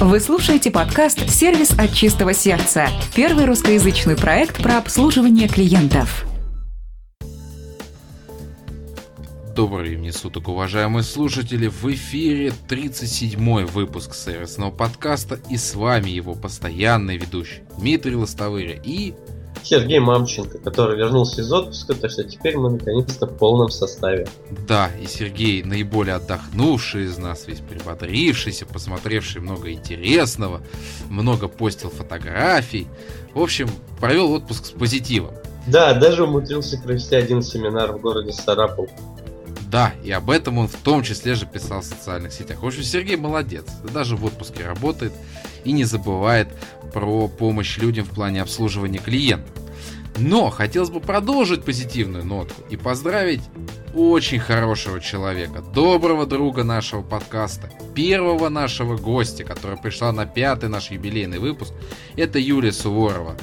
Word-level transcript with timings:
Вы 0.00 0.20
слушаете 0.20 0.70
подкаст 0.70 1.28
«Сервис 1.28 1.72
от 1.76 1.92
чистого 1.92 2.32
сердца»– 2.32 2.86
первый 3.16 3.46
русскоязычный 3.46 4.16
проект 4.16 4.62
про 4.62 4.78
обслуживание 4.78 5.48
клиентов. 5.48 6.24
Добрый 9.56 9.96
мне 9.96 10.12
суток, 10.12 10.46
уважаемые 10.46 11.02
слушатели! 11.02 11.66
В 11.66 11.84
эфире 11.86 12.52
37-й 12.68 13.64
выпуск 13.64 14.14
сервисного 14.14 14.70
подкаста 14.70 15.40
и 15.50 15.56
с 15.56 15.74
вами 15.74 16.10
его 16.10 16.36
постоянный 16.36 17.16
ведущий 17.16 17.64
Дмитрий 17.76 18.14
Лостовыря 18.14 18.80
и 18.80 19.14
Сергей 19.62 19.98
Мамченко, 19.98 20.58
который 20.58 20.96
вернулся 20.96 21.42
из 21.42 21.52
отпуска, 21.52 21.94
так 21.94 22.10
что 22.10 22.24
теперь 22.24 22.56
мы 22.56 22.70
наконец-то 22.70 23.26
в 23.26 23.36
полном 23.36 23.70
составе. 23.70 24.26
Да, 24.66 24.90
и 25.00 25.06
Сергей 25.06 25.62
наиболее 25.62 26.14
отдохнувший 26.14 27.04
из 27.04 27.18
нас, 27.18 27.46
весь 27.46 27.60
прибодрившийся, 27.60 28.66
посмотревший 28.66 29.40
много 29.40 29.70
интересного, 29.72 30.62
много 31.10 31.48
постил 31.48 31.90
фотографий. 31.90 32.86
В 33.34 33.40
общем, 33.40 33.68
провел 34.00 34.32
отпуск 34.32 34.66
с 34.66 34.70
позитивом. 34.70 35.34
Да, 35.66 35.92
даже 35.92 36.24
умудрился 36.24 36.78
провести 36.78 37.14
один 37.14 37.42
семинар 37.42 37.92
в 37.92 38.00
городе 38.00 38.32
Сарапул. 38.32 38.88
Да, 39.70 39.92
и 40.02 40.10
об 40.10 40.30
этом 40.30 40.56
он 40.56 40.66
в 40.66 40.76
том 40.76 41.02
числе 41.02 41.34
же 41.34 41.44
писал 41.44 41.82
в 41.82 41.84
социальных 41.84 42.32
сетях. 42.32 42.62
В 42.62 42.66
общем, 42.66 42.82
Сергей 42.82 43.16
молодец. 43.16 43.66
Даже 43.92 44.16
в 44.16 44.24
отпуске 44.24 44.64
работает 44.64 45.12
и 45.68 45.72
не 45.72 45.84
забывает 45.84 46.48
про 46.94 47.28
помощь 47.28 47.76
людям 47.76 48.06
в 48.06 48.10
плане 48.10 48.40
обслуживания 48.40 48.98
клиентов. 48.98 49.54
Но 50.16 50.50
хотелось 50.50 50.90
бы 50.90 50.98
продолжить 50.98 51.62
позитивную 51.62 52.24
нотку 52.24 52.62
и 52.70 52.76
поздравить 52.76 53.42
очень 53.94 54.40
хорошего 54.40 54.98
человека, 55.00 55.62
доброго 55.74 56.26
друга 56.26 56.64
нашего 56.64 57.02
подкаста, 57.02 57.70
первого 57.94 58.48
нашего 58.48 58.96
гостя, 58.96 59.44
которая 59.44 59.76
пришла 59.76 60.10
на 60.10 60.26
пятый 60.26 60.70
наш 60.70 60.90
юбилейный 60.90 61.38
выпуск. 61.38 61.72
Это 62.16 62.38
Юлия 62.38 62.72
Суворова, 62.72 63.36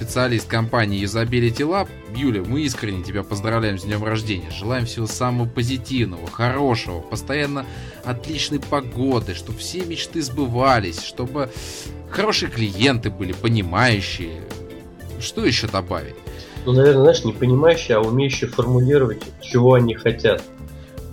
специалист 0.00 0.48
компании 0.48 1.04
Usability 1.04 1.58
Lab. 1.58 1.86
Юля, 2.16 2.42
мы 2.42 2.62
искренне 2.62 3.04
тебя 3.04 3.22
поздравляем 3.22 3.78
с 3.78 3.82
днем 3.82 4.02
рождения. 4.02 4.50
Желаем 4.50 4.86
всего 4.86 5.06
самого 5.06 5.46
позитивного, 5.46 6.26
хорошего, 6.26 7.00
постоянно 7.00 7.66
отличной 8.02 8.60
погоды, 8.60 9.34
чтобы 9.34 9.58
все 9.58 9.84
мечты 9.84 10.22
сбывались, 10.22 11.02
чтобы 11.02 11.50
хорошие 12.08 12.50
клиенты 12.50 13.10
были, 13.10 13.32
понимающие. 13.32 14.40
Что 15.20 15.44
еще 15.44 15.66
добавить? 15.66 16.14
Ну, 16.64 16.72
наверное, 16.72 17.02
знаешь, 17.02 17.24
не 17.24 17.34
понимающие, 17.34 17.98
а 17.98 18.00
умеющие 18.00 18.48
формулировать, 18.48 19.22
чего 19.42 19.74
они 19.74 19.92
хотят. 19.94 20.42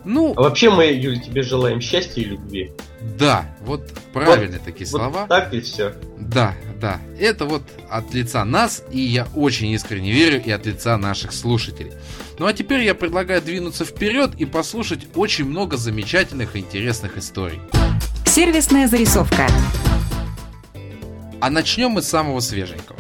Ну, 0.08 0.33
а 0.38 0.44
вообще 0.44 0.69
мы, 0.69 0.86
Юль, 0.86 1.19
тебе 1.19 1.44
желаем 1.44 1.81
счастья 1.81 2.22
и 2.22 2.23
любви. 2.23 2.72
Да, 3.19 3.53
вот 3.59 3.91
правильные 4.14 4.59
вот, 4.59 4.66
такие 4.66 4.89
вот 4.89 5.02
слова. 5.02 5.27
Так 5.27 5.53
и 5.53 5.59
все. 5.59 5.94
Да, 6.17 6.55
да. 6.80 7.02
Это 7.19 7.44
вот 7.44 7.64
от 7.89 8.14
лица 8.14 8.45
нас, 8.45 8.83
и 8.89 9.02
я 9.02 9.27
очень 9.36 9.67
искренне 9.72 10.14
верю, 10.14 10.41
и 10.41 10.49
от 10.49 10.66
лица 10.66 10.97
наших 10.97 11.33
слушателей. 11.33 11.91
Ну 12.39 12.45
а 12.45 12.53
теперь 12.53 12.83
я 12.83 12.95
предлагаю 12.95 13.41
двинуться 13.41 13.83
вперед 13.83 14.31
и 14.38 14.45
послушать 14.45 15.08
очень 15.14 15.44
много 15.44 15.75
замечательных 15.75 16.55
и 16.55 16.59
интересных 16.59 17.17
историй. 17.17 17.59
Сервисная 18.25 18.88
зарисовка. 18.88 19.45
А 21.42 21.49
начнем 21.49 21.92
мы 21.92 22.02
с 22.02 22.08
самого 22.08 22.39
свеженького. 22.39 22.97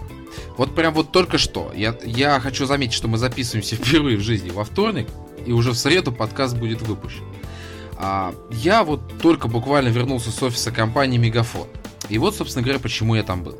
Вот 0.57 0.75
прям 0.75 0.93
вот 0.93 1.13
только 1.13 1.37
что. 1.37 1.71
Я, 1.73 1.95
я 2.03 2.39
хочу 2.41 2.65
заметить, 2.65 2.93
что 2.93 3.07
мы 3.07 3.17
записываемся 3.17 3.75
впервые 3.77 4.17
в 4.17 4.21
жизни 4.21 4.49
во 4.49 4.65
вторник, 4.65 5.07
и 5.47 5.53
уже 5.53 5.71
в 5.71 5.77
среду 5.77 6.11
подкаст 6.11 6.57
будет 6.57 6.81
выпущен. 6.81 7.23
А, 7.95 8.35
я 8.51 8.83
вот 8.83 9.01
только 9.21 9.47
буквально 9.47 9.87
вернулся 9.87 10.29
с 10.29 10.43
офиса 10.43 10.71
компании 10.71 11.17
Мегафон. 11.17 11.67
И 12.09 12.17
вот, 12.17 12.35
собственно 12.35 12.63
говоря, 12.63 12.79
почему 12.79 13.15
я 13.15 13.23
там 13.23 13.43
был. 13.43 13.57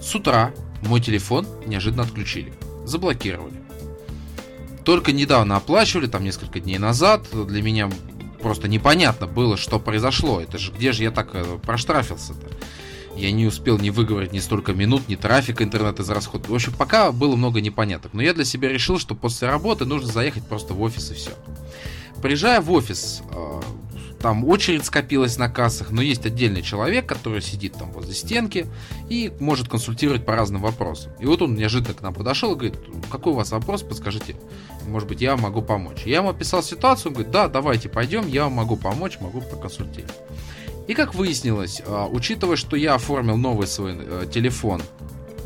С 0.00 0.14
утра 0.14 0.52
мой 0.82 1.00
телефон 1.00 1.46
неожиданно 1.66 2.02
отключили. 2.02 2.52
Заблокировали. 2.84 3.54
Только 4.84 5.12
недавно 5.12 5.56
оплачивали, 5.56 6.06
там 6.06 6.22
несколько 6.24 6.60
дней 6.60 6.76
назад. 6.76 7.26
Для 7.32 7.62
меня 7.62 7.90
просто 8.42 8.68
непонятно 8.68 9.26
было, 9.26 9.56
что 9.56 9.80
произошло. 9.80 10.42
Это 10.42 10.58
же 10.58 10.72
где 10.72 10.92
же 10.92 11.04
я 11.04 11.10
так 11.10 11.30
э, 11.32 11.58
проштрафился-то? 11.62 12.46
Я 13.16 13.30
не 13.32 13.46
успел 13.46 13.78
ни 13.78 13.90
выговорить 13.90 14.32
ни 14.32 14.40
столько 14.40 14.72
минут, 14.72 15.08
ни 15.08 15.16
трафика 15.16 15.62
интернет 15.62 16.00
из 16.00 16.10
расхода. 16.10 16.48
В 16.48 16.54
общем, 16.54 16.72
пока 16.72 17.12
было 17.12 17.36
много 17.36 17.60
непоняток. 17.60 18.12
Но 18.12 18.22
я 18.22 18.34
для 18.34 18.44
себя 18.44 18.68
решил, 18.68 18.98
что 18.98 19.14
после 19.14 19.48
работы 19.48 19.84
нужно 19.84 20.10
заехать 20.10 20.46
просто 20.46 20.74
в 20.74 20.82
офис 20.82 21.10
и 21.10 21.14
все. 21.14 21.30
Приезжая 22.20 22.60
в 22.60 22.72
офис, 22.72 23.22
э, 23.30 23.60
там 24.24 24.42
очередь 24.46 24.86
скопилась 24.86 25.36
на 25.36 25.50
кассах, 25.50 25.90
но 25.90 26.00
есть 26.00 26.24
отдельный 26.24 26.62
человек, 26.62 27.06
который 27.06 27.42
сидит 27.42 27.74
там 27.74 27.92
возле 27.92 28.14
стенки 28.14 28.66
и 29.10 29.30
может 29.38 29.68
консультировать 29.68 30.24
по 30.24 30.34
разным 30.34 30.62
вопросам. 30.62 31.12
И 31.20 31.26
вот 31.26 31.42
он 31.42 31.54
неожиданно 31.54 31.92
к 31.92 32.00
нам 32.00 32.14
подошел 32.14 32.52
и 32.52 32.54
говорит, 32.54 32.76
какой 33.10 33.34
у 33.34 33.36
вас 33.36 33.50
вопрос, 33.50 33.82
подскажите, 33.82 34.34
может 34.88 35.06
быть, 35.08 35.20
я 35.20 35.36
могу 35.36 35.60
помочь. 35.60 36.04
Я 36.06 36.16
ему 36.16 36.30
описал 36.30 36.62
ситуацию, 36.62 37.10
он 37.10 37.14
говорит, 37.16 37.32
да, 37.32 37.48
давайте 37.48 37.90
пойдем, 37.90 38.26
я 38.26 38.44
вам 38.44 38.54
могу 38.54 38.76
помочь, 38.76 39.20
могу 39.20 39.42
проконсультировать. 39.42 40.14
И 40.86 40.94
как 40.94 41.14
выяснилось, 41.14 41.82
а, 41.86 42.06
учитывая, 42.06 42.56
что 42.56 42.76
я 42.76 42.94
оформил 42.94 43.36
новый 43.36 43.66
свой 43.66 43.96
э, 43.98 44.26
телефон, 44.32 44.82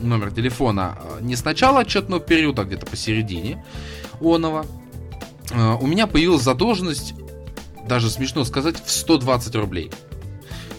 номер 0.00 0.32
телефона 0.32 0.99
а, 0.99 1.21
не 1.21 1.37
с 1.37 1.44
начала 1.44 1.81
отчетного 1.81 2.21
периода, 2.21 2.62
а 2.62 2.65
где-то 2.65 2.87
посередине 2.87 3.65
оного, 4.21 4.66
а, 5.53 5.76
у 5.76 5.87
меня 5.87 6.06
появилась 6.06 6.43
задолженность, 6.43 7.15
даже 7.87 8.10
смешно 8.10 8.44
сказать, 8.44 8.82
в 8.84 8.91
120 8.91 9.54
рублей. 9.54 9.91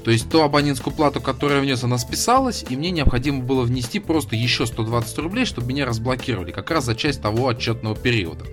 То 0.04 0.12
есть 0.12 0.30
ту 0.30 0.42
абонентскую 0.42 0.94
плату, 0.94 1.22
которую 1.22 1.58
я 1.58 1.64
внес, 1.64 1.84
она 1.84 1.98
списалась, 1.98 2.66
и 2.70 2.76
мне 2.76 2.92
необходимо 2.92 3.44
было 3.44 3.64
внести 3.64 4.00
просто 4.00 4.36
еще 4.36 4.66
120 4.66 5.18
рублей, 5.20 5.46
чтобы 5.46 5.68
меня 5.68 5.86
разблокировали, 5.86 6.52
как 6.52 6.72
раз 6.72 6.86
за 6.86 6.96
часть 6.96 7.22
того 7.22 7.48
отчетного 7.48 7.96
периода. 7.96 8.46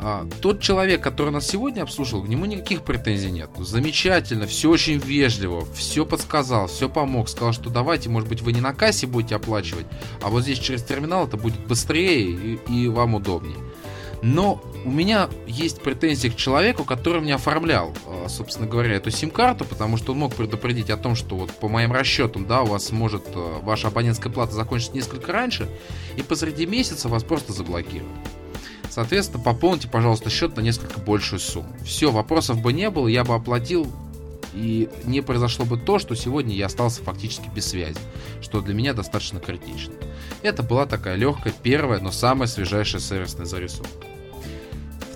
А, 0.00 0.28
тот 0.40 0.60
человек, 0.60 1.02
который 1.02 1.30
нас 1.30 1.46
сегодня 1.46 1.82
обслуживал, 1.82 2.22
к 2.22 2.28
нему 2.28 2.44
никаких 2.44 2.82
претензий 2.82 3.30
нет. 3.30 3.50
Замечательно, 3.58 4.46
все 4.46 4.70
очень 4.70 4.98
вежливо, 4.98 5.66
все 5.74 6.06
подсказал, 6.06 6.68
все 6.68 6.88
помог. 6.88 7.28
Сказал, 7.28 7.52
что 7.52 7.70
давайте, 7.70 8.08
может 8.08 8.28
быть, 8.28 8.40
вы 8.40 8.52
не 8.52 8.60
на 8.60 8.72
кассе 8.72 9.06
будете 9.06 9.34
оплачивать, 9.34 9.86
а 10.22 10.28
вот 10.28 10.42
здесь 10.42 10.58
через 10.58 10.82
терминал 10.82 11.26
это 11.26 11.36
будет 11.36 11.58
быстрее 11.66 12.30
и, 12.30 12.60
и 12.68 12.88
вам 12.88 13.14
удобнее. 13.14 13.56
Но 14.22 14.60
у 14.84 14.90
меня 14.90 15.28
есть 15.46 15.80
претензии 15.80 16.28
к 16.28 16.36
человеку, 16.36 16.84
который 16.84 17.20
мне 17.20 17.34
оформлял, 17.34 17.92
а, 18.06 18.28
собственно 18.28 18.68
говоря, 18.68 18.94
эту 18.94 19.10
сим-карту, 19.10 19.64
потому 19.64 19.96
что 19.96 20.12
он 20.12 20.18
мог 20.18 20.34
предупредить 20.34 20.90
о 20.90 20.96
том, 20.96 21.14
что 21.14 21.36
вот 21.36 21.50
по 21.50 21.68
моим 21.68 21.92
расчетам, 21.92 22.46
да, 22.46 22.62
у 22.62 22.66
вас 22.66 22.90
может 22.90 23.24
а, 23.34 23.60
ваша 23.62 23.88
абонентская 23.88 24.32
плата 24.32 24.54
закончиться 24.54 24.94
несколько 24.94 25.32
раньше, 25.32 25.68
и 26.16 26.22
посреди 26.22 26.66
месяца 26.66 27.08
вас 27.08 27.22
просто 27.22 27.52
заблокируют. 27.52 28.12
Соответственно, 28.90 29.42
пополните, 29.42 29.88
пожалуйста, 29.88 30.30
счет 30.30 30.56
на 30.56 30.60
несколько 30.60 30.98
большую 31.00 31.40
сумму. 31.40 31.74
Все, 31.84 32.10
вопросов 32.10 32.60
бы 32.60 32.72
не 32.72 32.90
было, 32.90 33.08
я 33.08 33.24
бы 33.24 33.34
оплатил, 33.34 33.86
и 34.54 34.88
не 35.04 35.20
произошло 35.20 35.64
бы 35.64 35.76
то, 35.76 35.98
что 35.98 36.14
сегодня 36.14 36.54
я 36.54 36.66
остался 36.66 37.02
фактически 37.02 37.48
без 37.54 37.66
связи, 37.66 37.98
что 38.40 38.60
для 38.60 38.74
меня 38.74 38.94
достаточно 38.94 39.40
критично. 39.40 39.94
Это 40.42 40.62
была 40.62 40.86
такая 40.86 41.16
легкая, 41.16 41.52
первая, 41.62 42.00
но 42.00 42.10
самая 42.10 42.48
свежайшая 42.48 43.00
сервисная 43.00 43.46
зарисовка. 43.46 44.06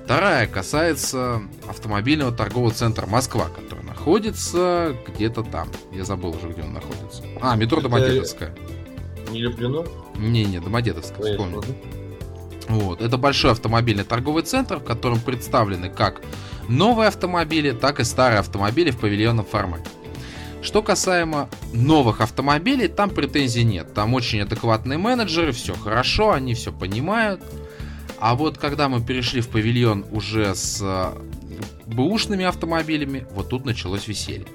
Вторая 0.05 0.47
касается 0.47 1.43
автомобильного 1.69 2.32
торгового 2.32 2.72
центра 2.72 3.06
Москва, 3.06 3.47
который 3.49 3.84
находится 3.84 4.94
где-то 5.06 5.43
там. 5.43 5.71
Я 5.93 6.05
забыл 6.05 6.31
уже, 6.31 6.49
где 6.49 6.62
он 6.62 6.75
находится. 6.75 7.22
А, 7.41 7.56
метро 7.56 7.78
Это 7.78 7.88
Домодедовская. 7.88 8.55
Не 9.31 9.41
Люблено? 9.41 9.87
Не-не, 10.16 10.61
Домодедовская, 10.61 11.32
вспомнил. 11.32 11.65
Вот. 12.72 13.03
Это 13.03 13.19
большой 13.19 13.50
автомобильный 13.50 14.05
торговый 14.05 14.43
центр, 14.44 14.77
в 14.77 14.84
котором 14.84 15.21
представлены 15.21 15.91
как 15.91 16.22
новые 16.69 17.09
автомобили, 17.09 17.72
так 17.72 18.00
и 18.00 18.05
старые 18.05 18.38
автомобили 18.38 18.91
в 18.91 18.99
павильонном 18.99 19.44
формате. 19.44 19.84
Что 20.62 20.82
касаемо 20.82 21.50
новых 21.75 22.21
автомобилей, 22.21 22.88
там 22.88 23.11
претензий 23.11 23.64
нет. 23.64 23.93
Там 23.93 24.14
очень 24.14 24.41
адекватные 24.41 24.96
менеджеры, 24.96 25.52
все 25.52 25.75
хорошо, 25.75 26.32
они 26.32 26.55
все 26.55 26.73
понимают. 26.73 27.43
А 28.19 28.35
вот 28.35 28.56
когда 28.56 28.88
мы 28.88 29.05
перешли 29.05 29.43
в 29.43 29.49
павильон 29.49 30.06
уже 30.11 30.55
с 30.55 30.79
э, 30.81 31.12
бэушными 31.87 32.44
автомобилями, 32.44 33.26
вот 33.35 33.50
тут 33.50 33.67
началось 33.67 34.08
веселье. 34.08 34.46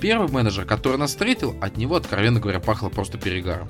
Первый 0.00 0.30
менеджер, 0.30 0.64
который 0.64 0.98
нас 0.98 1.10
встретил, 1.10 1.56
от 1.60 1.76
него, 1.76 1.96
откровенно 1.96 2.38
говоря, 2.38 2.60
пахло 2.60 2.90
просто 2.90 3.18
перегаром. 3.18 3.68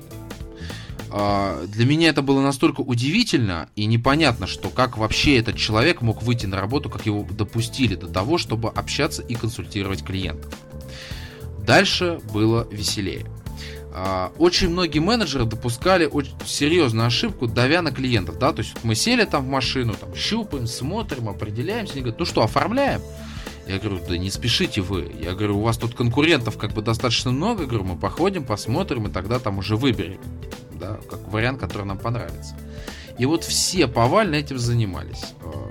А, 1.11 1.65
для 1.67 1.87
меня 1.87 2.09
это 2.09 2.23
было 2.23 2.41
настолько 2.41 2.81
удивительно 2.81 3.69
и 3.77 3.87
непонятно, 3.87 4.47
что 4.47 4.69
как 4.69 4.99
вообще 4.99 5.39
этот 5.39 5.57
человек 5.57 6.03
мог 6.03 6.23
выйти 6.23 6.47
на 6.47 6.61
работу, 6.61 6.91
как 6.91 7.07
его 7.07 7.27
допустили 7.29 7.95
до 7.95 8.09
того, 8.09 8.39
чтобы 8.39 8.69
общаться 8.71 9.23
и 9.23 9.35
консультировать 9.35 10.05
клиентов. 10.05 10.53
Дальше 11.59 12.21
было 12.33 12.67
веселее. 12.71 13.27
А, 13.93 14.33
очень 14.39 14.69
многие 14.69 14.99
менеджеры 14.99 15.47
допускали 15.47 16.05
очень 16.05 16.35
серьезную 16.45 17.07
ошибку, 17.07 17.47
давя 17.47 17.81
на 17.83 17.93
клиентов, 17.93 18.39
да, 18.39 18.53
то 18.53 18.61
есть 18.61 18.77
мы 18.83 18.95
сели 18.95 19.25
там 19.25 19.47
в 19.47 19.49
машину, 19.49 19.95
там 19.95 20.15
щупаем, 20.15 20.67
смотрим, 20.67 21.29
определяемся, 21.29 21.95
они 21.95 22.03
говорят, 22.03 22.19
ну 22.19 22.27
что, 22.27 22.43
оформляем? 22.43 23.01
Я 23.67 23.79
говорю, 23.79 24.01
да 24.07 24.17
не 24.17 24.31
спешите 24.31 24.81
вы. 24.81 25.13
Я 25.21 25.35
говорю, 25.35 25.59
у 25.59 25.63
вас 25.63 25.77
тут 25.77 25.95
конкурентов 25.95 26.57
как 26.57 26.73
бы 26.73 26.83
достаточно 26.83 27.33
много. 27.33 27.63
Я 27.63 27.69
говорю, 27.69 27.85
мы 27.85 27.97
походим, 27.97 28.45
посмотрим, 28.45 29.09
и 29.09 29.11
тогда 29.11 29.41
там 29.41 29.59
уже 29.59 29.77
выберем. 29.77 30.21
Да, 30.79 30.99
как 31.09 31.27
вариант, 31.29 31.61
который 31.61 31.87
нам 31.87 31.99
понравится. 31.99 32.55
И 33.19 33.27
вот 33.27 33.45
все 33.45 33.87
повально 33.87 34.37
этим 34.37 34.59
занимались. 34.59 35.35
А, 35.43 35.71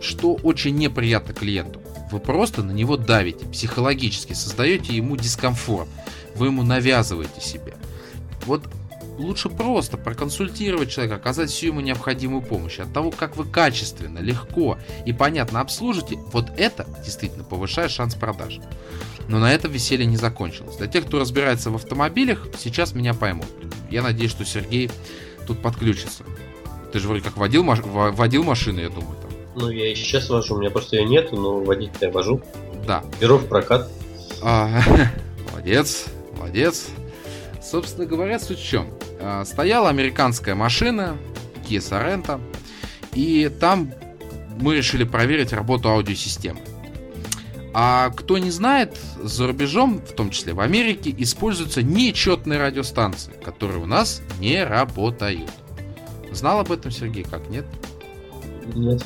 что 0.00 0.34
очень 0.34 0.76
неприятно 0.76 1.34
клиенту. 1.34 1.80
Вы 2.10 2.20
просто 2.20 2.62
на 2.62 2.70
него 2.70 2.96
давите, 2.96 3.46
психологически 3.46 4.34
создаете 4.34 4.94
ему 4.94 5.16
дискомфорт. 5.16 5.88
Вы 6.36 6.46
ему 6.46 6.62
навязываете 6.62 7.40
себе. 7.40 7.74
Вот 8.46 8.68
лучше 9.18 9.48
просто 9.48 9.96
проконсультировать 9.96 10.90
человека, 10.90 11.16
оказать 11.16 11.50
всю 11.50 11.68
ему 11.68 11.80
необходимую 11.80 12.42
помощь. 12.42 12.78
От 12.78 12.92
того, 12.92 13.10
как 13.10 13.36
вы 13.36 13.44
качественно, 13.44 14.18
легко 14.18 14.78
и 15.06 15.12
понятно 15.12 15.60
обслужите, 15.60 16.16
вот 16.32 16.52
это 16.56 16.86
действительно 17.04 17.44
повышает 17.44 17.90
шанс 17.90 18.14
продаж. 18.14 18.60
Но 19.28 19.38
на 19.38 19.52
этом 19.52 19.70
веселье 19.70 20.06
не 20.06 20.16
закончилось. 20.16 20.76
Для 20.76 20.86
тех, 20.86 21.06
кто 21.06 21.18
разбирается 21.18 21.70
в 21.70 21.74
автомобилях, 21.76 22.46
сейчас 22.58 22.94
меня 22.94 23.14
поймут. 23.14 23.46
Я 23.90 24.02
надеюсь, 24.02 24.30
что 24.30 24.44
Сергей 24.44 24.90
тут 25.46 25.60
подключится. 25.60 26.24
Ты 26.92 26.98
же 27.00 27.08
вроде 27.08 27.24
как 27.24 27.36
водил, 27.36 27.64
маш... 27.64 27.80
водил 27.82 28.44
машину, 28.44 28.80
я 28.80 28.88
думаю. 28.88 29.16
Там. 29.20 29.30
Ну, 29.56 29.70
я 29.70 29.90
и 29.90 29.94
сейчас 29.94 30.28
вожу. 30.28 30.54
У 30.54 30.58
меня 30.58 30.70
просто 30.70 30.96
ее 30.96 31.04
нету, 31.04 31.36
но 31.36 31.60
водить 31.60 31.92
я 32.00 32.10
вожу. 32.10 32.42
Да. 32.86 33.02
Беру 33.20 33.38
в 33.38 33.48
прокат. 33.48 33.88
А, 34.42 34.80
молодец, 35.50 36.06
молодец. 36.36 36.88
Собственно 37.62 38.06
говоря, 38.06 38.38
суть 38.38 38.58
в 38.58 38.64
чем? 38.64 38.88
А, 39.20 39.44
стояла 39.44 39.88
американская 39.88 40.54
машина, 40.54 41.16
Kia 41.66 41.78
Sorento, 41.78 42.40
и 43.14 43.50
там 43.60 43.92
мы 44.60 44.76
решили 44.76 45.04
проверить 45.04 45.52
работу 45.52 45.88
аудиосистемы. 45.88 46.60
А 47.76 48.10
кто 48.10 48.38
не 48.38 48.50
знает, 48.50 48.96
за 49.20 49.48
рубежом, 49.48 49.98
в 49.98 50.12
том 50.12 50.30
числе 50.30 50.54
в 50.54 50.60
Америке, 50.60 51.12
используются 51.18 51.82
нечетные 51.82 52.60
радиостанции, 52.60 53.32
которые 53.44 53.82
у 53.82 53.86
нас 53.86 54.22
не 54.38 54.64
работают. 54.64 55.50
Знал 56.30 56.60
об 56.60 56.70
этом 56.70 56.92
Сергей, 56.92 57.24
как, 57.24 57.48
нет? 57.50 57.66
Нет. 58.74 59.04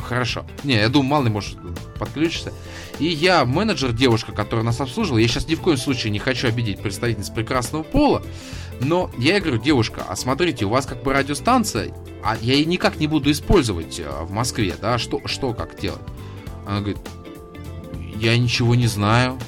Хорошо. 0.00 0.46
Не, 0.62 0.74
я 0.74 0.88
думаю, 0.88 1.10
мало 1.10 1.24
ли 1.24 1.30
может 1.30 1.58
подключиться. 1.98 2.52
И 3.00 3.06
я 3.06 3.44
менеджер, 3.44 3.92
девушка, 3.92 4.30
которая 4.30 4.64
нас 4.64 4.80
обслуживала. 4.80 5.18
Я 5.18 5.26
сейчас 5.26 5.48
ни 5.48 5.56
в 5.56 5.60
коем 5.60 5.76
случае 5.76 6.12
не 6.12 6.20
хочу 6.20 6.46
обидеть 6.46 6.80
представительниц 6.80 7.30
прекрасного 7.30 7.82
пола. 7.82 8.22
Но 8.80 9.10
я 9.18 9.34
ей 9.34 9.40
говорю, 9.40 9.60
девушка, 9.60 10.04
а 10.08 10.14
смотрите, 10.14 10.66
у 10.66 10.68
вас 10.68 10.86
как 10.86 11.02
бы 11.02 11.12
радиостанция, 11.12 11.92
а 12.22 12.36
я 12.40 12.54
ее 12.54 12.64
никак 12.64 12.98
не 12.98 13.06
буду 13.06 13.30
использовать 13.30 14.00
э, 14.00 14.08
в 14.22 14.30
Москве, 14.32 14.74
да, 14.80 14.98
что, 14.98 15.20
что 15.26 15.52
как 15.52 15.78
делать? 15.78 16.02
Она 16.66 16.80
говорит, 16.80 16.98
я 18.14 18.36
ничего 18.38 18.74
не 18.74 18.86
знаю, 18.86 19.38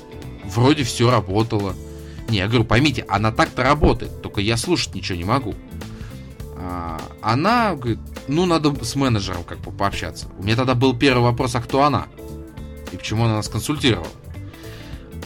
вроде 0.44 0.84
все 0.84 1.10
работало. 1.10 1.74
Не, 2.28 2.38
я 2.38 2.48
говорю, 2.48 2.64
поймите, 2.64 3.04
она 3.08 3.30
так-то 3.30 3.62
работает, 3.62 4.22
только 4.22 4.40
я 4.40 4.56
слушать 4.56 4.94
ничего 4.94 5.18
не 5.18 5.24
могу. 5.24 5.54
А, 6.56 7.00
она 7.22 7.74
говорит, 7.74 8.00
ну, 8.28 8.46
надо 8.46 8.84
с 8.84 8.96
менеджером 8.96 9.44
как 9.44 9.58
бы 9.58 9.70
пообщаться. 9.70 10.28
У 10.38 10.42
меня 10.42 10.56
тогда 10.56 10.74
был 10.74 10.96
первый 10.96 11.22
вопрос, 11.22 11.54
а 11.54 11.60
кто 11.60 11.82
она? 11.82 12.06
И 12.92 12.96
почему 12.96 13.24
она 13.24 13.36
нас 13.36 13.48
консультировала? 13.48 14.08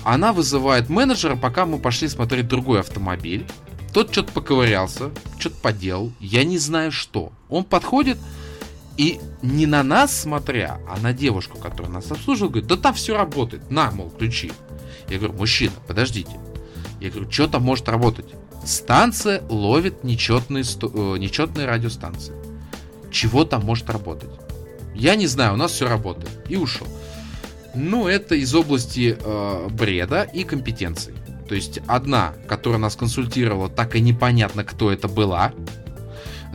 Она 0.04 0.32
вызывает 0.32 0.88
менеджера, 0.88 1.36
пока 1.36 1.66
мы 1.66 1.78
пошли 1.78 2.08
смотреть 2.08 2.48
другой 2.48 2.80
автомобиль. 2.80 3.46
Тот 3.92 4.12
что-то 4.12 4.32
поковырялся, 4.32 5.10
что-то 5.38 5.56
поделал, 5.56 6.12
я 6.20 6.44
не 6.44 6.58
знаю 6.58 6.92
что. 6.92 7.32
Он 7.48 7.64
подходит 7.64 8.18
и 9.00 9.18
не 9.40 9.64
на 9.64 9.82
нас 9.82 10.14
смотря, 10.14 10.78
а 10.86 11.00
на 11.00 11.14
девушку, 11.14 11.56
которая 11.56 11.90
нас 11.90 12.10
обслуживала, 12.10 12.50
говорит, 12.50 12.68
да 12.68 12.76
там 12.76 12.92
все 12.92 13.16
работает, 13.16 13.70
на, 13.70 13.90
мол, 13.92 14.10
ключи. 14.10 14.52
Я 15.08 15.16
говорю, 15.16 15.38
мужчина, 15.38 15.72
подождите. 15.88 16.38
Я 17.00 17.08
говорю, 17.08 17.30
что 17.30 17.48
там 17.48 17.62
может 17.62 17.88
работать? 17.88 18.26
Станция 18.62 19.42
ловит 19.48 20.04
нечетные, 20.04 20.64
э, 20.64 21.16
нечетные 21.16 21.66
радиостанции. 21.66 22.34
Чего 23.10 23.46
там 23.46 23.64
может 23.64 23.88
работать? 23.88 24.28
Я 24.94 25.14
не 25.14 25.26
знаю, 25.26 25.54
у 25.54 25.56
нас 25.56 25.72
все 25.72 25.88
работает. 25.88 26.30
И 26.50 26.56
ушел. 26.56 26.86
Ну, 27.74 28.06
это 28.06 28.34
из 28.34 28.54
области 28.54 29.16
э, 29.18 29.68
бреда 29.70 30.24
и 30.24 30.44
компетенций. 30.44 31.14
То 31.48 31.54
есть 31.54 31.80
одна, 31.86 32.34
которая 32.46 32.78
нас 32.78 32.96
консультировала, 32.96 33.70
так 33.70 33.96
и 33.96 34.00
непонятно, 34.02 34.62
кто 34.62 34.92
это 34.92 35.08
была. 35.08 35.54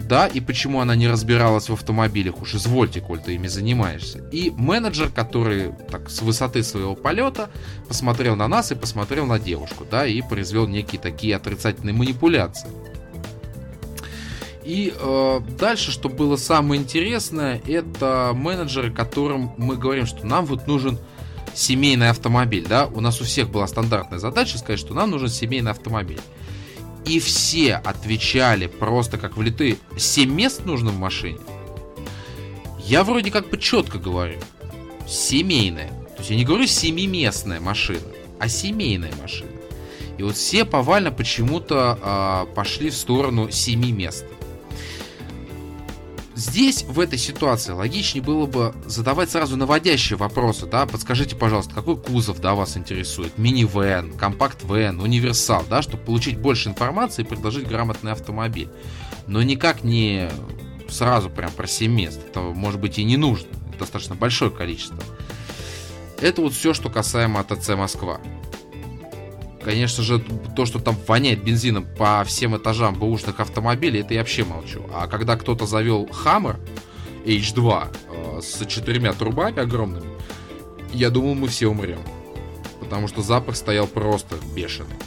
Да, 0.06 0.28
и 0.28 0.40
почему 0.40 0.82
она 0.82 0.96
не 0.96 1.08
разбиралась 1.08 1.68
в 1.68 1.74
автомобилях, 1.74 2.40
уж 2.40 2.54
извольте, 2.54 3.02
коль 3.02 3.20
ты 3.20 3.34
ими 3.34 3.48
занимаешься. 3.48 4.20
И 4.32 4.52
менеджер, 4.52 5.10
который 5.10 5.72
так 5.90 6.12
с 6.12 6.22
высоты 6.22 6.62
своего 6.64 6.96
полета 6.96 7.50
посмотрел 7.88 8.36
на 8.36 8.48
нас 8.48 8.72
и 8.72 8.76
посмотрел 8.76 9.26
на 9.26 9.40
девушку, 9.40 9.84
да, 9.90 10.06
и 10.06 10.22
произвел 10.22 10.68
некие 10.68 11.02
такие 11.02 11.36
отрицательные 11.36 11.94
манипуляции. 11.96 12.70
И 14.64 14.94
э, 14.96 15.40
дальше, 15.60 15.92
что 15.92 16.10
было 16.10 16.38
самое 16.38 16.82
интересное, 16.82 17.62
это 17.68 18.32
менеджеры, 18.36 18.92
которым 18.92 19.54
мы 19.58 19.76
говорим, 19.76 20.06
что 20.06 20.26
нам 20.26 20.46
вот 20.46 20.68
нужен 20.68 21.00
семейный 21.56 22.10
автомобиль, 22.10 22.66
да, 22.68 22.86
у 22.88 23.02
нас 23.02 23.22
у 23.22 23.24
всех 23.24 23.50
была 23.50 23.68
стандартная 23.68 24.20
задача 24.20 24.58
сказать, 24.58 24.80
что 24.80 24.94
нам 24.94 25.10
нужен 25.10 25.30
семейный 25.30 25.72
автомобиль. 25.72 26.20
И 27.06 27.20
все 27.20 27.76
отвечали 27.76 28.68
просто 28.68 29.18
как 29.18 29.38
влитые. 29.38 29.78
Семь 29.98 30.32
мест 30.34 30.66
нужно 30.66 30.92
в 30.92 30.98
машине. 30.98 31.40
Я 32.80 33.04
вроде 33.04 33.32
как 33.32 33.50
бы 33.50 33.58
четко 33.58 34.00
говорю. 34.00 34.40
Семейная. 35.08 35.90
То 35.90 36.20
есть 36.20 36.30
я 36.30 36.36
не 36.36 36.46
говорю 36.46 36.66
семиместная 36.66 37.60
машина, 37.60 38.08
а 38.40 38.48
семейная 38.48 39.14
машина. 39.22 39.52
И 40.18 40.24
вот 40.24 40.38
все 40.38 40.66
повально 40.66 41.12
почему-то 41.12 42.48
э, 42.50 42.56
пошли 42.56 42.90
в 42.90 42.96
сторону 42.96 43.52
семи 43.52 43.92
мест. 43.92 44.26
Здесь, 46.36 46.84
в 46.84 47.00
этой 47.00 47.18
ситуации, 47.18 47.72
логичнее 47.72 48.22
было 48.22 48.46
бы 48.46 48.76
задавать 48.86 49.32
сразу 49.32 49.56
наводящие 49.56 50.18
вопросы, 50.18 50.66
да, 50.66 50.86
подскажите, 50.86 51.34
пожалуйста, 51.34 51.74
какой 51.74 51.96
кузов, 51.96 52.42
да, 52.42 52.56
вас 52.56 52.76
интересует, 52.76 53.38
мини-вэн, 53.38 54.18
компакт-вэн, 54.18 55.00
универсал, 55.00 55.64
да, 55.70 55.82
чтобы 55.82 56.04
получить 56.04 56.38
больше 56.38 56.68
информации 56.68 57.22
и 57.22 57.26
предложить 57.26 57.70
грамотный 57.70 58.12
автомобиль. 58.12 58.68
Но 59.28 59.42
никак 59.44 59.86
не 59.86 60.30
сразу 60.90 61.30
прям 61.30 61.52
про 61.52 61.68
7 61.68 61.90
мест, 61.90 62.20
это 62.28 62.42
может 62.42 62.82
быть 62.82 63.00
и 63.00 63.06
не 63.06 63.16
нужно, 63.16 63.48
это 63.70 63.80
достаточно 63.80 64.16
большое 64.16 64.52
количество. 64.52 65.02
Это 66.20 66.42
вот 66.42 66.54
все, 66.54 66.74
что 66.74 66.90
касаемо 66.90 67.40
АТЦ 67.40 67.70
Москва. 67.70 68.20
Конечно 69.66 70.04
же, 70.04 70.24
то, 70.56 70.68
что 70.68 70.78
там 70.78 70.96
воняет 71.08 71.44
бензином 71.44 71.88
по 71.98 72.24
всем 72.24 72.56
этажам 72.56 72.94
бэушных 73.00 73.40
автомобилей, 73.40 74.02
это 74.02 74.14
я 74.14 74.20
вообще 74.20 74.44
молчу. 74.44 74.88
А 74.94 75.08
когда 75.08 75.36
кто-то 75.36 75.66
завел 75.66 76.08
Hammer 76.24 76.58
H2 77.26 77.88
э, 78.38 78.42
с 78.44 78.64
четырьмя 78.68 79.14
трубами 79.14 79.60
огромными, 79.60 80.06
я 80.94 81.10
думал, 81.10 81.34
мы 81.34 81.48
все 81.48 81.68
умрем. 81.68 81.98
Потому 82.80 83.08
что 83.08 83.24
запах 83.24 83.56
стоял 83.56 83.88
просто 83.88 84.36
бешеный. 84.56 84.98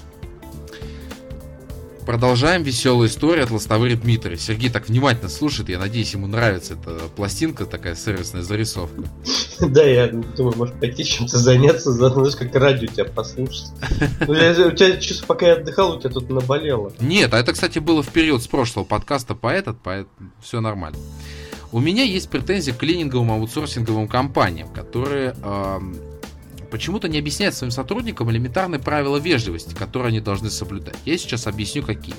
Продолжаем 2.09 2.63
веселую 2.63 3.07
историю 3.07 3.45
от 3.45 3.51
Ластовыри 3.51 3.93
Дмитрия. 3.93 4.39
Сергей 4.39 4.71
так 4.71 4.89
внимательно 4.89 5.29
слушает, 5.29 5.69
я 5.69 5.79
надеюсь, 5.79 6.15
ему 6.15 6.27
нравится 6.27 6.73
эта 6.73 7.01
пластинка, 7.15 7.67
такая 7.67 7.95
сервисная 7.97 8.41
зарисовка. 8.41 9.03
Да, 9.61 9.83
я 9.83 10.09
думаю, 10.09 10.57
может 10.57 10.81
пойти 10.81 11.05
чем-то 11.05 11.37
заняться, 11.37 11.93
заодно, 11.93 12.25
знаешь, 12.25 12.51
как 12.51 12.59
радио 12.59 12.87
тебя 12.87 13.05
послушать. 13.05 13.73
Ну, 14.27 14.33
у 14.33 14.71
тебя 14.71 14.97
чувство, 14.97 15.27
пока 15.27 15.49
я 15.49 15.53
отдыхал, 15.57 15.99
у 15.99 16.01
тебя 16.01 16.09
тут 16.09 16.31
наболело. 16.31 16.95
Нет, 16.99 17.35
а 17.35 17.41
это, 17.41 17.53
кстати, 17.53 17.79
было 17.79 18.03
в 18.03 18.09
период 18.09 18.43
с 18.43 18.47
прошлого 18.47 18.87
подкаста 18.87 19.35
по 19.35 19.49
этот, 19.49 19.77
поэтому 19.83 20.31
все 20.41 20.63
нормально. 20.63 20.97
У 21.73 21.79
меня 21.79 22.05
есть 22.05 22.31
претензии 22.31 22.71
к 22.71 22.79
клининговым 22.79 23.33
аутсорсинговым 23.33 24.09
компаниям, 24.09 24.69
которые 24.69 25.35
почему-то 26.71 27.09
не 27.09 27.19
объясняет 27.19 27.55
своим 27.55 27.71
сотрудникам 27.71 28.31
элементарные 28.31 28.81
правила 28.81 29.17
вежливости, 29.17 29.75
которые 29.75 30.09
они 30.09 30.21
должны 30.21 30.51
соблюдать. 30.51 30.97
Я 31.05 31.19
сейчас 31.19 31.47
объясню, 31.47 31.83
какие. 31.83 32.15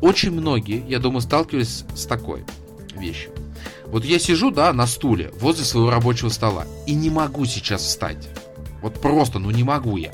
Очень 0.00 0.32
многие, 0.32 0.84
я 0.88 0.98
думаю, 0.98 1.20
сталкивались 1.20 1.84
с 1.94 2.06
такой 2.06 2.44
вещью. 2.96 3.30
Вот 3.86 4.04
я 4.04 4.18
сижу, 4.18 4.50
да, 4.50 4.72
на 4.72 4.86
стуле 4.86 5.32
возле 5.38 5.64
своего 5.64 5.90
рабочего 5.90 6.28
стола 6.28 6.66
и 6.86 6.94
не 6.94 7.10
могу 7.10 7.44
сейчас 7.44 7.82
встать. 7.82 8.28
Вот 8.80 9.00
просто, 9.00 9.38
ну 9.38 9.50
не 9.50 9.64
могу 9.64 9.96
я. 9.96 10.12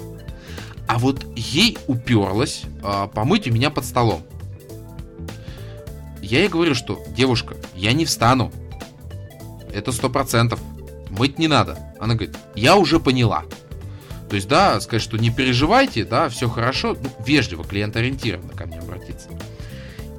А 0.89 0.99
вот 0.99 1.25
ей 1.37 1.79
уперлась 1.87 2.63
а, 2.83 3.07
помыть 3.07 3.47
у 3.47 3.53
меня 3.53 3.71
под 3.71 3.85
столом. 3.85 4.23
Я 6.23 6.41
ей 6.41 6.49
говорю, 6.49 6.75
что, 6.75 7.03
девушка, 7.17 7.57
я 7.75 7.93
не 7.93 8.05
встану. 8.05 8.53
Это 9.73 9.93
сто 9.93 10.11
процентов. 10.11 10.61
Мыть 11.11 11.39
не 11.39 11.49
надо. 11.49 11.79
Она 11.99 12.15
говорит, 12.15 12.37
я 12.55 12.77
уже 12.77 13.01
поняла. 13.01 13.45
То 14.29 14.37
есть, 14.37 14.49
да, 14.49 14.79
сказать, 14.81 15.03
что 15.03 15.17
не 15.17 15.31
переживайте, 15.31 16.05
да, 16.05 16.29
все 16.29 16.49
хорошо, 16.49 16.97
ну, 17.01 17.11
вежливо, 17.25 17.65
клиент-ориентированно 17.65 18.53
ко 18.53 18.67
мне 18.67 18.79
обратиться. 18.79 19.29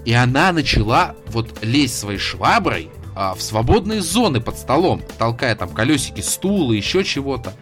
И 0.05 0.13
она 0.13 0.51
начала 0.51 1.15
вот 1.27 1.63
лезть 1.63 1.99
своей 1.99 2.17
шваброй 2.17 2.89
а, 3.15 3.35
в 3.35 3.41
свободные 3.41 4.01
зоны 4.01 4.41
под 4.41 4.57
столом, 4.57 5.03
толкая 5.19 5.55
там 5.55 5.69
колесики 5.69 6.21
стула, 6.21 6.73
еще 6.73 7.03
чего-то. 7.03 7.53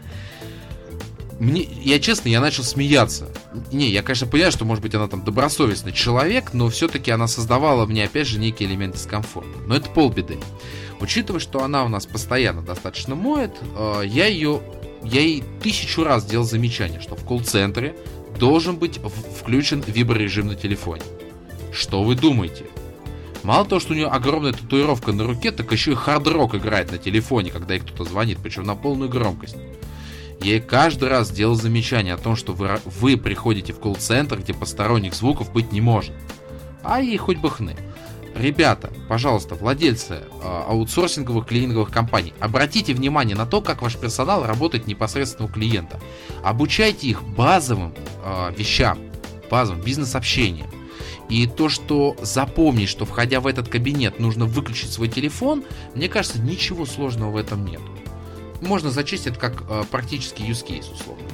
Мне, 1.40 1.64
я 1.84 2.00
честно, 2.00 2.30
я 2.30 2.40
начал 2.40 2.64
смеяться. 2.64 3.30
Не, 3.72 3.90
я, 3.90 4.02
конечно, 4.02 4.28
понимаю, 4.28 4.52
что, 4.52 4.66
может 4.66 4.82
быть, 4.82 4.96
она 4.96 5.08
там 5.08 5.24
добросовестный 5.24 5.92
человек, 5.92 6.54
но 6.54 6.70
все-таки 6.70 7.12
она 7.12 7.28
создавала 7.28 7.86
мне, 7.86 8.06
опять 8.06 8.28
же, 8.28 8.40
некий 8.40 8.66
элемент 8.66 8.96
дискомфорта. 8.96 9.60
Но 9.68 9.76
это 9.76 9.90
полбеды. 9.90 10.38
Учитывая, 11.00 11.40
что 11.40 11.64
она 11.64 11.84
у 11.86 11.90
нас 11.90 12.06
постоянно 12.06 12.62
достаточно 12.62 13.16
моет, 13.16 13.56
э, 13.76 14.02
я 14.06 14.26
ее, 14.26 14.62
я 15.04 15.22
ей 15.22 15.44
тысячу 15.62 16.04
раз 16.04 16.26
делал 16.26 16.46
замечание, 16.46 17.02
что 17.02 17.16
в 17.16 17.24
колл-центре 17.24 17.96
должен 18.40 18.78
быть 18.78 19.00
включен 19.40 19.84
виброрежим 19.86 20.48
на 20.48 20.56
телефоне. 20.56 21.04
Что 21.72 22.04
вы 22.04 22.16
думаете? 22.16 22.66
Мало 23.44 23.66
того, 23.66 23.80
что 23.80 23.94
у 23.94 23.96
нее 23.96 24.08
огромная 24.08 24.52
татуировка 24.52 25.12
на 25.12 25.24
руке, 25.24 25.52
так 25.52 25.72
еще 25.72 25.92
и 25.92 25.96
хард-рок 25.96 26.56
играет 26.56 26.92
на 26.92 26.98
телефоне, 26.98 27.52
когда 27.52 27.76
ей 27.76 27.80
кто-то 27.80 28.04
звонит, 28.04 28.40
причем 28.42 28.64
на 28.64 28.76
полную 28.76 29.10
громкость. 29.10 29.56
Я 30.42 30.54
ей 30.54 30.62
каждый 30.62 31.10
раз 31.10 31.32
делал 31.32 31.56
замечание 31.56 32.14
о 32.14 32.18
том, 32.18 32.36
что 32.36 32.54
вы, 32.54 32.80
вы 32.86 33.18
приходите 33.18 33.74
в 33.74 33.80
колл-центр, 33.80 34.40
где 34.40 34.54
посторонних 34.54 35.14
звуков 35.14 35.52
быть 35.52 35.72
не 35.72 35.82
может. 35.82 36.14
А 36.84 37.02
ей 37.02 37.18
хоть 37.18 37.38
бы 37.38 37.50
хны. 37.50 37.76
Ребята, 38.40 38.92
пожалуйста, 39.10 39.56
владельцы 39.56 40.22
э, 40.22 40.64
аутсорсинговых 40.68 41.48
клининговых 41.48 41.90
компаний, 41.90 42.34
обратите 42.40 42.94
внимание 42.94 43.36
на 43.36 43.48
то, 43.48 43.62
как 43.62 43.82
ваш 43.82 43.96
персонал 43.96 44.46
работает 44.46 44.86
непосредственно 44.86 45.48
у 45.48 45.52
клиента. 45.52 46.00
Обучайте 46.44 47.08
их 47.08 47.24
базовым 47.24 47.96
э, 48.24 48.54
вещам, 48.56 49.00
базовым 49.50 49.82
бизнес-общением. 49.82 50.68
И 51.30 51.48
то, 51.48 51.68
что 51.68 52.16
запомнить, 52.22 52.90
что 52.90 53.06
входя 53.06 53.40
в 53.40 53.48
этот 53.48 53.70
кабинет 53.70 54.20
нужно 54.20 54.46
выключить 54.46 54.92
свой 54.92 55.08
телефон, 55.08 55.64
мне 55.96 56.08
кажется, 56.08 56.40
ничего 56.40 56.86
сложного 56.86 57.32
в 57.32 57.38
этом 57.38 57.66
нет. 57.66 57.82
Можно 58.62 58.92
зачесть 58.92 59.26
это 59.26 59.40
как 59.40 59.64
э, 59.68 59.84
практически 59.90 60.44
use 60.44 60.66
case, 60.66 60.94
условно. 60.94 61.27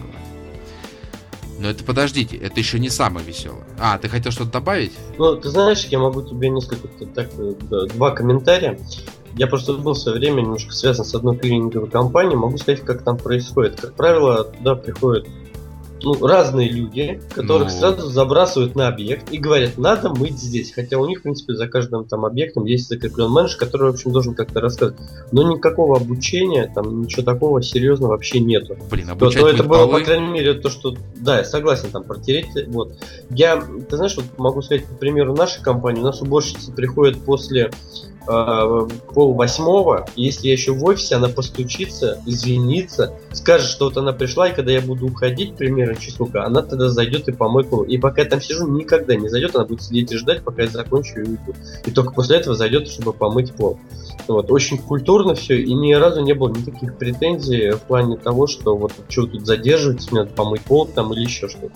Но 1.63 1.69
это 1.69 1.81
подождите, 1.85 2.35
это 2.35 2.59
еще 2.59 2.77
не 2.77 2.89
самое 2.89 3.25
веселое. 3.25 3.63
А, 3.79 3.97
ты 3.97 4.09
хотел 4.09 4.33
что-то 4.33 4.51
добавить? 4.51 4.91
Ну, 5.17 5.37
ты 5.37 5.47
знаешь, 5.47 5.85
я 5.85 5.97
могу 5.97 6.21
тебе 6.21 6.49
несколько 6.49 6.89
так, 7.05 7.29
э, 7.37 7.53
два 7.93 8.11
комментария. 8.11 8.77
Я 9.37 9.47
просто 9.47 9.71
был 9.71 9.95
в 9.95 10.05
время 10.05 10.41
немножко 10.41 10.73
связан 10.73 11.05
с 11.05 11.15
одной 11.15 11.37
клининговой 11.37 11.89
компанией, 11.89 12.35
могу 12.35 12.57
сказать, 12.57 12.81
как 12.81 13.03
там 13.03 13.17
происходит. 13.17 13.79
Как 13.79 13.93
правило, 13.93 14.43
туда 14.43 14.75
приходят 14.75 15.25
ну, 16.03 16.27
разные 16.27 16.69
люди, 16.69 17.21
которых 17.33 17.69
ну... 17.69 17.79
сразу 17.79 18.09
забрасывают 18.09 18.75
на 18.75 18.87
объект 18.87 19.31
и 19.31 19.37
говорят, 19.37 19.77
надо 19.77 20.09
мыть 20.09 20.37
здесь. 20.37 20.71
Хотя 20.73 20.97
у 20.97 21.07
них, 21.07 21.19
в 21.19 21.23
принципе, 21.23 21.53
за 21.53 21.67
каждым 21.67 22.05
там 22.05 22.25
объектом 22.25 22.65
есть 22.65 22.89
закреплен 22.89 23.29
менеджер, 23.29 23.57
который, 23.57 23.91
в 23.91 23.93
общем, 23.95 24.11
должен 24.11 24.35
как-то 24.35 24.59
рассказывать. 24.61 24.99
Но 25.31 25.43
никакого 25.51 25.97
обучения, 25.97 26.71
там 26.73 27.01
ничего 27.01 27.23
такого 27.23 27.61
серьезного 27.61 28.11
вообще 28.11 28.39
нету. 28.39 28.77
Блин, 28.91 29.09
обучать 29.09 29.41
то, 29.41 29.47
то 29.47 29.53
это 29.53 29.63
было, 29.63 29.87
по 29.87 29.99
крайней 30.01 30.27
мере, 30.27 30.53
то, 30.53 30.69
что... 30.69 30.95
Да, 31.15 31.37
я 31.37 31.43
согласен, 31.43 31.89
там, 31.91 32.03
протереть. 32.03 32.47
Вот. 32.67 32.93
Я, 33.29 33.61
ты 33.61 33.95
знаешь, 33.95 34.15
вот 34.15 34.25
могу 34.37 34.61
сказать, 34.61 34.85
по 34.85 34.95
примеру 34.95 35.35
нашей 35.35 35.63
компании, 35.63 36.01
у 36.01 36.05
нас 36.05 36.21
уборщицы 36.21 36.71
приходят 36.71 37.17
после 37.23 37.71
пол 38.25 39.33
восьмого, 39.33 40.05
если 40.15 40.47
я 40.47 40.53
еще 40.53 40.71
в 40.71 40.83
офисе, 40.85 41.15
она 41.15 41.29
постучится, 41.29 42.21
извинится, 42.25 43.13
скажет, 43.31 43.67
что 43.67 43.85
вот 43.85 43.97
она 43.97 44.13
пришла, 44.13 44.49
и 44.49 44.55
когда 44.55 44.71
я 44.71 44.81
буду 44.81 45.07
уходить 45.07 45.55
примерно 45.55 45.95
часовка, 45.95 46.45
она 46.45 46.61
тогда 46.61 46.89
зайдет 46.89 47.27
и 47.27 47.31
помоет 47.31 47.69
пол. 47.69 47.83
И 47.83 47.97
пока 47.97 48.21
я 48.21 48.29
там 48.29 48.41
сижу, 48.41 48.67
никогда 48.67 49.15
не 49.15 49.29
зайдет, 49.29 49.55
она 49.55 49.65
будет 49.65 49.83
сидеть 49.83 50.11
и 50.11 50.17
ждать, 50.17 50.43
пока 50.43 50.63
я 50.63 50.69
закончу 50.69 51.19
и 51.19 51.23
уйду. 51.23 51.53
И 51.85 51.91
только 51.91 52.13
после 52.13 52.37
этого 52.37 52.55
зайдет, 52.55 52.87
чтобы 52.87 53.13
помыть 53.13 53.53
пол. 53.53 53.77
Вот, 54.27 54.51
очень 54.51 54.77
культурно 54.77 55.35
все, 55.35 55.61
и 55.61 55.73
ни 55.73 55.93
разу 55.93 56.21
не 56.21 56.33
было 56.33 56.49
никаких 56.49 56.97
претензий 56.97 57.71
в 57.71 57.81
плане 57.81 58.17
того, 58.17 58.47
что 58.47 58.77
вот 58.77 58.93
что 59.09 59.25
тут 59.25 59.45
задерживаетесь, 59.45 60.11
мне 60.11 60.21
надо 60.21 60.33
помыть 60.33 60.61
пол 60.61 60.85
там 60.85 61.13
или 61.13 61.23
еще 61.23 61.49
что-то. 61.49 61.73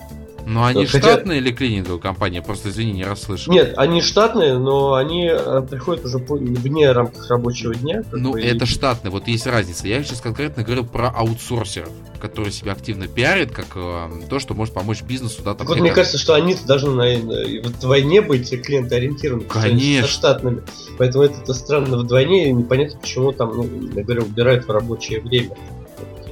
Но 0.48 0.64
они 0.64 0.86
Хотя... 0.86 1.12
штатные 1.12 1.40
или 1.40 1.52
клининговая 1.52 2.00
компания? 2.00 2.40
Просто 2.40 2.70
извини, 2.70 2.92
не 2.92 3.04
расслышал. 3.04 3.52
Нет, 3.52 3.74
они 3.76 4.00
штатные, 4.00 4.56
но 4.56 4.94
они 4.94 5.28
э, 5.30 5.62
приходят 5.68 6.06
уже 6.06 6.16
вне 6.16 6.90
рамках 6.90 7.28
рабочего 7.28 7.74
дня. 7.74 8.02
Ну, 8.12 8.32
бы, 8.32 8.40
это 8.40 8.64
и... 8.64 8.66
штатные, 8.66 9.12
вот 9.12 9.28
есть 9.28 9.46
разница. 9.46 9.86
Я 9.86 10.02
сейчас 10.02 10.22
конкретно 10.22 10.62
говорю 10.62 10.84
про 10.84 11.10
аутсорсеров, 11.10 11.90
которые 12.18 12.50
себя 12.50 12.72
активно 12.72 13.08
пиарят, 13.08 13.50
как 13.50 13.66
э, 13.74 14.08
то, 14.30 14.38
что 14.38 14.54
может 14.54 14.72
помочь 14.72 15.02
бизнесу. 15.02 15.42
Да, 15.44 15.54
там, 15.54 15.66
вот 15.66 15.80
мне 15.80 15.92
кажется, 15.92 16.16
что 16.16 16.32
они 16.32 16.56
должны 16.66 16.92
на, 16.92 17.18
на, 17.18 17.68
в 17.68 17.84
войне 17.84 18.22
быть 18.22 18.48
клиентоориентированы. 18.48 19.44
Конечно. 19.44 20.06
Со 20.06 20.12
штатными. 20.14 20.62
Поэтому 20.96 21.24
это 21.24 21.52
странно 21.52 21.98
вдвойне, 21.98 22.48
и 22.48 22.52
непонятно, 22.52 22.98
почему 22.98 23.32
там, 23.32 23.54
ну, 23.54 23.68
я 23.94 24.02
говорю, 24.02 24.22
убирают 24.22 24.66
в 24.66 24.70
рабочее 24.70 25.20
время. 25.20 25.50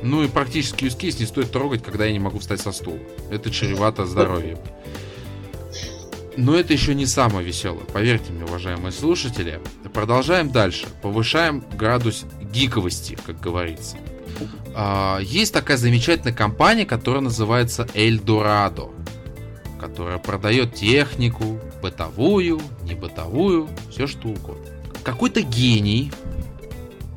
Ну 0.06 0.22
и 0.22 0.28
практически 0.28 0.84
use 0.84 0.96
case 0.96 1.18
не 1.18 1.26
стоит 1.26 1.50
трогать, 1.50 1.82
когда 1.82 2.04
я 2.04 2.12
не 2.12 2.20
могу 2.20 2.38
встать 2.38 2.60
со 2.60 2.70
стула. 2.70 3.00
Это 3.28 3.50
чревато 3.50 4.06
здоровьем. 4.06 4.58
Но 6.36 6.54
это 6.54 6.72
еще 6.72 6.94
не 6.94 7.06
самое 7.06 7.44
веселое, 7.44 7.84
поверьте 7.84 8.32
мне, 8.32 8.44
уважаемые 8.44 8.92
слушатели. 8.92 9.60
Продолжаем 9.92 10.52
дальше. 10.52 10.86
Повышаем 11.02 11.64
градус 11.76 12.24
гиковости, 12.40 13.18
как 13.26 13.40
говорится. 13.40 13.96
А, 14.76 15.18
есть 15.20 15.52
такая 15.52 15.76
замечательная 15.76 16.34
компания, 16.34 16.86
которая 16.86 17.22
называется 17.22 17.88
Эльдорадо, 17.94 18.90
которая 19.80 20.18
продает 20.18 20.74
технику, 20.74 21.58
бытовую, 21.82 22.60
не 22.84 22.94
бытовую, 22.94 23.68
все 23.90 24.06
что 24.06 24.28
угодно. 24.28 24.66
Какой-то 25.02 25.40
гений 25.40 26.12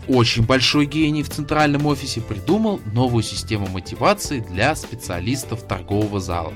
очень 0.10 0.44
большой 0.44 0.88
гений 0.88 1.22
в 1.22 1.30
центральном 1.30 1.86
офисе 1.86 2.20
придумал 2.20 2.82
новую 2.94 3.22
систему 3.24 3.68
мотивации 3.68 4.40
для 4.40 4.76
специалистов 4.76 5.62
торгового 5.64 6.20
зала. 6.20 6.54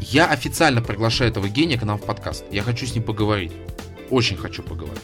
Я 0.00 0.26
официально 0.26 0.80
приглашаю 0.80 1.30
этого 1.30 1.48
гения 1.48 1.76
к 1.76 1.82
нам 1.82 1.98
в 1.98 2.02
подкаст. 2.02 2.44
Я 2.52 2.62
хочу 2.62 2.86
с 2.86 2.94
ним 2.94 3.02
поговорить. 3.02 3.52
Очень 4.10 4.36
хочу 4.36 4.62
поговорить. 4.62 5.02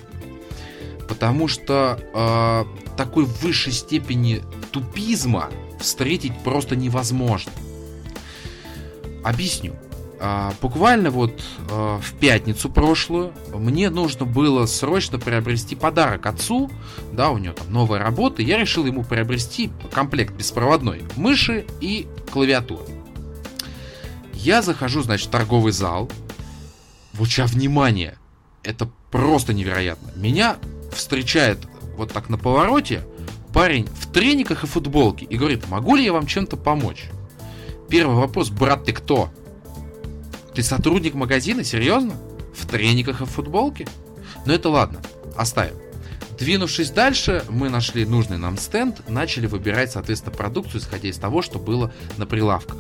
Потому 1.09 1.49
что 1.49 1.99
э, 2.15 2.97
такой 2.97 3.25
высшей 3.25 3.73
степени 3.73 4.43
тупизма 4.71 5.51
встретить 5.81 6.33
просто 6.45 6.77
невозможно. 6.77 7.53
Объясню. 9.25 9.75
А, 10.27 10.55
буквально 10.63 11.11
вот 11.11 11.43
а, 11.71 12.01
в 12.01 12.15
пятницу 12.15 12.71
прошлую 12.71 13.35
мне 13.53 13.91
нужно 13.91 14.25
было 14.25 14.65
срочно 14.65 15.19
приобрести 15.19 15.77
подарок 15.77 16.25
отцу, 16.25 16.71
да, 17.13 17.29
у 17.29 17.37
него 17.37 17.53
там 17.53 17.71
новая 17.71 17.99
работа, 17.99 18.41
я 18.41 18.57
решил 18.57 18.87
ему 18.87 19.05
приобрести 19.05 19.71
комплект 19.93 20.33
беспроводной 20.33 21.03
мыши 21.17 21.67
и 21.83 22.09
клавиатуры. 22.33 22.87
Я 24.33 24.63
захожу, 24.63 25.03
значит, 25.03 25.29
в 25.29 25.31
торговый 25.31 25.73
зал, 25.73 26.11
вот 27.13 27.29
сейчас 27.29 27.51
внимание, 27.51 28.17
это 28.63 28.89
просто 29.11 29.53
невероятно. 29.53 30.11
Меня 30.17 30.57
встречает 30.91 31.59
вот 31.99 32.15
так 32.15 32.31
на 32.31 32.39
повороте 32.39 33.03
парень 33.53 33.87
в 33.89 34.11
трениках 34.11 34.65
и 34.65 34.67
футболке 34.67 35.27
и 35.27 35.37
говорит, 35.37 35.69
могу 35.69 35.97
ли 35.97 36.05
я 36.07 36.15
вам 36.15 36.27
чем-то 36.27 36.57
помочь? 36.57 37.11
Первый 37.91 38.17
вопрос, 38.17 38.49
брат, 38.49 38.87
ты 38.87 38.95
кто? 38.95 39.29
Ты 40.55 40.63
сотрудник 40.63 41.15
магазина? 41.15 41.65
Серьезно? 41.65 42.15
В 42.55 42.67
трениках 42.67 43.21
и 43.21 43.25
в 43.25 43.29
футболке? 43.31 43.87
Но 44.37 44.43
ну, 44.47 44.53
это 44.53 44.69
ладно, 44.69 45.01
оставим. 45.37 45.75
Двинувшись 46.39 46.91
дальше, 46.91 47.45
мы 47.49 47.69
нашли 47.69 48.05
нужный 48.05 48.39
нам 48.39 48.57
стенд, 48.57 49.09
начали 49.09 49.47
выбирать, 49.47 49.93
соответственно, 49.93 50.35
продукцию, 50.35 50.81
исходя 50.81 51.09
из 51.09 51.17
того, 51.17 51.43
что 51.43 51.59
было 51.59 51.93
на 52.17 52.27
прилавках. 52.27 52.77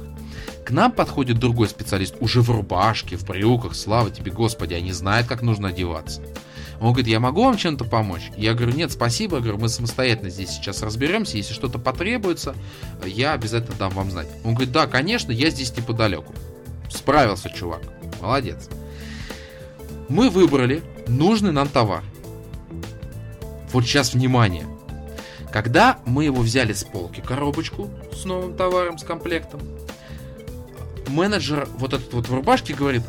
К 0.65 0.71
нам 0.71 0.93
подходит 0.93 1.39
другой 1.39 1.69
специалист, 1.69 2.15
уже 2.21 2.43
в 2.43 2.51
рубашке, 2.51 3.17
в 3.17 3.25
брюках, 3.25 3.75
слава 3.75 4.11
тебе, 4.11 4.31
Господи, 4.31 4.75
они 4.75 4.93
знают, 4.93 5.27
как 5.27 5.43
нужно 5.43 5.69
одеваться. 5.69 6.23
Он 6.81 6.89
говорит, 6.93 7.07
я 7.07 7.21
могу 7.21 7.45
вам 7.45 7.57
чем-то 7.57 7.85
помочь? 7.85 8.31
Я 8.37 8.55
говорю, 8.55 8.75
нет, 8.75 8.91
спасибо, 8.91 9.37
я 9.37 9.43
говорю, 9.43 9.59
мы 9.59 9.69
самостоятельно 9.69 10.31
здесь 10.31 10.51
сейчас 10.51 10.83
разберемся, 10.83 11.37
если 11.37 11.55
что-то 11.55 11.79
потребуется, 11.79 12.55
я 13.05 13.33
обязательно 13.33 13.77
дам 13.79 13.91
вам 13.91 14.11
знать. 14.11 14.29
Он 14.43 14.55
говорит, 14.55 14.73
да, 14.73 14.87
конечно, 14.87 15.31
я 15.31 15.51
здесь 15.51 15.77
неподалеку. 15.77 16.35
Справился 16.89 17.51
чувак. 17.51 17.83
Молодец. 18.21 18.69
Мы 20.09 20.31
выбрали 20.31 20.83
нужный 21.07 21.53
нам 21.53 21.69
товар. 21.69 22.03
Вот 23.73 23.85
сейчас 23.85 24.15
внимание. 24.15 24.67
Когда 25.53 25.99
мы 26.05 26.25
его 26.25 26.43
взяли 26.43 26.73
с 26.73 26.85
полки, 26.85 27.21
коробочку 27.21 27.91
с 28.13 28.25
новым 28.25 28.57
товаром, 28.57 28.99
с 28.99 29.05
комплектом, 29.05 29.61
менеджер 31.09 31.69
вот 31.79 31.93
этот 31.93 32.13
вот 32.13 32.29
в 32.29 32.35
рубашке 32.35 32.75
говорит, 32.75 33.03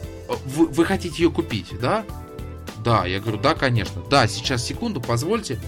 вы, 0.46 0.68
вы 0.68 0.86
хотите 0.86 1.24
ее 1.24 1.32
купить, 1.32 1.68
да? 1.80 2.06
Да, 2.84 3.06
я 3.06 3.20
говорю, 3.20 3.40
да, 3.40 3.56
конечно. 3.56 4.02
Да, 4.10 4.28
сейчас, 4.28 4.64
секунду, 4.64 5.02
позвольте. 5.02 5.60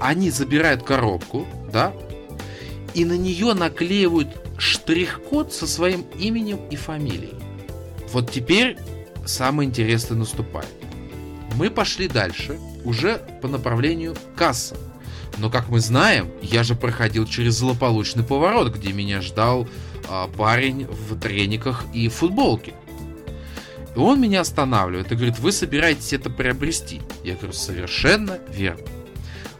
Они 0.00 0.30
забирают 0.30 0.82
коробку, 0.82 1.46
да, 1.72 1.92
и 2.94 3.04
на 3.04 3.16
нее 3.16 3.54
наклеивают 3.54 4.28
штрих-код 4.58 5.52
со 5.52 5.66
своим 5.66 6.02
именем 6.18 6.58
и 6.68 6.76
фамилией. 6.76 7.34
Вот 8.12 8.30
теперь 8.30 8.76
самое 9.26 9.68
интересное 9.68 10.16
наступает. 10.16 10.68
Мы 11.56 11.70
пошли 11.70 12.08
дальше, 12.08 12.58
уже 12.84 13.18
по 13.42 13.48
направлению 13.48 14.16
касса. 14.36 14.76
Но, 15.38 15.50
как 15.50 15.68
мы 15.68 15.80
знаем, 15.80 16.30
я 16.42 16.62
же 16.62 16.74
проходил 16.74 17.26
через 17.26 17.54
злополучный 17.56 18.24
поворот, 18.24 18.74
где 18.74 18.92
меня 18.92 19.20
ждал 19.20 19.68
а, 20.08 20.28
парень 20.28 20.86
в 20.86 21.18
трениках 21.18 21.84
и 21.92 22.08
футболке. 22.08 22.74
И 23.94 23.98
он 23.98 24.20
меня 24.20 24.40
останавливает 24.40 25.12
и 25.12 25.14
говорит, 25.14 25.38
вы 25.38 25.52
собираетесь 25.52 26.12
это 26.12 26.30
приобрести? 26.30 27.02
Я 27.24 27.34
говорю, 27.34 27.52
совершенно 27.52 28.38
верно. 28.48 28.84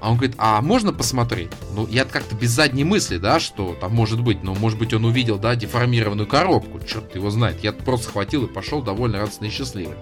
А 0.00 0.11
он 0.11 0.17
говорит, 0.17 0.37
а 0.38 0.61
можно 0.62 0.93
посмотреть? 0.93 1.50
Ну, 1.75 1.87
я 1.88 2.05
как-то 2.05 2.37
без 2.37 2.50
задней 2.50 2.85
мысли, 2.85 3.19
да, 3.19 3.40
что 3.40 3.76
там 3.81 3.95
может 3.95 4.21
быть. 4.21 4.43
Ну, 4.45 4.55
может 4.55 4.78
быть, 4.78 4.95
он 4.95 5.05
увидел, 5.05 5.38
да, 5.38 5.57
деформированную 5.57 6.28
коробку. 6.28 6.81
Черт 6.81 7.17
его 7.17 7.31
знает. 7.31 7.64
Я 7.64 7.73
просто 7.73 8.09
схватил 8.09 8.45
и 8.45 8.52
пошел 8.52 8.81
довольно 8.81 9.19
радостный 9.19 9.49
и 9.49 9.50
счастливый. 9.50 9.97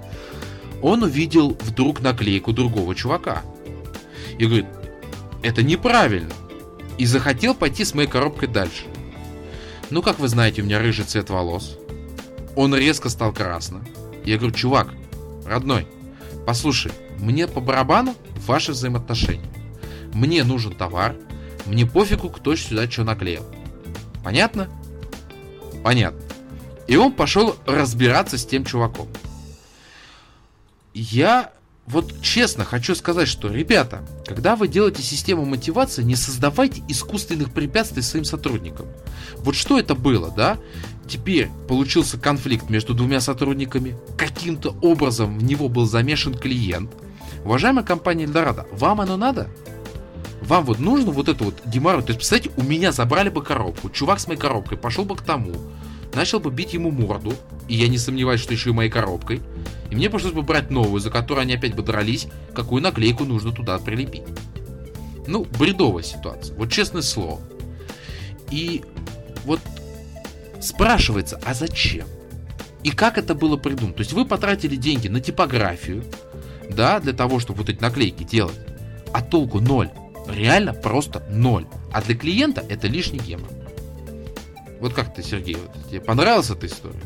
Он 0.83 1.03
увидел 1.03 1.57
вдруг 1.63 2.03
наклейку 2.03 2.53
другого 2.53 2.95
чувака. 2.95 3.43
И 4.39 4.45
говорит, 4.45 4.67
это 5.43 5.63
неправильно. 5.63 6.33
И 6.99 7.07
захотел 7.07 7.55
пойти 7.55 7.85
с 7.85 7.95
моей 7.95 8.09
коробкой 8.09 8.49
дальше. 8.49 8.85
Ну, 9.89 10.03
как 10.03 10.19
вы 10.19 10.29
знаете, 10.29 10.61
у 10.61 10.65
меня 10.67 10.79
рыжий 10.79 11.05
цвет 11.07 11.31
волос. 11.31 11.79
Он 12.55 12.75
резко 12.75 13.09
стал 13.09 13.33
красным. 13.33 13.87
Я 14.25 14.37
говорю, 14.37 14.55
чувак, 14.55 14.89
родной, 15.47 15.87
послушай, 16.47 16.93
мне 17.19 17.47
по 17.47 17.61
барабану 17.61 18.15
ваши 18.47 18.73
взаимоотношения. 18.73 19.56
Мне 20.17 20.45
нужен 20.45 20.73
товар, 20.73 21.15
мне 21.67 21.85
пофигу, 21.85 22.31
кто 22.31 22.57
сюда 22.57 22.91
что 22.91 23.05
наклеил. 23.05 23.45
Понятно? 24.25 24.67
Понятно. 25.85 26.23
И 26.87 26.97
он 26.97 27.13
пошел 27.13 27.57
разбираться 27.67 28.39
с 28.39 28.47
тем 28.47 28.65
чуваком. 28.65 29.09
Я 30.95 31.53
вот 31.85 32.23
честно 32.23 32.65
хочу 32.65 32.95
сказать, 32.95 33.29
что, 33.29 33.49
ребята, 33.49 34.07
когда 34.25 34.57
вы 34.57 34.69
делаете 34.69 35.03
систему 35.03 35.45
мотивации, 35.45 36.03
не 36.03 36.17
создавайте 36.17 36.83
искусственных 36.89 37.53
препятствий 37.53 38.01
своим 38.01 38.25
сотрудникам. 38.25 38.87
Вот 39.41 39.55
что 39.55 39.79
это 39.79 39.95
было, 39.95 40.33
да? 40.35 40.57
Теперь 41.07 41.51
получился 41.69 42.19
конфликт 42.19 42.71
между 42.71 42.95
двумя 42.95 43.21
сотрудниками. 43.21 43.99
Каким-то 44.17 44.75
образом 44.81 45.39
в 45.39 45.45
него 45.45 45.69
был 45.69 45.85
замешан 45.85 46.33
клиент. 46.33 46.91
Уважаемая 47.45 47.85
компания 47.85 48.25
Эльдорадо, 48.25 48.67
вам 48.73 49.03
оно 49.03 49.19
надо? 49.19 49.51
Вам 50.47 50.65
вот 50.65 50.79
нужно 50.79 51.11
вот 51.11 51.29
это 51.29 51.43
вот 51.43 51.61
геморрой. 51.67 52.03
То 52.03 52.11
есть, 52.11 52.21
представьте, 52.21 52.51
у 52.57 52.63
меня 52.63 52.93
забрали 52.93 53.31
бы 53.31 53.43
коробку. 53.43 53.91
Чувак 53.91 54.21
с 54.21 54.29
моей 54.29 54.39
коробкой 54.39 54.79
пошел 54.79 55.05
бы 55.05 55.17
к 55.17 55.23
тому, 55.23 55.55
начал 56.15 56.39
бы 56.39 56.53
бить 56.53 56.73
ему 56.73 56.93
морду. 56.93 57.35
И 57.67 57.75
я 57.75 57.89
не 57.89 57.99
сомневаюсь, 57.99 58.41
что 58.41 58.53
еще 58.53 58.71
и 58.71 58.73
моей 58.73 58.91
коробкой. 58.91 59.43
И 59.91 59.97
мне 59.97 60.09
пришлось 60.09 60.33
бы 60.33 60.43
брать 60.43 60.71
новую, 60.71 61.01
за 61.01 61.11
которую 61.11 61.43
они 61.43 61.55
опять 61.55 61.75
бы 61.75 61.83
дрались, 61.83 62.29
какую 62.55 62.81
наклейку 62.81 63.25
нужно 63.25 63.51
туда 63.51 63.77
прилепить. 63.79 64.23
Ну, 65.27 65.45
бредовая 65.59 66.05
ситуация. 66.05 66.57
Вот 66.57 66.71
честное 66.71 67.03
слово. 67.03 67.41
И 68.53 68.85
вот 69.45 69.61
спрашивается, 70.61 71.41
а 71.45 71.55
зачем? 71.55 72.07
И 72.85 72.91
как 72.91 73.19
это 73.19 73.35
было 73.35 73.57
придумано? 73.57 73.95
То 73.95 74.03
есть 74.03 74.13
вы 74.13 74.25
потратили 74.25 74.77
деньги 74.77 75.09
на 75.09 75.21
типографию, 75.21 76.05
да, 76.71 77.01
для 77.01 77.15
того, 77.15 77.41
чтобы 77.41 77.63
вот 77.63 77.69
эти 77.69 77.81
наклейки 77.81 78.23
делать, 78.23 78.61
а 79.13 79.23
толку 79.23 79.59
ноль. 79.59 79.91
Реально 80.29 80.75
просто 80.75 81.23
ноль. 81.31 81.67
А 81.93 82.03
для 82.03 82.17
клиента 82.17 82.65
это 82.69 82.87
лишний 82.87 83.19
гемор. 83.19 83.49
Вот 84.81 84.93
как 84.93 85.15
ты, 85.15 85.23
Сергей, 85.23 85.57
вот, 85.57 85.71
тебе 85.89 86.01
понравилась 86.01 86.51
эта 86.51 86.67
история? 86.67 87.01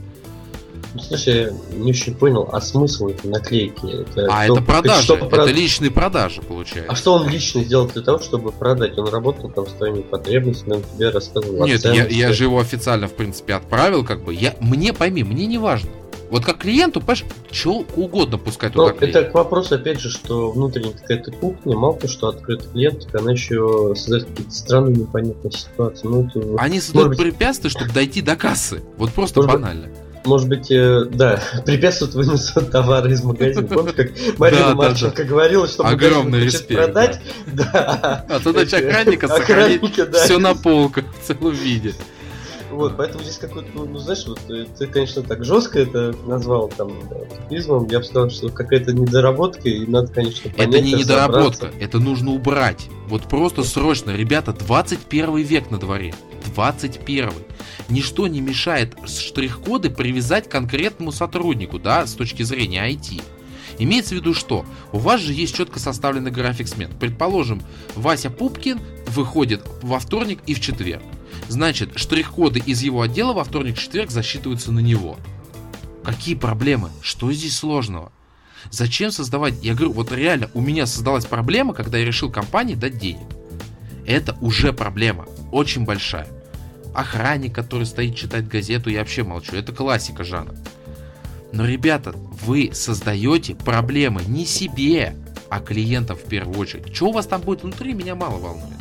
Ну, 0.93 1.01
слушай, 1.01 1.35
я 1.35 1.51
не 1.77 1.91
очень 1.91 2.15
понял, 2.15 2.49
а 2.53 2.61
смысл 2.61 3.09
этой 3.09 3.31
наклейки? 3.31 4.03
Это 4.03 4.27
а 4.29 4.45
что, 4.45 4.55
это 4.55 4.63
продажи, 4.63 5.03
что, 5.03 5.15
это 5.15 5.51
личные 5.51 5.91
продажи, 5.91 6.43
получается. 6.43 6.91
А 6.91 6.97
что 6.97 7.15
он 7.15 7.29
лично 7.29 7.63
сделал 7.63 7.87
для 7.87 8.03
того, 8.03 8.19
чтобы 8.19 8.51
продать? 8.51 8.99
Он 8.99 9.09
работал 9.09 9.51
там 9.51 9.69
с 9.69 9.73
твоими 9.73 10.01
потребностями, 10.01 10.75
он 10.75 10.83
тебе 10.83 11.11
рассказывал 11.11 11.65
Нет, 11.65 11.85
я, 11.85 12.07
я 12.07 12.33
же 12.33 12.45
его 12.45 12.59
официально, 12.59 13.07
в 13.07 13.13
принципе, 13.13 13.55
отправил, 13.55 14.05
как 14.05 14.25
бы. 14.25 14.35
Я, 14.35 14.57
мне, 14.61 14.93
пойми, 14.93 15.23
мне 15.23 15.47
не 15.47 15.59
важно. 15.59 15.91
Вот 16.31 16.45
как 16.45 16.59
клиенту, 16.59 17.01
понимаешь, 17.01 17.25
что 17.51 17.85
угодно 17.97 18.39
пускай 18.39 18.71
туда 18.71 18.93
клеит. 18.93 19.17
Это 19.17 19.31
к 19.31 19.35
вопросу, 19.35 19.75
опять 19.75 20.01
же, 20.01 20.11
что 20.11 20.53
внутренняя 20.53 20.93
какая-то 20.93 21.33
кухня, 21.33 21.77
мало 21.77 21.97
то, 21.97 22.07
что 22.07 22.29
открытый 22.29 22.71
клиент, 22.71 23.07
так 23.07 23.21
она 23.21 23.33
еще 23.33 23.95
создает 23.97 24.27
какие-то 24.27 24.53
странные 24.53 24.97
непонятные 24.97 25.51
ситуации. 25.51 26.07
Ну, 26.07 26.29
это, 26.29 26.41
Они 26.59 26.81
создают 26.81 27.09
быть... 27.11 27.19
препятствия, 27.19 27.69
чтобы 27.69 27.93
дойти 27.93 28.23
до 28.23 28.37
кассы. 28.37 28.81
Вот 28.97 29.11
просто 29.11 29.41
может 29.41 29.53
банально. 29.53 29.89
Быть, 29.89 29.97
может 30.25 30.49
быть, 30.49 30.71
э, 30.71 31.05
да, 31.11 31.43
препятствуют 31.67 32.15
выносу 32.15 32.61
товары 32.61 33.13
из 33.13 33.23
магазина. 33.25 33.67
Помнишь, 33.67 33.95
как 33.95 34.11
Марина 34.39 34.69
да, 34.69 34.75
Марченко 34.75 35.17
да, 35.17 35.23
да. 35.23 35.29
говорила, 35.29 35.67
что 35.67 35.87
Огромный 35.87 36.45
респект, 36.45 36.85
продать? 36.85 37.21
Да. 37.47 38.25
А 38.31 38.39
задача 38.39 38.77
охранника 38.77 39.29
сохранить 39.29 39.83
все 40.15 40.39
на 40.39 40.55
полках 40.55 41.05
в 41.23 41.27
целом 41.27 41.53
виде. 41.53 41.95
Вот, 42.71 42.97
поэтому 42.97 43.23
здесь 43.25 43.39
какой-то, 43.39 43.69
ну, 43.75 43.85
ну, 43.85 43.99
знаешь, 43.99 44.25
вот 44.27 44.41
э, 44.49 44.67
ты, 44.79 44.87
конечно, 44.87 45.23
так 45.23 45.45
жестко 45.45 45.81
это 45.81 46.15
назвал 46.27 46.69
там 46.69 46.93
тупизмом. 47.29 47.87
Я 47.89 47.99
бы 47.99 48.05
сказал, 48.05 48.31
что 48.31 48.49
какая-то 48.49 48.93
недоработка, 48.93 49.69
и 49.69 49.87
надо, 49.87 50.13
конечно, 50.13 50.51
понять, 50.51 50.69
Это 50.69 50.81
не 50.81 50.93
недоработка, 50.93 51.71
это 51.81 51.99
нужно 51.99 52.31
убрать. 52.33 52.89
Вот 53.09 53.25
просто 53.25 53.65
срочно, 53.65 54.11
ребята, 54.11 54.53
21 54.53 55.37
век 55.39 55.71
на 55.71 55.79
дворе. 55.79 56.15
21. 56.55 57.31
Ничто 57.89 58.29
не 58.29 58.41
мешает 58.41 58.97
штрих-коды 59.07 59.91
привязать 59.91 60.49
к 60.49 60.53
конкретному 60.53 61.13
сотруднику, 61.13 61.79
да, 61.79 62.07
с 62.07 62.15
точки 62.15 62.43
зрения 62.45 62.89
IT. 62.89 63.21
Имеется 63.79 64.15
в 64.15 64.19
виду 64.19 64.35
что? 64.35 64.65
У 64.93 64.99
вас 64.99 65.21
же 65.21 65.33
есть 65.33 65.55
четко 65.55 65.79
составленный 65.79 66.31
график 66.31 66.69
смен. 66.69 66.91
Предположим, 67.01 67.63
Вася 67.97 68.31
Пупкин 68.31 68.79
выходит 69.09 69.63
во 69.83 69.99
вторник 69.99 70.41
и 70.47 70.55
в 70.55 70.61
четверг. 70.61 71.03
Значит, 71.51 71.99
штрих-коды 71.99 72.61
из 72.61 72.81
его 72.81 73.03
отдела 73.03 73.33
во 73.33 73.43
вторник-четверг 73.43 74.09
засчитываются 74.09 74.71
на 74.71 74.79
него. 74.79 75.19
Какие 76.05 76.37
проблемы? 76.37 76.91
Что 77.03 77.33
здесь 77.33 77.57
сложного? 77.57 78.13
Зачем 78.71 79.11
создавать? 79.11 79.55
Я 79.61 79.75
говорю, 79.75 79.93
вот 79.93 80.13
реально, 80.13 80.49
у 80.55 80.61
меня 80.61 80.87
создалась 80.87 81.25
проблема, 81.25 81.75
когда 81.75 81.99
я 81.99 82.05
решил 82.05 82.31
компании 82.31 82.77
дать 82.77 82.99
денег. 82.99 83.27
Это 84.07 84.39
уже 84.41 84.73
проблема, 84.73 85.27
очень 85.51 85.85
большая. 85.85 86.29
Охранник, 86.95 87.53
который 87.53 87.85
стоит 87.85 88.15
читать 88.15 88.47
газету, 88.47 88.89
я 88.89 89.01
вообще 89.01 89.25
молчу. 89.25 89.57
Это 89.57 89.73
классика 89.73 90.23
жанра. 90.23 90.55
Но, 91.51 91.67
ребята, 91.67 92.13
вы 92.47 92.71
создаете 92.73 93.57
проблемы 93.57 94.23
не 94.29 94.47
себе, 94.47 95.17
а 95.49 95.59
клиентам 95.59 96.17
в 96.17 96.23
первую 96.23 96.61
очередь. 96.61 96.95
Что 96.95 97.09
у 97.09 97.13
вас 97.13 97.27
там 97.27 97.41
будет 97.41 97.65
внутри, 97.65 97.93
меня 97.93 98.15
мало 98.15 98.39
волнует. 98.39 98.80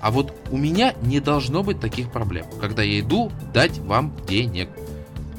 А 0.00 0.10
вот 0.10 0.32
у 0.50 0.56
меня 0.56 0.94
не 1.02 1.20
должно 1.20 1.62
быть 1.62 1.80
таких 1.80 2.10
проблем, 2.10 2.46
когда 2.60 2.82
я 2.82 3.00
иду 3.00 3.32
дать 3.52 3.78
вам 3.78 4.14
денег. 4.26 4.68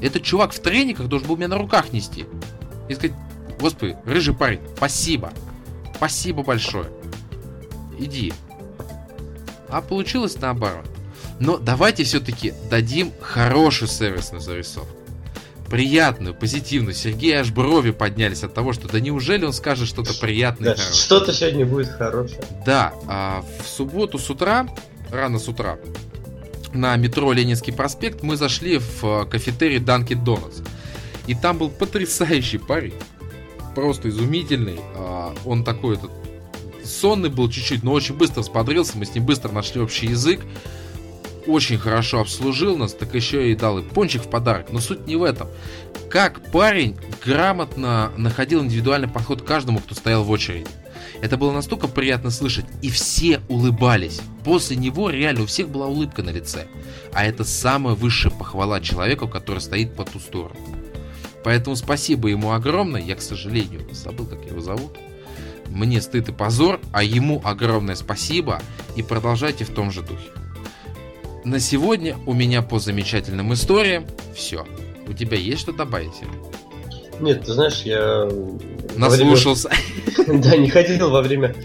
Этот 0.02 0.24
чувак 0.24 0.54
в 0.54 0.60
трениках 0.60 1.08
должен 1.08 1.28
был 1.28 1.38
меня 1.38 1.48
на 1.50 1.58
руках 1.58 1.94
нести. 1.94 2.26
И 2.88 2.96
сказать, 2.96 3.16
господи, 3.60 3.98
рыжий 4.06 4.34
парень, 4.34 4.62
спасибо. 4.76 5.32
Спасибо 5.96 6.44
большое. 6.44 6.90
Иди. 7.98 8.34
А 9.70 9.82
получилось 9.82 10.38
наоборот. 10.40 10.86
Но 11.40 11.58
давайте 11.58 12.04
все-таки 12.04 12.54
дадим 12.70 13.12
хороший 13.22 13.88
сервис 13.88 14.32
на 14.32 14.40
зарисовку 14.40 14.99
приятную, 15.70 16.36
позитивную. 16.36 16.94
Сергей 16.94 17.34
аж 17.34 17.52
брови 17.52 17.92
поднялись 17.92 18.44
от 18.44 18.54
того, 18.54 18.74
что 18.74 18.88
да 18.88 19.00
неужели 19.00 19.46
он 19.46 19.54
скажет 19.54 19.88
что-то 19.88 20.14
приятное 20.14 20.76
да, 20.76 20.82
Что-то 20.82 21.34
сегодня 21.34 21.66
будет 21.66 21.90
хорошее. 21.90 22.42
Да, 22.66 22.94
а 23.08 23.44
в 23.62 23.68
субботу 23.68 24.18
с 24.18 24.30
утра, 24.30 24.68
рано 25.12 25.40
с 25.40 25.48
утра, 25.48 25.78
на 26.74 26.96
метро 26.98 27.32
Ленинский 27.32 27.74
проспект 27.74 28.24
мы 28.24 28.36
зашли 28.36 28.78
в 28.78 29.04
э, 29.04 29.26
кафетерий 29.26 29.80
Dunkin' 29.80 30.24
Donuts. 30.24 30.66
И 31.28 31.36
там 31.36 31.58
был 31.58 31.70
потрясающий 31.70 32.58
парень. 32.58 32.94
Просто 33.76 34.10
изумительный. 34.10 34.80
А, 34.96 35.34
он 35.46 35.64
такой 35.64 35.96
этот 35.96 36.12
сонный 36.84 37.30
был 37.30 37.50
чуть-чуть, 37.50 37.84
но 37.84 37.92
очень 37.92 38.16
быстро 38.16 38.42
сподрился. 38.42 38.98
Мы 38.98 39.06
с 39.06 39.14
ним 39.14 39.26
быстро 39.26 39.52
нашли 39.52 39.82
общий 39.82 40.08
язык 40.08 40.42
очень 41.48 41.78
хорошо 41.78 42.22
обслужил 42.22 42.78
нас, 42.78 42.94
так 42.94 43.14
еще 43.16 43.52
и 43.52 43.56
дал 43.56 43.80
и 43.80 43.84
пончик 43.84 44.24
в 44.24 44.30
подарок. 44.30 44.72
Но 44.72 44.80
суть 44.80 45.08
не 45.08 45.16
в 45.16 45.24
этом. 45.24 45.48
Как 46.10 46.52
парень 46.52 46.98
грамотно 47.24 48.12
находил 48.18 48.64
индивидуальный 48.64 49.08
подход 49.08 49.42
к 49.42 49.46
каждому, 49.46 49.80
кто 49.80 49.96
стоял 49.96 50.24
в 50.24 50.30
очереди. 50.30 50.68
Это 51.22 51.38
было 51.38 51.52
настолько 51.52 51.88
приятно 51.88 52.30
слышать, 52.30 52.66
и 52.82 52.90
все 52.90 53.42
улыбались. 53.50 54.22
После 54.44 54.78
него 54.78 55.10
реально 55.10 55.44
у 55.44 55.46
всех 55.46 55.70
была 55.70 55.88
улыбка 55.88 56.24
на 56.24 56.30
лице. 56.30 56.68
А 57.14 57.26
это 57.26 57.44
самая 57.44 57.96
высшая 57.96 58.30
похвала 58.30 58.80
человеку, 58.80 59.28
который 59.28 59.60
стоит 59.60 59.96
по 59.96 60.06
ту 60.06 60.20
сторону. 60.20 60.60
Поэтому 61.44 61.76
спасибо 61.76 62.30
ему 62.30 62.52
огромное. 62.52 63.02
Я, 63.02 63.16
к 63.16 63.22
сожалению, 63.22 63.88
забыл, 63.92 64.26
как 64.26 64.46
его 64.46 64.62
зовут. 64.62 64.98
Мне 65.70 66.02
стыд 66.02 66.30
и 66.30 66.32
позор, 66.32 66.80
а 66.92 67.04
ему 67.04 67.42
огромное 67.44 67.96
спасибо. 67.96 68.62
И 68.96 69.04
продолжайте 69.04 69.66
в 69.66 69.70
том 69.70 69.92
же 69.92 70.02
духе. 70.02 70.30
На 71.44 71.60
сегодня 71.60 72.18
у 72.26 72.34
меня 72.34 72.62
по 72.62 72.80
замечательным 72.80 73.54
историям 73.54 74.06
все. 74.36 74.66
У 75.08 75.14
тебя 75.14 75.38
есть 75.38 75.62
что 75.62 75.72
добавить? 75.72 76.22
Нет, 77.20 77.46
ты 77.46 77.54
знаешь, 77.54 77.82
я... 77.84 78.30
Наслушался. 78.96 79.70
Да, 80.28 80.56
не 80.56 80.70
ходил 80.70 81.10
во 81.10 81.22
время 81.24 81.56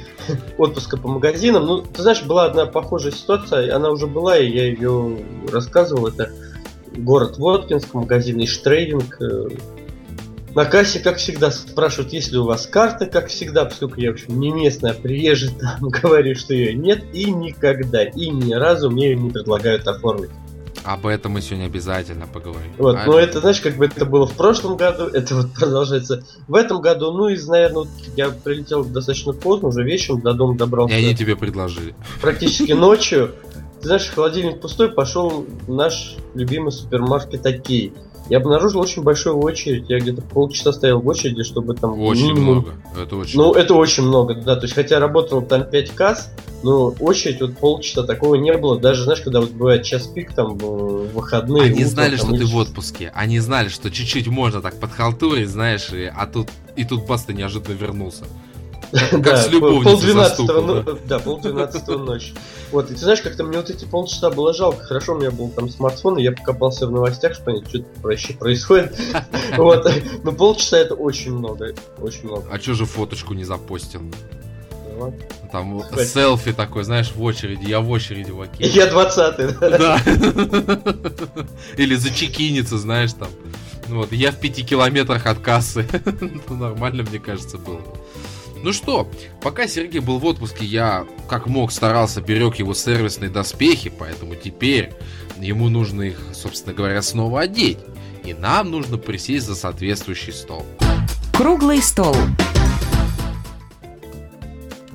отпуска 0.57 0.97
по 0.97 1.09
магазинам. 1.09 1.67
Ну, 1.67 1.83
ты 1.83 2.01
знаешь, 2.01 2.23
была 2.23 2.47
одна 2.47 2.65
похожая 2.65 3.13
ситуация, 3.13 3.75
она 3.75 3.91
уже 3.91 4.07
была, 4.07 4.39
и 4.39 4.51
я 4.51 4.67
ее 4.69 5.19
рассказывал. 5.53 6.07
Это 6.07 6.33
город 6.97 7.37
Воткинск, 7.37 7.93
магазин 7.93 8.43
Иштрейдинг. 8.43 9.19
На 10.55 10.65
кассе, 10.65 11.01
как 11.01 11.17
всегда, 11.17 11.51
спрашивают, 11.51 12.13
есть 12.13 12.31
ли 12.31 12.39
у 12.39 12.45
вас 12.45 12.69
карта, 12.69 13.07
как 13.07 13.27
всегда, 13.27 13.65
поскольку 13.65 14.01
я, 14.01 14.11
в 14.11 14.15
общем, 14.15 14.39
не 14.39 14.53
местный, 14.53 14.91
а 14.91 14.95
приезжий, 14.95 15.51
там 15.51 15.89
говорю, 15.89 16.37
что 16.37 16.55
ее 16.55 16.75
нет, 16.75 17.05
и 17.13 17.31
никогда, 17.31 18.05
и 18.05 18.31
ни 18.31 18.55
разу 18.55 18.89
мне 18.89 19.11
ее 19.11 19.17
не 19.17 19.31
предлагают 19.31 19.89
оформить. 19.89 20.31
Об 20.85 21.07
этом 21.07 21.33
мы 21.33 21.41
сегодня 21.41 21.65
обязательно 21.65 22.27
поговорим. 22.27 22.71
Вот, 22.79 22.97
а... 22.97 23.07
но 23.07 23.19
это, 23.19 23.41
знаешь, 23.41 23.61
как 23.61 23.77
бы 23.77 23.87
это 23.87 24.05
было 24.05 24.27
в 24.27 24.35
прошлом 24.35 24.77
году, 24.77 25.05
это 25.13 25.35
вот 25.35 25.55
продолжается 25.55 26.23
в 26.47 26.55
этом 26.55 26.81
году. 26.81 27.11
Ну, 27.13 27.29
и, 27.29 27.39
наверное, 27.47 27.87
я 28.17 28.29
прилетел 28.29 28.85
достаточно 28.85 29.33
поздно, 29.33 29.69
уже 29.69 29.83
вечером 29.83 30.21
до 30.21 30.35
дома 30.35 30.57
добрался. 30.57 30.95
И 30.95 30.99
они 30.99 31.17
тебе 31.17 31.35
предложили. 31.35 31.97
Практически 32.21 32.73
ночью. 32.73 33.35
Ты 33.81 33.89
знаешь, 33.89 34.09
холодильник 34.15 34.61
пустой, 34.61 34.91
пошел 34.91 35.47
наш 35.67 36.17
любимый 36.35 36.71
супермаркет 36.71 37.45
Окей 37.45 37.93
я 38.31 38.39
обнаружил 38.39 38.81
очень 38.81 39.03
большую 39.03 39.37
очередь. 39.39 39.89
Я 39.89 39.99
где-то 39.99 40.23
полчаса 40.23 40.73
стоял 40.73 41.01
в 41.01 41.07
очереди, 41.07 41.43
чтобы 41.43 41.75
там... 41.75 42.01
Очень 42.01 42.29
минимум... 42.29 42.43
много. 42.45 42.75
Это 42.99 43.17
очень 43.17 43.39
Ну, 43.39 43.53
это 43.53 43.75
очень 43.75 44.03
много, 44.03 44.35
да. 44.35 44.57
То 44.57 44.63
есть, 44.63 44.75
хотя 44.75 44.99
работал 44.99 45.43
там 45.43 45.65
5 45.65 45.91
касс, 45.91 46.31
но 46.63 46.95
очередь 47.01 47.41
вот 47.43 47.59
полчаса 47.59 48.03
такого 48.03 48.37
не 48.37 48.55
было. 48.57 48.81
Даже, 48.81 49.05
знаешь, 49.05 49.21
когда 49.21 49.41
вот 49.41 49.51
бывает 49.51 49.83
час 49.83 50.07
пик, 50.07 50.35
там, 50.35 50.57
в 50.57 51.09
выходные... 51.13 51.65
Они 51.65 51.75
утром, 51.75 51.89
знали, 51.89 52.17
там, 52.17 52.29
что 52.29 52.39
ты 52.39 52.47
в 52.47 52.57
отпуске. 52.57 53.13
Они 53.15 53.39
знали, 53.41 53.69
что 53.69 53.91
чуть-чуть 53.91 54.29
можно 54.29 54.63
так 54.63 54.81
подхалтурить, 54.81 55.49
знаешь, 55.49 55.91
и, 55.93 56.05
а 56.05 56.27
тут, 56.27 56.49
и 56.77 56.85
тут 56.85 57.07
бас 57.07 57.25
ты 57.25 57.35
неожиданно 57.35 57.75
вернулся. 57.75 58.25
Как 58.93 59.37
с 59.39 59.49
любовницей 59.49 60.99
Да, 61.07 61.19
полдвенадцатого 61.19 61.99
ночи. 61.99 62.35
Вот, 62.71 62.91
и 62.91 62.95
ты 62.95 63.01
знаешь, 63.01 63.21
как-то 63.21 63.45
мне 63.45 63.59
вот 63.59 63.71
эти 63.71 63.85
полчаса 63.85 64.31
было 64.31 64.53
жалко. 64.53 64.85
Хорошо, 64.85 65.15
у 65.15 65.19
меня 65.19 65.31
был 65.31 65.49
там 65.51 65.69
смартфон, 65.69 66.19
и 66.19 66.23
я 66.23 66.33
покопался 66.33 66.87
в 66.87 66.91
новостях, 66.91 67.35
что 67.35 67.55
что-то 67.69 67.85
вообще 68.03 68.35
происходит. 68.35 68.97
Вот, 69.57 69.89
но 70.23 70.33
полчаса 70.33 70.79
это 70.79 70.95
очень 70.95 71.33
много, 71.33 71.75
очень 72.01 72.25
много. 72.25 72.45
А 72.51 72.59
что 72.59 72.75
же 72.75 72.87
фоточку 72.87 73.35
не 73.35 73.45
запостил? 73.45 74.03
Там 75.53 75.81
Хватит. 75.81 76.09
селфи 76.09 76.53
такой, 76.53 76.85
знаешь, 76.85 77.13
в 77.15 77.23
очереди. 77.23 77.69
Я 77.69 77.81
в 77.81 77.91
очереди 77.91 78.31
в 78.31 78.41
окей. 78.41 78.69
Я 78.69 78.87
двадцатый, 78.87 79.49
да. 79.61 80.01
Или 81.77 81.95
зачекиниться, 81.95 82.79
знаешь, 82.79 83.13
там. 83.13 83.29
Вот, 83.89 84.13
я 84.13 84.33
в 84.33 84.37
пяти 84.37 84.65
километрах 84.65 85.27
от 85.27 85.39
кассы. 85.39 85.87
Ну, 86.49 86.57
нормально, 86.57 87.05
мне 87.09 87.19
кажется, 87.19 87.59
было. 87.59 87.81
Ну 88.65 88.73
что, 88.73 89.07
пока 89.43 89.69
Сергей 89.69 90.01
был 90.01 90.19
в 90.19 90.25
отпуске, 90.25 90.65
я 90.65 91.07
как 91.29 91.47
мог 91.49 91.71
старался 91.71 92.23
берег 92.23 92.55
его 92.55 92.73
сервисные 92.73 93.29
доспехи, 93.29 93.91
поэтому 93.91 94.37
теперь 94.37 94.95
ему 95.37 95.69
нужно 95.69 96.01
их, 96.01 96.19
собственно 96.33 96.75
говоря, 96.75 97.03
снова 97.03 97.43
одеть. 97.43 97.77
И 98.25 98.33
нам 98.33 98.71
нужно 98.71 98.97
присесть 98.97 99.45
за 99.45 99.55
соответствующий 99.55 100.33
стол. 100.33 100.65
Круглый 101.35 101.83
стол. 101.83 102.17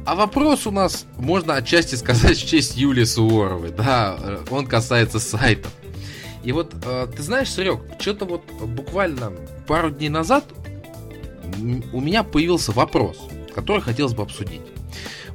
А 0.04 0.16
вопрос 0.16 0.66
у 0.66 0.72
нас, 0.72 1.06
можно 1.18 1.54
отчасти 1.54 1.94
сказать, 1.94 2.40
в 2.40 2.48
честь 2.48 2.76
Юлии 2.76 3.04
Суворовой. 3.04 3.70
Да, 3.70 4.18
он 4.50 4.66
касается 4.66 5.20
сайтов. 5.20 5.72
И 6.44 6.52
вот, 6.54 6.74
э, 6.88 7.08
ты 7.16 7.22
знаешь, 7.22 7.52
Серег, 7.52 7.82
что-то 8.00 8.26
вот 8.26 8.42
буквально 8.64 9.32
пару 9.68 9.92
дней 9.92 10.10
назад 10.10 10.46
у 11.94 12.02
меня 12.02 12.24
появился 12.24 12.72
вопрос 12.72 13.20
который 13.60 13.82
хотелось 13.82 14.14
бы 14.14 14.24
обсудить. 14.24 14.62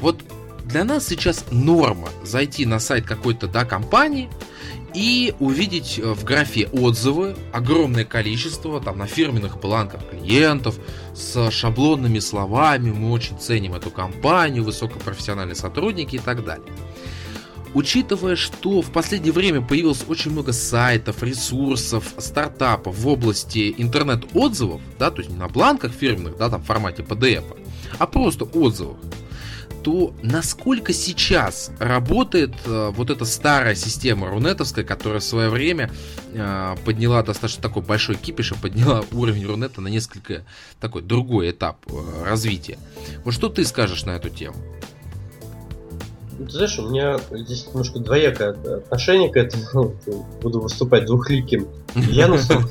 Вот 0.00 0.22
для 0.64 0.84
нас 0.84 1.06
сейчас 1.06 1.44
норма 1.50 2.08
зайти 2.24 2.66
на 2.66 2.78
сайт 2.80 3.04
какой-то 3.04 3.46
да, 3.46 3.64
компании 3.64 4.30
и 4.94 5.34
увидеть 5.40 5.98
э, 5.98 6.14
в 6.14 6.24
графе 6.24 6.68
отзывы 6.72 7.36
огромное 7.52 8.04
количество 8.04 8.80
там 8.80 8.98
на 8.98 9.06
фирменных 9.06 9.60
бланках 9.60 10.08
клиентов 10.08 10.76
с 11.14 11.50
шаблонными 11.50 12.20
словами, 12.20 12.90
мы 12.92 13.10
очень 13.10 13.38
ценим 13.38 13.74
эту 13.74 13.90
компанию, 13.90 14.64
высокопрофессиональные 14.64 15.56
сотрудники 15.56 16.16
и 16.16 16.20
так 16.20 16.44
далее. 16.44 16.72
Учитывая, 17.74 18.36
что 18.36 18.82
в 18.82 18.90
последнее 18.92 19.32
время 19.32 19.60
появилось 19.60 20.04
очень 20.06 20.30
много 20.30 20.52
сайтов, 20.52 21.24
ресурсов, 21.24 22.14
стартапов 22.18 22.96
в 22.96 23.08
области 23.08 23.74
интернет-отзывов, 23.76 24.80
да, 24.96 25.10
то 25.10 25.18
есть 25.18 25.30
не 25.30 25.36
на 25.36 25.48
бланках 25.48 25.90
фирменных, 25.90 26.36
да, 26.36 26.48
там 26.48 26.62
в 26.62 26.66
формате 26.66 27.02
PDF, 27.02 27.44
а 27.98 28.06
просто 28.06 28.44
отзывах, 28.44 28.96
то 29.84 30.14
насколько 30.22 30.94
сейчас 30.94 31.70
работает 31.78 32.54
э, 32.64 32.90
вот 32.94 33.10
эта 33.10 33.26
старая 33.26 33.74
система 33.74 34.28
рунетовская, 34.28 34.82
которая 34.82 35.20
в 35.20 35.24
свое 35.24 35.50
время 35.50 35.90
э, 36.32 36.74
подняла 36.86 37.22
достаточно 37.22 37.62
такой 37.62 37.82
большой 37.82 38.16
кипиш 38.16 38.52
и 38.52 38.54
подняла 38.54 39.04
уровень 39.12 39.46
рунета 39.46 39.82
на 39.82 39.88
несколько 39.88 40.42
такой 40.80 41.02
другой 41.02 41.50
этап 41.50 41.76
э, 41.86 42.24
развития. 42.24 42.78
Вот 43.24 43.34
что 43.34 43.50
ты 43.50 43.64
скажешь 43.66 44.06
на 44.06 44.12
эту 44.12 44.30
тему? 44.30 44.56
Ну, 46.38 46.46
ты 46.46 46.52
знаешь, 46.52 46.78
у 46.78 46.88
меня 46.88 47.18
здесь 47.30 47.66
немножко 47.66 47.98
двоякое 47.98 48.50
отношение 48.50 49.30
к 49.30 49.36
этому. 49.36 49.94
Буду 50.42 50.60
выступать 50.60 51.04
двухликим. 51.04 51.68
Я 51.94 52.26
самом 52.38 52.68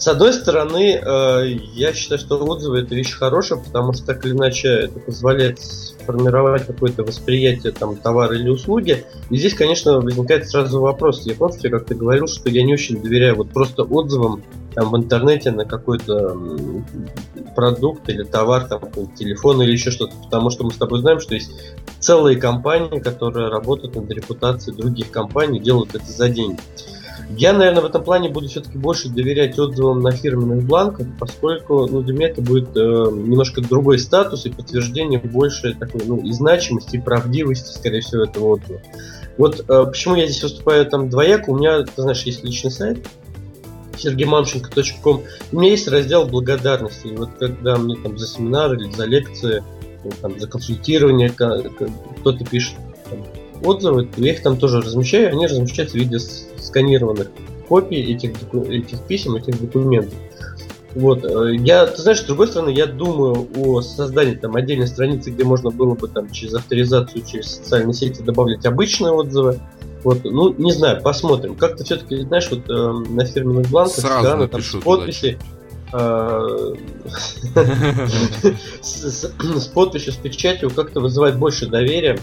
с 0.00 0.08
одной 0.08 0.32
стороны, 0.32 0.94
э, 0.94 1.46
я 1.74 1.92
считаю, 1.92 2.18
что 2.18 2.42
отзывы 2.42 2.80
это 2.80 2.94
вещь 2.94 3.12
хорошая, 3.12 3.58
потому 3.58 3.92
что 3.92 4.06
так 4.06 4.24
или 4.24 4.32
иначе 4.32 4.68
это 4.68 4.98
позволяет 4.98 5.60
сформировать 5.60 6.66
какое-то 6.66 7.04
восприятие 7.04 7.72
там 7.72 7.96
товара 7.96 8.34
или 8.34 8.48
услуги. 8.48 9.04
И 9.28 9.36
здесь, 9.36 9.52
конечно, 9.52 10.00
возникает 10.00 10.48
сразу 10.48 10.80
вопрос. 10.80 11.26
Я 11.26 11.34
помню, 11.34 11.70
как 11.70 11.84
ты 11.84 11.94
говорил, 11.94 12.28
что 12.28 12.48
я 12.48 12.62
не 12.62 12.72
очень 12.72 13.02
доверяю 13.02 13.36
вот 13.36 13.50
просто 13.50 13.82
отзывам 13.82 14.42
там 14.74 14.90
в 14.90 14.96
интернете 14.96 15.50
на 15.50 15.66
какой-то 15.66 16.34
продукт 17.54 18.08
или 18.08 18.22
товар, 18.22 18.68
там 18.68 18.80
телефон 19.18 19.60
или 19.60 19.72
еще 19.72 19.90
что-то, 19.90 20.14
потому 20.24 20.48
что 20.48 20.64
мы 20.64 20.70
с 20.70 20.76
тобой 20.76 21.00
знаем, 21.00 21.20
что 21.20 21.34
есть 21.34 21.50
целые 21.98 22.38
компании, 22.38 23.00
которые 23.00 23.48
работают 23.48 23.96
над 23.96 24.10
репутацией 24.10 24.74
других 24.74 25.10
компаний, 25.10 25.60
делают 25.60 25.94
это 25.94 26.10
за 26.10 26.30
деньги. 26.30 26.58
Я, 27.36 27.52
наверное, 27.52 27.82
в 27.82 27.86
этом 27.86 28.02
плане 28.02 28.28
буду 28.28 28.48
все-таки 28.48 28.76
больше 28.76 29.08
доверять 29.08 29.58
отзывам 29.58 30.00
на 30.00 30.10
фирменных 30.10 30.64
бланках, 30.64 31.06
поскольку 31.18 31.86
ну, 31.86 32.02
для 32.02 32.14
меня 32.14 32.28
это 32.28 32.42
будет 32.42 32.76
э, 32.76 32.80
немножко 32.80 33.60
другой 33.60 33.98
статус 33.98 34.46
и 34.46 34.50
подтверждение 34.50 35.20
больше 35.20 35.74
такой, 35.74 36.02
ну, 36.06 36.18
и 36.18 36.32
значимости, 36.32 36.96
и 36.96 37.00
правдивости, 37.00 37.72
скорее 37.72 38.00
всего, 38.00 38.24
этого 38.24 38.54
отзыва. 38.54 38.80
Вот 39.38 39.60
э, 39.60 39.86
почему 39.86 40.16
я 40.16 40.26
здесь 40.26 40.42
выступаю 40.42 40.84
там 40.86 41.08
двояко, 41.08 41.50
у 41.50 41.56
меня, 41.56 41.82
ты 41.82 42.02
знаешь, 42.02 42.22
есть 42.24 42.42
личный 42.42 42.70
сайт, 42.70 43.06
сергеймамченко.ком. 43.96 45.22
У 45.52 45.58
меня 45.58 45.70
есть 45.70 45.88
раздел 45.88 46.26
благодарности. 46.26 47.08
И 47.08 47.16
вот 47.16 47.30
когда 47.38 47.76
мне 47.76 47.96
там 47.96 48.18
за 48.18 48.26
семинар 48.26 48.74
или 48.74 48.90
за 48.90 49.04
лекции, 49.04 49.62
ну, 50.04 50.10
там, 50.20 50.38
за 50.40 50.48
консультирование 50.48 51.30
кто-то 51.30 52.44
пишет 52.44 52.76
там, 53.08 53.24
отзывы, 53.62 54.08
я 54.16 54.32
их 54.32 54.42
там 54.42 54.56
тоже 54.56 54.80
размещаю, 54.80 55.30
они 55.30 55.46
размещаются 55.46 55.96
в 55.96 56.00
виде 56.00 56.18
сканированных 56.18 57.30
копий 57.68 58.12
этих, 58.12 58.32
этих 58.52 59.00
писем, 59.02 59.36
этих 59.36 59.60
документов. 59.60 60.14
Вот, 60.94 61.24
э, 61.24 61.54
я, 61.56 61.86
ты 61.86 62.02
знаешь, 62.02 62.20
с 62.20 62.24
другой 62.24 62.48
стороны, 62.48 62.70
я 62.70 62.86
думаю 62.86 63.46
о 63.56 63.80
создании 63.80 64.34
там 64.34 64.56
отдельной 64.56 64.88
страницы, 64.88 65.30
где 65.30 65.44
можно 65.44 65.70
было 65.70 65.94
бы 65.94 66.08
там 66.08 66.28
через 66.30 66.54
авторизацию, 66.54 67.24
через 67.24 67.56
социальные 67.56 67.94
сети 67.94 68.22
добавлять 68.22 68.66
обычные 68.66 69.12
отзывы. 69.12 69.60
Вот, 70.02 70.24
ну, 70.24 70.52
не 70.54 70.72
знаю, 70.72 71.00
посмотрим. 71.00 71.54
Как-то 71.54 71.84
все-таки, 71.84 72.22
знаешь, 72.22 72.48
вот 72.50 72.68
э, 72.68 72.72
на 72.72 73.24
фирменных 73.24 73.70
бланках, 73.70 73.98
Сразу 73.98 74.24
да, 74.24 74.48
там, 74.48 74.60
с 74.62 74.74
подписи, 74.82 75.38
э, 75.92 76.74
с 78.82 79.66
подписью, 79.72 80.12
с 80.12 80.16
печатью 80.16 80.70
как-то 80.70 81.00
вызывает 81.00 81.36
больше 81.36 81.66
доверия. 81.66 82.18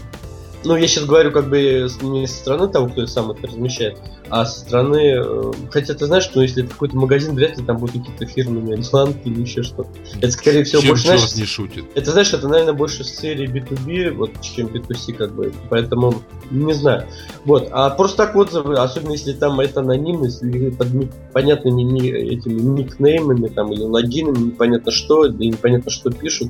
Ну, 0.63 0.75
я 0.75 0.87
сейчас 0.87 1.05
говорю 1.05 1.31
как 1.31 1.49
бы 1.49 1.87
не 2.01 2.27
со 2.27 2.35
стороны 2.35 2.67
того, 2.67 2.87
кто 2.87 3.05
сам 3.05 3.31
это 3.31 3.47
размещает, 3.47 3.97
а 4.29 4.45
со 4.45 4.59
стороны... 4.59 5.13
Э, 5.15 5.51
хотя 5.69 5.93
ты 5.93 6.05
знаешь, 6.05 6.23
что 6.23 6.41
если 6.41 6.63
это 6.63 6.71
какой-то 6.71 6.97
магазин, 6.97 7.35
вряд 7.35 7.57
ли 7.57 7.65
там 7.65 7.77
будут 7.77 7.97
какие-то 7.97 8.25
фирменные 8.25 8.77
бланки 8.77 9.27
или 9.27 9.41
еще 9.41 9.63
что-то. 9.63 9.89
Это, 10.17 10.31
скорее 10.31 10.63
всего, 10.63 10.81
чем 10.81 10.89
больше... 10.89 11.05
Знаешь, 11.05 11.35
не 11.35 11.45
шутит. 11.45 11.85
Это, 11.95 12.11
знаешь, 12.11 12.33
это, 12.33 12.47
наверное, 12.47 12.73
больше 12.73 13.03
с 13.03 13.15
серии 13.15 13.47
B2B, 13.47 14.11
вот, 14.11 14.31
чем 14.41 14.67
B2C, 14.67 15.13
как 15.13 15.33
бы. 15.33 15.53
Поэтому, 15.69 16.15
не 16.51 16.73
знаю. 16.73 17.05
Вот. 17.45 17.69
А 17.71 17.89
просто 17.91 18.17
так 18.17 18.35
отзывы, 18.35 18.75
особенно 18.77 19.11
если 19.11 19.33
там 19.33 19.59
это 19.59 19.81
анонимность, 19.81 20.41
или 20.43 20.71
под 20.71 20.87
понятными 21.33 21.83
не, 21.83 22.09
этими 22.09 22.59
никнеймами, 22.59 23.47
там, 23.47 23.71
или 23.71 23.83
логинами, 23.83 24.47
непонятно 24.47 24.91
что, 24.91 25.25
и 25.25 25.47
непонятно 25.47 25.91
что 25.91 26.09
пишут, 26.09 26.49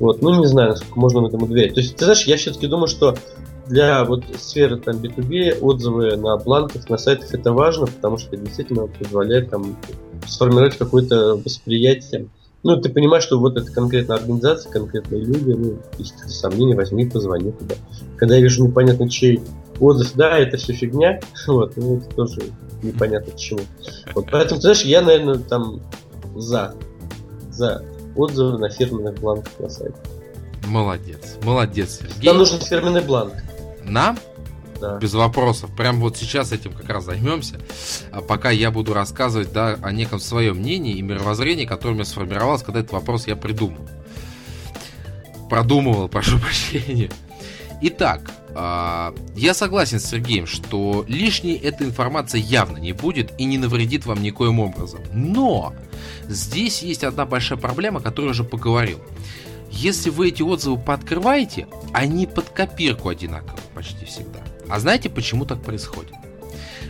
Вот, 0.00 0.22
ну 0.22 0.40
не 0.40 0.46
знаю, 0.46 0.70
насколько 0.70 0.98
можно 0.98 1.26
этому 1.26 1.46
доверять. 1.46 1.74
То 1.74 1.80
есть, 1.80 1.94
ты 1.94 2.04
знаешь, 2.04 2.24
я 2.24 2.38
все-таки 2.38 2.66
думаю, 2.66 2.88
что 2.88 3.14
для 3.68 4.02
вот 4.04 4.24
сферы 4.38 4.78
там 4.78 4.96
B2B 4.96 5.60
отзывы 5.60 6.16
на 6.16 6.36
бланках, 6.38 6.88
на 6.88 6.96
сайтах 6.96 7.32
это 7.34 7.52
важно, 7.52 7.86
потому 7.86 8.16
что 8.16 8.34
это 8.34 8.44
действительно 8.44 8.86
позволяет 8.86 9.50
там 9.50 9.76
сформировать 10.26 10.76
какое-то 10.76 11.36
восприятие. 11.36 12.28
Ну, 12.62 12.80
ты 12.80 12.88
понимаешь, 12.88 13.24
что 13.24 13.38
вот 13.38 13.56
это 13.56 13.70
конкретная 13.70 14.16
организация, 14.16 14.72
конкретные 14.72 15.22
люди, 15.22 15.50
ну, 15.52 15.78
если 15.98 16.14
какие 16.14 16.34
сомнения, 16.34 16.74
возьми, 16.74 17.06
позвони 17.06 17.52
туда. 17.52 17.74
Когда 18.16 18.36
я 18.36 18.42
вижу 18.42 18.66
непонятно 18.66 19.08
чей 19.08 19.40
отзыв, 19.78 20.12
да, 20.14 20.38
это 20.38 20.56
все 20.56 20.72
фигня, 20.72 21.20
вот, 21.46 21.76
ну, 21.76 21.98
это 21.98 22.16
тоже 22.16 22.40
непонятно 22.82 23.32
почему. 23.32 23.60
Вот, 24.14 24.26
поэтому, 24.30 24.56
ты 24.56 24.62
знаешь, 24.62 24.82
я, 24.82 25.02
наверное, 25.02 25.38
там 25.38 25.80
за, 26.34 26.74
за 27.50 27.82
отзывы 28.16 28.58
на 28.58 28.68
фирменных 28.70 29.14
бланках 29.14 29.52
на 29.58 29.68
сайте. 29.68 29.96
Молодец, 30.66 31.36
молодец, 31.42 31.98
Сергей. 32.00 32.26
Нам 32.26 32.38
нужен 32.38 32.60
фирменный 32.60 33.02
бланк. 33.02 33.34
Нам? 33.84 34.18
Да. 34.80 34.98
Без 34.98 35.12
вопросов. 35.12 35.70
Прям 35.76 36.00
вот 36.00 36.16
сейчас 36.16 36.52
этим 36.52 36.72
как 36.72 36.88
раз 36.88 37.04
займемся. 37.04 37.60
А 38.12 38.22
пока 38.22 38.50
я 38.50 38.70
буду 38.70 38.94
рассказывать 38.94 39.52
да, 39.52 39.78
о 39.82 39.92
неком 39.92 40.20
своем 40.20 40.56
мнении 40.56 40.94
и 40.94 41.02
мировоззрении, 41.02 41.66
которое 41.66 41.92
у 41.92 41.94
меня 41.94 42.04
сформировалось, 42.04 42.62
когда 42.62 42.80
этот 42.80 42.92
вопрос 42.92 43.26
я 43.26 43.36
придумал. 43.36 43.86
Продумывал, 45.50 46.08
прошу 46.10 46.38
прощения. 46.38 47.10
Итак, 47.82 48.30
а, 48.54 49.14
я 49.34 49.54
согласен 49.54 50.00
с 50.00 50.04
Сергеем, 50.04 50.46
что 50.46 51.04
лишней 51.08 51.56
эта 51.56 51.84
информация 51.84 52.40
явно 52.40 52.76
не 52.76 52.92
будет 52.92 53.32
и 53.38 53.44
не 53.44 53.56
навредит 53.56 54.04
вам 54.04 54.22
никоим 54.22 54.60
образом. 54.60 55.00
Но 55.12 55.72
здесь 56.28 56.82
есть 56.82 57.04
одна 57.04 57.24
большая 57.24 57.58
проблема, 57.58 58.00
о 58.00 58.02
которой 58.02 58.30
уже 58.30 58.44
поговорил. 58.44 58.98
Если 59.70 60.10
вы 60.10 60.28
эти 60.28 60.42
отзывы 60.42 60.78
пооткрываете, 60.78 61.68
они 61.92 62.26
под 62.26 62.50
копирку 62.50 63.08
одинаковые 63.08 63.62
почти 63.74 64.04
всегда. 64.04 64.40
А 64.68 64.78
знаете, 64.78 65.08
почему 65.08 65.46
так 65.46 65.62
происходит? 65.62 66.12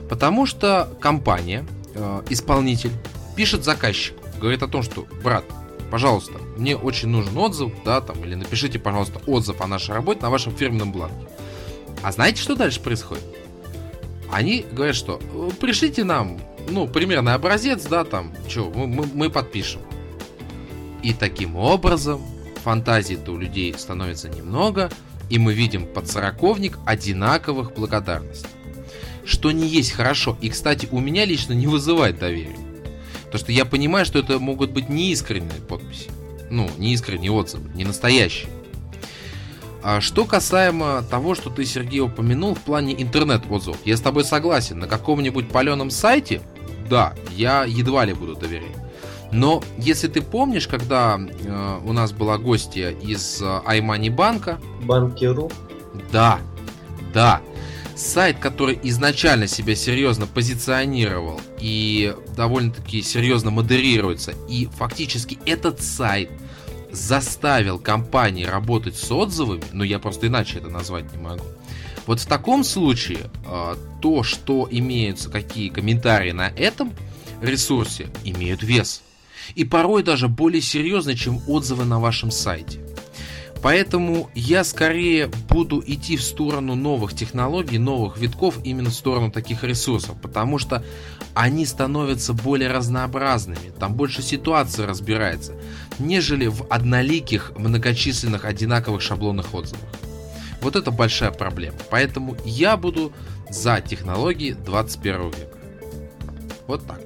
Потому 0.09 0.45
что 0.45 0.89
компания, 1.01 1.65
э, 1.95 2.23
исполнитель, 2.31 2.93
пишет 3.37 3.65
заказчику, 3.65 4.25
говорит 4.41 4.63
о 4.63 4.67
том, 4.69 4.83
что, 4.83 5.07
брат, 5.23 5.45
пожалуйста, 5.91 6.39
мне 6.57 6.77
очень 6.77 7.09
нужен 7.09 7.37
отзыв, 7.37 7.73
да, 7.85 8.01
там, 8.01 8.25
или 8.25 8.35
напишите, 8.35 8.79
пожалуйста, 8.79 9.21
отзыв 9.27 9.61
о 9.61 9.67
нашей 9.67 9.95
работе 9.95 10.21
на 10.23 10.31
вашем 10.31 10.55
фирменном 10.55 10.93
бланке. 10.93 11.27
А 12.03 12.13
знаете, 12.13 12.41
что 12.41 12.55
дальше 12.55 12.81
происходит? 12.81 13.25
Они 14.33 14.65
говорят, 14.73 14.97
что 14.97 15.21
«Э, 15.35 15.51
пришлите 15.61 16.05
нам, 16.05 16.41
ну, 16.69 16.87
примерный 16.87 17.35
образец, 17.35 17.85
да, 17.85 18.05
там, 18.05 18.33
что, 18.49 18.71
мы, 18.75 18.87
мы, 18.87 19.07
мы 19.13 19.31
подпишем. 19.31 19.81
И 21.03 21.13
таким 21.13 21.57
образом 21.57 22.23
фантазии-то 22.63 23.33
у 23.33 23.39
людей 23.39 23.75
становится 23.77 24.29
немного, 24.29 24.91
и 25.29 25.39
мы 25.39 25.55
видим 25.55 25.87
подсороковник 25.87 26.79
одинаковых 26.87 27.75
благодарностей. 27.75 28.49
Что 29.25 29.51
не 29.51 29.67
есть 29.67 29.93
хорошо, 29.93 30.37
и, 30.41 30.49
кстати, 30.51 30.89
у 30.91 31.01
меня 31.01 31.25
лично 31.25 31.53
не 31.53 31.67
вызывает 31.67 32.19
доверия. 32.19 32.70
Потому 33.31 33.45
что 33.45 33.53
я 33.53 33.65
понимаю, 33.65 34.05
что 34.05 34.19
это 34.19 34.41
могут 34.41 34.73
быть 34.73 34.89
неискренние 34.89 35.61
подписи. 35.69 36.11
Ну, 36.51 36.69
неискренние 36.79 37.31
отзывы, 37.31 37.71
не 37.75 37.85
настоящие. 37.85 38.51
А 39.85 40.01
что 40.01 40.25
касаемо 40.25 41.05
того, 41.09 41.37
что 41.37 41.49
ты, 41.49 41.65
Сергей, 41.65 42.01
упомянул 42.01 42.57
в 42.57 42.61
плане 42.61 43.01
интернет-отзывов, 43.01 43.79
я 43.85 43.97
с 43.97 44.01
тобой 44.01 44.25
согласен. 44.25 44.81
На 44.81 44.89
каком-нибудь 44.89 45.49
паленом 45.49 45.91
сайте, 45.91 46.43
да, 46.89 47.15
я 47.37 47.65
едва 47.65 48.05
ли 48.05 48.13
буду 48.13 48.35
доверять. 48.35 48.77
Но 49.31 49.63
если 49.79 50.09
ты 50.09 50.23
помнишь, 50.23 50.67
когда 50.67 51.17
э, 51.19 51.81
у 51.85 51.93
нас 51.93 52.11
была 52.11 52.37
гостья 52.37 52.91
из 52.91 53.41
э, 53.41 53.45
iMoney 53.45 54.11
банка... 54.11 54.59
Банкиру? 54.83 55.51
Да, 56.11 56.41
да. 57.15 57.41
Сайт, 58.01 58.39
который 58.39 58.81
изначально 58.85 59.47
себя 59.47 59.75
серьезно 59.77 60.27
позиционировал 60.27 61.39
и 61.61 62.17
довольно-таки 62.35 63.03
серьезно 63.03 63.51
модерируется. 63.51 64.33
И 64.49 64.71
фактически 64.79 65.39
этот 65.45 65.83
сайт 65.83 66.31
заставил 66.91 67.79
компании 67.79 68.45
работать 68.45 68.97
с 68.97 69.13
отзывами, 69.13 69.63
но 69.73 69.85
я 69.85 69.99
просто 69.99 70.29
иначе 70.29 70.59
это 70.59 70.71
назвать 70.71 71.13
не 71.15 71.23
могу. 71.23 71.45
Вот 72.07 72.21
в 72.21 72.27
таком 72.27 72.65
случае 72.65 73.31
э, 73.47 73.75
то, 74.01 74.23
что 74.23 74.67
имеются 74.71 75.29
какие 75.29 75.69
комментарии 75.69 76.33
на 76.33 76.49
этом 76.49 76.95
ресурсе, 77.43 78.09
имеют 78.25 78.63
вес 78.63 79.03
и 79.55 79.65
порой 79.65 80.03
даже 80.03 80.29
более 80.29 80.63
серьезны, 80.63 81.17
чем 81.17 81.43
отзывы 81.47 81.85
на 81.85 82.01
вашем 82.01 82.31
сайте. 82.31 82.81
Поэтому 83.63 84.31
я 84.35 84.65
скорее 84.65 85.27
буду 85.49 85.83
идти 85.87 86.17
в 86.17 86.23
сторону 86.23 86.75
новых 86.75 87.15
технологий, 87.15 87.79
новых 87.79 88.17
витков, 88.17 88.59
именно 88.65 88.89
в 88.89 88.95
сторону 88.95 89.31
таких 89.31 89.65
ресурсов, 89.65 90.17
потому 90.21 90.59
что 90.59 90.83
они 91.35 91.67
становятся 91.67 92.33
более 92.33 92.71
разнообразными, 92.71 93.71
там 93.79 93.95
больше 93.95 94.23
ситуаций 94.23 94.87
разбирается, 94.87 95.55
нежели 95.99 96.47
в 96.47 96.67
одноликих, 96.71 97.53
многочисленных, 97.57 98.47
одинаковых 98.47 99.03
шаблонных 99.03 99.55
отзывах. 99.55 99.85
Вот 100.63 100.77
это 100.77 100.91
большая 100.91 101.31
проблема. 101.31 101.79
Поэтому 101.91 102.37
я 102.45 102.77
буду 102.77 103.13
за 103.49 103.81
технологии 103.81 104.53
21 104.53 105.31
века. 105.31 105.59
Вот 106.67 106.87
так. 106.87 107.01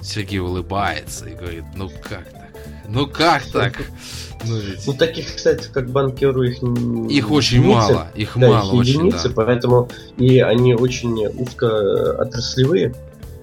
Сергей 0.00 0.40
улыбается 0.40 1.28
и 1.28 1.34
говорит, 1.34 1.64
ну 1.74 1.88
как 1.88 2.30
так? 2.30 2.50
Ну 2.88 3.06
как 3.06 3.44
так? 3.46 3.80
Ну, 4.44 4.56
ведь... 4.56 4.86
ну 4.86 4.94
таких, 4.94 5.34
кстати, 5.34 5.68
как 5.72 5.90
банкиру 5.90 6.42
их 6.42 6.62
Их 7.10 7.30
очень 7.30 7.58
единицы, 7.58 7.92
мало, 7.92 8.08
их 8.14 8.32
да, 8.36 8.48
мало 8.48 8.72
их 8.72 8.74
очень, 8.74 8.92
единицы, 8.92 9.28
да. 9.28 9.34
поэтому 9.34 9.88
и 10.16 10.40
они 10.40 10.74
очень 10.74 11.26
узко 11.26 12.20
отраслевые. 12.20 12.94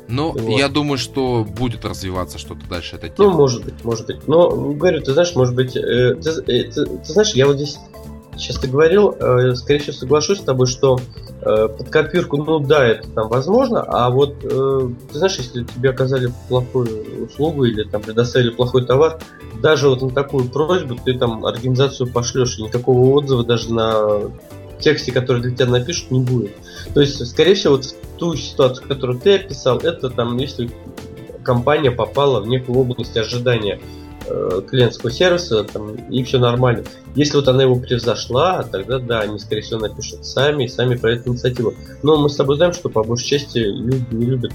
Ну, 0.07 0.31
вот. 0.31 0.57
я 0.57 0.69
думаю, 0.69 0.97
что 0.97 1.45
будет 1.47 1.85
развиваться 1.85 2.39
что-то 2.39 2.67
дальше 2.67 2.95
эта 2.95 3.09
тема. 3.09 3.29
Ну, 3.29 3.37
может 3.37 3.63
быть, 3.63 3.83
может 3.83 4.07
быть. 4.07 4.27
Но, 4.27 4.49
говорю, 4.49 5.01
ты 5.01 5.13
знаешь, 5.13 5.35
может 5.35 5.53
быть, 5.53 5.75
э, 5.75 6.15
ты, 6.15 6.29
э, 6.51 6.63
ты, 6.63 6.85
ты 6.85 7.13
знаешь, 7.13 7.33
я 7.33 7.45
вот 7.45 7.57
здесь 7.57 7.77
сейчас 8.39 8.57
ты 8.57 8.67
говорил, 8.67 9.15
э, 9.19 9.55
скорее 9.55 9.79
всего, 9.79 9.93
соглашусь 9.93 10.39
с 10.39 10.43
тобой, 10.43 10.67
что 10.67 10.99
э, 11.41 11.67
под 11.67 11.89
копирку, 11.89 12.37
ну 12.37 12.59
да, 12.59 12.85
это 12.85 13.07
там 13.09 13.27
возможно, 13.29 13.83
а 13.83 14.09
вот 14.09 14.37
э, 14.43 14.89
ты 15.11 15.17
знаешь, 15.17 15.37
если 15.37 15.63
тебе 15.63 15.89
оказали 15.91 16.31
плохую 16.47 17.25
услугу 17.25 17.65
или 17.65 17.83
там 17.83 18.01
предоставили 18.01 18.51
плохой 18.51 18.85
товар, 18.85 19.19
даже 19.61 19.89
вот 19.89 20.01
на 20.01 20.09
такую 20.09 20.49
просьбу 20.49 20.97
ты 21.03 21.17
там 21.17 21.45
организацию 21.45 22.11
пошлешь, 22.11 22.57
и 22.57 22.63
никакого 22.63 23.09
отзыва 23.13 23.43
даже 23.43 23.73
на 23.73 24.31
тексте, 24.79 25.11
который 25.11 25.41
для 25.41 25.51
тебя 25.51 25.67
напишут, 25.67 26.11
не 26.11 26.21
будет. 26.21 26.51
То 26.93 27.01
есть, 27.01 27.25
скорее 27.27 27.55
всего, 27.55 27.75
вот 27.75 27.85
в 27.85 28.17
ту 28.17 28.35
ситуацию, 28.35 28.87
которую 28.87 29.19
ты 29.19 29.35
описал, 29.35 29.77
это 29.77 30.09
там, 30.09 30.37
если 30.37 30.71
компания 31.43 31.91
попала 31.91 32.39
в 32.41 32.47
некую 32.47 32.79
область 32.79 33.17
ожидания 33.17 33.79
клиентского 34.67 35.11
сервиса, 35.11 35.63
там, 35.63 35.95
и 35.95 36.23
все 36.23 36.39
нормально. 36.39 36.83
Если 37.15 37.35
вот 37.35 37.47
она 37.47 37.63
его 37.63 37.75
превзошла, 37.75 38.63
тогда 38.63 38.99
да, 38.99 39.21
они, 39.21 39.39
скорее 39.39 39.61
всего, 39.61 39.79
напишут 39.79 40.25
сами 40.25 40.65
и 40.65 40.67
сами 40.67 40.95
проявят 40.95 41.27
инициативу. 41.27 41.73
Но 42.03 42.17
мы 42.17 42.29
с 42.29 42.35
тобой 42.35 42.57
знаем, 42.57 42.73
что 42.73 42.89
по 42.89 43.03
большей 43.03 43.27
части 43.27 43.57
люди 43.57 44.05
не 44.11 44.25
любят 44.25 44.51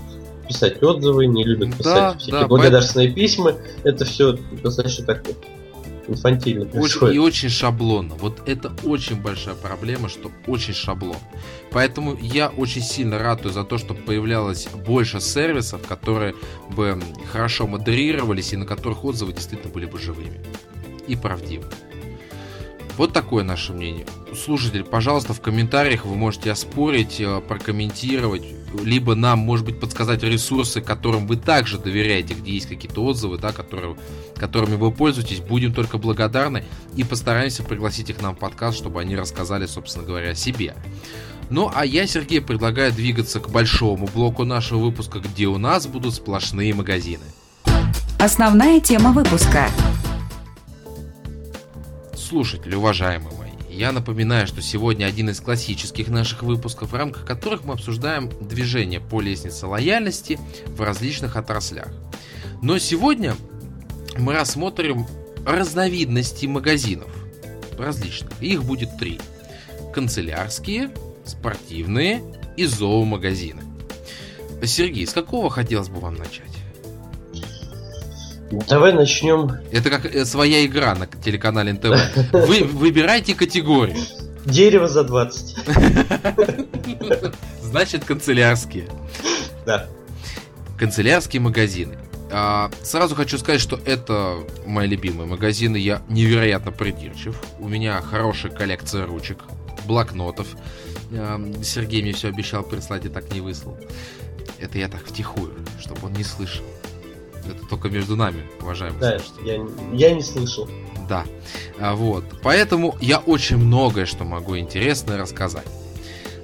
писать 0.46 0.82
отзывы, 0.82 1.26
не 1.26 1.44
любят 1.44 1.76
писать 1.76 1.94
да, 1.94 2.16
всякие 2.18 2.40
да, 2.42 2.46
благодарственные 2.48 3.08
поэтому... 3.08 3.26
письма. 3.26 3.52
Это 3.82 4.04
все 4.04 4.38
достаточно 4.62 5.04
так 5.06 5.22
инфантильно 6.08 6.66
происходит. 6.66 7.16
И 7.16 7.18
очень 7.18 7.48
шаблонно. 7.48 8.14
Вот 8.14 8.42
это 8.46 8.72
очень 8.84 9.20
большая 9.20 9.54
проблема, 9.54 10.08
что 10.08 10.30
очень 10.46 10.74
шаблон. 10.74 11.16
Поэтому 11.70 12.16
я 12.20 12.48
очень 12.48 12.82
сильно 12.82 13.18
ратую 13.18 13.52
за 13.52 13.64
то, 13.64 13.78
чтобы 13.78 14.00
появлялось 14.00 14.68
больше 14.86 15.20
сервисов, 15.20 15.86
которые 15.86 16.34
бы 16.70 17.00
хорошо 17.32 17.66
модерировались 17.66 18.52
и 18.52 18.56
на 18.56 18.66
которых 18.66 19.04
отзывы 19.04 19.32
действительно 19.32 19.72
были 19.72 19.86
бы 19.86 19.98
живыми 19.98 20.40
и 21.06 21.16
правдивыми. 21.16 21.72
Вот 22.96 23.12
такое 23.12 23.42
наше 23.42 23.72
мнение. 23.72 24.06
Слушатель, 24.34 24.84
пожалуйста, 24.84 25.34
в 25.34 25.40
комментариях 25.40 26.04
вы 26.04 26.14
можете 26.14 26.52
оспорить, 26.52 27.20
э, 27.20 27.40
прокомментировать, 27.40 28.44
либо 28.82 29.14
нам, 29.14 29.38
может 29.40 29.64
быть, 29.66 29.78
подсказать 29.78 30.22
ресурсы, 30.22 30.80
которым 30.80 31.26
вы 31.26 31.36
также 31.36 31.78
доверяете, 31.78 32.34
где 32.34 32.52
есть 32.52 32.68
какие-то 32.68 33.04
отзывы, 33.04 33.38
да, 33.38 33.52
которые, 33.52 33.96
которыми 34.36 34.76
вы 34.76 34.90
пользуетесь. 34.90 35.40
Будем 35.40 35.72
только 35.72 35.98
благодарны 35.98 36.64
и 36.96 37.04
постараемся 37.04 37.62
пригласить 37.62 38.10
их 38.10 38.20
нам 38.20 38.34
в 38.34 38.38
подкаст, 38.38 38.78
чтобы 38.78 39.00
они 39.00 39.16
рассказали, 39.16 39.66
собственно 39.66 40.04
говоря, 40.04 40.30
о 40.30 40.34
себе. 40.34 40.74
Ну, 41.50 41.70
а 41.74 41.84
я, 41.84 42.06
Сергей, 42.06 42.40
предлагаю 42.40 42.92
двигаться 42.92 43.38
к 43.40 43.50
большому 43.50 44.08
блоку 44.08 44.44
нашего 44.44 44.78
выпуска, 44.78 45.18
где 45.18 45.46
у 45.46 45.58
нас 45.58 45.86
будут 45.86 46.14
сплошные 46.14 46.74
магазины. 46.74 47.24
Основная 48.18 48.80
тема 48.80 49.12
выпуска– 49.12 49.68
слушатели, 52.16 52.74
уважаемые 52.74 53.30
я 53.74 53.92
напоминаю, 53.92 54.46
что 54.46 54.62
сегодня 54.62 55.06
один 55.06 55.30
из 55.30 55.40
классических 55.40 56.08
наших 56.08 56.42
выпусков, 56.42 56.92
в 56.92 56.94
рамках 56.94 57.26
которых 57.26 57.64
мы 57.64 57.74
обсуждаем 57.74 58.30
движение 58.40 59.00
по 59.00 59.20
лестнице 59.20 59.66
лояльности 59.66 60.38
в 60.66 60.80
различных 60.80 61.36
отраслях. 61.36 61.88
Но 62.62 62.78
сегодня 62.78 63.36
мы 64.18 64.32
рассмотрим 64.32 65.06
разновидностей 65.44 66.48
магазинов 66.48 67.10
различных. 67.78 68.30
Их 68.40 68.64
будет 68.64 68.96
три. 68.98 69.20
Канцелярские, 69.92 70.90
спортивные 71.24 72.22
и 72.56 72.66
зоомагазины. 72.66 73.62
Сергей, 74.64 75.06
с 75.06 75.12
какого 75.12 75.50
хотелось 75.50 75.88
бы 75.88 76.00
вам 76.00 76.14
начать? 76.14 76.53
Давай 78.68 78.92
начнем. 78.92 79.50
Это 79.72 79.90
как 79.90 80.06
э, 80.06 80.24
своя 80.24 80.64
игра 80.64 80.94
на 80.94 81.06
телеканале 81.06 81.72
НТВ. 81.72 82.32
Вы 82.32 82.64
выбирайте 82.64 83.34
категорию. 83.34 83.96
Дерево 84.44 84.88
за 84.88 85.04
20. 85.04 85.56
Значит, 87.62 88.04
канцелярские. 88.04 88.88
Да. 89.64 89.86
Канцелярские 90.78 91.40
магазины. 91.40 91.96
А, 92.30 92.70
сразу 92.82 93.14
хочу 93.14 93.38
сказать, 93.38 93.60
что 93.60 93.80
это 93.84 94.38
мои 94.66 94.88
любимые 94.88 95.26
магазины. 95.26 95.76
Я 95.76 96.02
невероятно 96.08 96.72
придирчив. 96.72 97.40
У 97.58 97.68
меня 97.68 98.00
хорошая 98.00 98.52
коллекция 98.52 99.06
ручек, 99.06 99.38
блокнотов. 99.86 100.48
А, 101.12 101.40
Сергей 101.62 102.02
мне 102.02 102.12
все 102.12 102.28
обещал 102.28 102.62
прислать 102.62 103.06
и 103.06 103.08
так 103.08 103.32
не 103.32 103.40
выслал. 103.40 103.78
Это 104.58 104.78
я 104.78 104.88
так 104.88 105.04
втихую, 105.04 105.54
чтобы 105.80 106.06
он 106.06 106.12
не 106.12 106.24
слышал. 106.24 106.64
Это 107.46 107.66
только 107.68 107.88
между 107.88 108.16
нами, 108.16 108.42
уважаемые 108.60 109.00
Да, 109.00 109.18
я, 109.44 109.64
я 109.92 110.14
не 110.14 110.22
слышал. 110.22 110.68
Да. 111.08 111.24
А, 111.78 111.94
вот. 111.94 112.24
Поэтому 112.42 112.96
я 113.00 113.18
очень 113.18 113.56
многое, 113.56 114.06
что 114.06 114.24
могу 114.24 114.56
интересное 114.56 115.18
рассказать. 115.18 115.66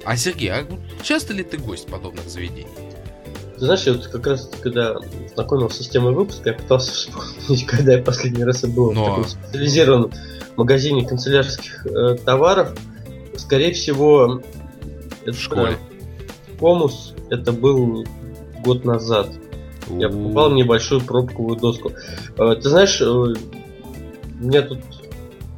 А 0.03 0.15
Сергей, 0.17 0.51
а 0.51 0.65
часто 1.03 1.33
ли 1.33 1.43
ты 1.43 1.57
гость 1.57 1.87
подобных 1.87 2.29
заведений? 2.29 2.67
Ты 3.57 3.65
знаешь, 3.65 3.83
я 3.83 3.93
вот 3.93 4.07
как 4.07 4.25
раз 4.25 4.49
когда 4.61 4.95
знакомился 5.35 5.77
с 5.77 5.79
системой 5.79 6.13
выпуска, 6.13 6.49
я 6.49 6.55
пытался 6.55 6.91
вспомнить, 6.93 7.65
когда 7.65 7.93
я 7.93 8.03
последний 8.03 8.43
раз 8.43 8.63
был 8.63 8.91
Но... 8.91 9.03
в 9.03 9.07
таком 9.07 9.25
специализированном 9.25 10.11
магазине 10.57 11.07
канцелярских 11.07 11.85
э, 11.85 12.15
товаров. 12.25 12.73
Скорее 13.37 13.73
всего, 13.73 14.41
это 15.23 15.37
в 15.37 15.39
школе. 15.39 15.77
Комус 16.59 17.13
это 17.29 17.51
был 17.51 18.05
год 18.63 18.85
назад. 18.85 19.29
Я 19.97 20.09
покупал 20.09 20.51
небольшую 20.51 21.01
пробковую 21.01 21.57
доску. 21.57 21.91
Э, 22.37 22.55
ты 22.55 22.69
знаешь, 22.69 23.01
э, 23.01 23.33
меня 24.39 24.61
тут 24.61 24.79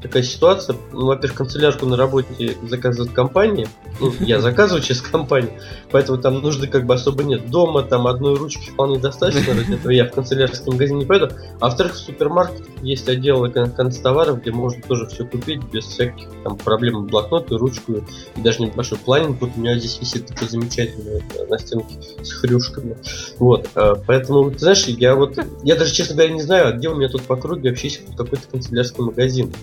такая 0.04 0.22
ситуация. 0.22 0.76
Ну, 0.92 1.08
во-первых, 1.08 1.38
канцелярку 1.38 1.86
на 1.86 1.98
работе 1.98 2.56
заказывает 2.64 3.12
компания. 3.14 3.68
Ну, 4.00 4.14
я 4.20 4.40
заказываю 4.42 4.84
через 4.84 5.02
компанию, 5.02 5.54
поэтому 5.90 6.20
там 6.20 6.42
нужды 6.42 6.68
как 6.68 6.86
бы 6.86 6.94
особо 6.94 7.24
нет. 7.24 7.50
Дома 7.50 7.82
там 7.82 8.06
одной 8.06 8.36
ручки 8.36 8.70
вполне 8.70 9.00
достаточно, 9.00 9.54
ради 9.54 9.74
этого 9.80 9.92
я 9.92 10.06
в 10.06 10.12
канцелярском 10.12 10.74
магазине 10.74 11.00
не 11.00 11.06
пойду. 11.06 11.30
А 11.60 11.66
во-вторых, 11.66 11.94
в 11.94 11.98
супермаркете 11.98 12.70
есть 12.82 13.08
отделы 13.10 13.50
концтоваров, 13.50 14.42
где 14.42 14.52
можно 14.52 14.82
тоже 14.84 15.08
все 15.08 15.26
купить 15.26 15.64
без 15.72 15.86
всяких 15.86 16.28
там 16.44 16.58
проблем. 16.58 17.08
Блокнот 17.08 17.52
и 17.52 17.56
ручку, 17.56 17.94
и 18.36 18.42
даже 18.42 18.62
небольшой 18.62 18.98
планинг. 19.00 19.42
Вот 19.42 19.52
у 19.56 19.60
меня 19.60 19.80
здесь 19.80 20.00
висит 20.00 20.28
такой 20.28 20.50
замечательный 20.50 21.24
э, 21.38 21.48
на 21.48 21.58
стенке 21.58 21.96
с 22.22 22.32
хрюшками. 22.34 22.98
Вот, 23.40 23.70
э, 23.76 23.96
поэтому, 24.06 24.52
ты 24.52 24.60
знаешь, 24.60 24.86
я 24.86 25.16
вот, 25.16 25.38
я 25.64 25.76
даже, 25.76 25.94
честно 25.94 26.16
говоря, 26.16 26.34
не 26.34 26.42
знаю, 26.42 26.78
где 26.78 26.90
у 26.90 26.96
меня 26.96 27.08
тут 27.08 27.22
по 27.24 27.38
кругу 27.38 27.68
вообще 27.68 27.88
есть 27.88 28.02
какой-то 28.18 28.48
канцелярский 28.52 29.04
магазин. 29.04 29.54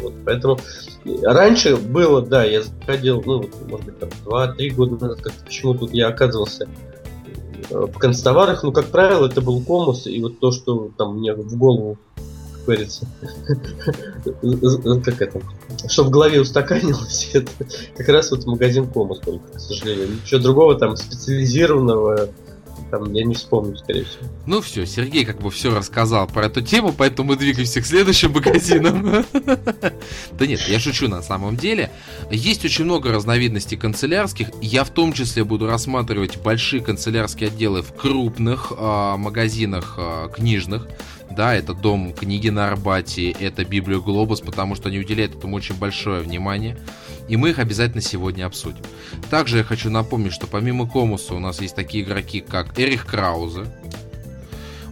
Вот, 0.00 0.14
поэтому 0.24 0.58
раньше 1.22 1.76
было, 1.76 2.22
да, 2.22 2.44
я 2.44 2.62
заходил, 2.62 3.22
ну, 3.24 3.48
может 3.68 3.86
быть, 3.86 3.98
там, 3.98 4.08
2-3 4.24 4.70
года 4.70 4.92
назад, 5.04 5.22
как 5.22 5.32
почему 5.44 5.74
тут 5.74 5.92
я 5.92 6.08
оказывался 6.08 6.68
э, 7.70 7.74
в 7.74 7.98
констоварах, 7.98 8.62
ну, 8.62 8.72
как 8.72 8.86
правило, 8.86 9.26
это 9.26 9.40
был 9.40 9.60
комус, 9.62 10.06
и 10.06 10.20
вот 10.20 10.38
то, 10.40 10.50
что 10.50 10.90
там 10.96 11.18
мне 11.18 11.34
в 11.34 11.56
голову, 11.56 11.98
как 12.52 12.64
говорится, 12.64 13.06
как 15.04 15.22
это, 15.22 15.40
что 15.88 16.04
в 16.04 16.10
голове 16.10 16.40
устаканилось, 16.40 17.30
это 17.34 17.50
как 17.96 18.08
раз 18.08 18.30
вот 18.30 18.46
магазин 18.46 18.86
комус 18.86 19.20
только, 19.20 19.52
к 19.54 19.60
сожалению. 19.60 20.08
Ничего 20.22 20.40
другого 20.40 20.78
там 20.78 20.96
специализированного 20.96 22.28
там 22.90 23.12
я 23.12 23.24
не 23.24 23.34
вспомню, 23.34 23.76
скорее 23.76 24.04
всего. 24.04 24.24
Ну 24.46 24.60
все, 24.60 24.86
Сергей 24.86 25.24
как 25.24 25.40
бы 25.40 25.50
все 25.50 25.74
рассказал 25.74 26.26
про 26.26 26.46
эту 26.46 26.60
тему, 26.60 26.94
поэтому 26.96 27.30
мы 27.30 27.36
двигаемся 27.36 27.80
к 27.80 27.86
следующим 27.86 28.32
магазинам. 28.32 29.24
Да 30.32 30.46
нет, 30.46 30.60
я 30.68 30.80
шучу 30.80 31.08
на 31.08 31.22
самом 31.22 31.56
деле. 31.56 31.90
Есть 32.30 32.64
очень 32.64 32.84
много 32.84 33.12
разновидностей 33.12 33.76
канцелярских. 33.76 34.48
Я 34.62 34.84
в 34.84 34.90
том 34.90 35.12
числе 35.12 35.44
буду 35.44 35.66
рассматривать 35.66 36.38
большие 36.40 36.82
канцелярские 36.82 37.48
отделы 37.48 37.82
в 37.82 37.92
крупных 37.92 38.72
а, 38.76 39.16
магазинах 39.16 39.94
а, 39.98 40.28
книжных. 40.28 40.88
Да, 41.30 41.54
это 41.54 41.74
дом 41.74 42.12
книги 42.12 42.48
на 42.48 42.66
Арбате, 42.68 43.30
это 43.30 43.64
Библию 43.64 44.02
Глобус, 44.02 44.40
потому 44.40 44.74
что 44.74 44.88
они 44.88 44.98
уделяют 44.98 45.36
этому 45.36 45.56
очень 45.56 45.76
большое 45.76 46.22
внимание. 46.22 46.76
И 47.28 47.36
мы 47.36 47.50
их 47.50 47.60
обязательно 47.60 48.02
сегодня 48.02 48.46
обсудим. 48.46 48.82
Также 49.30 49.58
я 49.58 49.64
хочу 49.64 49.90
напомнить, 49.90 50.32
что 50.32 50.48
помимо 50.48 50.88
Комуса 50.88 51.34
у 51.34 51.38
нас 51.38 51.60
есть 51.60 51.76
такие 51.76 52.02
игроки, 52.02 52.40
как 52.40 52.76
Эрих 52.78 53.06
Краузе. 53.06 53.66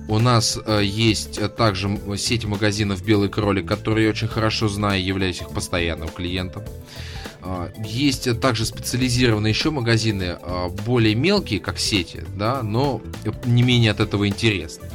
У 0.07 0.19
нас 0.21 0.59
э, 0.65 0.83
есть 0.85 1.41
также 1.57 1.99
сеть 2.17 2.45
магазинов 2.47 3.05
Белый 3.05 3.29
кролик, 3.29 3.67
которые 3.67 4.05
я 4.05 4.11
очень 4.11 4.29
хорошо 4.29 4.69
знаю, 4.69 5.05
являюсь 5.05 5.41
их 5.43 5.51
постоянным 5.51 6.09
клиентом. 6.09 6.63
Э, 7.43 7.71
есть 7.85 8.41
также 8.41 8.65
специализированные 8.65 9.51
еще 9.51 9.71
магазины, 9.71 10.39
э, 10.41 10.69
более 10.87 11.15
мелкие, 11.15 11.61
как 11.61 11.79
сети, 11.79 12.25
да, 12.37 12.63
но 12.63 13.03
не 13.45 13.63
менее 13.63 13.91
от 13.91 14.01
этого 14.01 14.27
интересные. 14.29 14.91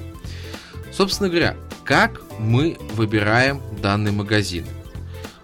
Собственно 0.95 1.27
говоря, 1.29 1.57
как 1.83 2.21
мы 2.37 2.77
выбираем 2.93 3.61
данный 3.81 4.11
магазин? 4.11 4.65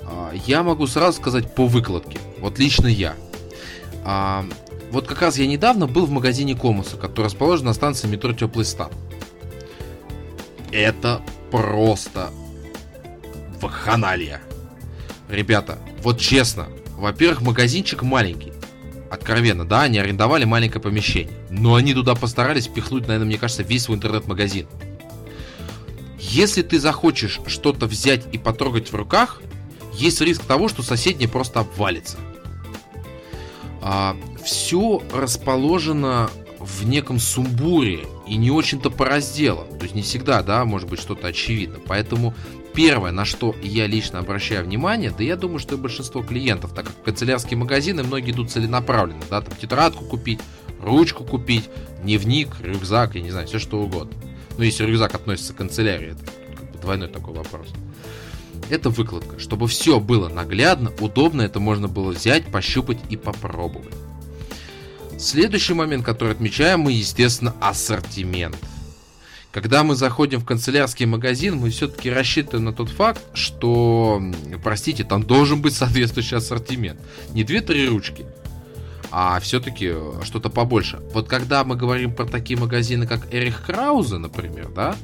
А, 0.04 0.32
я 0.46 0.62
могу 0.62 0.86
сразу 0.86 1.18
сказать 1.18 1.56
по 1.56 1.66
выкладке. 1.66 2.20
Вот 2.40 2.60
лично 2.60 2.86
я. 2.86 3.16
А, 4.04 4.46
вот 4.92 5.08
как 5.08 5.22
раз 5.22 5.38
я 5.38 5.48
недавно 5.48 5.88
был 5.88 6.06
в 6.06 6.12
магазине 6.12 6.56
Комуса, 6.56 6.98
который 6.98 7.26
расположен 7.26 7.66
на 7.66 7.74
станции 7.74 8.08
метро 8.08 8.32
Теплый 8.34 8.64
Стан. 8.64 8.92
Это 10.72 11.22
просто 11.50 12.30
вахханалия. 13.60 14.42
Ребята, 15.30 15.80
вот 16.04 16.20
честно, 16.20 16.68
во-первых, 16.96 17.42
магазинчик 17.42 18.04
маленький. 18.04 18.54
Откровенно, 19.10 19.66
да, 19.66 19.82
они 19.82 19.98
арендовали 19.98 20.46
маленькое 20.46 20.82
помещение. 20.82 21.34
Но 21.50 21.74
они 21.74 21.96
туда 21.96 22.14
постарались 22.14 22.68
пихнуть, 22.68 23.08
наверное, 23.08 23.26
мне 23.26 23.40
кажется, 23.40 23.64
весь 23.64 23.84
свой 23.84 23.98
интернет-магазин. 23.98 24.68
Если 26.20 26.62
ты 26.62 26.80
захочешь 26.80 27.40
что-то 27.48 27.86
взять 27.86 28.28
и 28.32 28.38
потрогать 28.38 28.92
в 28.92 28.96
руках, 28.96 29.42
есть 29.94 30.22
риск 30.22 30.44
того, 30.44 30.68
что 30.68 30.84
соседний 30.84 31.28
просто 31.28 31.62
обвалится. 31.62 32.18
А, 33.82 34.16
все 34.44 35.02
расположено 35.14 36.30
в 36.60 36.86
неком 36.86 37.20
сумбуре 37.20 38.06
и 38.28 38.36
не 38.36 38.52
очень-то 38.52 38.90
по 38.90 39.06
разделам. 39.06 39.68
То 39.78 39.84
есть 39.84 39.96
не 39.96 40.02
всегда, 40.02 40.44
да, 40.44 40.66
может 40.66 40.90
быть 40.90 41.00
что-то 41.00 41.28
очевидно. 41.28 41.80
Поэтому 41.86 42.34
первое, 42.74 43.12
на 43.12 43.26
что 43.26 43.56
я 43.64 43.88
лично 43.88 44.20
обращаю 44.20 44.66
внимание, 44.66 45.14
да 45.18 45.24
я 45.24 45.36
думаю, 45.38 45.60
что 45.60 45.76
и 45.76 45.78
большинство 45.78 46.22
клиентов, 46.22 46.74
так 46.74 46.88
как 46.88 47.04
канцелярские 47.04 47.58
магазины 47.58 48.04
многие 48.04 48.32
идут 48.32 48.52
целенаправленно, 48.52 49.24
да, 49.30 49.42
там 49.42 49.54
тетрадку 49.56 50.04
купить, 50.06 50.40
ручку 50.82 51.24
купить, 51.24 51.70
дневник, 52.04 52.50
рюкзак, 52.60 53.16
я 53.16 53.22
не 53.22 53.32
знаю, 53.32 53.48
все 53.48 53.60
что 53.60 53.80
угодно. 53.82 54.14
Ну, 54.60 54.66
если 54.66 54.84
рюкзак 54.84 55.16
относится 55.16 55.54
к 55.54 55.56
канцелярии, 55.56 56.12
это 56.12 56.26
как 56.58 56.72
бы 56.74 56.82
двойной 56.82 57.08
такой 57.08 57.34
вопрос. 57.34 57.70
Это 58.70 58.90
выкладка. 58.90 59.40
Чтобы 59.40 59.70
все 59.70 60.02
было 60.02 60.28
наглядно, 60.28 60.92
удобно, 61.00 61.44
это 61.44 61.62
можно 61.62 61.88
было 61.88 62.12
взять, 62.12 62.52
пощупать 62.52 62.98
и 63.10 63.16
попробовать. 63.16 63.94
Следующий 65.18 65.74
момент, 65.76 66.04
который 66.04 66.34
отмечаем, 66.34 66.82
мы, 66.82 66.92
естественно, 66.92 67.56
ассортимент. 67.62 68.58
Когда 69.54 69.86
мы 69.86 69.96
заходим 69.96 70.42
в 70.42 70.46
канцелярский 70.46 71.06
магазин, 71.06 71.56
мы 71.56 71.70
все-таки 71.70 72.10
рассчитываем 72.10 72.66
на 72.66 72.74
тот 72.74 72.90
факт, 72.90 73.22
что, 73.34 74.22
простите, 74.62 75.06
там 75.06 75.24
должен 75.24 75.62
быть 75.62 75.74
соответствующий 75.78 76.36
ассортимент. 76.36 77.00
Не 77.34 77.46
две-три 77.46 77.88
ручки, 77.88 78.26
а 79.12 79.40
все-таки 79.40 79.94
что-то 80.24 80.50
побольше. 80.50 81.00
Вот 81.14 81.28
когда 81.28 81.64
мы 81.64 81.76
говорим 81.76 82.14
про 82.14 82.26
такие 82.26 82.60
магазины, 82.60 83.08
как 83.08 83.34
Эрих 83.34 83.64
Краузе, 83.66 84.18
например, 84.18 84.70
да, 84.70 84.96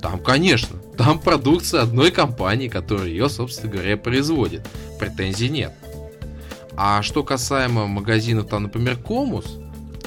там, 0.00 0.18
конечно, 0.18 0.78
там 0.98 1.20
продукция 1.20 1.82
одной 1.82 2.10
компании, 2.10 2.68
которая 2.68 3.06
ее, 3.06 3.28
собственно 3.28 3.72
говоря, 3.72 3.96
производит. 3.96 4.68
Претензий 4.98 5.48
нет. 5.48 5.72
А 6.76 7.02
что 7.02 7.22
касаемо 7.22 7.86
магазинов, 7.86 8.48
там, 8.48 8.64
например, 8.64 8.96
Комус, 8.96 9.58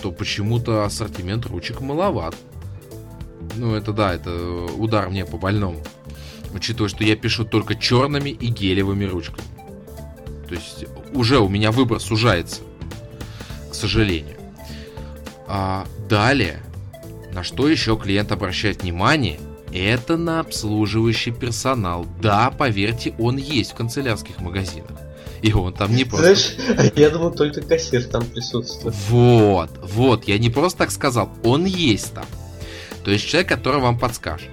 то 0.02 0.12
почему-то 0.12 0.84
ассортимент 0.84 1.46
ручек 1.46 1.80
маловат. 1.80 2.36
Ну, 3.56 3.74
это 3.74 3.94
да, 3.94 4.14
это 4.14 4.66
удар 4.78 5.10
мне 5.10 5.26
по 5.26 5.38
больному. 5.38 5.82
Учитывая, 6.54 6.90
что 6.90 7.04
я 7.04 7.16
пишу 7.16 7.46
только 7.46 7.76
черными 7.76 8.30
и 8.32 8.48
гелевыми 8.48 9.06
ручками. 9.06 9.48
То 10.50 10.56
есть 10.56 10.86
уже 11.14 11.40
у 11.40 11.48
меня 11.48 11.72
выбор 11.72 12.00
сужается 12.00 12.62
к 13.76 13.78
сожалению. 13.78 14.38
А 15.48 15.86
далее, 16.08 16.62
на 17.34 17.44
что 17.44 17.68
еще 17.68 17.98
клиент 17.98 18.32
обращает 18.32 18.84
внимание, 18.84 19.40
Это 19.74 20.16
на 20.16 20.40
обслуживающий 20.40 21.34
персонал. 21.34 22.08
Да, 22.22 22.50
поверьте, 22.50 23.14
он 23.20 23.36
есть 23.36 23.74
в 23.74 23.76
канцелярских 23.76 24.40
магазинах. 24.40 24.98
И 25.42 25.52
он 25.52 25.74
там 25.74 25.94
не 25.94 26.06
просто... 26.06 26.34
Знаешь, 26.34 26.94
я 26.96 27.10
думал, 27.10 27.32
только 27.32 27.62
кассир 27.62 28.06
там 28.06 28.24
присутствует. 28.24 28.96
Вот, 29.10 29.72
вот, 29.84 30.30
я 30.30 30.38
не 30.38 30.50
просто 30.50 30.80
так 30.80 30.92
сказал, 30.92 31.30
он 31.44 31.66
есть 31.66 32.14
там. 32.14 32.26
То 33.04 33.12
есть 33.12 33.28
человек, 33.28 33.50
который 33.50 33.82
вам 33.82 34.00
подскажет. 34.00 34.50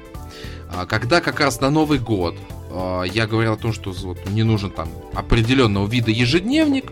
А 0.75 0.87
когда 0.87 1.21
как 1.21 1.39
раз 1.39 1.61
на 1.61 1.71
Новый 1.71 2.01
год 2.01 2.35
а, 2.71 3.05
я 3.05 3.29
говорил 3.29 3.53
о 3.53 3.57
том, 3.57 3.73
что 3.73 3.93
вот, 3.93 4.19
мне 4.29 4.43
нужен 4.43 4.73
там 4.73 4.89
определенного 5.15 5.87
вида 5.87 6.11
ежедневник, 6.11 6.91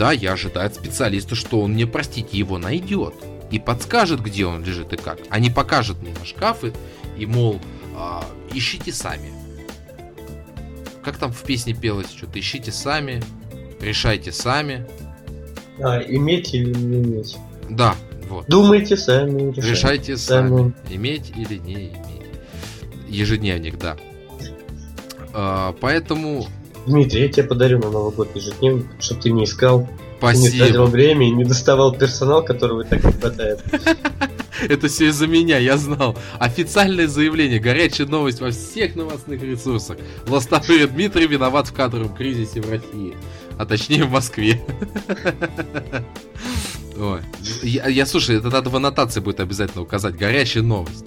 да, 0.00 0.12
я 0.12 0.32
ожидаю 0.32 0.66
от 0.66 0.74
специалиста, 0.74 1.34
что 1.34 1.60
он 1.60 1.74
мне, 1.74 1.86
простите, 1.86 2.38
его 2.38 2.56
найдет 2.56 3.12
и 3.50 3.58
подскажет, 3.58 4.22
где 4.22 4.46
он 4.46 4.64
лежит 4.64 4.94
и 4.94 4.96
как, 4.96 5.18
а 5.28 5.38
не 5.38 5.50
покажет 5.50 6.00
мне 6.00 6.14
на 6.18 6.24
шкафы 6.24 6.72
и, 7.18 7.26
мол, 7.26 7.60
а, 7.94 8.24
ищите 8.54 8.92
сами. 8.92 9.30
Как 11.04 11.18
там 11.18 11.32
в 11.34 11.42
песне 11.42 11.74
пелось, 11.74 12.08
что-то 12.08 12.40
ищите 12.40 12.72
сами, 12.72 13.22
решайте 13.78 14.32
сами. 14.32 14.86
А, 15.82 16.00
иметь 16.00 16.54
или 16.54 16.72
не 16.72 17.02
иметь. 17.02 17.36
Да, 17.68 17.94
вот. 18.30 18.46
Думайте 18.48 18.96
сами, 18.96 19.50
решайте, 19.50 19.70
решайте 19.70 20.16
сами, 20.16 20.48
сами, 20.48 20.74
иметь 20.96 21.30
или 21.36 21.58
не 21.58 21.74
иметь. 21.74 21.96
Ежедневник, 23.06 23.78
да. 23.78 23.98
А, 25.34 25.76
поэтому... 25.78 26.46
Дмитрий, 26.86 27.22
я 27.22 27.28
тебе 27.28 27.44
подарю 27.44 27.78
на 27.78 27.90
Новый 27.90 28.12
год 28.12 28.34
ежедневник, 28.34 28.86
чтобы 28.98 29.20
ты 29.20 29.30
не 29.30 29.44
искал, 29.44 29.88
Спасибо. 30.18 30.52
не 30.52 30.58
тратил 30.58 30.86
время 30.86 31.26
и 31.26 31.30
не 31.30 31.44
доставал 31.44 31.94
персонал, 31.94 32.44
которого 32.44 32.84
так 32.84 33.04
не 33.04 33.12
хватает. 33.12 33.62
Это 34.68 34.88
все 34.88 35.08
из-за 35.08 35.26
меня, 35.26 35.58
я 35.58 35.76
знал. 35.78 36.16
Официальное 36.38 37.06
заявление, 37.08 37.60
горячая 37.60 38.06
новость 38.06 38.40
во 38.40 38.50
всех 38.50 38.94
новостных 38.94 39.42
ресурсах. 39.42 39.96
Властопыр 40.26 40.86
Дмитрий 40.88 41.26
виноват 41.26 41.68
в 41.68 41.72
кадровом 41.72 42.14
кризисе 42.14 42.60
в 42.60 42.70
России. 42.70 43.14
А 43.58 43.64
точнее 43.64 44.04
в 44.04 44.10
Москве. 44.10 44.60
Ой. 46.98 47.20
Я, 47.62 47.88
я, 47.88 48.06
слушай, 48.06 48.36
это 48.36 48.50
надо 48.50 48.68
в 48.68 48.76
аннотации 48.76 49.20
будет 49.20 49.40
обязательно 49.40 49.82
указать. 49.82 50.16
Горячая 50.16 50.62
новость. 50.62 51.06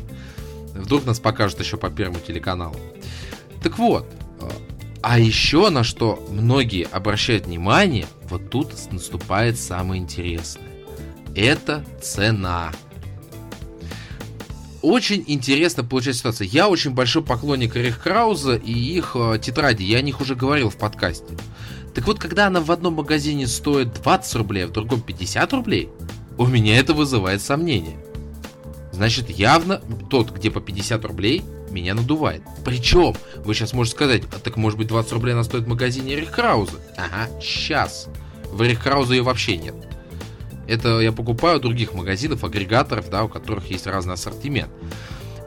Вдруг 0.74 1.06
нас 1.06 1.20
покажут 1.20 1.60
еще 1.60 1.78
по 1.78 1.90
первому 1.90 2.20
телеканалу. 2.20 2.76
Так 3.62 3.78
вот, 3.78 4.06
а 5.04 5.20
еще 5.20 5.70
на 5.70 5.84
что 5.84 6.26
многие 6.32 6.86
обращают 6.86 7.46
внимание, 7.46 8.08
вот 8.30 8.50
тут 8.50 8.74
наступает 8.90 9.60
самое 9.60 10.02
интересное. 10.02 10.64
Это 11.36 11.86
цена. 12.02 12.72
Очень 14.82 15.26
интересно 15.28 15.84
получается 15.84 16.20
ситуация. 16.20 16.48
Я 16.48 16.70
очень 16.70 16.92
большой 16.92 17.22
поклонник 17.22 17.76
Рих 17.76 18.02
Крауза 18.02 18.56
и 18.56 18.72
их 18.72 19.12
э, 19.16 19.40
тетради. 19.42 19.84
Я 19.84 19.98
о 19.98 20.02
них 20.02 20.22
уже 20.22 20.36
говорил 20.36 20.70
в 20.70 20.78
подкасте. 20.78 21.36
Так 21.94 22.08
вот, 22.08 22.20
когда 22.20 22.48
она 22.48 22.62
в 22.62 22.72
одном 22.72 22.94
магазине 22.94 23.46
стоит 23.46 23.94
20 24.02 24.36
рублей, 24.36 24.66
а 24.66 24.68
в 24.68 24.72
другом 24.72 25.02
50 25.02 25.52
рублей, 25.52 25.90
у 26.38 26.48
меня 26.48 26.78
это 26.78 26.94
вызывает 26.94 27.42
сомнение. 27.42 27.98
Значит, 28.94 29.30
явно 29.30 29.82
тот, 30.10 30.32
где 30.32 30.50
по 30.50 30.62
50 30.62 31.04
рублей, 31.04 31.44
меня 31.74 31.94
надувает. 31.94 32.42
Причем, 32.64 33.16
вы 33.38 33.54
сейчас 33.54 33.74
можете 33.74 33.96
сказать, 33.96 34.24
а 34.32 34.40
так 34.40 34.56
может 34.56 34.78
быть 34.78 34.88
20 34.88 35.12
рублей 35.12 35.34
она 35.34 35.44
стоит 35.44 35.64
в 35.64 35.68
магазине 35.68 36.16
Рихкрауза. 36.16 36.80
Ага, 36.98 37.30
сейчас. 37.42 38.08
В 38.46 38.62
Рихкраузе 38.62 39.18
ее 39.18 39.24
вообще 39.24 39.58
нет. 39.58 39.76
Это 40.68 41.00
я 41.02 41.12
покупаю 41.12 41.58
у 41.58 41.62
других 41.62 41.94
магазинов, 41.94 42.44
агрегаторов, 42.44 43.10
да, 43.10 43.24
у 43.24 43.30
которых 43.30 43.70
есть 43.70 43.88
разный 43.88 44.14
ассортимент. 44.14 44.72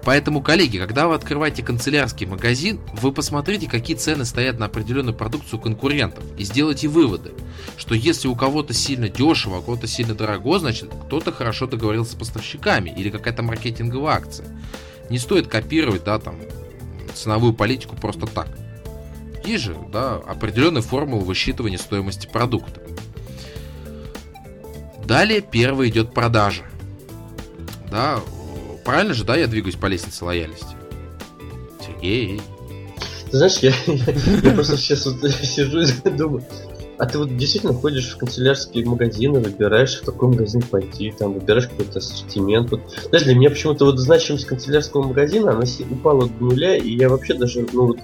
Поэтому, 0.06 0.40
коллеги, 0.40 0.78
когда 0.78 1.08
вы 1.08 1.16
открываете 1.16 1.64
канцелярский 1.64 2.26
магазин, 2.26 2.78
вы 2.92 3.10
посмотрите, 3.10 3.68
какие 3.68 3.96
цены 3.96 4.24
стоят 4.24 4.56
на 4.56 4.66
определенную 4.66 5.16
продукцию 5.16 5.58
конкурентов 5.58 6.22
и 6.38 6.44
сделайте 6.44 6.86
выводы, 6.86 7.32
что 7.76 7.96
если 7.96 8.28
у 8.28 8.36
кого-то 8.36 8.72
сильно 8.72 9.08
дешево, 9.08 9.56
а 9.56 9.58
у 9.58 9.62
кого-то 9.62 9.88
сильно 9.88 10.14
дорого, 10.14 10.60
значит 10.60 10.90
кто-то 11.06 11.32
хорошо 11.32 11.66
договорился 11.66 12.12
с 12.12 12.14
поставщиками 12.14 12.94
или 12.96 13.10
какая-то 13.10 13.42
маркетинговая 13.42 14.14
акция. 14.14 14.46
Не 15.10 15.18
стоит 15.18 15.46
копировать, 15.48 16.04
да, 16.04 16.18
там, 16.18 16.36
ценовую 17.14 17.52
политику 17.52 17.96
просто 17.96 18.26
так. 18.26 18.48
Есть 19.44 19.64
же, 19.64 19.76
да, 19.92 20.16
определенная 20.16 20.82
формула 20.82 21.22
высчитывания 21.22 21.78
стоимости 21.78 22.26
продукта. 22.26 22.82
Далее 25.04 25.40
первый 25.40 25.88
идет 25.88 26.12
продажа. 26.12 26.64
Да, 27.90 28.20
правильно 28.84 29.14
же, 29.14 29.24
да, 29.24 29.36
я 29.36 29.46
двигаюсь 29.46 29.76
по 29.76 29.86
лестнице 29.86 30.24
лояльности? 30.24 30.74
Сергей. 31.80 32.40
Ты 33.30 33.36
знаешь, 33.36 33.58
я, 33.58 33.72
я, 33.86 34.40
я 34.42 34.52
просто 34.52 34.76
сейчас 34.76 35.06
вот 35.06 35.30
сижу 35.42 35.80
и 35.80 36.10
думаю, 36.10 36.44
а 36.98 37.06
ты 37.06 37.18
вот 37.18 37.36
действительно 37.36 37.74
ходишь 37.74 38.14
в 38.14 38.18
канцелярские 38.18 38.86
магазины, 38.86 39.40
выбираешь, 39.40 40.00
в 40.00 40.04
какой 40.04 40.30
магазин 40.30 40.62
пойти, 40.62 41.12
там 41.16 41.34
выбираешь 41.34 41.68
какой-то 41.68 41.98
ассортимент. 41.98 42.70
Вот, 42.70 42.80
знаешь, 43.08 43.24
для 43.24 43.34
меня 43.34 43.50
почему-то 43.50 43.84
вот 43.84 43.98
значимость 43.98 44.46
канцелярского 44.46 45.02
магазина, 45.02 45.52
она 45.52 45.64
упала 45.90 46.28
до 46.28 46.44
нуля, 46.44 46.76
и 46.76 46.96
я 46.96 47.08
вообще 47.08 47.34
даже, 47.34 47.66
ну 47.72 47.86
вот, 47.88 47.98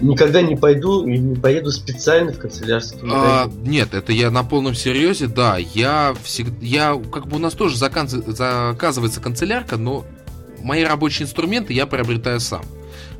никогда 0.00 0.42
не 0.42 0.56
пойду 0.56 1.06
и 1.06 1.18
не 1.18 1.34
поеду 1.34 1.70
специально 1.70 2.32
в 2.32 2.38
канцелярский 2.38 3.00
а, 3.02 3.04
магазин. 3.04 3.62
А, 3.64 3.68
нет, 3.68 3.94
это 3.94 4.12
я 4.12 4.30
на 4.30 4.44
полном 4.44 4.74
серьезе, 4.74 5.26
да. 5.26 5.56
Я 5.56 6.14
всегда, 6.22 6.56
я 6.60 7.02
как 7.12 7.26
бы 7.26 7.36
у 7.36 7.40
нас 7.40 7.54
тоже 7.54 7.76
закан, 7.76 8.08
заказывается 8.08 9.20
канцелярка, 9.20 9.76
но 9.76 10.04
мои 10.62 10.84
рабочие 10.84 11.26
инструменты 11.26 11.72
я 11.72 11.86
приобретаю 11.86 12.40
сам. 12.40 12.62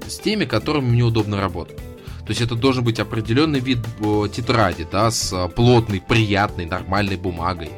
С 0.06 0.18
теми, 0.18 0.44
которыми 0.44 0.90
мне 0.90 1.02
удобно 1.02 1.40
работать. 1.40 1.78
То 2.28 2.32
есть 2.32 2.42
это 2.42 2.56
должен 2.56 2.84
быть 2.84 3.00
определенный 3.00 3.58
вид 3.58 3.78
тетради, 4.34 4.86
да, 4.92 5.10
с 5.10 5.32
э, 5.32 5.48
плотной, 5.48 6.02
приятной, 6.06 6.66
нормальной 6.66 7.16
бумагой. 7.16 7.70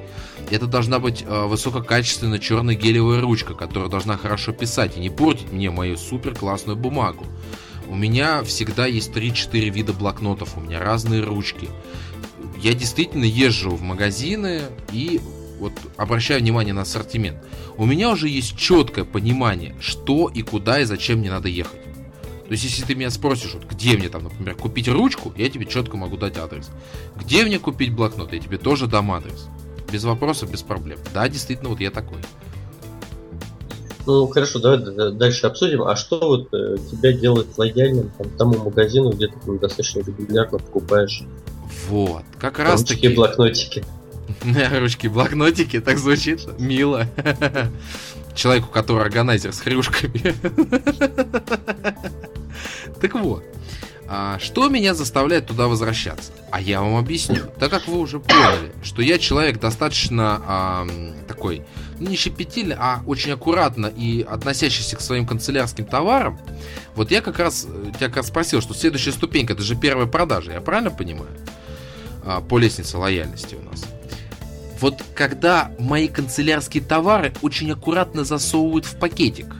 Это 0.50 0.66
должна 0.66 0.98
быть 0.98 1.22
э, 1.24 1.46
высококачественная 1.46 2.40
черная 2.40 2.74
гелевая 2.74 3.20
ручка, 3.20 3.54
которая 3.54 3.88
должна 3.88 4.16
хорошо 4.16 4.50
писать 4.50 4.96
и 4.96 5.00
не 5.00 5.08
портить 5.08 5.52
мне 5.52 5.70
мою 5.70 5.96
супер 5.96 6.34
классную 6.34 6.76
бумагу. 6.76 7.26
У 7.86 7.94
меня 7.94 8.42
всегда 8.42 8.86
есть 8.86 9.12
3-4 9.12 9.70
вида 9.70 9.92
блокнотов, 9.92 10.56
у 10.56 10.60
меня 10.60 10.80
разные 10.80 11.22
ручки. 11.22 11.68
Я 12.60 12.74
действительно 12.74 13.26
езжу 13.26 13.70
в 13.70 13.82
магазины 13.82 14.62
и 14.90 15.20
вот 15.60 15.74
обращаю 15.96 16.40
внимание 16.40 16.74
на 16.74 16.82
ассортимент. 16.82 17.38
У 17.76 17.86
меня 17.86 18.10
уже 18.10 18.28
есть 18.28 18.58
четкое 18.58 19.04
понимание, 19.04 19.76
что 19.78 20.28
и 20.28 20.42
куда 20.42 20.80
и 20.80 20.84
зачем 20.86 21.20
мне 21.20 21.30
надо 21.30 21.46
ехать. 21.46 21.89
То 22.50 22.54
есть, 22.54 22.64
если 22.64 22.84
ты 22.84 22.96
меня 22.96 23.10
спросишь, 23.10 23.54
вот, 23.54 23.62
где 23.70 23.96
мне 23.96 24.08
там, 24.08 24.24
например, 24.24 24.56
купить 24.56 24.88
ручку, 24.88 25.32
я 25.36 25.48
тебе 25.48 25.66
четко 25.66 25.96
могу 25.96 26.16
дать 26.16 26.36
адрес. 26.36 26.68
Где 27.14 27.44
мне 27.44 27.60
купить 27.60 27.94
блокнот, 27.94 28.32
я 28.32 28.40
тебе 28.40 28.58
тоже 28.58 28.88
дам 28.88 29.12
адрес. 29.12 29.46
Без 29.92 30.02
вопросов, 30.02 30.50
без 30.50 30.62
проблем. 30.62 30.98
Да, 31.14 31.28
действительно, 31.28 31.68
вот 31.68 31.78
я 31.78 31.92
такой. 31.92 32.18
Ну, 34.04 34.26
хорошо, 34.26 34.58
давай 34.58 35.12
дальше 35.12 35.46
обсудим. 35.46 35.84
А 35.84 35.94
что 35.94 36.18
вот 36.18 36.52
э, 36.52 36.78
тебя 36.90 37.12
делает 37.12 37.56
лояльным 37.56 38.10
там, 38.18 38.28
тому 38.30 38.58
магазину, 38.64 39.12
где 39.12 39.28
ты 39.28 39.34
там, 39.46 39.58
достаточно 39.60 40.00
регулярно 40.00 40.58
покупаешь? 40.58 41.22
Вот, 41.88 42.24
как 42.40 42.58
раз 42.58 42.82
таки... 42.82 43.10
блокнотики. 43.10 43.84
Ручки 44.76 45.06
блокнотики, 45.06 45.80
так 45.80 45.98
звучит 45.98 46.40
мило. 46.58 47.06
Человеку, 48.34 48.72
который 48.72 49.02
органайзер 49.02 49.52
с 49.52 49.60
хрюшками. 49.60 50.34
Так 53.00 53.14
вот, 53.14 53.44
а 54.12 54.40
что 54.40 54.68
меня 54.68 54.92
заставляет 54.92 55.46
туда 55.46 55.68
возвращаться? 55.68 56.32
А 56.50 56.60
я 56.60 56.80
вам 56.80 56.96
объясню. 56.96 57.44
Так 57.60 57.70
как 57.70 57.86
вы 57.86 58.00
уже 58.00 58.18
поняли, 58.18 58.72
что 58.82 59.02
я 59.02 59.20
человек 59.20 59.60
достаточно 59.60 60.42
а, 60.44 60.88
такой, 61.28 61.62
ну, 62.00 62.08
не 62.10 62.16
щепетильный, 62.16 62.74
а 62.76 63.04
очень 63.06 63.30
аккуратно 63.30 63.86
и 63.86 64.26
относящийся 64.28 64.96
к 64.96 65.00
своим 65.00 65.28
канцелярским 65.28 65.84
товарам, 65.84 66.40
вот 66.96 67.12
я 67.12 67.20
как 67.20 67.38
раз 67.38 67.68
тебя 67.96 68.08
как 68.08 68.16
раз 68.16 68.26
спросил, 68.26 68.60
что 68.60 68.74
следующая 68.74 69.12
ступенька, 69.12 69.52
это 69.52 69.62
же 69.62 69.76
первая 69.76 70.08
продажа, 70.08 70.50
я 70.54 70.60
правильно 70.60 70.90
понимаю? 70.90 71.30
А, 72.24 72.40
по 72.40 72.58
лестнице 72.58 72.98
лояльности 72.98 73.54
у 73.54 73.62
нас. 73.62 73.84
Вот 74.80 75.04
когда 75.14 75.70
мои 75.78 76.08
канцелярские 76.08 76.82
товары 76.82 77.32
очень 77.42 77.70
аккуратно 77.70 78.24
засовывают 78.24 78.86
в 78.86 78.96
пакетик 78.96 79.54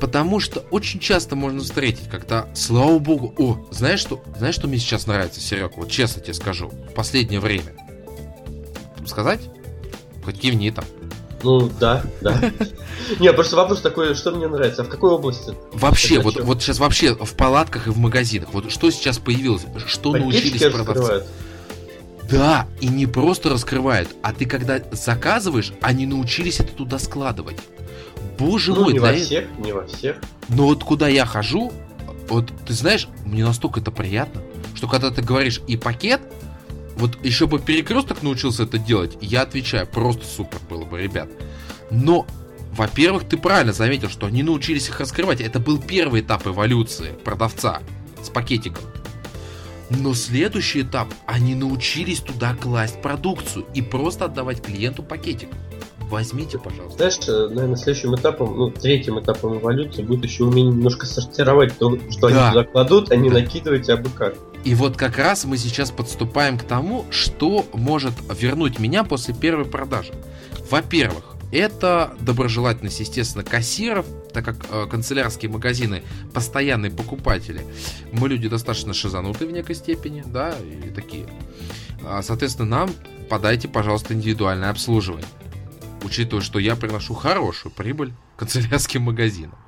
Потому 0.00 0.40
что 0.40 0.60
очень 0.70 1.00
часто 1.00 1.36
можно 1.36 1.60
встретить, 1.60 2.08
когда, 2.10 2.48
слава 2.54 2.98
богу, 2.98 3.34
о, 3.38 3.66
знаешь 3.70 4.00
что, 4.00 4.22
знаешь, 4.36 4.54
что 4.54 4.68
мне 4.68 4.78
сейчас 4.78 5.06
нравится, 5.06 5.40
Серег, 5.40 5.76
вот 5.76 5.90
честно 5.90 6.22
тебе 6.22 6.34
скажу, 6.34 6.68
в 6.68 6.94
последнее 6.94 7.40
время. 7.40 7.74
Сказать? 9.06 9.40
Хоть 10.24 10.38
кивни 10.38 10.70
там. 10.70 10.84
Ну, 11.42 11.70
да, 11.80 12.02
да. 12.20 12.52
Не, 13.20 13.32
просто 13.32 13.56
вопрос 13.56 13.80
такой, 13.80 14.14
что 14.14 14.32
мне 14.32 14.48
нравится, 14.48 14.82
а 14.82 14.84
в 14.84 14.88
какой 14.88 15.10
области? 15.10 15.54
Вообще, 15.72 16.20
вот, 16.20 16.40
вот 16.40 16.62
сейчас 16.62 16.78
вообще 16.78 17.14
в 17.14 17.34
палатках 17.34 17.86
и 17.86 17.90
в 17.90 17.98
магазинах, 17.98 18.48
вот 18.52 18.70
что 18.70 18.90
сейчас 18.90 19.18
появилось, 19.18 19.64
что 19.86 20.12
научились 20.12 20.60
продавцы? 20.60 21.24
Да, 22.30 22.66
и 22.80 22.88
не 22.88 23.06
просто 23.06 23.50
раскрывают, 23.50 24.08
а 24.22 24.32
ты 24.32 24.46
когда 24.46 24.80
заказываешь, 24.90 25.72
они 25.80 26.06
научились 26.06 26.58
это 26.58 26.72
туда 26.72 26.98
складывать 26.98 27.58
боже 28.38 28.74
ну, 28.74 28.84
мой, 28.84 28.92
не 28.92 28.98
во 28.98 29.12
да, 29.12 29.16
всех, 29.16 29.46
не 29.58 29.72
во 29.72 29.86
всех. 29.86 30.16
но 30.48 30.64
вот 30.66 30.84
куда 30.84 31.08
я 31.08 31.26
хожу, 31.26 31.72
вот 32.28 32.52
ты 32.66 32.72
знаешь, 32.72 33.08
мне 33.24 33.44
настолько 33.44 33.80
это 33.80 33.90
приятно, 33.90 34.42
что 34.74 34.88
когда 34.88 35.10
ты 35.10 35.22
говоришь 35.22 35.60
и 35.66 35.76
пакет, 35.76 36.20
вот 36.96 37.22
еще 37.24 37.46
бы 37.46 37.58
перекресток 37.58 38.22
научился 38.22 38.64
это 38.64 38.78
делать, 38.78 39.16
я 39.20 39.42
отвечаю, 39.42 39.86
просто 39.86 40.24
супер 40.24 40.58
было 40.68 40.84
бы, 40.84 41.00
ребят. 41.00 41.28
Но, 41.90 42.26
во-первых, 42.72 43.24
ты 43.28 43.36
правильно 43.36 43.72
заметил, 43.72 44.08
что 44.08 44.26
они 44.26 44.42
научились 44.42 44.88
их 44.88 44.98
раскрывать. 44.98 45.40
Это 45.40 45.60
был 45.60 45.78
первый 45.78 46.22
этап 46.22 46.46
эволюции 46.46 47.12
продавца 47.24 47.80
с 48.22 48.30
пакетиком. 48.30 48.84
Но 49.90 50.14
следующий 50.14 50.82
этап, 50.82 51.12
они 51.26 51.54
научились 51.54 52.20
туда 52.20 52.54
класть 52.54 53.00
продукцию 53.02 53.66
и 53.72 53.82
просто 53.82 54.24
отдавать 54.24 54.62
клиенту 54.62 55.02
пакетик. 55.02 55.48
Возьмите, 56.08 56.58
пожалуйста. 56.58 56.96
Знаешь, 56.98 57.18
э, 57.28 57.48
наверное, 57.52 57.76
следующим 57.76 58.14
этапом, 58.14 58.56
ну, 58.56 58.70
третьим 58.70 59.18
этапом 59.18 59.58
эволюции 59.58 60.02
будет 60.02 60.24
еще 60.24 60.44
умение 60.44 60.72
немножко 60.72 61.04
сортировать 61.04 61.76
то, 61.78 61.98
что 62.10 62.28
Да. 62.28 62.48
они 62.48 62.54
туда 62.54 62.64
кладут, 62.64 63.10
а 63.10 63.16
не 63.16 63.28
Да. 63.28 63.36
накидывать 63.40 63.88
абы 63.90 64.08
как. 64.10 64.36
И 64.64 64.74
вот 64.74 64.96
как 64.96 65.18
раз 65.18 65.44
мы 65.44 65.56
сейчас 65.58 65.90
подступаем 65.90 66.58
к 66.58 66.62
тому, 66.62 67.04
что 67.10 67.64
может 67.72 68.14
вернуть 68.40 68.78
меня 68.78 69.02
после 69.04 69.34
первой 69.34 69.64
продажи. 69.64 70.12
Во-первых, 70.70 71.24
это 71.52 72.12
доброжелательность, 72.20 73.00
естественно, 73.00 73.42
кассиров, 73.44 74.06
так 74.32 74.44
как 74.44 74.56
э, 74.70 74.86
канцелярские 74.88 75.50
магазины 75.50 76.02
постоянные 76.32 76.90
покупатели. 76.92 77.62
Мы 78.12 78.28
люди 78.28 78.48
достаточно 78.48 78.94
шизанутые 78.94 79.48
в 79.48 79.52
некой 79.52 79.74
степени, 79.74 80.22
да, 80.24 80.54
и 80.84 80.88
такие. 80.90 81.26
А, 82.04 82.22
Соответственно, 82.22 82.68
нам 82.68 82.90
подайте, 83.28 83.66
пожалуйста, 83.68 84.14
индивидуальное 84.14 84.70
обслуживание. 84.70 85.26
Учитывая, 86.06 86.40
что 86.40 86.60
я 86.60 86.76
приношу 86.76 87.14
хорошую 87.14 87.72
прибыль 87.72 88.14
канцелярским 88.36 89.02
магазинам. 89.02 89.58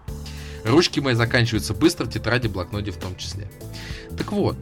Ручки 0.64 1.01
мои 1.01 1.14
заканчиваются 1.14 1.74
быстро, 1.74 2.07
тетради, 2.07 2.47
блокноте 2.47 2.93
в 2.93 2.97
том 2.97 3.16
числе. 3.16 3.51
Так 4.16 4.30
вот, 4.30 4.57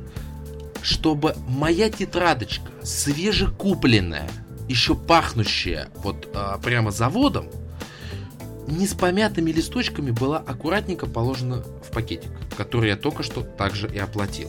чтобы 0.81 1.37
моя 1.47 1.91
тетрадочка, 1.91 2.71
свежекупленная, 2.83 4.27
еще 4.71 4.95
пахнущая 4.95 5.91
вот 5.97 6.31
а, 6.33 6.57
прямо 6.57 6.93
заводом, 6.93 7.51
не 8.67 8.87
с 8.87 8.95
помятыми 8.95 9.51
листочками 9.51 10.13
была 10.13 10.39
аккуратненько 10.39 11.05
положена 11.05 11.63
в 11.63 11.91
пакетик, 11.93 12.31
который 12.57 12.89
я 12.89 12.97
только 12.97 13.23
что 13.23 13.43
также 13.43 13.87
и 13.87 13.99
оплатил. 13.99 14.49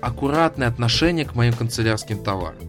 Аккуратное 0.00 0.68
отношение 0.68 1.24
к 1.24 1.34
моим 1.34 1.52
канцелярским 1.52 2.22
товарам. 2.22 2.60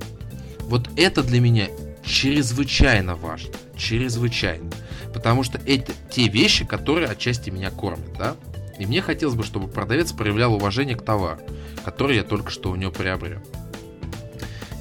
Вот 0.61 0.89
это 0.95 1.21
для 1.21 1.39
меня 1.39 1.67
чрезвычайно 2.08 3.16
важно. 3.16 3.53
Чрезвычайно. 3.76 4.72
Потому 5.14 5.43
что 5.43 5.60
это 5.66 5.93
те 6.10 6.28
вещи, 6.28 6.66
которые 6.66 7.08
отчасти 7.08 7.49
меня 7.49 7.70
кормят, 7.70 8.14
да? 8.18 8.36
И 8.80 8.86
мне 8.86 9.01
хотелось 9.01 9.36
бы, 9.36 9.43
чтобы 9.43 9.68
продавец 9.68 10.12
проявлял 10.12 10.53
уважение 10.53 10.95
к 10.95 11.03
товару, 11.03 11.41
который 11.84 12.16
я 12.18 12.24
только 12.24 12.51
что 12.51 12.72
у 12.72 12.76
него 12.76 12.91
приобрел. 12.91 13.41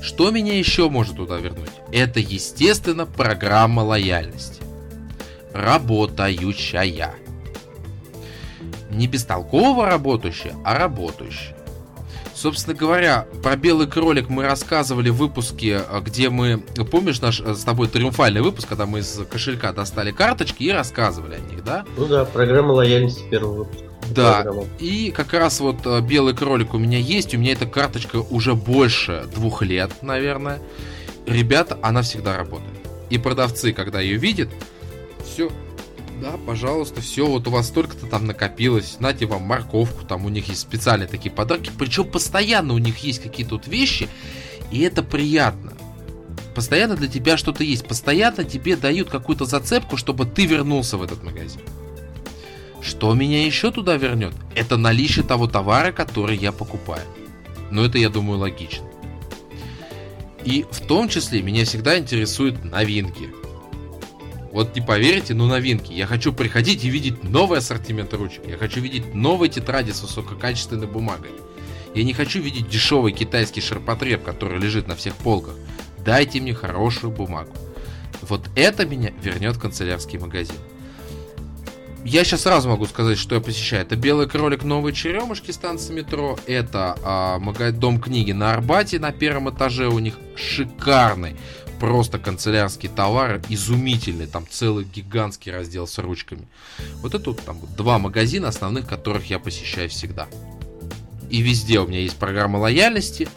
Что 0.03 0.31
меня 0.31 0.57
еще 0.57 0.89
может 0.89 1.17
туда 1.17 1.39
вернуть? 1.39 1.71
Это, 1.91 2.21
естественно, 2.21 3.07
программа 3.07 3.81
лояльности. 3.81 4.63
Работающая. 5.53 7.15
Не 8.91 9.09
бестолково 9.09 9.87
работающая, 9.87 10.55
а 10.65 10.79
работающая. 10.79 11.56
Собственно 12.37 12.77
говоря, 12.77 13.27
про 13.43 13.57
белый 13.57 13.87
кролик 13.87 14.29
мы 14.29 14.45
рассказывали 14.45 15.09
в 15.09 15.17
выпуске, 15.17 15.81
э, 15.89 16.01
где 16.03 16.29
мы, 16.29 16.59
помнишь 16.91 17.23
наш 17.23 17.41
э, 17.41 17.55
с 17.55 17.65
тобой 17.65 17.89
триумфальный 17.89 18.43
выпуск, 18.43 18.69
когда 18.69 18.85
мы 18.85 18.99
из 18.99 19.21
кошелька 19.31 19.73
достали 19.73 20.13
карточки 20.13 20.65
и 20.65 20.71
рассказывали 20.71 21.37
о 21.37 21.39
них, 21.39 21.65
да? 21.65 21.87
Ну 21.97 22.05
да, 22.05 22.27
программа 22.27 22.73
лояльности 22.73 23.23
первого 23.31 23.65
выпуска. 23.65 23.87
Да. 24.15 24.43
Программа. 24.43 24.65
И 24.79 25.13
как 25.13 25.33
раз 25.33 25.61
вот 25.61 25.87
э, 25.87 26.03
белый 26.03 26.37
кролик 26.37 26.75
у 26.75 26.79
меня 26.79 26.99
есть, 26.99 27.35
у 27.35 27.39
меня 27.39 27.53
эта 27.53 27.65
карточка 27.65 28.17
уже 28.17 28.55
больше 28.55 29.25
двух 29.35 29.63
лет, 29.63 30.03
наверное. 30.03 30.61
Ребята, 31.25 31.79
она 31.81 32.03
всегда 32.03 32.37
работает. 32.37 32.77
И 33.09 33.17
продавцы, 33.17 33.73
когда 33.73 34.03
ее 34.03 34.19
видят, 34.19 34.51
все, 35.25 35.51
да, 36.21 36.37
пожалуйста, 36.47 37.01
все, 37.01 37.27
вот 37.27 37.47
у 37.47 37.51
вас 37.51 37.69
столько-то 37.69 38.07
там 38.07 38.27
накопилось, 38.27 38.97
нате 39.01 39.27
вам 39.27 39.43
морковку, 39.43 40.05
там 40.05 40.25
у 40.25 40.29
них 40.29 40.49
есть 40.49 40.61
специальные 40.61 41.09
такие 41.09 41.31
подарки, 41.31 41.71
причем 41.79 42.11
постоянно 42.11 42.75
у 42.75 42.79
них 42.79 42.99
есть 42.99 43.23
какие-то 43.23 43.57
вот 43.57 43.67
вещи, 43.67 44.09
и 44.71 44.81
это 44.81 45.03
приятно. 45.03 45.73
Постоянно 46.55 46.97
для 46.97 47.09
тебя 47.09 47.37
что-то 47.37 47.63
есть, 47.65 47.87
постоянно 47.87 48.45
тебе 48.45 48.77
дают 48.77 49.11
какую-то 49.11 49.45
зацепку, 49.45 49.97
чтобы 49.97 50.25
ты 50.25 50.47
вернулся 50.47 50.97
в 50.97 51.03
этот 51.03 51.23
магазин. 51.23 51.61
Что 52.81 53.13
меня 53.15 53.45
еще 53.45 53.71
туда 53.71 53.97
вернет? 53.97 54.33
Это 54.55 54.77
наличие 54.77 55.25
того 55.25 55.49
товара, 55.49 55.93
который 55.93 56.37
я 56.37 56.53
покупаю. 56.53 57.03
Но 57.71 57.85
это, 57.85 57.99
я 57.99 58.09
думаю, 58.09 58.39
логично. 58.39 58.87
И 60.45 60.65
в 60.71 60.81
том 60.87 61.09
числе 61.09 61.43
меня 61.43 61.65
всегда 61.65 61.99
интересуют 61.99 62.65
новинки. 62.65 63.29
Вот 64.57 64.75
не 64.75 64.81
поверите, 64.81 65.35
но 65.35 65.47
новинки. 65.47 65.93
Я 65.93 66.07
хочу 66.07 66.33
приходить 66.33 66.83
и 66.83 66.89
видеть 66.89 67.23
новый 67.23 67.59
ассортимент 67.59 68.15
ручек. 68.15 68.41
Я 68.49 68.57
хочу 68.57 68.81
видеть 68.81 69.13
новые 69.15 69.51
тетради 69.51 69.91
с 69.91 70.01
высококачественной 70.01 70.87
бумагой. 70.87 71.29
Я 71.95 72.05
не 72.05 72.15
хочу 72.15 72.41
видеть 72.41 72.71
дешевый 72.71 73.13
китайский 73.13 73.61
ширпотреб, 73.61 74.25
который 74.25 74.59
лежит 74.59 74.89
на 74.89 74.97
всех 74.97 75.15
полках. 75.17 75.57
Дайте 75.99 76.41
мне 76.41 76.55
хорошую 76.55 77.11
бумагу. 77.11 77.53
Вот 78.23 78.49
это 78.57 78.87
меня 78.87 79.13
вернет 79.23 79.57
в 79.57 79.61
канцелярский 79.61 80.19
магазин. 80.19 80.57
Я 82.03 82.25
сейчас 82.25 82.41
сразу 82.41 82.71
могу 82.71 82.87
сказать, 82.87 83.19
что 83.19 83.35
я 83.35 83.43
посещаю. 83.43 83.83
Это 83.83 83.95
Белый 83.95 84.27
кролик 84.27 84.65
Новой 84.65 84.95
Черемушки, 84.95 85.51
станция 85.51 85.95
метро. 85.95 86.39
Это 86.47 86.97
а, 87.03 87.73
дом 87.73 88.01
книги 88.01 88.33
на 88.33 88.53
Арбате 88.53 88.99
на 89.01 89.13
первом 89.13 89.51
этаже. 89.51 89.89
У 89.89 89.99
них 89.99 90.15
шикарный, 90.35 91.37
просто 91.79 92.19
канцелярский 92.19 92.89
товар, 92.89 93.41
изумительный. 93.49 94.27
Там 94.27 94.47
целый 94.49 94.85
гигантский 94.85 95.53
раздел 95.53 95.87
с 95.87 95.99
ручками. 95.99 96.47
Вот 97.03 97.15
это 97.15 97.31
вот 97.31 97.43
там 97.43 97.59
два 97.77 97.99
магазина 97.99 98.49
основных, 98.49 98.87
которых 98.87 99.31
я 99.31 99.39
посещаю 99.39 99.89
всегда. 99.89 100.27
И 101.31 101.41
везде 101.41 101.81
у 101.81 101.87
меня 101.87 102.01
есть 102.01 102.17
программа 102.17 102.59
лояльности. 102.59 103.29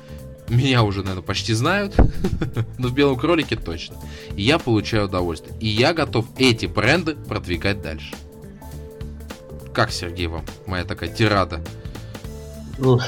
Меня 0.47 0.83
уже, 0.83 1.01
наверное, 1.01 1.21
почти 1.21 1.53
знают. 1.53 1.95
Но 2.77 2.87
в 2.87 2.93
Белом 2.93 3.17
кролике 3.17 3.55
точно. 3.55 3.97
И 4.35 4.41
я 4.41 4.57
получаю 4.57 5.05
удовольствие. 5.05 5.55
И 5.59 5.67
я 5.67 5.93
готов 5.93 6.25
эти 6.37 6.65
бренды 6.65 7.15
продвигать 7.15 7.81
дальше. 7.81 8.15
Как, 9.73 9.91
Сергей, 9.91 10.27
вам 10.27 10.45
моя 10.65 10.83
такая 10.83 11.09
тирада? 11.09 11.61
Ну, 12.79 12.99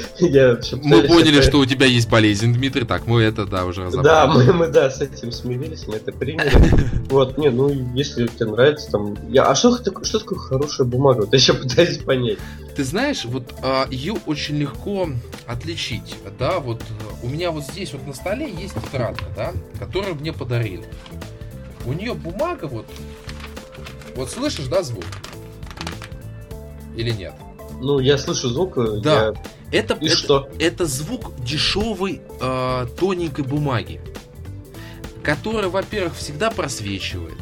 Мы 0.20 1.02
поняли, 1.08 1.40
что 1.40 1.58
у 1.58 1.66
тебя 1.66 1.86
есть 1.86 2.08
болезнь, 2.08 2.52
Дмитрий. 2.54 2.84
Так, 2.84 3.06
мы 3.06 3.22
это, 3.22 3.46
да, 3.46 3.64
уже 3.64 3.84
разобрали. 3.84 4.04
Да, 4.04 4.26
мы, 4.26 4.52
мы 4.52 4.68
да, 4.68 4.90
с 4.90 5.00
этим 5.00 5.32
смирились, 5.32 5.86
мы 5.86 5.96
это 5.96 6.12
приняли. 6.12 6.52
Вот, 7.12 7.36
не, 7.36 7.50
ну 7.50 7.68
если 7.94 8.26
тебе 8.26 8.50
нравится 8.50 8.90
там. 8.90 9.16
Я, 9.28 9.44
а 9.44 9.54
что, 9.54 9.76
что 10.02 10.18
такое 10.18 10.38
хорошая 10.38 10.86
бумага? 10.86 11.20
Вот 11.20 11.32
я 11.32 11.38
еще 11.38 11.52
пытаюсь 11.52 11.98
понять. 11.98 12.38
Ты 12.74 12.84
знаешь, 12.84 13.26
вот 13.26 13.52
а, 13.62 13.86
ее 13.90 14.14
очень 14.24 14.56
легко 14.56 15.10
отличить. 15.46 16.16
Да, 16.38 16.58
вот 16.58 16.82
у 17.22 17.28
меня 17.28 17.50
вот 17.50 17.64
здесь 17.64 17.92
вот 17.92 18.06
на 18.06 18.14
столе 18.14 18.50
есть 18.50 18.74
тетрадка, 18.74 19.26
да, 19.36 19.52
которую 19.78 20.14
мне 20.14 20.32
подарили. 20.32 20.84
У 21.84 21.92
нее 21.92 22.14
бумага 22.14 22.64
вот. 22.66 22.86
Вот 24.16 24.30
слышишь, 24.30 24.66
да, 24.66 24.82
звук? 24.82 25.04
Или 26.96 27.10
нет? 27.10 27.34
Ну, 27.82 27.98
я 27.98 28.16
слышу 28.18 28.48
звук. 28.48 28.78
э, 28.78 29.00
Да. 29.02 29.12
я- 29.26 29.34
Это, 29.80 29.94
И 29.94 30.06
это, 30.06 30.16
что? 30.16 30.48
это 30.58 30.86
звук 30.86 31.32
дешевой 31.44 32.20
э, 32.40 32.86
тоненькой 32.98 33.44
бумаги, 33.44 34.00
которая, 35.22 35.68
во-первых, 35.68 36.14
всегда 36.16 36.50
просвечивает, 36.50 37.34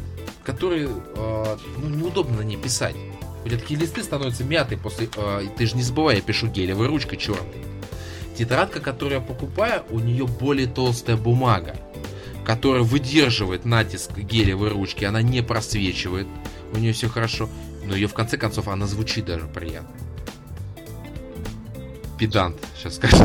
который 0.43 0.87
э, 0.87 1.57
ну, 1.77 1.89
неудобно 1.89 2.37
на 2.37 2.41
ней 2.41 2.57
писать. 2.57 2.95
У 3.43 3.47
тебя 3.49 3.57
такие 3.59 3.79
листы 3.79 4.03
становятся 4.03 4.43
мятые 4.43 4.77
после... 4.77 5.09
э, 5.15 5.41
ты 5.57 5.65
же 5.65 5.75
не 5.75 5.83
забывай, 5.83 6.17
я 6.17 6.21
пишу 6.21 6.47
гелевой 6.47 6.87
ручкой 6.87 7.17
черной. 7.17 7.65
Тетрадка, 8.37 8.79
которую 8.79 9.19
я 9.19 9.25
покупаю, 9.25 9.83
у 9.89 9.99
нее 9.99 10.25
более 10.25 10.67
толстая 10.67 11.17
бумага, 11.17 11.75
которая 12.45 12.81
выдерживает 12.83 13.65
натиск 13.65 14.17
гелевой 14.17 14.69
ручки, 14.69 15.03
она 15.03 15.21
не 15.21 15.41
просвечивает, 15.43 16.27
у 16.73 16.77
нее 16.77 16.93
все 16.93 17.09
хорошо, 17.09 17.49
но 17.85 17.93
ее 17.95 18.07
в 18.07 18.13
конце 18.13 18.37
концов 18.37 18.67
она 18.69 18.87
звучит 18.87 19.25
даже 19.25 19.47
приятно. 19.47 19.89
Педант, 22.21 22.55
сейчас 22.77 22.97
скажет. 22.97 23.17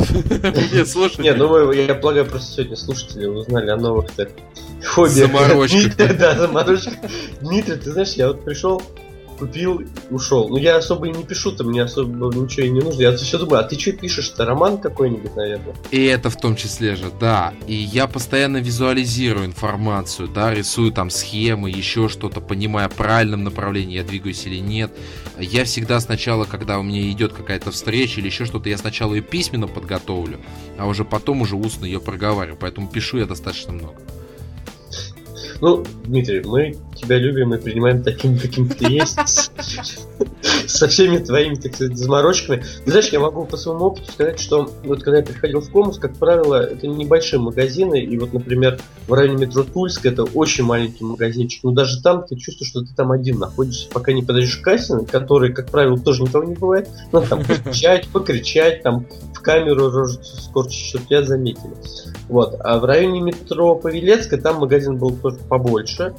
Нет, 0.73 0.89
слушай. 0.89 1.21
Не, 1.21 1.35
ну 1.35 1.51
мы, 1.51 1.77
я 1.77 1.95
полагаю, 1.95 2.25
просто 2.25 2.55
сегодня 2.55 2.77
слушатели 2.77 3.27
узнали 3.27 3.69
о 3.69 3.77
новых 3.77 4.11
так 4.13 4.31
хобби. 4.83 5.11
Заморочках. 5.11 5.97
Да, 6.19 6.35
заморочках. 6.35 6.95
Дмитрий, 7.43 7.77
ты 7.77 7.93
знаешь, 7.93 8.13
я 8.13 8.29
вот 8.29 8.43
пришел 8.43 8.81
купил, 9.37 9.83
ушел. 10.11 10.49
Ну 10.49 10.57
я 10.57 10.77
особо 10.77 11.07
и 11.07 11.13
не 11.13 11.25
пишу, 11.25 11.53
там 11.53 11.69
мне 11.69 11.83
особо 11.83 12.35
ничего 12.35 12.67
и 12.67 12.71
не 12.71 12.81
нужно. 12.81 13.01
Я 13.01 13.17
все 13.17 13.39
думаю, 13.39 13.61
а 13.61 13.63
ты 13.63 13.79
что 13.79 13.93
пишешь-то? 13.93 14.45
Роман 14.45 14.79
какой-нибудь, 14.79 15.35
наверное? 15.37 15.75
И 15.91 16.05
это 16.05 16.31
в 16.31 16.37
том 16.37 16.57
числе 16.57 16.97
же, 16.97 17.11
да. 17.21 17.55
И 17.67 17.75
я 17.75 18.07
постоянно 18.07 18.59
визуализирую 18.59 19.47
информацию, 19.47 20.29
да, 20.29 20.53
рисую 20.53 20.93
там 20.93 21.11
схемы, 21.11 21.71
еще 21.71 22.09
что-то, 22.09 22.41
понимая, 22.41 22.89
в 22.89 22.95
правильном 22.95 23.45
направлении 23.45 23.97
я 23.97 24.05
двигаюсь 24.05 24.47
или 24.47 24.59
нет. 24.59 24.93
Я 25.39 25.65
всегда 25.65 26.01
сначала, 26.01 26.45
когда 26.45 26.79
у 26.79 26.83
меня 26.83 27.11
идет 27.11 27.33
какая-то 27.33 27.71
встреча 27.71 28.21
или 28.21 28.27
еще 28.27 28.47
что-то, 28.47 28.69
я 28.69 28.79
сначала 28.79 29.15
ее 29.15 29.23
письменно 29.23 29.67
подготовлю, 29.67 30.41
а 30.79 30.87
уже 30.87 31.05
потом 31.05 31.43
уже 31.43 31.57
устно 31.57 31.85
ее 31.85 32.01
проговариваю. 32.01 32.59
Поэтому 32.59 32.89
пишу 32.89 33.19
я 33.19 33.27
достаточно 33.27 33.73
много. 33.73 33.97
Ну, 35.61 35.85
Дмитрий, 36.05 36.43
мы 36.45 36.77
тебя 36.97 37.19
любим 37.19 37.55
и 37.55 37.59
принимаем 37.59 38.03
таким, 38.03 38.39
каким 38.39 38.69
ты 38.69 38.87
есть. 38.87 39.19
Со 40.67 40.89
всеми 40.89 41.19
твоими, 41.19 41.55
так 41.55 41.75
сказать, 41.75 41.97
заморочками. 41.97 42.65
Знаешь, 42.85 43.09
я 43.09 43.21
могу 43.21 43.45
по 43.45 43.57
своему 43.57 43.87
опыту 43.87 44.11
сказать, 44.13 44.41
что 44.41 44.71
вот 44.85 45.03
когда 45.03 45.19
я 45.19 45.25
приходил 45.25 45.61
в 45.61 45.71
Комус, 45.71 45.99
как 45.99 46.17
правило, 46.17 46.63
это 46.63 46.87
небольшие 46.87 47.41
магазины, 47.41 48.01
и 48.03 48.19
вот, 48.19 48.33
например, 48.33 48.79
в 49.09 49.13
районе 49.13 49.47
метро 49.47 49.63
Тульск 49.63 50.05
это 50.07 50.25
очень 50.25 50.65
маленький 50.65 51.05
магазинчик, 51.05 51.65
но 51.65 51.73
даже 51.73 52.03
там 52.03 52.25
ты 52.27 52.37
чувствуешь, 52.37 52.71
что 52.71 52.83
ты 52.83 52.95
там 52.95 53.13
один 53.13 53.39
находишься, 53.39 53.89
пока 53.93 54.13
не 54.13 54.23
подойдешь 54.23 54.57
к 54.57 54.63
кассе, 54.63 54.99
который, 55.11 55.53
как 55.53 55.71
правило, 55.71 55.99
тоже 55.99 56.23
никого 56.23 56.45
не 56.45 56.55
бывает, 56.55 56.89
ну, 57.13 57.23
там, 57.23 57.45
покричать, 57.45 58.09
покричать, 58.09 58.83
там, 58.83 59.07
в 59.35 59.41
камеру 59.41 59.91
рожицу 59.91 60.37
скорчить, 60.41 60.89
чтобы 60.89 61.07
тебя 61.07 61.23
заметили. 61.23 61.75
Вот. 62.29 62.57
А 62.61 62.79
в 62.79 62.85
районе 62.85 63.21
метро 63.21 63.75
Павелецкая 63.77 64.41
там 64.41 64.57
магазин 64.61 64.97
был 64.97 65.17
тоже 65.17 65.37
побольше. 65.49 66.15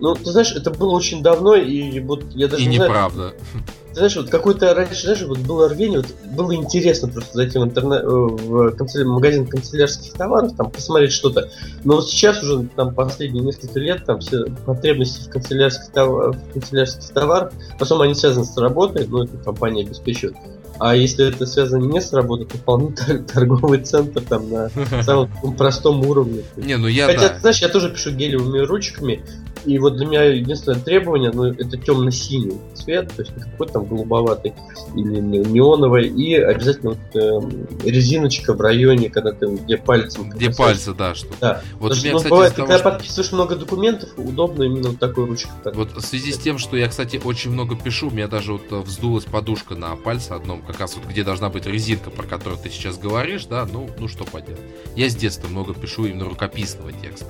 Ну, 0.00 0.14
ты 0.14 0.30
знаешь, 0.30 0.52
это 0.52 0.70
было 0.70 0.90
очень 0.90 1.22
давно, 1.22 1.54
и 1.54 2.00
вот 2.00 2.24
я 2.34 2.48
даже 2.48 2.62
и 2.62 2.66
не 2.66 2.76
неправда. 2.76 3.34
Знаю, 3.52 3.64
ты 3.96 4.00
знаешь, 4.00 4.16
вот 4.16 4.28
какой-то 4.28 4.74
раньше, 4.74 5.04
знаешь, 5.04 5.22
вот 5.22 5.38
было 5.38 5.70
рвение, 5.70 6.00
вот 6.00 6.14
было 6.34 6.54
интересно 6.54 7.08
просто 7.08 7.32
зайти 7.32 7.58
в, 7.58 7.64
интернет, 7.64 8.04
э, 8.04 8.06
в 8.06 8.72
канцеля... 8.72 9.06
магазин 9.06 9.46
канцелярских 9.46 10.12
товаров, 10.12 10.54
там 10.54 10.70
посмотреть 10.70 11.12
что-то. 11.12 11.48
Но 11.82 11.94
вот 11.94 12.10
сейчас 12.10 12.42
уже 12.42 12.68
там 12.76 12.94
последние 12.94 13.42
несколько 13.42 13.80
лет 13.80 14.04
там 14.04 14.20
все 14.20 14.44
потребности 14.66 15.26
в 15.26 15.30
канцелярских, 15.30 15.92
товар... 15.92 16.32
в 16.32 16.52
канцелярских 16.52 17.08
товарах, 17.08 17.52
в 17.78 17.82
основном 17.82 18.08
они 18.08 18.14
связаны 18.14 18.44
с 18.44 18.54
работой, 18.58 19.06
ну, 19.08 19.22
это 19.22 19.38
компания 19.38 19.84
обеспечивает. 19.86 20.36
А 20.78 20.94
если 20.94 21.28
это 21.28 21.46
связано 21.46 21.82
не 21.82 22.00
с 22.02 22.12
работой, 22.12 22.44
то 22.46 22.58
вполне 22.58 22.94
торговый 23.32 23.78
центр 23.80 24.20
там 24.20 24.50
на 24.50 24.68
самом 25.02 25.30
простом 25.56 26.06
уровне. 26.06 26.42
Не, 26.56 26.76
ну 26.76 26.86
я 26.86 27.06
Хотя, 27.06 27.30
да. 27.30 27.38
знаешь, 27.38 27.62
я 27.62 27.68
тоже 27.70 27.90
пишу 27.90 28.10
гелевыми 28.10 28.58
ручками, 28.58 29.24
и 29.66 29.78
вот 29.78 29.96
для 29.96 30.06
меня 30.06 30.22
единственное 30.24 30.78
требование, 30.78 31.30
ну, 31.32 31.46
это 31.46 31.76
темно-синий 31.76 32.58
цвет, 32.74 33.12
то 33.14 33.22
есть 33.22 33.36
не 33.36 33.42
какой-то 33.42 33.74
там 33.74 33.86
голубоватый 33.86 34.54
или 34.94 35.20
неоновый, 35.20 36.08
и 36.08 36.34
обязательно 36.34 36.90
вот, 36.90 36.98
э, 37.14 37.88
резиночка 37.88 38.54
в 38.54 38.60
районе, 38.60 39.10
когда 39.10 39.32
ты 39.32 39.46
где 39.46 39.76
пальцем. 39.76 40.30
Где 40.30 40.50
пальцы, 40.50 40.94
да, 40.94 41.14
что. 41.14 41.28
Да. 41.40 41.62
Вот 41.74 41.90
Потому 41.90 42.02
меня, 42.02 42.12
ну, 42.12 42.18
кстати, 42.18 42.30
бывает, 42.30 42.54
того, 42.54 42.66
когда 42.66 42.78
что... 42.78 42.90
подписываешь 42.90 43.32
много 43.32 43.56
документов, 43.56 44.10
удобно 44.16 44.62
именно 44.62 44.90
вот 44.90 44.98
такой 44.98 45.26
ручкой. 45.26 45.50
Вот 45.74 45.92
в 45.96 46.00
связи 46.00 46.32
с 46.32 46.38
тем, 46.38 46.58
что 46.58 46.76
я, 46.76 46.88
кстати, 46.88 47.20
очень 47.22 47.50
много 47.50 47.76
пишу, 47.76 48.08
у 48.08 48.10
меня 48.10 48.28
даже 48.28 48.52
вот 48.52 48.62
э, 48.70 48.76
вздулась 48.80 49.24
подушка 49.24 49.74
на 49.74 49.96
пальце 49.96 50.32
одном, 50.32 50.62
как 50.62 50.78
раз 50.78 50.96
вот 50.96 51.06
где 51.06 51.24
должна 51.24 51.50
быть 51.50 51.66
резинка, 51.66 52.10
про 52.10 52.24
которую 52.24 52.58
ты 52.58 52.70
сейчас 52.70 52.98
говоришь, 52.98 53.46
да, 53.46 53.66
ну, 53.70 53.90
ну 53.98 54.06
что 54.06 54.24
поделать. 54.24 54.60
Я 54.94 55.10
с 55.10 55.16
детства 55.16 55.48
много 55.48 55.74
пишу 55.74 56.06
именно 56.06 56.26
рукописного 56.26 56.92
текста. 56.92 57.26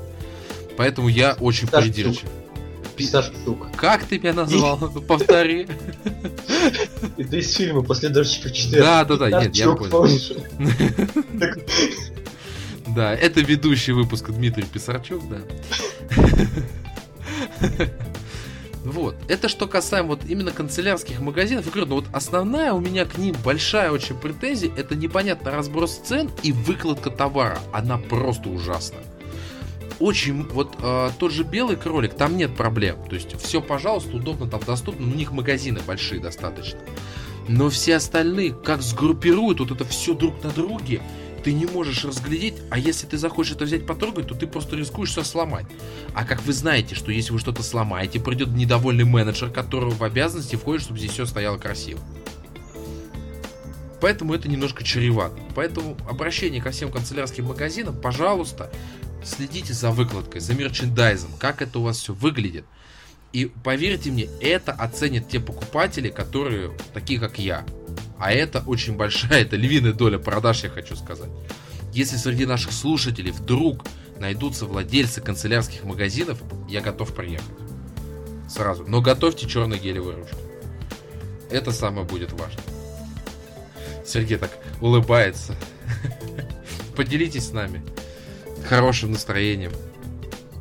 Поэтому 0.76 1.08
я 1.08 1.34
очень 1.40 1.68
придирчив. 1.68 2.28
Писар 2.96 3.24
штук. 3.24 3.68
Как 3.76 4.04
ты 4.04 4.18
меня 4.18 4.32
назвал? 4.32 4.78
Повтори. 4.78 5.68
Это 7.18 7.36
из 7.36 7.54
фильма 7.54 7.82
«После 7.82 8.08
дождичка 8.08 8.48
4». 8.48 8.80
Да, 8.80 9.04
да, 9.04 9.16
да, 9.16 9.42
нет, 9.42 9.54
я 9.54 9.72
понял. 9.72 10.08
Да, 12.94 13.14
это 13.14 13.40
ведущий 13.40 13.92
выпуска 13.92 14.32
Дмитрий 14.32 14.64
Писарчук, 14.64 15.22
да. 15.28 15.42
Вот. 18.84 19.16
Это 19.28 19.48
что 19.48 19.66
касаемо 19.66 20.08
вот 20.10 20.20
именно 20.26 20.52
канцелярских 20.52 21.20
магазинов. 21.20 21.66
Я 21.66 21.72
говорю, 21.72 21.88
ну 21.88 21.94
вот 21.96 22.06
основная 22.12 22.72
у 22.72 22.80
меня 22.80 23.04
к 23.04 23.18
ним 23.18 23.34
большая 23.44 23.90
очень 23.90 24.16
претензия, 24.16 24.70
это 24.76 24.94
непонятно 24.94 25.50
разброс 25.50 26.00
цен 26.04 26.30
и 26.42 26.52
выкладка 26.52 27.10
товара. 27.10 27.58
Она 27.72 27.98
просто 27.98 28.48
ужасна 28.48 28.98
очень, 29.98 30.42
вот 30.44 30.76
э, 30.80 31.10
тот 31.18 31.32
же 31.32 31.44
белый 31.44 31.76
кролик, 31.76 32.14
там 32.14 32.36
нет 32.36 32.54
проблем. 32.54 32.96
То 33.08 33.14
есть 33.14 33.40
все, 33.40 33.60
пожалуйста, 33.60 34.16
удобно 34.16 34.46
там 34.46 34.60
доступно. 34.66 35.06
У 35.06 35.14
них 35.14 35.32
магазины 35.32 35.80
большие 35.86 36.20
достаточно. 36.20 36.80
Но 37.48 37.70
все 37.70 37.96
остальные, 37.96 38.52
как 38.52 38.82
сгруппируют 38.82 39.60
вот 39.60 39.70
это 39.70 39.84
все 39.84 40.14
друг 40.14 40.42
на 40.42 40.50
друге, 40.50 41.00
ты 41.44 41.52
не 41.52 41.64
можешь 41.64 42.04
разглядеть, 42.04 42.56
а 42.70 42.78
если 42.78 43.06
ты 43.06 43.16
захочешь 43.18 43.54
это 43.54 43.66
взять 43.66 43.86
потрогать, 43.86 44.26
то 44.26 44.34
ты 44.34 44.48
просто 44.48 44.74
рискуешь 44.74 45.10
все 45.10 45.22
сломать. 45.22 45.66
А 46.12 46.24
как 46.24 46.42
вы 46.42 46.52
знаете, 46.52 46.96
что 46.96 47.12
если 47.12 47.32
вы 47.32 47.38
что-то 47.38 47.62
сломаете, 47.62 48.18
придет 48.18 48.48
недовольный 48.48 49.04
менеджер, 49.04 49.50
которого 49.50 49.90
в 49.90 50.02
обязанности 50.02 50.56
входит, 50.56 50.82
чтобы 50.82 50.98
здесь 50.98 51.12
все 51.12 51.24
стояло 51.24 51.56
красиво. 51.56 52.00
Поэтому 54.00 54.34
это 54.34 54.48
немножко 54.48 54.84
чревато. 54.84 55.36
Поэтому 55.54 55.96
обращение 56.08 56.60
ко 56.60 56.70
всем 56.70 56.90
канцелярским 56.90 57.44
магазинам, 57.44 57.94
пожалуйста, 57.94 58.70
следите 59.26 59.72
за 59.72 59.90
выкладкой, 59.90 60.40
за 60.40 60.54
мерчендайзом, 60.54 61.30
как 61.38 61.62
это 61.62 61.78
у 61.78 61.82
вас 61.82 61.98
все 61.98 62.14
выглядит. 62.14 62.64
И 63.32 63.52
поверьте 63.64 64.10
мне, 64.10 64.28
это 64.40 64.72
оценят 64.72 65.28
те 65.28 65.40
покупатели, 65.40 66.08
которые 66.08 66.72
такие, 66.94 67.20
как 67.20 67.38
я. 67.38 67.64
А 68.18 68.32
это 68.32 68.62
очень 68.66 68.96
большая, 68.96 69.42
это 69.42 69.56
львиная 69.56 69.92
доля 69.92 70.18
продаж, 70.18 70.64
я 70.64 70.70
хочу 70.70 70.96
сказать. 70.96 71.30
Если 71.92 72.16
среди 72.16 72.46
наших 72.46 72.72
слушателей 72.72 73.32
вдруг 73.32 73.84
найдутся 74.18 74.66
владельцы 74.66 75.20
канцелярских 75.20 75.84
магазинов, 75.84 76.38
я 76.68 76.80
готов 76.80 77.14
приехать. 77.14 77.44
Сразу. 78.48 78.84
Но 78.86 79.00
готовьте 79.00 79.48
черные 79.48 79.80
гелевые 79.80 80.18
ручки. 80.18 80.36
Это 81.50 81.72
самое 81.72 82.06
будет 82.06 82.32
важно. 82.32 82.60
Сергей 84.06 84.38
так 84.38 84.50
улыбается. 84.80 85.56
Поделитесь 86.96 87.48
с 87.48 87.52
нами 87.52 87.82
хорошим 88.64 89.12
настроением. 89.12 89.72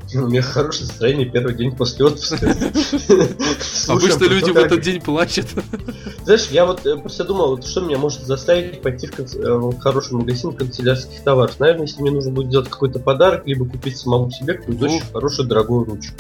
У 0.16 0.28
меня 0.28 0.42
хорошее 0.42 0.88
настроение 0.88 1.26
первый 1.30 1.56
день 1.56 1.76
после 1.76 2.06
отпуска. 2.06 2.38
Обычно 3.88 4.26
люди 4.26 4.52
в 4.52 4.58
этот 4.58 4.82
день 4.82 5.02
плачут. 5.02 5.48
Знаешь, 6.24 6.48
я 6.52 6.66
вот 6.66 6.86
э, 6.86 6.98
просто 6.98 7.24
думал, 7.24 7.62
что 7.62 7.82
меня 7.82 7.98
может 7.98 8.22
заставить 8.22 8.82
пойти 8.82 9.08
в 9.08 9.20
э, 9.20 9.72
хороший 9.80 10.14
магазин 10.14 10.54
канцелярских 10.54 11.22
товаров. 11.24 11.60
Наверное, 11.60 11.88
если 11.88 12.02
мне 12.02 12.12
нужно 12.12 12.32
будет 12.32 12.48
сделать 12.48 12.70
какой-то 12.70 13.00
подарок, 13.00 13.46
либо 13.46 13.66
купить 13.66 13.98
самому 13.98 14.32
себе 14.32 14.56
какую-то 14.56 14.86
очень 14.86 15.02
хорошую 15.12 15.48
дорогую 15.48 15.86
ручку. 15.86 16.16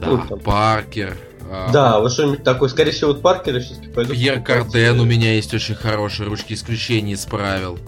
Да, 0.00 0.36
Паркер. 0.36 1.16
А, 1.50 1.70
да, 1.72 2.00
вот 2.00 2.12
что-нибудь 2.12 2.42
такое. 2.42 2.68
Скорее 2.68 2.92
всего, 2.92 3.12
вот 3.12 3.22
Паркер 3.22 3.60
все-таки 3.60 3.88
пойду. 3.88 4.12
Пьер 4.12 4.40
Карден 4.40 5.00
у 5.00 5.04
меня 5.04 5.34
есть 5.34 5.52
очень 5.52 5.74
хорошие 5.74 6.28
ручки, 6.28 6.54
исключение 6.54 7.14
из 7.14 7.26
правил. 7.26 7.78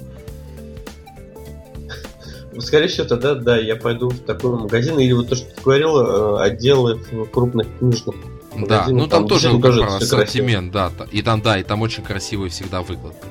Скорее 2.58 2.88
всего, 2.88 3.06
тогда, 3.06 3.34
да, 3.34 3.56
я 3.56 3.76
пойду 3.76 4.08
в 4.08 4.18
такой 4.20 4.58
магазин, 4.58 4.98
или 4.98 5.12
вот 5.12 5.28
то, 5.28 5.36
что 5.36 5.54
ты 5.54 5.62
говорил, 5.62 5.96
э, 5.96 6.42
отделы 6.42 7.00
в 7.10 7.26
крупных 7.26 7.66
книжных 7.78 8.14
да, 8.54 8.86
ну 8.88 9.06
там, 9.06 9.26
там 9.26 9.28
тоже, 9.28 9.58
тоже 9.58 9.82
ассортимент, 9.84 10.72
да, 10.72 10.92
и 11.10 11.22
там, 11.22 11.40
да, 11.40 11.58
и 11.58 11.62
там 11.62 11.80
очень 11.82 12.02
красивая 12.02 12.50
всегда 12.50 12.82
выкладка. 12.82 13.26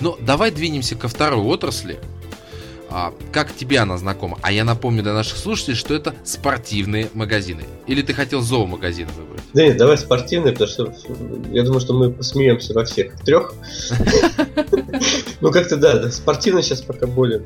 Но 0.00 0.16
ну, 0.18 0.24
давай 0.24 0.50
двинемся 0.50 0.94
ко 0.94 1.08
второй 1.08 1.40
отрасли. 1.40 1.98
А, 2.90 3.12
как 3.32 3.54
тебе 3.54 3.80
она 3.80 3.98
знакома? 3.98 4.38
А 4.40 4.50
я 4.50 4.64
напомню 4.64 5.02
для 5.02 5.12
наших 5.12 5.36
слушателей, 5.36 5.76
что 5.76 5.94
это 5.94 6.14
спортивные 6.24 7.10
магазины. 7.12 7.64
Или 7.86 8.00
ты 8.00 8.14
хотел 8.14 8.40
зоомагазин 8.40 9.08
выбрать? 9.08 9.42
Да 9.52 9.62
нет, 9.62 9.76
давай 9.76 9.98
спортивные, 9.98 10.52
потому 10.52 10.70
что 10.70 10.94
я 11.52 11.64
думаю, 11.64 11.80
что 11.80 11.92
мы 11.92 12.10
посмеемся 12.10 12.72
во 12.72 12.84
всех 12.84 13.18
трех. 13.20 13.54
Ну 15.40 15.52
как-то 15.52 15.76
да, 15.76 16.10
спортивные 16.10 16.64
сейчас 16.64 16.80
пока 16.80 17.06
более 17.06 17.40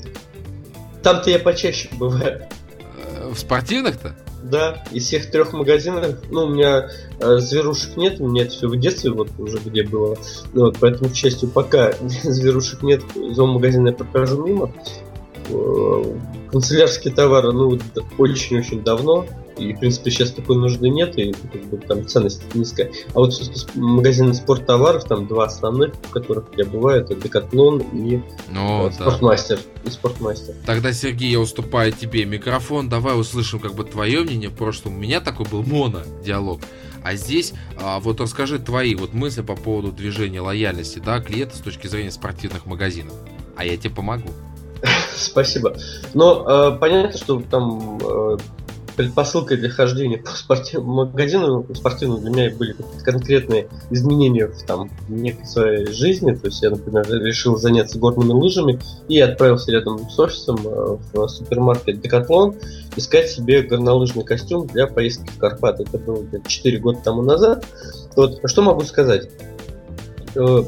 там-то 1.03 1.31
я 1.31 1.39
почаще 1.39 1.89
бываю. 1.99 2.43
Э, 2.97 3.31
в 3.33 3.39
спортивных-то? 3.39 4.15
Да, 4.43 4.83
из 4.91 5.05
всех 5.07 5.31
трех 5.31 5.53
магазинов, 5.53 6.17
ну, 6.31 6.45
у 6.45 6.49
меня 6.49 6.89
э, 7.21 7.37
зверушек 7.39 7.97
нет, 7.97 8.21
у 8.21 8.29
меня 8.29 8.43
это 8.43 8.53
все 8.53 8.69
в 8.69 8.77
детстве 8.79 9.11
вот 9.11 9.29
уже 9.39 9.59
где 9.59 9.85
было. 9.85 10.17
Ну, 10.53 10.63
вот, 10.67 10.79
поэтому, 10.81 11.11
к 11.11 11.15
счастью, 11.15 11.49
пока 11.49 11.93
зверушек 12.01 12.83
нет, 12.83 13.03
зоомагазин 13.15 13.87
я 13.87 13.93
прохожу 13.93 14.45
мимо. 14.45 14.73
Э, 15.49 16.19
канцелярские 16.51 17.15
товары, 17.15 17.53
ну, 17.53 17.79
очень-очень 18.19 18.83
давно. 18.83 19.27
И, 19.57 19.73
в 19.73 19.81
принципе, 19.81 20.11
сейчас 20.11 20.33
такой 20.33 20.57
нужды 20.57 20.89
нет, 20.89 21.19
и 21.19 21.33
как 21.33 21.65
бы, 21.65 21.77
там 21.79 22.07
ценность 22.07 22.55
низкая. 22.55 22.91
А 23.15 23.21
вот 23.21 23.33
магазины 23.75 24.35
спорттоваров, 24.35 25.05
там 25.05 25.27
два 25.27 25.45
основных, 25.45 25.95
в 25.95 26.11
которых 26.11 26.47
я 26.57 26.65
бываю, 26.65 27.03
это 27.03 27.15
Декатлон 27.15 27.81
и 27.81 28.21
ну, 28.51 28.89
э, 28.89 28.93
Спортмастер. 28.93 29.59
Да. 29.59 29.91
И 29.91 29.93
Спортмастер. 29.93 30.55
Тогда, 30.67 30.93
Сергей, 30.93 31.31
я 31.31 31.41
уступаю 31.41 31.93
тебе 31.93 32.25
микрофон. 32.25 32.89
Давай 32.89 33.19
услышим 33.19 33.61
как 33.61 33.75
бы 33.75 33.85
твое 33.85 34.23
мнение. 34.23 34.49
В 34.49 34.55
прошлом 34.55 34.97
у 34.97 34.99
меня 34.99 35.21
такой 35.21 35.47
был 35.47 35.63
моно-диалог. 35.63 36.61
А 37.05 37.17
здесь 37.17 37.53
а, 37.81 37.99
вот 37.99 38.21
расскажи 38.21 38.59
твои 38.59 38.95
вот 38.95 39.13
мысли 39.13 39.43
по 39.43 39.57
поводу 39.57 39.91
движения 39.91 40.41
лояльности, 40.41 41.01
да, 41.05 41.21
клиента 41.21 41.57
с 41.57 41.61
точки 41.61 41.89
зрения 41.89 42.13
спортивных 42.13 42.67
магазинов. 42.67 43.15
А 43.57 43.65
я 43.65 43.77
тебе 43.77 43.91
помогу. 43.91 44.31
Спасибо. 45.17 45.77
Но 46.15 46.45
э, 46.49 46.79
понятно, 46.79 47.19
что 47.19 47.41
там 47.41 47.99
э, 47.99 48.37
предпосылкой 48.97 49.57
для 49.57 49.71
хождения 49.71 50.19
по 50.19 50.31
спортивному 50.31 51.07
магазину 51.07 51.67
спортивному 51.75 52.21
для 52.21 52.31
меня 52.31 52.57
были 52.57 52.77
конкретные 53.05 53.69
изменения 53.91 54.47
в 54.47 54.63
там 54.65 54.91
некой 55.09 55.47
своей 55.47 55.87
жизни. 55.87 56.35
То 56.35 56.47
есть 56.47 56.63
я, 56.63 56.71
например, 56.71 57.07
решил 57.23 57.57
заняться 57.57 57.99
горными 57.99 58.33
лыжами 58.33 58.79
и 59.09 59.21
отправился 59.21 59.73
рядом 59.73 60.09
с 60.11 60.19
офисом 60.19 60.59
э, 60.65 60.97
в 61.13 61.29
супермаркет 61.29 62.01
Декатлон 62.01 62.57
искать 62.97 63.29
себе 63.29 63.63
горнолыжный 63.63 64.25
костюм 64.25 64.67
для 64.67 64.87
поездки 64.87 65.31
в 65.31 65.39
Карпаты. 65.39 65.85
Это 65.85 65.99
было 65.99 66.25
4 66.47 66.79
года 66.79 67.01
тому 67.03 67.23
назад. 67.23 67.65
Вот, 68.17 68.41
что 68.45 68.63
могу 68.63 68.83
сказать? 68.83 69.31
Э, 70.35 70.63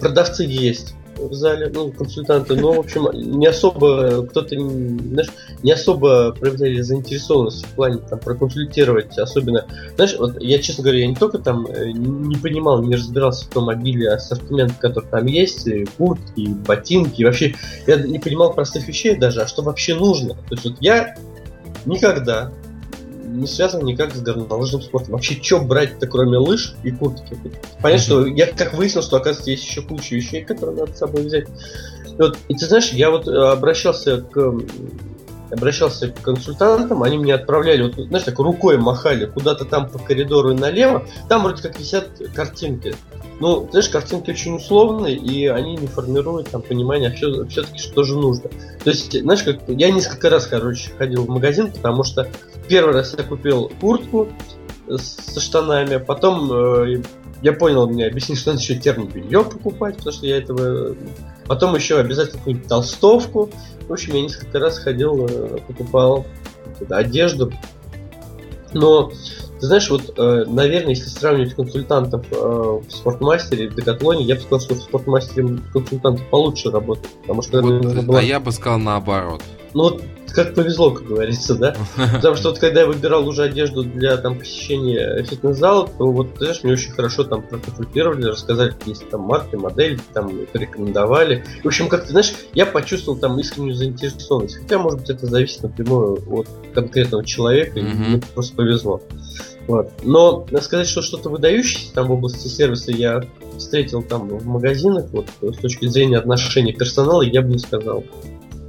продавцы 0.00 0.44
есть 0.44 0.94
в 1.28 1.34
зале, 1.34 1.70
ну, 1.72 1.92
консультанты, 1.92 2.54
но, 2.56 2.72
в 2.72 2.80
общем, 2.80 3.08
не 3.12 3.46
особо 3.46 4.26
кто-то, 4.26 4.56
знаешь, 4.58 5.30
не 5.62 5.72
особо 5.72 6.32
проявляли 6.32 6.80
заинтересованность 6.80 7.64
в 7.66 7.70
плане 7.70 7.98
там 7.98 8.18
проконсультировать, 8.18 9.18
особенно, 9.18 9.66
знаешь, 9.96 10.16
вот 10.18 10.40
я, 10.40 10.58
честно 10.58 10.84
говоря, 10.84 11.00
я 11.00 11.06
не 11.06 11.14
только 11.14 11.38
там 11.38 11.66
э, 11.66 11.90
не 11.92 12.36
понимал, 12.36 12.82
не 12.82 12.96
разбирался 12.96 13.46
в 13.46 13.48
том 13.48 13.68
обилии 13.68 14.06
ассортимента, 14.06 14.74
который 14.80 15.08
там 15.08 15.26
есть, 15.26 15.66
и 15.66 15.86
куртки, 15.96 16.40
и 16.40 16.48
ботинки, 16.48 17.22
и 17.22 17.24
вообще 17.24 17.54
я 17.86 17.96
не 17.96 18.18
понимал 18.18 18.52
простых 18.52 18.86
вещей 18.88 19.16
даже, 19.16 19.42
а 19.42 19.46
что 19.46 19.62
вообще 19.62 19.94
нужно. 19.94 20.34
То 20.34 20.52
есть 20.52 20.64
вот 20.64 20.76
я 20.80 21.16
никогда 21.84 22.52
не 23.36 23.46
связан 23.46 23.84
никак 23.84 24.14
с 24.14 24.20
горнолыжным 24.20 24.82
спортом. 24.82 25.12
Вообще, 25.12 25.40
что 25.40 25.60
брать-то, 25.60 26.06
кроме 26.06 26.38
лыж 26.38 26.74
и 26.82 26.90
куртки? 26.90 27.36
Понятно, 27.82 28.04
что 28.04 28.26
я 28.26 28.46
как 28.46 28.74
выяснил, 28.74 29.02
что, 29.02 29.16
оказывается, 29.16 29.50
есть 29.50 29.64
еще 29.64 29.82
куча 29.82 30.14
вещей, 30.14 30.44
которые 30.44 30.76
надо 30.76 30.92
с 30.92 30.98
собой 30.98 31.24
взять. 31.24 31.48
И, 32.06 32.16
вот, 32.16 32.38
и 32.48 32.54
ты 32.54 32.66
знаешь, 32.66 32.90
я 32.92 33.10
вот 33.10 33.28
э, 33.28 33.32
обращался 33.32 34.22
к 34.22 34.60
обращался 35.50 36.08
к 36.08 36.20
консультантам, 36.22 37.02
они 37.02 37.18
мне 37.18 37.34
отправляли, 37.34 37.82
вот, 37.82 37.94
знаешь, 37.94 38.24
так 38.24 38.38
рукой 38.38 38.78
махали 38.78 39.26
куда-то 39.26 39.64
там 39.64 39.88
по 39.88 39.98
коридору 39.98 40.54
налево, 40.54 41.06
там 41.28 41.44
вроде 41.44 41.62
как 41.62 41.78
висят 41.78 42.08
картинки. 42.34 42.94
Ну, 43.38 43.68
знаешь, 43.70 43.88
картинки 43.88 44.30
очень 44.30 44.56
условные, 44.56 45.14
и 45.14 45.46
они 45.46 45.76
не 45.76 45.86
формируют 45.86 46.50
там 46.50 46.62
понимание, 46.62 47.10
а 47.10 47.12
все, 47.12 47.46
все-таки 47.46 47.78
что 47.78 48.02
же 48.02 48.16
нужно. 48.16 48.48
То 48.82 48.90
есть, 48.90 49.20
знаешь, 49.20 49.42
как 49.42 49.60
я 49.68 49.90
несколько 49.90 50.30
раз, 50.30 50.46
короче, 50.46 50.90
ходил 50.96 51.24
в 51.24 51.28
магазин, 51.28 51.70
потому 51.70 52.02
что 52.02 52.26
первый 52.68 52.94
раз 52.94 53.14
я 53.16 53.24
купил 53.24 53.70
куртку 53.80 54.28
со 54.98 55.40
штанами, 55.40 55.96
потом 55.96 56.52
э, 56.52 57.02
я 57.42 57.52
понял, 57.52 57.88
мне 57.88 58.06
объяснили, 58.06 58.38
что 58.38 58.50
надо 58.50 58.62
еще 58.62 58.76
термобелье 58.76 59.44
покупать, 59.44 59.96
потому 59.96 60.12
что 60.12 60.26
я 60.26 60.38
этого... 60.38 60.96
Потом 61.46 61.74
еще 61.74 61.98
обязательно 61.98 62.38
какую-нибудь 62.38 62.68
толстовку. 62.68 63.50
В 63.88 63.92
общем, 63.92 64.14
я 64.14 64.22
несколько 64.22 64.58
раз 64.58 64.78
ходил, 64.78 65.26
э, 65.26 65.58
покупал 65.66 66.26
одежду. 66.90 67.52
Но 68.72 69.12
ты 69.60 69.66
знаешь, 69.66 69.88
вот, 69.90 70.12
э, 70.18 70.44
наверное, 70.46 70.90
если 70.90 71.08
сравнивать 71.08 71.54
консультантов 71.54 72.26
э, 72.30 72.34
в 72.36 72.90
спортмастере 72.90 73.66
и 73.66 73.68
в 73.68 73.74
декатлоне, 73.74 74.24
я 74.24 74.34
бы 74.34 74.40
сказал, 74.40 74.60
что 74.60 74.74
в 74.74 74.82
спортмастере 74.82 75.58
консультанты 75.72 76.22
получше 76.30 76.70
работают. 76.70 77.14
Потому 77.22 77.42
что 77.42 77.62
вот, 77.62 78.04
была... 78.04 78.18
А 78.18 78.22
я 78.22 78.40
бы 78.40 78.52
сказал 78.52 78.78
наоборот. 78.78 79.42
Ну 79.72 79.84
вот 79.84 80.02
как 80.36 80.54
повезло, 80.54 80.90
как 80.90 81.06
говорится, 81.06 81.54
да? 81.54 81.74
Потому 82.12 82.36
что 82.36 82.50
вот 82.50 82.58
когда 82.58 82.82
я 82.82 82.86
выбирал 82.86 83.26
уже 83.26 83.44
одежду 83.44 83.82
для 83.82 84.18
там 84.18 84.38
посещения 84.38 85.22
фитнес-зала, 85.24 85.88
то 85.88 86.12
вот, 86.12 86.28
знаешь, 86.36 86.62
мне 86.62 86.74
очень 86.74 86.92
хорошо 86.92 87.24
там 87.24 87.42
проконсультировали, 87.42 88.26
рассказали, 88.26 88.70
какие 88.70 88.90
есть 88.90 89.08
там 89.08 89.22
марки, 89.22 89.56
модели, 89.56 89.98
там 90.12 90.30
порекомендовали. 90.52 91.42
В 91.64 91.66
общем, 91.66 91.88
как 91.88 92.04
ты 92.04 92.10
знаешь, 92.10 92.34
я 92.52 92.66
почувствовал 92.66 93.18
там 93.18 93.40
искреннюю 93.40 93.74
заинтересованность. 93.74 94.58
Хотя, 94.58 94.78
может 94.78 95.00
быть, 95.00 95.10
это 95.10 95.26
зависит 95.26 95.62
напрямую 95.62 96.22
от 96.30 96.48
конкретного 96.74 97.24
человека, 97.24 97.80
mm-hmm. 97.80 97.90
и 97.90 98.08
мне 98.08 98.22
просто 98.34 98.54
повезло. 98.54 99.00
Вот. 99.66 99.90
Но 100.04 100.46
сказать, 100.60 100.86
что 100.86 101.00
что-то 101.00 101.30
выдающееся 101.30 101.94
там 101.94 102.08
в 102.08 102.12
области 102.12 102.46
сервиса 102.46 102.92
я 102.92 103.24
встретил 103.56 104.02
там 104.02 104.28
в 104.28 104.46
магазинах, 104.46 105.06
вот 105.12 105.28
с 105.40 105.56
точки 105.56 105.86
зрения 105.86 106.18
отношения 106.18 106.74
персонала, 106.74 107.22
я 107.22 107.40
бы 107.40 107.48
не 107.48 107.58
сказал. 107.58 108.04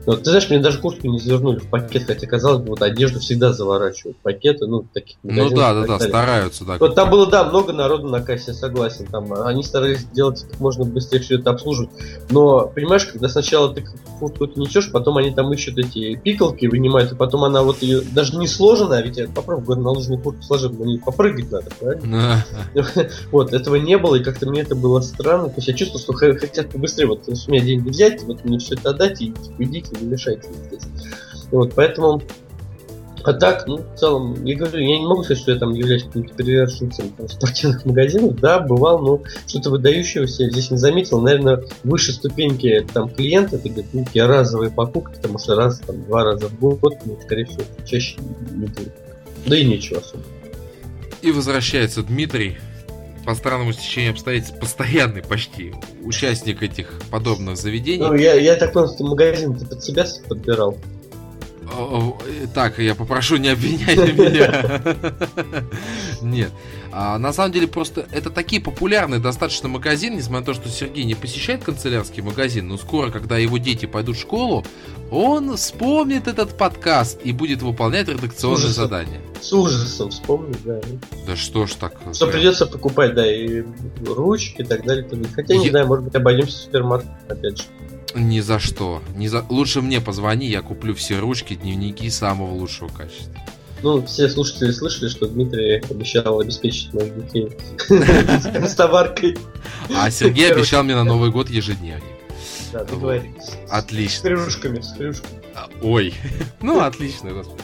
Ну, 0.08 0.16
ты 0.16 0.24
знаешь, 0.24 0.50
мне 0.50 0.60
даже 0.60 0.80
куртку 0.80 1.06
не 1.08 1.20
завернули 1.20 1.60
в 1.60 1.70
пакет, 1.70 2.06
хотя 2.08 2.26
казалось 2.28 2.62
бы, 2.62 2.70
вот 2.70 2.82
одежду 2.82 3.20
всегда 3.20 3.52
заворачивают. 3.52 4.18
В 4.18 4.22
пакеты, 4.22 4.66
ну, 4.66 4.86
таких 4.94 5.18
Ну 5.22 5.50
да, 5.50 5.74
да, 5.74 5.86
да, 5.86 6.00
стараются, 6.00 6.64
да. 6.64 6.78
Вот 6.80 6.96
там 6.96 7.10
было, 7.10 7.28
да, 7.28 7.44
много 7.44 7.74
народу 7.74 8.08
на 8.08 8.22
кассе, 8.22 8.54
согласен, 8.54 9.06
там, 9.08 9.34
они 9.34 9.64
старались 9.64 10.00
сделать 10.00 10.46
как 10.50 10.62
можно 10.62 10.86
быстрее 10.86 11.20
все 11.20 11.36
это 11.38 11.50
обслуживать, 11.50 11.90
но, 12.30 12.72
понимаешь, 12.74 13.06
когда 13.06 13.28
сначала 13.28 13.74
ты 13.74 13.84
куртку 14.18 14.50
несешь, 14.56 14.94
потом 14.94 15.18
они 15.18 15.32
там 15.32 15.52
ищут 15.52 15.78
эти 15.78 16.16
пикалки, 16.16 16.68
вынимают, 16.68 17.12
и 17.12 17.16
потом 17.16 17.44
она 17.44 17.62
вот 17.64 17.82
ее, 17.82 18.00
даже 18.00 18.38
не 18.38 18.48
сложена, 18.48 18.96
а 18.96 19.02
ведь 19.02 19.18
я 19.18 19.28
попробую, 19.28 19.66
говорю, 19.66 19.82
наложенную 19.82 20.22
куртку 20.22 20.42
сложить, 20.42 20.80
на 20.80 20.86
ней 20.86 21.00
попрыгать 21.00 21.52
надо, 21.52 21.70
правильно? 21.78 22.46
Вот, 23.32 23.52
этого 23.52 23.76
не 23.76 23.98
было, 23.98 24.16
и 24.16 24.24
как-то 24.24 24.50
мне 24.50 24.62
это 24.62 24.74
было 24.74 25.02
странно, 25.02 25.50
то 25.50 25.56
есть 25.58 25.68
я 25.68 25.74
чувствовал, 25.74 26.02
что 26.02 26.14
хотят 26.14 26.70
побыстрее, 26.70 27.08
вот, 27.08 27.28
у 27.28 27.52
меня 27.52 27.62
деньги 27.62 27.90
взять, 27.90 28.24
вот 28.24 28.46
мне 28.46 28.58
все 28.58 28.76
это 28.76 28.92
отдать, 28.92 29.22
и 29.22 29.32
типа, 29.32 29.64
идите, 29.64 29.97
не 30.06 30.18
здесь. 30.18 30.84
Вот, 31.52 31.74
поэтому 31.76 32.22
а 33.28 33.34
так, 33.34 33.68
ну, 33.68 33.80
в 33.80 34.00
целом, 34.00 34.46
я 34.46 34.56
говорю, 34.56 34.80
я 34.80 35.00
не 35.00 35.06
могу 35.06 35.22
сказать, 35.22 35.42
что 35.44 35.52
я 35.52 35.60
там 35.60 35.74
являюсь 35.74 36.04
каким-то 36.04 36.34
приверженцем 36.34 37.10
там, 37.10 37.28
спортивных 37.28 37.84
магазинов. 37.84 38.40
Да, 38.40 38.62
бывал, 38.62 39.00
но 39.00 39.22
что-то 39.46 39.70
выдающегося 39.70 40.44
я 40.44 40.50
здесь 40.50 40.72
не 40.72 40.78
заметил. 40.78 41.20
Наверное, 41.20 41.66
выше 41.84 42.14
ступеньки 42.14 42.88
там 42.94 43.10
клиента, 43.10 43.58
это 43.58 43.68
где-то 43.68 43.98
некие 43.98 44.28
разовые 44.28 44.72
покупки, 44.72 45.18
потому 45.18 45.40
что 45.40 45.56
раз, 45.56 45.80
там, 45.80 46.06
два 46.06 46.24
раза 46.24 46.48
в 46.48 46.58
год, 46.58 46.94
ну, 47.04 47.20
скорее 47.22 47.44
всего, 47.44 47.64
чаще 47.86 48.16
не 48.52 48.68
будет. 48.68 48.94
Да 49.46 49.58
и 49.58 49.66
нечего 49.66 50.00
особо. 50.00 50.24
И 51.22 51.30
возвращается 51.32 52.04
Дмитрий, 52.04 52.56
по 53.28 53.36
странному 53.36 53.74
стечению 53.74 54.14
обстоятельств 54.14 54.58
постоянный 54.58 55.22
почти 55.22 55.74
участник 56.02 56.64
этих 56.64 56.94
подобных 57.12 57.58
заведений. 57.58 58.06
Ну, 58.06 58.16
я, 58.16 58.36
я 58.36 58.56
так 58.56 58.72
понял, 58.72 58.88
что 58.88 59.04
магазин 59.04 59.54
ты 59.54 59.66
под 59.66 59.84
себя 59.84 60.06
подбирал. 60.30 60.78
Так, 62.54 62.80
я 62.80 62.96
попрошу 62.96 63.36
не 63.36 63.50
обвинять 63.50 63.98
меня. 64.18 64.82
Нет. 66.22 66.52
А, 67.00 67.20
на 67.20 67.32
самом 67.32 67.52
деле, 67.52 67.68
просто 67.68 68.08
это 68.12 68.32
такие 68.32 68.60
популярные 68.60 69.20
достаточно 69.20 69.70
магазины, 69.70 70.16
несмотря 70.16 70.40
на 70.40 70.46
то, 70.48 70.54
что 70.56 70.68
Сергей 70.68 71.04
не 71.04 71.14
посещает 71.14 71.64
канцелярский 71.64 72.24
магазин, 72.24 72.68
но 72.68 72.78
скоро, 72.78 73.12
когда 73.12 73.38
его 73.38 73.60
дети 73.60 73.86
пойдут 73.86 74.18
в 74.18 74.20
школу, 74.20 74.66
он 75.12 75.56
вспомнит 75.58 76.28
этот 76.28 76.58
подкаст 76.58 77.20
и 77.24 77.34
будет 77.34 77.62
выполнять 77.62 78.08
редакционные 78.08 78.70
задания. 78.70 79.22
С 79.40 79.54
ужасом 79.54 80.10
вспомнит, 80.10 80.58
да. 80.66 80.82
Да 81.28 81.36
что 81.36 81.68
ж 81.68 81.74
так. 81.76 82.02
Что 82.14 82.26
прям... 82.26 82.32
придется 82.32 82.66
покупать, 82.66 83.14
да, 83.14 83.32
и 83.32 83.64
ручки 84.04 84.64
и 84.64 84.66
так 84.66 84.84
далее. 84.84 85.08
Хотя, 85.36 85.56
не 85.56 85.66
я... 85.66 85.70
знаю, 85.70 85.86
может 85.86 86.06
быть, 86.06 86.16
обойдемся 86.16 86.58
в 86.58 86.62
супермаркет, 86.62 87.12
опять 87.30 87.60
же. 87.60 87.64
Ни 88.16 88.40
за 88.40 88.58
что. 88.58 89.04
Ни 89.16 89.28
за... 89.28 89.46
Лучше 89.50 89.82
мне 89.82 90.02
позвони, 90.02 90.48
я 90.48 90.64
куплю 90.64 90.96
все 90.96 91.20
ручки, 91.20 91.54
дневники 91.54 92.10
самого 92.10 92.54
лучшего 92.54 92.88
качества. 92.88 93.36
Ну, 93.84 94.04
все 94.06 94.28
слушатели 94.30 94.72
слышали, 94.72 95.08
что 95.08 95.28
Дмитрий 95.28 95.82
обещал 95.90 96.40
обеспечить 96.40 96.94
моих 96.94 97.16
детей 97.16 97.50
с 98.68 98.74
товаркой. 98.74 99.38
А 99.96 100.10
Сергей 100.10 100.52
обещал 100.52 100.84
мне 100.84 100.96
на 100.96 101.04
Новый 101.04 101.32
год 101.32 101.50
ежедневник. 101.50 102.04
Да, 102.74 102.84
договорились. 102.84 103.52
Отлично. 103.70 104.18
С 104.18 104.22
хрюшками, 104.22 104.82
с 104.82 104.94
хрюшками. 104.94 105.42
А, 105.56 105.70
ой. 105.82 106.14
Ну, 106.62 106.80
отлично, 106.82 107.32
господи. 107.32 107.64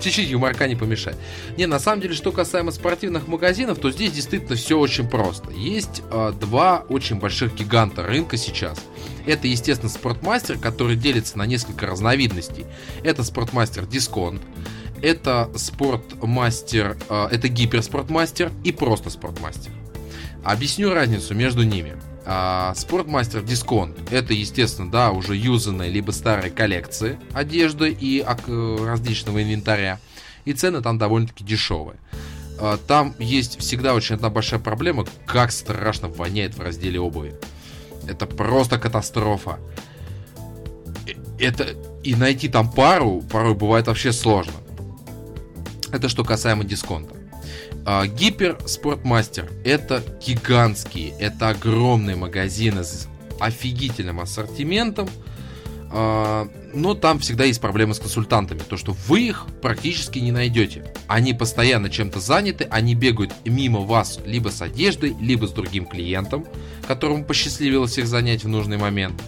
Чуть-чуть 0.00 0.28
юморка 0.28 0.68
не 0.68 0.74
помешает. 0.74 1.16
Не, 1.56 1.66
на 1.66 1.78
самом 1.78 2.02
деле, 2.02 2.14
что 2.14 2.30
касаемо 2.30 2.72
спортивных 2.72 3.26
магазинов, 3.26 3.78
то 3.78 3.90
здесь 3.90 4.12
действительно 4.12 4.56
все 4.56 4.78
очень 4.78 5.08
просто. 5.08 5.50
Есть 5.52 6.02
э, 6.10 6.32
два 6.38 6.84
очень 6.88 7.16
больших 7.18 7.54
гиганта 7.54 8.02
рынка 8.02 8.36
сейчас. 8.36 8.78
Это, 9.24 9.46
естественно, 9.46 9.88
спортмастер, 9.90 10.58
который 10.58 10.96
делится 10.96 11.38
на 11.38 11.46
несколько 11.46 11.86
разновидностей. 11.86 12.66
Это 13.02 13.24
спортмастер 13.24 13.86
дисконт, 13.86 14.42
это 15.04 15.50
спортмастер, 15.54 16.96
э, 17.10 17.28
это 17.30 17.48
гиперспортмастер 17.48 18.50
и 18.64 18.72
просто 18.72 19.10
спортмастер. 19.10 19.70
Объясню 20.42 20.94
разницу 20.94 21.34
между 21.34 21.62
ними. 21.62 21.96
А, 22.26 22.74
спортмастер 22.74 23.42
Дисконт 23.42 23.96
это, 24.10 24.32
естественно, 24.32 24.90
да, 24.90 25.10
уже 25.10 25.36
юзанные 25.36 25.90
либо 25.90 26.10
старые 26.10 26.50
коллекции 26.50 27.18
одежды 27.34 27.90
и 27.90 28.24
различного 28.24 29.42
инвентаря. 29.42 30.00
И 30.46 30.54
цены 30.54 30.80
там 30.80 30.96
довольно-таки 30.96 31.44
дешевые. 31.44 31.98
А, 32.58 32.78
там 32.78 33.14
есть 33.18 33.60
всегда 33.60 33.92
очень 33.92 34.14
одна 34.14 34.30
большая 34.30 34.60
проблема, 34.60 35.04
как 35.26 35.52
страшно 35.52 36.08
воняет 36.08 36.56
в 36.56 36.62
разделе 36.62 36.98
обуви. 36.98 37.34
Это 38.08 38.24
просто 38.24 38.78
катастрофа. 38.78 39.58
Э, 41.06 41.12
это 41.38 41.74
и 42.02 42.14
найти 42.14 42.48
там 42.48 42.70
пару 42.70 43.20
порой 43.20 43.54
бывает 43.54 43.86
вообще 43.86 44.12
сложно. 44.12 44.54
Это 45.94 46.08
что 46.08 46.24
касаемо 46.24 46.64
дисконта. 46.64 47.14
А, 47.86 48.04
Гипер 48.04 48.58
Спортмастер 48.66 49.48
это 49.64 50.02
гигантские, 50.26 51.14
это 51.20 51.50
огромные 51.50 52.16
магазины 52.16 52.82
с 52.82 53.06
офигительным 53.38 54.18
ассортиментом, 54.18 55.08
а, 55.92 56.48
но 56.72 56.94
там 56.94 57.20
всегда 57.20 57.44
есть 57.44 57.60
проблемы 57.60 57.94
с 57.94 58.00
консультантами, 58.00 58.58
то 58.68 58.76
что 58.76 58.96
вы 59.06 59.28
их 59.28 59.46
практически 59.62 60.18
не 60.18 60.32
найдете. 60.32 60.84
Они 61.06 61.32
постоянно 61.32 61.88
чем-то 61.88 62.18
заняты, 62.18 62.66
они 62.72 62.96
бегают 62.96 63.32
мимо 63.44 63.78
вас 63.78 64.18
либо 64.26 64.48
с 64.48 64.62
одеждой, 64.62 65.14
либо 65.20 65.46
с 65.46 65.52
другим 65.52 65.86
клиентом, 65.86 66.44
которому 66.88 67.24
посчастливилось 67.24 67.98
их 67.98 68.08
занять 68.08 68.42
в 68.42 68.48
нужный 68.48 68.78
момент. 68.78 69.22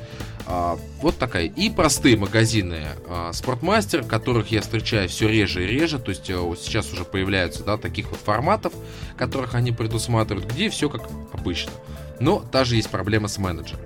А, 0.46 0.78
вот 1.00 1.18
такая. 1.18 1.46
И 1.46 1.70
простые 1.70 2.16
магазины 2.16 2.84
Спортмастер, 3.32 4.04
которых 4.04 4.50
я 4.50 4.60
встречаю 4.60 5.08
все 5.08 5.28
реже 5.28 5.64
и 5.64 5.66
реже. 5.66 5.98
То 5.98 6.10
есть 6.10 6.30
э, 6.30 6.54
сейчас 6.60 6.92
уже 6.92 7.04
появляются 7.04 7.64
да, 7.64 7.76
таких 7.76 8.10
вот 8.10 8.20
форматов, 8.20 8.72
которых 9.16 9.54
они 9.54 9.72
предусматривают, 9.72 10.50
где 10.50 10.70
все 10.70 10.88
как 10.88 11.02
обычно. 11.32 11.72
Но 12.20 12.40
также 12.40 12.76
есть 12.76 12.90
проблема 12.90 13.28
с 13.28 13.38
менеджером. 13.38 13.80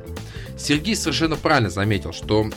Сергей 0.58 0.94
совершенно 0.94 1.36
правильно 1.36 1.70
заметил, 1.70 2.12
что 2.12 2.50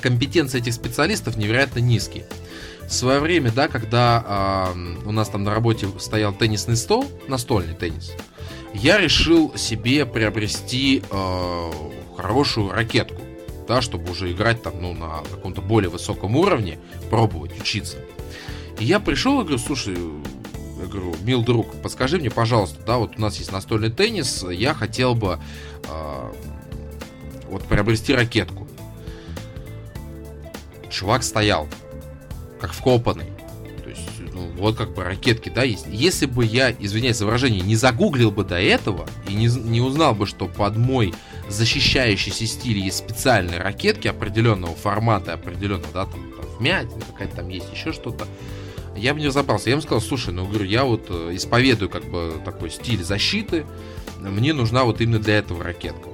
компетенции 0.00 0.60
этих 0.60 0.72
специалистов 0.72 1.36
невероятно 1.36 1.80
низкие. 1.80 2.24
В 2.86 2.92
свое 2.92 3.18
время, 3.18 3.50
да, 3.50 3.66
когда 3.66 4.72
э, 4.74 5.06
у 5.06 5.10
нас 5.10 5.28
там 5.28 5.42
на 5.42 5.52
работе 5.52 5.88
стоял 5.98 6.32
теннисный 6.32 6.76
стол, 6.76 7.04
настольный 7.26 7.74
теннис, 7.74 8.12
я 8.72 8.98
решил 8.98 9.52
себе 9.56 10.06
приобрести 10.06 11.02
э, 11.10 11.70
хорошую 12.16 12.72
ракетку, 12.72 13.22
да, 13.68 13.82
чтобы 13.82 14.10
уже 14.10 14.32
играть 14.32 14.62
там, 14.62 14.80
ну, 14.80 14.94
на 14.94 15.22
каком-то 15.30 15.60
более 15.60 15.90
высоком 15.90 16.36
уровне, 16.36 16.78
пробовать, 17.10 17.58
учиться. 17.58 17.98
И 18.78 18.84
я 18.84 19.00
пришел 19.00 19.40
и 19.40 19.42
говорю, 19.42 19.58
слушай, 19.58 19.96
я 20.78 20.86
говорю, 20.86 21.14
мил 21.22 21.42
друг, 21.42 21.74
подскажи 21.82 22.18
мне, 22.18 22.30
пожалуйста, 22.30 22.78
да, 22.86 22.98
вот 22.98 23.12
у 23.16 23.20
нас 23.20 23.38
есть 23.38 23.52
настольный 23.52 23.90
теннис, 23.90 24.44
я 24.50 24.74
хотел 24.74 25.14
бы 25.14 25.38
э, 25.88 26.32
вот 27.48 27.64
приобрести 27.64 28.14
ракетку. 28.14 28.66
Чувак 30.90 31.22
стоял, 31.22 31.68
как 32.60 32.72
вкопанный. 32.72 33.26
То 33.82 33.90
есть, 33.90 34.00
ну, 34.32 34.50
вот 34.58 34.76
как 34.76 34.94
бы 34.94 35.04
ракетки, 35.04 35.48
да, 35.48 35.62
есть. 35.62 35.86
Если 35.88 36.26
бы 36.26 36.44
я, 36.44 36.70
извиняюсь 36.70 37.16
за 37.16 37.26
выражение, 37.26 37.60
не 37.60 37.76
загуглил 37.76 38.30
бы 38.30 38.44
до 38.44 38.60
этого 38.60 39.06
и 39.28 39.34
не, 39.34 39.46
не 39.46 39.80
узнал 39.80 40.14
бы, 40.14 40.26
что 40.26 40.46
под 40.46 40.76
мой 40.76 41.14
защищающийся 41.48 42.46
стиль 42.46 42.78
есть 42.78 42.98
специальные 42.98 43.60
ракетки 43.60 44.08
определенного 44.08 44.74
формата, 44.74 45.32
определенного, 45.32 45.92
да, 45.92 46.06
там, 46.06 46.32
там 46.32 46.46
вмятина 46.58 47.00
какая-то 47.12 47.36
там 47.36 47.48
есть, 47.48 47.72
еще 47.72 47.92
что-то, 47.92 48.26
я 48.96 49.14
бы 49.14 49.20
не 49.20 49.28
разобрался. 49.28 49.68
Я 49.68 49.72
ему 49.72 49.82
сказал, 49.82 50.00
слушай, 50.00 50.32
ну, 50.32 50.46
говорю, 50.46 50.64
я 50.64 50.84
вот 50.84 51.06
э, 51.08 51.30
исповедую 51.34 51.90
как 51.90 52.04
бы 52.04 52.40
такой 52.44 52.70
стиль 52.70 53.04
защиты, 53.04 53.66
мне 54.20 54.52
нужна 54.52 54.84
вот 54.84 55.00
именно 55.00 55.18
для 55.18 55.38
этого 55.38 55.62
ракетка. 55.62 56.08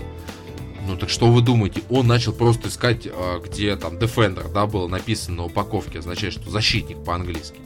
Ну 0.86 0.96
так 0.96 1.08
что 1.08 1.30
вы 1.30 1.42
думаете? 1.42 1.82
Он 1.90 2.06
начал 2.06 2.32
просто 2.32 2.68
искать, 2.68 3.06
а, 3.06 3.40
где 3.40 3.76
там 3.76 3.98
Defender, 3.98 4.52
да, 4.52 4.66
было 4.66 4.88
написано 4.88 5.36
на 5.36 5.44
упаковке, 5.44 6.00
означает, 6.00 6.34
что 6.34 6.50
защитник 6.50 7.02
по-английски. 7.04 7.60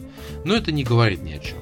Но 0.44 0.54
это 0.54 0.70
не 0.70 0.84
говорит 0.84 1.22
ни 1.22 1.32
о 1.32 1.38
чем. 1.38 1.56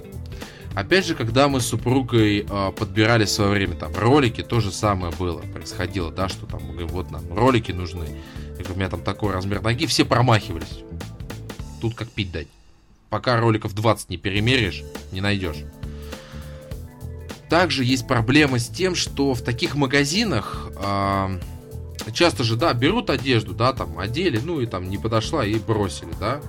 Опять 0.74 1.06
же, 1.06 1.14
когда 1.14 1.48
мы 1.48 1.60
с 1.60 1.66
супругой 1.66 2.44
э, 2.48 2.72
подбирали 2.72 3.24
в 3.26 3.30
свое 3.30 3.50
время 3.50 3.76
там 3.76 3.94
ролики, 3.94 4.42
то 4.42 4.58
же 4.58 4.72
самое 4.72 5.12
было, 5.12 5.40
происходило, 5.40 6.10
да, 6.10 6.28
что 6.28 6.46
там, 6.46 6.60
вот 6.88 7.12
нам 7.12 7.32
ролики 7.32 7.70
нужны. 7.70 8.06
Говорю, 8.54 8.74
у 8.74 8.76
меня 8.76 8.88
там 8.88 9.02
такой 9.02 9.32
размер 9.32 9.62
ноги, 9.62 9.86
все 9.86 10.04
промахивались. 10.04 10.80
Тут 11.80 11.94
как 11.94 12.08
пить 12.08 12.32
дать. 12.32 12.48
Пока 13.08 13.38
роликов 13.38 13.72
20 13.72 14.10
не 14.10 14.16
перемеришь, 14.16 14.82
не 15.12 15.20
найдешь. 15.20 15.62
Также 17.48 17.84
есть 17.84 18.08
проблема 18.08 18.58
с 18.58 18.68
тем, 18.68 18.96
что 18.96 19.34
в 19.34 19.42
таких 19.42 19.76
магазинах 19.76 20.70
э, 20.76 21.38
часто 22.12 22.42
же, 22.42 22.56
да, 22.56 22.72
берут 22.72 23.10
одежду, 23.10 23.54
да, 23.54 23.72
там 23.72 23.96
одели, 24.00 24.40
ну 24.42 24.60
и 24.60 24.66
там 24.66 24.90
не 24.90 24.98
подошла 24.98 25.46
и 25.46 25.54
бросили, 25.54 26.10
да. 26.18 26.40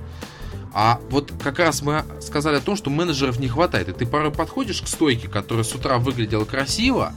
А 0.77 0.99
вот 1.09 1.31
как 1.41 1.59
раз 1.59 1.81
мы 1.81 2.03
сказали 2.19 2.57
о 2.57 2.59
том, 2.59 2.75
что 2.75 2.89
менеджеров 2.89 3.39
не 3.39 3.47
хватает. 3.47 3.87
И 3.87 3.93
ты 3.93 4.05
порой 4.05 4.29
подходишь 4.29 4.81
к 4.81 4.87
стойке, 4.87 5.29
которая 5.29 5.63
с 5.63 5.73
утра 5.73 5.99
выглядела 5.99 6.43
красиво, 6.43 7.13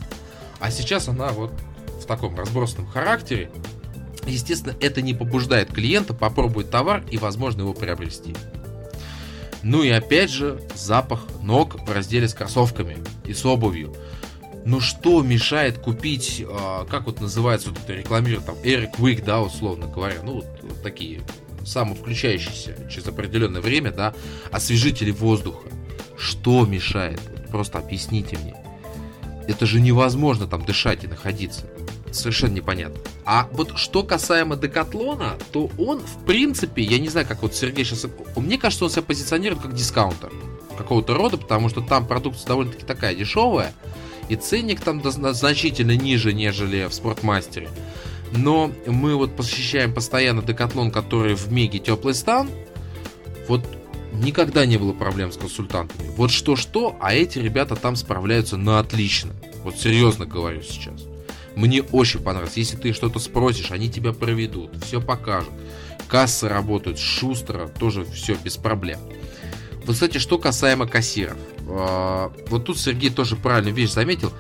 а 0.61 0.71
сейчас 0.71 1.09
она 1.09 1.31
вот 1.31 1.53
в 2.01 2.07
таком 2.07 2.37
разбросанном 2.37 2.87
характере. 2.87 3.51
Естественно, 4.29 4.77
это 4.81 5.03
не 5.03 5.13
побуждает 5.13 5.73
клиента 5.73 6.15
попробовать 6.15 6.71
товар 6.71 7.03
и, 7.11 7.19
возможно, 7.19 7.63
его 7.63 7.75
приобрести. 7.75 8.37
Ну 9.65 9.83
и 9.83 9.89
опять 9.89 10.31
же, 10.31 10.63
запах 10.77 11.25
ног 11.43 11.81
в 11.85 11.93
разделе 11.93 12.29
с 12.29 12.35
кроссовками 12.35 12.99
и 13.25 13.35
с 13.35 13.45
обувью. 13.45 13.93
Ну 14.67 14.79
что 14.79 15.21
мешает 15.23 15.79
купить, 15.79 16.45
э, 16.47 16.87
как 16.89 17.07
вот 17.07 17.21
называется, 17.21 17.71
вот 17.71 17.79
это 17.81 17.93
рекламирует 17.95 18.47
там 18.47 18.55
Eric 18.63 18.93
Quick, 18.97 19.25
да, 19.25 19.41
условно 19.41 19.89
говоря, 19.89 20.21
ну 20.23 20.35
вот, 20.35 20.47
вот 20.63 20.81
такие 20.83 21.23
самовключающиеся 21.69 22.77
через 22.91 23.07
определенное 23.07 23.61
время, 23.61 23.93
да, 23.93 24.15
освежители 24.51 25.11
воздуха. 25.11 25.69
Что 26.17 26.67
мешает? 26.67 27.21
Просто 27.51 27.79
объясните 27.79 28.39
мне. 28.39 28.57
Это 29.47 29.67
же 29.67 29.81
невозможно 29.81 30.47
там 30.47 30.65
дышать 30.65 31.05
и 31.05 31.07
находиться. 31.07 31.67
Совершенно 32.11 32.55
непонятно. 32.55 33.01
А 33.25 33.49
вот 33.53 33.77
что 33.77 34.03
касаемо 34.03 34.57
Декатлона, 34.57 35.37
то 35.53 35.71
он, 35.79 36.01
в 36.01 36.25
принципе, 36.25 36.83
я 36.83 36.99
не 36.99 37.09
знаю, 37.09 37.27
как 37.27 37.43
вот 37.43 37.55
Сергей 37.55 37.85
сейчас... 37.85 38.07
Мне 38.37 38.59
кажется, 38.59 38.85
он 38.85 38.91
себя 38.91 39.03
позиционирует 39.03 39.63
как 39.63 39.75
дискаунтер 39.75 40.33
какого-то 40.77 41.15
рода, 41.15 41.37
потому 41.37 41.69
что 41.69 41.81
там 41.81 42.07
продукция 42.07 42.49
довольно-таки 42.49 42.85
такая 42.87 43.15
дешевая, 43.15 43.73
и 44.29 44.37
ценник 44.37 44.81
там 44.81 45.03
значительно 45.11 45.97
ниже, 45.97 46.33
нежели 46.33 46.87
в 46.87 46.95
Спортмастере. 46.95 47.69
Но 48.33 48.71
мы 48.87 49.17
вот 49.17 49.35
посещаем 49.37 49.95
постоянно 49.95 50.43
Декатлон, 50.43 50.91
который 50.91 51.35
в 51.35 51.51
Меге 51.51 51.79
теплый 51.79 52.15
стан. 52.15 52.51
Вот 53.49 53.63
никогда 54.13 54.67
не 54.67 54.77
было 54.77 54.93
проблем 54.93 55.33
с 55.33 55.37
консультантами. 55.37 56.11
Вот 56.17 56.31
что-что, 56.31 56.97
а 57.01 57.15
эти 57.15 57.39
ребята 57.39 57.77
там 57.77 57.97
справляются 57.97 58.57
на 58.57 58.79
отлично. 58.79 59.33
Вот 59.65 59.79
серьезно 59.79 60.27
говорю 60.27 60.63
сейчас. 60.63 61.05
Мне 61.57 61.83
очень 61.83 62.21
понравилось. 62.21 62.57
Если 62.57 62.77
ты 62.77 62.93
что-то 62.93 63.19
спросишь, 63.19 63.73
они 63.73 63.91
тебя 63.91 64.13
проведут, 64.13 64.71
все 64.85 65.01
покажут. 65.01 65.53
Кассы 66.07 66.49
работают 66.49 66.99
шустро, 66.99 67.69
тоже 67.69 68.05
все 68.05 68.35
без 68.35 68.57
проблем. 68.57 69.01
Вот, 69.85 69.95
кстати, 69.95 70.19
что 70.19 70.39
касаемо 70.39 70.87
кассиров. 70.87 71.37
А, 71.67 72.33
вот 72.49 72.65
тут 72.65 72.79
Сергей 72.79 73.11
тоже 73.11 73.37
правильную 73.37 73.75
вещь 73.75 73.91
заметил. 73.91 74.33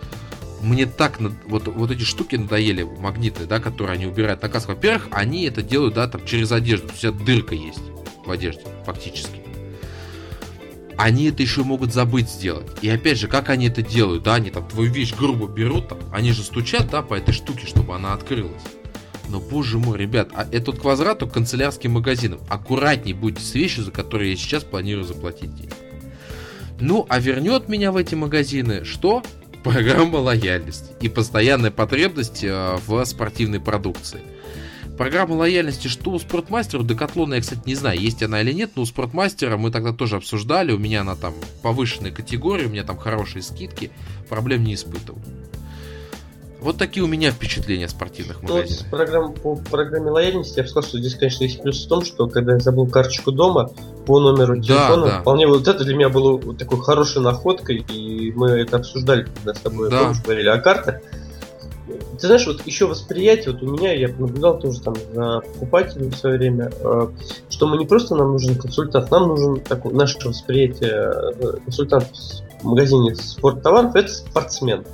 Мне 0.60 0.86
так 0.86 1.20
вот, 1.46 1.68
вот 1.68 1.90
эти 1.90 2.02
штуки 2.02 2.36
надоели, 2.36 2.82
магниты, 2.82 3.46
да, 3.46 3.60
которые 3.60 3.94
они 3.94 4.06
убирают 4.06 4.42
на 4.42 4.48
кассу. 4.48 4.68
Во-первых, 4.68 5.08
они 5.10 5.44
это 5.44 5.62
делают, 5.62 5.94
да, 5.94 6.08
там 6.08 6.24
через 6.24 6.52
одежду. 6.52 6.88
То 6.88 6.94
есть 6.94 7.24
дырка 7.24 7.54
есть 7.54 7.82
в 8.24 8.30
одежде, 8.30 8.62
фактически 8.84 9.48
они 10.98 11.26
это 11.26 11.42
еще 11.44 11.62
могут 11.62 11.94
забыть 11.94 12.28
сделать. 12.28 12.66
И 12.82 12.90
опять 12.90 13.18
же, 13.18 13.28
как 13.28 13.50
они 13.50 13.68
это 13.68 13.82
делают, 13.82 14.24
да, 14.24 14.34
они 14.34 14.50
там 14.50 14.68
твою 14.68 14.92
вещь 14.92 15.14
грубо 15.14 15.46
берут, 15.46 15.88
там, 15.88 15.98
они 16.12 16.32
же 16.32 16.42
стучат, 16.42 16.90
да, 16.90 17.02
по 17.02 17.14
этой 17.14 17.32
штуке, 17.32 17.66
чтобы 17.66 17.94
она 17.94 18.14
открылась. 18.14 18.62
Но, 19.28 19.40
боже 19.40 19.78
мой, 19.78 19.96
ребят, 19.96 20.30
а 20.34 20.46
этот 20.50 20.80
к 20.80 20.84
возврату 20.84 21.28
к 21.28 21.34
канцелярским 21.34 21.92
магазинам. 21.92 22.40
Аккуратней 22.48 23.12
будьте 23.12 23.42
с 23.42 23.54
вещью, 23.54 23.84
за 23.84 23.92
которую 23.92 24.30
я 24.30 24.36
сейчас 24.36 24.64
планирую 24.64 25.04
заплатить 25.04 25.54
деньги. 25.54 25.72
Ну, 26.80 27.06
а 27.08 27.20
вернет 27.20 27.68
меня 27.68 27.92
в 27.92 27.96
эти 27.96 28.16
магазины 28.16 28.84
что? 28.84 29.22
Программа 29.72 30.16
лояльности 30.16 30.92
и 31.00 31.08
постоянная 31.08 31.70
потребность 31.70 32.42
э, 32.42 32.76
в 32.86 33.04
спортивной 33.04 33.60
продукции– 33.60 34.20
Программа 34.98 35.34
лояльности, 35.34 35.86
что 35.86 36.10
у 36.10 36.18
Спортмастера, 36.18 36.80
у 36.80 36.84
Декатлона, 36.84 37.34
я, 37.34 37.40
кстати, 37.40 37.60
не 37.66 37.76
знаю, 37.76 38.00
есть 38.00 38.20
она 38.24 38.40
или 38.40 38.52
нет, 38.52 38.72
но 38.74 38.82
у 38.82 38.84
Спортмастера 38.84 39.56
мы 39.56 39.70
тогда 39.70 39.92
тоже 39.92 40.16
обсуждали, 40.16 40.72
у 40.72 40.78
меня 40.78 41.02
она 41.02 41.14
там 41.14 41.34
повышенной 41.62 42.10
категории, 42.10 42.66
у 42.66 42.68
меня 42.68 42.82
там 42.82 42.98
хорошие 42.98 43.42
скидки, 43.42 43.92
проблем 44.28 44.64
не 44.64 44.74
испытывал. 44.74 45.20
Вот 46.60 46.76
такие 46.76 47.04
у 47.04 47.06
меня 47.06 47.30
впечатления 47.30 47.88
спортивных 47.88 48.42
ну, 48.42 48.56
магазинов. 48.56 48.82
Вот 48.82 48.90
программ, 48.90 49.32
по 49.32 49.56
программе 49.56 50.10
лояльности 50.10 50.56
я 50.56 50.64
бы 50.64 50.68
сказал, 50.68 50.88
что 50.88 50.98
здесь, 50.98 51.14
конечно, 51.14 51.44
есть 51.44 51.62
плюс 51.62 51.84
в 51.84 51.88
том, 51.88 52.04
что 52.04 52.26
когда 52.26 52.54
я 52.54 52.58
забыл 52.58 52.88
карточку 52.88 53.30
дома 53.30 53.70
по 54.06 54.18
номеру 54.18 54.60
телефона, 54.60 55.06
да, 55.06 55.10
да. 55.10 55.20
вполне 55.20 55.46
вот 55.46 55.68
это 55.68 55.84
для 55.84 55.94
меня 55.94 56.08
было 56.08 56.40
такой 56.56 56.80
хорошей 56.80 57.22
находкой, 57.22 57.84
и 57.88 58.32
мы 58.32 58.50
это 58.50 58.78
обсуждали, 58.78 59.22
когда 59.36 59.54
с 59.54 59.60
тобой 59.60 59.88
да. 59.88 60.12
говорили 60.24 60.48
о 60.48 60.58
картах. 60.58 60.96
Ты 62.20 62.26
знаешь, 62.26 62.46
вот 62.46 62.66
еще 62.66 62.86
восприятие, 62.86 63.52
вот 63.52 63.62
у 63.62 63.70
меня, 63.70 63.94
я 63.94 64.08
наблюдал 64.08 64.58
тоже 64.58 64.80
там 64.80 64.94
за 65.14 65.40
покупателем 65.40 66.10
в 66.10 66.16
свое 66.16 66.36
время, 66.36 66.70
э, 66.80 67.08
что 67.48 67.66
мы 67.66 67.78
не 67.78 67.86
просто 67.86 68.14
нам 68.14 68.32
нужен 68.32 68.56
консультант, 68.56 69.10
нам 69.10 69.28
нужен 69.28 69.60
такой, 69.60 69.94
наше 69.94 70.18
восприятие 70.26 70.90
э, 70.90 71.52
консультант 71.64 72.08
в 72.60 72.64
магазине 72.64 73.14
спорттоваров, 73.14 73.94
это 73.94 74.12
спортсмен, 74.12 74.84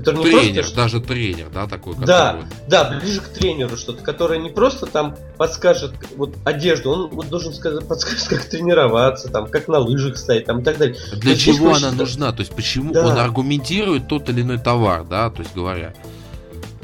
который 0.00 0.32
не 0.32 0.40
тренер, 0.40 0.62
просто... 0.62 0.76
даже 0.76 1.00
тренер, 1.00 1.48
да, 1.52 1.66
такой. 1.66 1.94
Да, 1.96 2.32
который... 2.32 2.68
да, 2.68 2.98
ближе 3.00 3.20
к 3.20 3.28
тренеру 3.28 3.76
что-то, 3.76 4.02
которое 4.02 4.38
не 4.38 4.50
просто 4.50 4.86
там 4.86 5.16
подскажет 5.36 5.92
вот 6.16 6.36
одежду, 6.44 6.90
он 6.90 7.08
вот 7.10 7.28
должен 7.28 7.52
сказать, 7.52 7.86
подскажет, 7.86 8.28
как 8.28 8.44
тренироваться, 8.44 9.28
там, 9.28 9.46
как 9.46 9.68
на 9.68 9.78
лыжах 9.78 10.16
стоять, 10.16 10.46
там 10.46 10.60
и 10.60 10.62
так 10.62 10.78
далее. 10.78 10.96
Для 11.14 11.36
чего 11.36 11.74
она 11.74 11.92
нужна? 11.92 12.32
То 12.32 12.40
есть 12.40 12.52
почему 12.54 12.92
да. 12.92 13.06
он 13.06 13.18
аргументирует 13.18 14.08
тот 14.08 14.28
или 14.28 14.42
иной 14.42 14.58
товар, 14.58 15.04
да, 15.04 15.30
то 15.30 15.42
есть 15.42 15.54
говоря. 15.54 15.94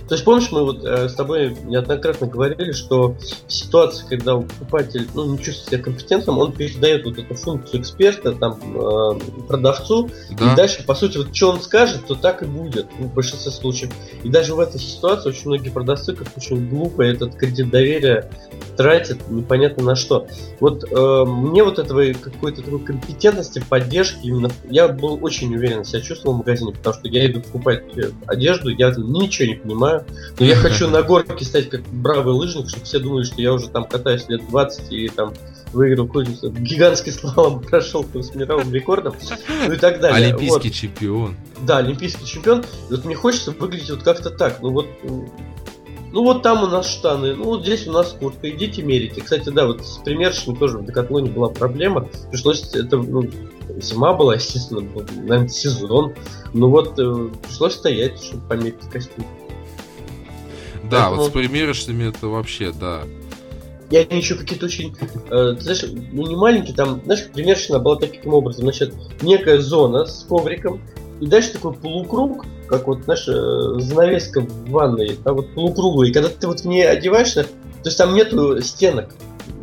То 0.09 0.15
есть 0.15 0.25
помнишь, 0.25 0.53
мы 0.53 0.65
вот 0.65 0.85
э, 0.85 1.09
с 1.09 1.15
тобой 1.15 1.57
неоднократно 1.65 2.29
говорили, 2.29 2.71
что 2.73 3.17
в 3.47 3.53
ситуации, 3.53 4.05
когда 4.09 4.37
покупатель 4.37 5.09
ну, 5.15 5.33
не 5.33 5.39
чувствует 5.39 5.69
себя 5.69 5.83
компетентным, 5.83 6.39
он 6.39 6.53
передает 6.53 7.05
вот 7.05 7.19
эту 7.19 7.35
функцию 7.35 7.81
эксперта 7.81 8.33
там 8.33 8.59
э, 8.63 9.19
продавцу, 9.49 10.09
да. 10.39 10.53
и 10.53 10.57
дальше, 10.57 10.85
по 10.85 10.95
сути, 10.95 11.19
вот 11.19 11.35
что 11.35 11.51
он 11.51 11.61
скажет, 11.61 12.07
то 12.07 12.15
так 12.15 12.43
и 12.43 12.47
будет 12.47 12.87
ну, 13.01 13.07
в 13.09 13.15
большинстве 13.15 13.51
случаев. 13.51 13.93
И 14.23 14.29
даже 14.29 14.55
в 14.55 14.61
этой 14.61 14.81
ситуации 14.81 15.31
очень 15.31 15.47
многие 15.47 15.71
продавцы 15.71 16.15
как 16.15 16.29
очень 16.37 16.69
глупо 16.69 17.03
этот 17.03 17.35
кредит 17.35 17.71
доверия 17.71 18.31
тратят 18.77 19.29
непонятно 19.29 19.83
на 19.83 19.97
что. 19.97 20.29
Вот 20.61 20.85
э, 20.85 21.25
мне 21.27 21.65
вот 21.65 21.81
этого 21.81 22.13
какой-то 22.13 22.63
такой 22.63 22.81
компетентности, 22.81 23.63
поддержки 23.69 24.27
именно, 24.27 24.51
я 24.71 24.87
был 24.87 25.19
очень 25.21 25.53
уверен 25.55 25.85
себя 25.85 26.01
чувствовал 26.01 26.37
в 26.37 26.39
магазине, 26.39 26.73
потому 26.73 26.95
что 26.95 27.09
я 27.09 27.27
иду 27.27 27.41
покупать 27.41 27.83
одежду, 28.27 28.69
я 28.69 28.95
ничего 28.97 29.49
не 29.49 29.55
понимаю, 29.55 29.96
но 30.39 30.47
я 30.47 30.57
хочу 30.57 30.89
на 30.91 31.03
горке 31.03 31.45
стать 31.45 31.71
как 31.71 31.83
бравый 31.93 32.35
лыжник, 32.35 32.69
чтобы 32.69 32.85
все 32.85 32.99
думали, 32.99 33.25
что 33.25 33.41
я 33.41 33.53
уже 33.53 33.69
там 33.69 33.85
катаюсь 33.85 34.29
лет 34.29 34.47
20 34.49 34.93
и 34.93 35.09
там 35.09 35.35
выиграл 35.73 36.07
какой-то 36.07 36.49
гигантский 36.49 37.13
слалом, 37.13 37.61
прошел 37.71 38.05
там 38.05 38.23
с 38.23 38.35
мировым 38.35 38.73
рекордом, 38.73 39.15
ну 39.67 39.73
и 39.73 39.77
так 39.77 40.01
далее. 40.01 40.29
Олимпийский 40.29 40.69
вот. 40.69 40.75
чемпион. 40.75 41.37
Да, 41.63 41.79
олимпийский 41.79 42.27
чемпион. 42.27 42.65
И 42.89 42.93
вот 42.93 43.05
мне 43.05 43.15
хочется 43.15 43.51
выглядеть 43.53 43.91
вот 43.91 44.03
как-то 44.03 44.31
так. 44.31 44.61
Ну 44.63 44.71
вот 44.71 44.87
ну 46.13 46.23
вот 46.23 46.43
там 46.43 46.63
у 46.63 46.67
нас 46.67 46.89
штаны, 46.89 47.35
ну 47.35 47.45
вот 47.45 47.63
здесь 47.63 47.87
у 47.87 47.93
нас 47.93 48.17
куртка, 48.19 48.49
идите 48.49 48.83
мерите. 48.83 49.21
Кстати, 49.21 49.51
да, 49.51 49.67
вот 49.67 49.85
с 49.85 49.99
примершами 49.99 50.55
тоже 50.55 50.79
в 50.79 50.87
Декатлоне 50.87 51.31
была 51.31 51.49
проблема. 51.49 52.09
Пришлось, 52.31 52.75
это 52.75 52.97
ну, 52.97 53.29
зима 53.77 54.15
была, 54.15 54.37
естественно, 54.37 54.81
был, 54.81 55.05
наверное, 55.15 55.49
сезон. 55.49 56.15
Ну 56.55 56.71
вот 56.71 56.99
э, 56.99 57.29
пришлось 57.47 57.75
стоять, 57.75 58.23
чтобы 58.23 58.49
померить 58.49 58.81
костюм. 58.91 59.27
Да, 60.91 61.09
Поэтому... 61.09 61.23
вот 61.23 61.31
с 61.31 61.33
примерочными 61.33 62.09
это 62.09 62.29
вообще, 62.29 62.73
да. 62.73 63.03
Я 63.91 64.01
еще 64.01 64.35
какие-то 64.35 64.67
очень, 64.67 64.97
э, 65.31 65.55
ты 65.57 65.61
знаешь, 65.61 65.85
ну 66.13 66.27
не 66.27 66.35
маленькие, 66.35 66.75
там, 66.75 67.01
знаешь, 67.05 67.27
примерочная 67.33 67.79
была 67.79 67.97
таким 67.97 68.35
образом, 68.35 68.65
значит, 68.65 68.95
некая 69.23 69.61
зона 69.61 70.07
с 70.07 70.25
ковриком, 70.29 70.81
и 71.21 71.27
дальше 71.27 71.53
такой 71.53 71.73
полукруг, 71.73 72.45
как 72.67 72.89
вот, 72.89 73.05
знаешь, 73.05 73.29
э, 73.29 73.81
занавеска 73.81 74.41
в 74.41 74.71
ванной, 74.71 75.17
да, 75.25 75.33
вот 75.33 75.55
полукруглый, 75.55 76.11
и 76.11 76.13
когда 76.13 76.29
ты 76.29 76.49
вот 76.49 76.61
в 76.61 76.65
ней 76.65 76.87
одеваешься, 76.89 77.45
то 77.45 77.89
есть 77.89 77.97
там 77.97 78.15
нету 78.15 78.61
стенок, 78.61 79.15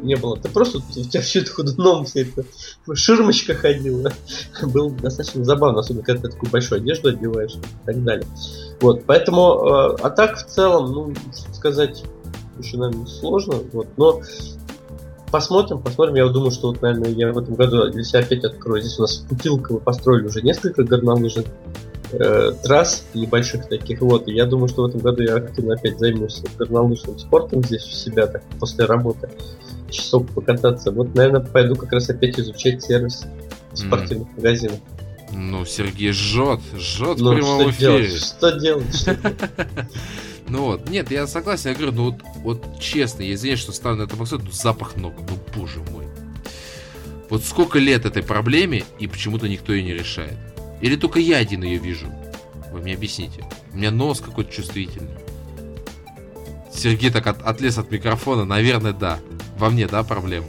не 0.02 0.16
было. 0.16 0.38
Ты 0.38 0.50
просто 0.50 0.78
у 0.78 0.82
тебя 0.82 1.22
все 1.22 1.42
это 1.42 1.52
ходуном, 1.52 2.06
все 2.06 2.22
это 2.22 2.44
ширмочка 2.94 3.54
ходила. 3.54 4.12
Было 4.62 4.92
достаточно 4.92 5.44
забавно, 5.44 5.80
особенно 5.80 6.04
когда 6.04 6.24
ты 6.24 6.34
такую 6.34 6.52
большую 6.52 6.82
одежду 6.82 7.10
одеваешь 7.10 7.54
и 7.56 7.86
так 7.86 8.04
далее. 8.04 8.28
Вот, 8.82 9.04
поэтому, 9.06 9.42
э, 9.42 9.98
а 10.02 10.10
так 10.10 10.38
в 10.38 10.46
целом, 10.46 10.92
ну, 10.92 11.14
сказать, 11.54 12.04
еще, 12.60 12.78
наверное, 12.78 13.08
сложно, 13.08 13.56
вот, 13.72 13.88
но 13.98 14.22
посмотрим, 15.32 15.82
посмотрим. 15.82 16.16
Я 16.16 16.28
думаю, 16.28 16.52
что 16.52 16.68
вот, 16.68 16.82
наверное, 16.82 17.10
я 17.10 17.34
в 17.34 17.38
этом 17.38 17.56
году 17.56 17.90
для 17.90 18.04
себя 18.04 18.20
опять 18.20 18.44
открою. 18.44 18.82
Здесь 18.82 19.00
у 19.00 19.02
нас 19.02 19.18
в 19.18 19.28
Путилково 19.28 19.80
построили 19.80 20.28
уже 20.28 20.42
несколько 20.42 20.84
горнолыжных 20.84 21.46
э, 22.12 22.52
трасс 22.64 23.06
небольших 23.16 23.68
таких. 23.68 24.02
Вот, 24.02 24.28
и 24.28 24.34
я 24.34 24.46
думаю, 24.46 24.68
что 24.68 24.84
в 24.84 24.86
этом 24.86 25.02
году 25.02 25.24
я 25.24 25.36
активно 25.38 25.74
опять 25.74 25.98
займусь 25.98 26.44
горнолыжным 26.58 27.18
спортом 27.18 27.64
здесь 27.64 27.86
у 27.86 27.92
себя, 27.92 28.28
так, 28.28 28.44
после 28.60 28.86
работы 28.86 29.30
часов 29.94 30.28
покататься. 30.34 30.92
Вот, 30.92 31.16
наверное, 31.16 31.42
пойду 31.42 31.76
как 31.76 31.92
раз 31.94 32.10
опять 32.10 32.40
изучать 32.40 32.84
сервис 32.84 33.26
спортивных 33.74 34.28
mm. 34.30 34.36
магазинов. 34.36 34.80
Ну, 35.32 35.66
Сергей 35.66 36.12
жжет, 36.12 36.60
жжет 36.78 37.20
ну, 37.20 37.32
в 37.32 37.36
прямом 37.36 37.62
что 37.62 37.70
эфире. 37.72 38.08
Делать? 38.08 38.24
Что 38.24 38.52
делать? 38.60 39.06
Ну 40.50 40.66
вот, 40.66 40.90
нет, 40.90 41.10
я 41.10 41.26
согласен, 41.26 41.70
я 41.70 41.76
говорю, 41.76 41.94
ну 41.94 42.04
вот, 42.12 42.22
вот 42.44 42.80
честно, 42.80 43.24
я 43.24 43.34
извиняюсь, 43.34 43.62
что 43.62 43.72
ставлю 43.72 44.00
на 44.00 44.04
это 44.04 44.22
акцент, 44.22 44.44
ну 44.44 44.52
запах 44.52 44.98
ног, 44.98 45.14
ну 45.18 45.40
боже 45.56 45.80
мой. 45.92 46.06
Вот 47.30 47.44
сколько 47.44 47.80
лет 47.80 48.06
этой 48.06 48.22
проблеме, 48.22 48.84
и 49.00 49.08
почему-то 49.08 49.48
никто 49.48 49.74
ее 49.74 49.84
не 49.84 49.94
решает. 49.94 50.38
Или 50.82 50.98
только 50.98 51.20
я 51.20 51.38
один 51.38 51.64
ее 51.64 51.80
вижу? 51.80 52.08
Вы 52.72 52.82
мне 52.82 52.94
объясните. 52.94 53.46
У 53.74 53.78
меня 53.78 53.90
нос 53.90 54.20
какой-то 54.20 54.52
чувствительный. 54.52 55.16
Сергей 56.72 57.10
так 57.10 57.26
от, 57.28 57.42
отлез 57.42 57.78
от 57.78 57.90
микрофона, 57.90 58.46
наверное, 58.46 58.94
да. 58.94 59.20
Во 59.58 59.70
мне, 59.70 59.88
да, 59.88 60.04
проблема? 60.04 60.48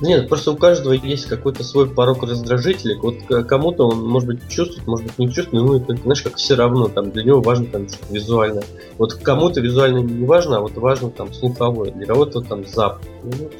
Нет, 0.00 0.28
просто 0.28 0.52
у 0.52 0.56
каждого 0.56 0.92
есть 0.92 1.26
какой-то 1.26 1.64
свой 1.64 1.88
порог 1.88 2.22
раздражителя. 2.22 2.98
Вот 2.98 3.16
кому-то 3.46 3.88
он, 3.88 4.06
может 4.06 4.28
быть, 4.28 4.48
чувствует, 4.48 4.86
может 4.86 5.06
быть, 5.06 5.18
не 5.18 5.26
чувствует, 5.32 5.52
но 5.52 5.74
ему 5.74 6.02
знаешь, 6.02 6.22
как 6.22 6.36
все 6.36 6.54
равно, 6.54 6.88
там, 6.88 7.10
для 7.10 7.24
него 7.24 7.40
важно 7.40 7.66
там 7.66 7.88
что-то 7.88 8.12
визуально. 8.12 8.62
Вот 8.98 9.14
кому-то 9.14 9.60
визуально 9.60 9.98
не 9.98 10.26
важно, 10.26 10.58
а 10.58 10.60
вот 10.60 10.76
важно 10.76 11.10
там 11.10 11.32
слуховое, 11.32 11.92
для 11.92 12.06
кого-то 12.06 12.40
там 12.42 12.66
запах. 12.66 13.00
Ну, 13.22 13.50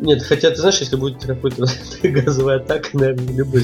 нет, 0.00 0.22
хотя 0.22 0.50
ты 0.50 0.56
знаешь, 0.56 0.80
если 0.80 0.96
будет 0.96 1.22
какой-то 1.24 1.66
газовая 2.02 2.56
атака, 2.56 2.88
наверное, 2.94 3.34
любой 3.34 3.62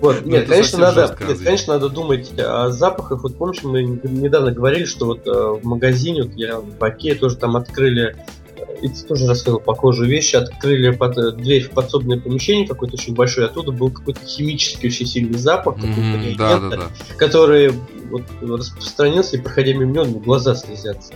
Вот, 0.00 0.24
нет, 0.26 0.46
конечно, 0.48 0.78
надо, 0.78 1.16
нет, 1.26 1.38
конечно, 1.38 1.74
надо 1.74 1.88
думать 1.88 2.32
о 2.38 2.70
запахах. 2.70 3.22
Вот 3.22 3.36
помнишь, 3.36 3.62
мы 3.62 3.82
недавно 3.82 4.52
говорили, 4.52 4.84
что 4.84 5.06
вот 5.06 5.26
э, 5.26 5.30
в 5.30 5.64
магазине, 5.64 6.22
вот 6.24 6.32
я 6.34 6.58
в 6.58 6.76
Баке 6.78 7.14
тоже 7.14 7.36
там 7.36 7.56
открыли 7.56 8.16
и 8.82 8.88
тоже 8.88 9.26
рассказывал 9.26 9.60
похожие 9.60 10.10
вещи, 10.10 10.36
открыли 10.36 10.90
под, 10.90 11.18
э, 11.18 11.32
дверь 11.32 11.64
в 11.64 11.70
подсобное 11.70 12.18
помещение 12.18 12.66
какое-то 12.66 12.96
очень 12.96 13.14
большое, 13.14 13.46
оттуда 13.46 13.72
был 13.72 13.90
какой-то 13.90 14.20
химический 14.24 14.88
очень 14.88 15.06
сильный 15.06 15.38
запах, 15.38 15.76
mm-hmm, 15.78 16.36
да, 16.36 16.58
да, 16.58 16.76
да. 16.76 16.82
который 17.16 17.72
вот, 18.10 18.22
распространился, 18.40 19.36
и 19.36 19.40
проходя 19.40 19.72
мимо 19.72 19.92
него, 19.92 20.04
глаза 20.20 20.54
слезятся. 20.54 21.12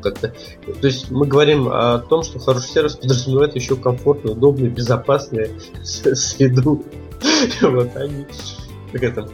Как-то. 0.00 0.32
То 0.80 0.86
есть 0.86 1.10
мы 1.10 1.26
говорим 1.26 1.68
о 1.68 1.98
том, 1.98 2.22
что 2.22 2.38
хороший 2.38 2.68
сервис 2.68 2.96
подразумевает 2.96 3.56
еще 3.56 3.76
комфортную, 3.76 4.36
удобную, 4.36 4.70
безопасную 4.70 5.50
среду. 5.82 6.84
Вот 7.62 7.96
они 7.96 8.26
как 8.92 9.02
это, 9.02 9.28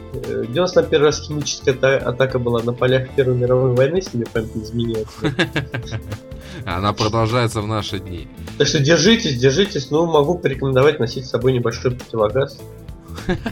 91 0.49 1.01
э, 1.01 1.03
раз 1.03 1.21
химическая 1.21 1.97
атака 1.97 2.39
была 2.39 2.61
на 2.63 2.73
полях 2.73 3.09
Первой 3.15 3.35
мировой 3.35 3.75
войны, 3.75 3.97
если 3.97 4.17
мне 4.17 4.25
память 4.25 4.55
не 4.55 4.63
изменяет. 4.63 5.07
Она 6.65 6.93
продолжается 6.93 7.61
в 7.61 7.67
наши 7.67 7.99
дни. 7.99 8.27
Так 8.57 8.67
что 8.67 8.79
держитесь, 8.79 9.39
держитесь. 9.39 9.91
Ну, 9.91 10.05
могу 10.05 10.37
порекомендовать 10.37 10.99
носить 10.99 11.25
с 11.25 11.29
собой 11.29 11.53
небольшой 11.53 11.91
противогаз. 11.91 12.59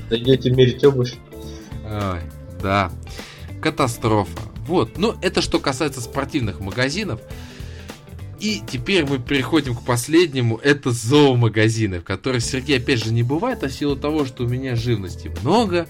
Идете 0.10 0.52
мерить 0.52 0.84
обувь. 0.84 1.16
Ой, 1.86 2.22
да. 2.62 2.92
Катастрофа. 3.62 4.40
Вот. 4.68 4.98
Ну, 4.98 5.16
это 5.22 5.42
что 5.42 5.60
касается 5.60 6.02
спортивных 6.02 6.60
магазинов. 6.60 7.20
И 8.42 8.60
теперь 8.68 9.06
мы 9.06 9.20
переходим 9.20 9.76
к 9.76 9.86
последнему. 9.86 10.58
Это 10.58 10.90
зоомагазины, 10.90 12.00
в 12.00 12.04
которых 12.04 12.42
Сергей 12.42 12.80
опять 12.80 13.04
же 13.04 13.14
не 13.14 13.22
бывает, 13.22 13.64
а 13.64 13.68
в 13.68 13.72
силу 13.72 13.96
того, 13.96 14.26
что 14.26 14.46
у 14.46 14.48
меня 14.48 14.76
живности 14.76 15.32
много, 15.44 15.86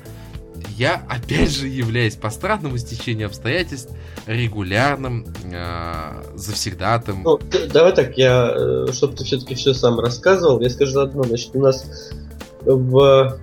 я 0.77 1.01
опять 1.07 1.49
же 1.49 1.69
являюсь 1.69 2.15
по 2.15 2.29
странному 2.29 2.77
стечению 2.77 3.27
обстоятельств 3.27 3.93
регулярным 4.25 5.33
э, 5.45 6.23
завсегдатым. 6.35 7.23
Ну, 7.23 7.39
давай 7.71 7.95
так, 7.95 8.17
я, 8.17 8.53
э, 8.53 8.87
чтобы 8.91 9.15
ты 9.15 9.23
все-таки 9.23 9.55
все 9.55 9.73
сам 9.73 9.97
рассказывал, 9.97 10.59
я 10.59 10.69
скажу 10.69 10.99
одно. 10.99 11.23
Значит, 11.23 11.51
у 11.55 11.59
нас 11.61 12.11
в 12.65 13.39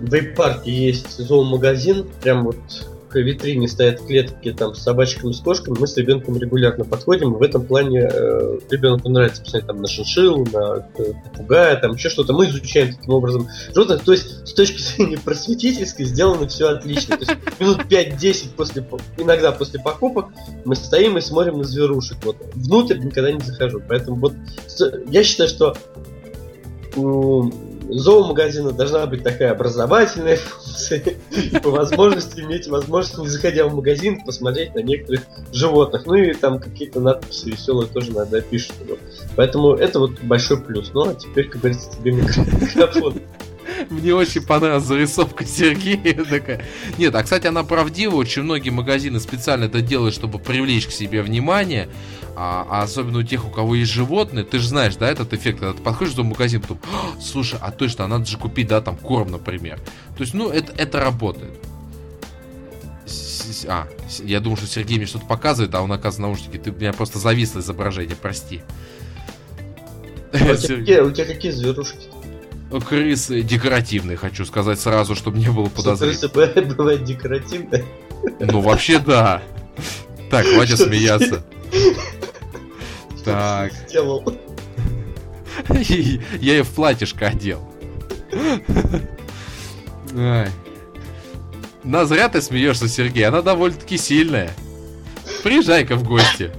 вейп-парке 0.00 0.72
есть 0.72 1.16
зоомагазин, 1.16 2.08
прям 2.22 2.42
вот 2.42 2.56
к 3.12 3.16
витрине 3.16 3.68
стоят 3.68 4.00
клетки 4.00 4.52
там 4.52 4.74
с 4.74 4.82
собачками, 4.82 5.32
с 5.32 5.40
кошками, 5.40 5.76
мы 5.78 5.86
с 5.86 5.96
ребенком 5.96 6.38
регулярно 6.38 6.84
подходим, 6.84 7.34
в 7.34 7.42
этом 7.42 7.64
плане 7.64 8.08
э, 8.10 8.58
ребенку 8.70 9.10
нравится 9.10 9.42
посмотреть 9.42 9.66
там 9.66 9.82
на 9.82 9.88
шиншиллу, 9.88 10.46
на 10.50 10.88
э, 10.96 11.12
попугая, 11.24 11.76
там 11.76 11.92
еще 11.92 12.08
что-то. 12.08 12.32
Мы 12.32 12.46
изучаем 12.46 12.94
таким 12.94 13.12
образом 13.12 13.48
животных. 13.74 14.02
То 14.02 14.12
есть 14.12 14.46
с 14.46 14.54
точки 14.54 14.80
зрения 14.80 15.18
просветительской 15.18 16.06
сделано 16.06 16.48
все 16.48 16.68
отлично. 16.68 17.18
То 17.18 17.24
есть 17.24 17.60
минут 17.60 17.80
5-10 17.90 18.54
после, 18.56 18.84
иногда 19.18 19.52
после 19.52 19.80
покупок 19.80 20.26
мы 20.64 20.74
стоим 20.74 21.18
и 21.18 21.20
смотрим 21.20 21.58
на 21.58 21.64
зверушек. 21.64 22.18
Вот. 22.24 22.36
Внутрь 22.54 22.98
никогда 22.98 23.30
не 23.30 23.40
захожу. 23.40 23.82
Поэтому 23.86 24.16
вот 24.16 24.32
я 25.08 25.22
считаю, 25.22 25.48
что 25.48 25.76
зоомагазина 27.88 28.72
должна 28.72 29.06
быть 29.06 29.22
такая 29.22 29.52
образовательная 29.52 30.36
функция, 30.36 31.02
и 31.30 31.58
по 31.58 31.70
возможности 31.70 32.40
иметь 32.40 32.66
возможность, 32.68 33.18
не 33.18 33.28
заходя 33.28 33.66
в 33.66 33.74
магазин, 33.74 34.22
посмотреть 34.24 34.74
на 34.74 34.80
некоторых 34.80 35.22
животных. 35.52 36.06
Ну 36.06 36.14
и 36.14 36.34
там 36.34 36.58
какие-то 36.58 37.00
надписи 37.00 37.50
веселые 37.50 37.88
тоже 37.88 38.12
надо 38.12 38.40
пишут. 38.40 38.74
Поэтому 39.36 39.74
это 39.74 39.98
вот 39.98 40.20
большой 40.22 40.60
плюс. 40.60 40.90
Ну 40.94 41.08
а 41.08 41.14
теперь, 41.14 41.48
как 41.48 41.60
говорится, 41.60 41.90
тебе 41.96 42.12
микрофон. 42.12 43.14
Мне 43.90 44.14
очень 44.14 44.42
понравилась 44.42 44.84
зарисовка 44.84 45.44
Сергея 45.44 46.24
такая. 46.24 46.64
Нет, 46.98 47.14
а 47.14 47.22
кстати, 47.22 47.46
она 47.46 47.64
правдива. 47.64 48.16
Очень 48.16 48.42
многие 48.42 48.70
магазины 48.70 49.20
специально 49.20 49.64
это 49.64 49.80
делают, 49.80 50.14
чтобы 50.14 50.38
привлечь 50.38 50.86
к 50.86 50.92
себе 50.92 51.22
внимание. 51.22 51.88
А, 52.34 52.66
а 52.68 52.82
особенно 52.82 53.18
у 53.18 53.22
тех, 53.22 53.46
у 53.46 53.50
кого 53.50 53.74
есть 53.74 53.92
животные, 53.92 54.44
ты 54.44 54.58
же 54.58 54.68
знаешь, 54.68 54.96
да, 54.96 55.10
этот 55.10 55.34
эффект, 55.34 55.60
когда 55.60 55.74
ты 55.74 55.82
подходишь 55.82 56.14
в 56.14 56.24
магазин, 56.24 56.62
потом, 56.62 56.78
«А, 56.90 57.20
слушай, 57.20 57.58
а 57.60 57.70
точно, 57.70 58.06
а 58.06 58.08
надо 58.08 58.24
же 58.24 58.38
купить, 58.38 58.68
да, 58.68 58.80
там 58.80 58.96
корм, 58.96 59.30
например. 59.30 59.78
То 60.16 60.22
есть, 60.22 60.32
ну, 60.32 60.48
это, 60.48 60.72
это 60.72 61.00
работает. 61.00 61.52
А, 63.68 63.86
я 64.24 64.40
думал, 64.40 64.56
что 64.56 64.66
Сергей 64.66 64.96
мне 64.96 65.06
что-то 65.06 65.26
показывает, 65.26 65.74
а 65.74 65.82
он 65.82 65.92
оказывается 65.92 66.22
наушники. 66.22 66.56
Ты 66.56 66.70
у 66.70 66.74
меня 66.74 66.92
просто 66.92 67.18
зависло 67.18 67.60
изображение, 67.60 68.16
прости. 68.16 68.62
А 70.32 70.52
у, 70.52 70.56
тебя 70.56 70.76
какие, 70.78 71.00
у 71.00 71.10
тебя 71.10 71.26
какие 71.26 71.52
зверушки? 71.52 72.08
Крысы 72.88 73.42
декоративные, 73.42 74.16
хочу 74.16 74.46
сказать 74.46 74.80
сразу, 74.80 75.14
чтобы 75.14 75.38
не 75.38 75.50
было 75.50 75.66
подозрений. 75.66 76.14
Крысы 76.16 76.62
бывают 76.62 77.04
декоративные? 77.04 77.84
Ну, 78.40 78.60
вообще 78.62 78.98
да. 78.98 79.42
Так, 80.30 80.46
хватит 80.46 80.78
смеяться. 80.78 81.44
Так. 83.24 83.72
Сделал. 83.88 84.24
Я 85.68 86.54
ее 86.54 86.62
в 86.64 86.70
платьишко 86.70 87.28
одел. 87.28 87.62
На 91.84 92.04
зря 92.04 92.28
ты 92.28 92.42
смеешься, 92.42 92.88
Сергей. 92.88 93.24
Она 93.24 93.42
довольно-таки 93.42 93.96
сильная. 93.96 94.50
Приезжай-ка 95.42 95.96
в 95.96 96.04
гости. 96.04 96.50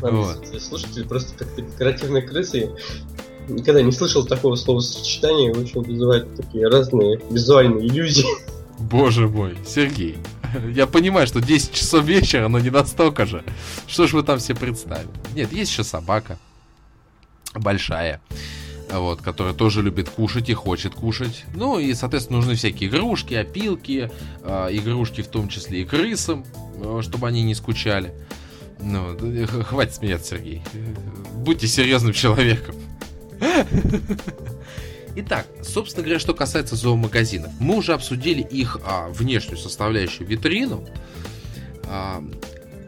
Вот. 0.00 0.46
Слушатели 0.60 1.04
просто 1.04 1.36
как-то 1.36 1.62
декоративные 1.62 2.22
крысы. 2.22 2.70
Никогда 3.48 3.82
не 3.82 3.92
слышал 3.92 4.26
такого 4.26 4.56
словосочетания, 4.56 5.54
в 5.54 5.60
общем, 5.60 5.82
вызывает 5.82 6.34
такие 6.34 6.66
разные 6.68 7.20
визуальные 7.30 7.86
иллюзии. 7.86 8.26
Боже 8.78 9.28
мой, 9.28 9.56
Сергей, 9.66 10.18
я 10.74 10.86
понимаю, 10.86 11.26
что 11.26 11.40
10 11.40 11.72
часов 11.72 12.04
вечера, 12.04 12.48
но 12.48 12.58
не 12.58 12.70
настолько 12.70 13.26
же. 13.26 13.44
Что 13.86 14.06
ж 14.06 14.12
вы 14.12 14.22
там 14.22 14.38
все 14.38 14.54
представили? 14.54 15.08
Нет, 15.34 15.52
есть 15.52 15.70
еще 15.72 15.84
собака. 15.84 16.38
Большая 17.54 18.20
вот, 18.92 19.20
которая 19.20 19.54
тоже 19.54 19.82
любит 19.82 20.08
кушать 20.08 20.48
и 20.48 20.54
хочет 20.54 20.94
кушать. 20.94 21.44
Ну 21.54 21.78
и, 21.78 21.92
соответственно, 21.94 22.38
нужны 22.38 22.54
всякие 22.54 22.88
игрушки, 22.88 23.34
опилки, 23.34 24.10
э, 24.42 24.68
игрушки 24.70 25.22
в 25.22 25.28
том 25.28 25.48
числе 25.48 25.82
и 25.82 25.84
крысам, 25.84 26.44
э, 26.76 27.00
чтобы 27.02 27.28
они 27.28 27.42
не 27.42 27.54
скучали. 27.54 28.12
Ну, 28.80 29.16
хватит 29.64 29.94
смеяться, 29.94 30.36
Сергей. 30.36 30.62
Будьте 31.34 31.66
серьезным 31.66 32.12
человеком. 32.12 32.74
Итак, 35.18 35.46
собственно 35.62 36.04
говоря, 36.04 36.20
что 36.20 36.34
касается 36.34 36.76
зоомагазинов. 36.76 37.50
Мы 37.58 37.76
уже 37.76 37.94
обсудили 37.94 38.42
их 38.42 38.78
а, 38.84 39.08
внешнюю 39.08 39.56
составляющую 39.56 40.28
витрину. 40.28 40.86
А, 41.84 42.22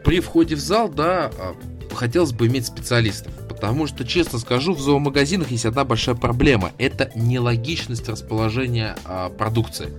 при 0.05 0.19
входе 0.19 0.55
в 0.55 0.59
зал, 0.59 0.89
да, 0.89 1.31
а, 1.39 1.55
хотелось 1.91 2.31
бы 2.31 2.45
иметь 2.45 2.67
специалистов. 2.67 3.33
Потому 3.59 3.87
что, 3.87 4.05
честно 4.05 4.39
скажу, 4.39 4.73
в 4.73 4.79
зоомагазинах 4.79 5.51
есть 5.51 5.65
одна 5.65 5.83
большая 5.83 6.15
проблема. 6.15 6.71
Это 6.77 7.11
нелогичность 7.13 8.07
расположения 8.07 8.95
а, 9.03 9.29
продукции. 9.29 9.89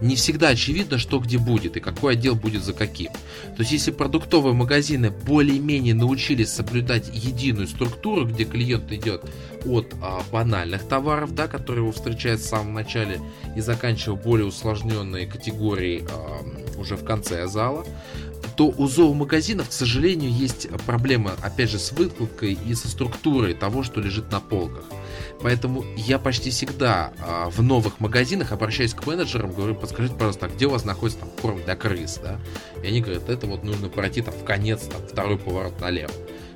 Не 0.00 0.16
всегда 0.16 0.48
очевидно, 0.48 0.98
что 0.98 1.20
где 1.20 1.38
будет 1.38 1.76
и 1.76 1.80
какой 1.80 2.14
отдел 2.14 2.34
будет 2.34 2.64
за 2.64 2.72
каким. 2.72 3.12
То 3.12 3.60
есть, 3.60 3.70
если 3.70 3.92
продуктовые 3.92 4.54
магазины 4.54 5.10
более-менее 5.10 5.94
научились 5.94 6.50
соблюдать 6.50 7.08
единую 7.12 7.68
структуру, 7.68 8.26
где 8.26 8.44
клиент 8.44 8.90
идет 8.90 9.22
от 9.64 9.94
а, 10.02 10.22
банальных 10.32 10.82
товаров, 10.88 11.32
да, 11.32 11.46
которые 11.46 11.84
его 11.84 11.92
встречают 11.92 12.40
в 12.40 12.46
самом 12.46 12.74
начале, 12.74 13.20
и 13.54 13.60
заканчивая 13.60 14.16
более 14.16 14.48
усложненные 14.48 15.28
категории 15.28 16.04
а, 16.10 16.44
уже 16.80 16.96
в 16.96 17.04
конце 17.04 17.46
зала, 17.46 17.86
то 18.56 18.72
у 18.76 18.88
зоомагазинов, 18.88 19.68
к 19.68 19.72
сожалению, 19.72 20.30
есть 20.30 20.68
проблема, 20.86 21.32
опять 21.42 21.70
же, 21.70 21.78
с 21.78 21.92
выкладкой 21.92 22.54
и 22.54 22.74
со 22.74 22.88
структурой 22.88 23.52
того, 23.52 23.82
что 23.82 24.00
лежит 24.00 24.32
на 24.32 24.40
полках. 24.40 24.84
Поэтому 25.42 25.84
я 25.96 26.18
почти 26.18 26.50
всегда 26.50 27.12
а, 27.18 27.50
в 27.50 27.62
новых 27.62 28.00
магазинах 28.00 28.52
обращаюсь 28.52 28.94
к 28.94 29.06
менеджерам, 29.06 29.52
говорю, 29.52 29.74
подскажите, 29.74 30.14
пожалуйста, 30.14 30.46
а 30.46 30.48
где 30.48 30.66
у 30.66 30.70
вас 30.70 30.84
находится 30.84 31.20
там 31.20 31.30
корм 31.42 31.62
для 31.62 31.76
крыс, 31.76 32.18
да? 32.22 32.38
И 32.82 32.86
они 32.86 33.02
говорят, 33.02 33.28
это 33.28 33.46
вот 33.46 33.62
нужно 33.62 33.88
пройти 33.88 34.22
там 34.22 34.32
в 34.32 34.44
конец, 34.44 34.82
там, 34.84 35.02
второй 35.06 35.38
поворот 35.38 35.78
налево. 35.80 36.12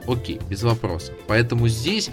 Окей, 0.06 0.40
без 0.48 0.62
вопросов. 0.62 1.14
Поэтому 1.26 1.68
здесь 1.68 2.08
э, 2.08 2.12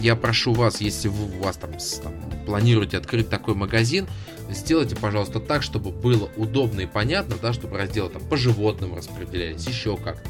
я 0.00 0.16
прошу 0.16 0.54
вас, 0.54 0.80
если 0.80 1.08
вы 1.08 1.24
у 1.24 1.42
вас 1.42 1.58
там, 1.58 1.72
там 2.02 2.14
планируете 2.46 2.96
открыть 2.96 3.28
такой 3.28 3.54
магазин, 3.54 4.08
сделайте, 4.54 4.96
пожалуйста, 4.96 5.40
так, 5.40 5.62
чтобы 5.62 5.90
было 5.90 6.30
удобно 6.36 6.80
и 6.80 6.86
понятно, 6.86 7.36
да, 7.40 7.52
чтобы 7.52 7.78
разделы 7.78 8.10
там 8.10 8.22
по 8.22 8.36
животным 8.36 8.94
распределялись, 8.94 9.66
еще 9.66 9.96
как-то. 9.96 10.28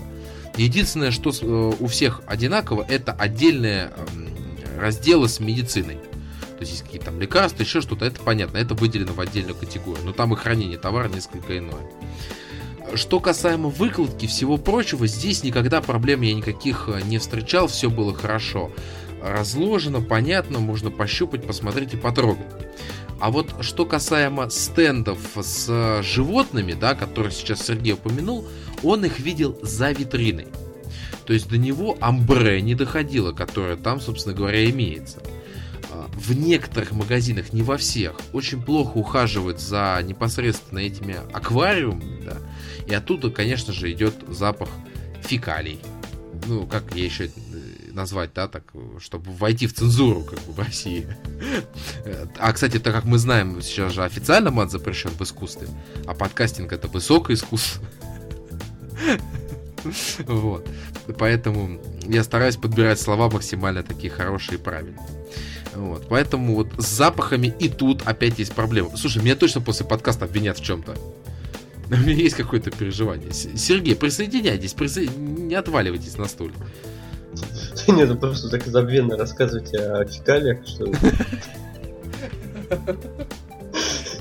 Единственное, 0.56 1.10
что 1.10 1.30
э, 1.30 1.72
у 1.78 1.86
всех 1.86 2.22
одинаково, 2.26 2.84
это 2.88 3.12
отдельные 3.12 3.92
эм, 3.96 4.28
разделы 4.78 5.28
с 5.28 5.40
медициной. 5.40 5.96
То 5.96 6.64
есть 6.64 6.72
есть 6.72 6.82
какие-то 6.84 7.06
там 7.06 7.20
лекарства, 7.20 7.62
еще 7.62 7.80
что-то, 7.80 8.04
это 8.04 8.20
понятно, 8.20 8.58
это 8.58 8.74
выделено 8.74 9.12
в 9.12 9.20
отдельную 9.20 9.54
категорию. 9.54 10.04
Но 10.04 10.12
там 10.12 10.34
и 10.34 10.36
хранение 10.36 10.76
товара 10.76 11.08
несколько 11.08 11.56
иное. 11.56 11.88
Что 12.94 13.20
касаемо 13.20 13.68
выкладки 13.68 14.26
всего 14.26 14.56
прочего, 14.58 15.06
здесь 15.06 15.44
никогда 15.44 15.80
проблем 15.80 16.22
я 16.22 16.34
никаких 16.34 16.88
э, 16.88 17.00
не 17.04 17.18
встречал, 17.18 17.68
все 17.68 17.88
было 17.88 18.14
хорошо. 18.14 18.72
Разложено, 19.22 20.00
понятно, 20.00 20.58
можно 20.58 20.90
пощупать, 20.90 21.46
посмотреть 21.46 21.94
и 21.94 21.96
потрогать. 21.96 22.46
А 23.20 23.30
вот 23.30 23.54
что 23.60 23.84
касаемо 23.84 24.48
стендов 24.48 25.18
с 25.36 26.02
животными, 26.02 26.72
да, 26.72 26.94
которые 26.94 27.32
сейчас 27.32 27.66
Сергей 27.66 27.92
упомянул, 27.92 28.46
он 28.82 29.04
их 29.04 29.20
видел 29.20 29.58
за 29.62 29.92
витриной. 29.92 30.48
То 31.26 31.34
есть 31.34 31.48
до 31.48 31.58
него 31.58 31.96
амбре 32.00 32.62
не 32.62 32.74
доходило, 32.74 33.32
которое 33.32 33.76
там, 33.76 34.00
собственно 34.00 34.34
говоря, 34.34 34.68
имеется. 34.70 35.22
А, 35.90 36.08
в 36.14 36.32
некоторых 36.32 36.92
магазинах, 36.92 37.52
не 37.52 37.62
во 37.62 37.76
всех, 37.76 38.18
очень 38.32 38.62
плохо 38.62 38.96
ухаживают 38.96 39.60
за 39.60 40.00
непосредственно 40.02 40.78
этими 40.78 41.18
аквариумами, 41.32 42.24
да, 42.24 42.38
и 42.86 42.94
оттуда, 42.94 43.30
конечно 43.30 43.72
же, 43.72 43.92
идет 43.92 44.14
запах 44.28 44.70
фекалий. 45.22 45.78
Ну, 46.46 46.66
как 46.66 46.94
я 46.94 47.04
еще 47.04 47.30
назвать, 47.92 48.30
да, 48.34 48.48
так, 48.48 48.64
чтобы 48.98 49.30
войти 49.32 49.66
в 49.66 49.74
цензуру, 49.74 50.22
как 50.22 50.38
бы, 50.40 50.52
в 50.52 50.58
России. 50.58 51.06
А, 52.38 52.52
кстати, 52.52 52.78
так 52.78 52.94
как 52.94 53.04
мы 53.04 53.18
знаем, 53.18 53.60
сейчас 53.62 53.92
же 53.92 54.04
официально 54.04 54.50
мат 54.50 54.70
запрещен 54.70 55.10
в 55.10 55.20
искусстве, 55.22 55.68
а 56.06 56.14
подкастинг 56.14 56.72
это 56.72 56.88
высокое 56.88 57.36
искусство. 57.36 57.84
Вот. 60.26 60.68
Поэтому 61.18 61.80
я 62.06 62.22
стараюсь 62.22 62.56
подбирать 62.56 63.00
слова 63.00 63.30
максимально 63.30 63.82
такие 63.82 64.12
хорошие 64.12 64.58
и 64.58 64.62
правильные. 64.62 65.00
Вот. 65.74 66.06
Поэтому 66.08 66.54
вот 66.54 66.68
с 66.78 66.86
запахами 66.86 67.54
и 67.58 67.68
тут 67.68 68.02
опять 68.06 68.38
есть 68.38 68.52
проблема. 68.52 68.96
Слушай, 68.96 69.22
меня 69.22 69.36
точно 69.36 69.60
после 69.60 69.86
подкаста 69.86 70.26
обвинят 70.26 70.58
в 70.58 70.64
чем-то. 70.64 70.96
У 71.86 71.96
меня 71.96 72.14
есть 72.14 72.36
какое-то 72.36 72.70
переживание. 72.70 73.32
Сергей, 73.32 73.96
присоединяйтесь, 73.96 74.74
присо... 74.74 75.00
не 75.00 75.54
отваливайтесь 75.54 76.16
на 76.18 76.26
стуле. 76.26 76.54
Нет, 77.88 78.08
ну 78.08 78.16
просто 78.16 78.48
так 78.48 78.66
забвенно 78.66 79.16
рассказывать 79.16 79.74
о 79.74 80.04
фекалиях, 80.04 80.66
что... 80.66 80.86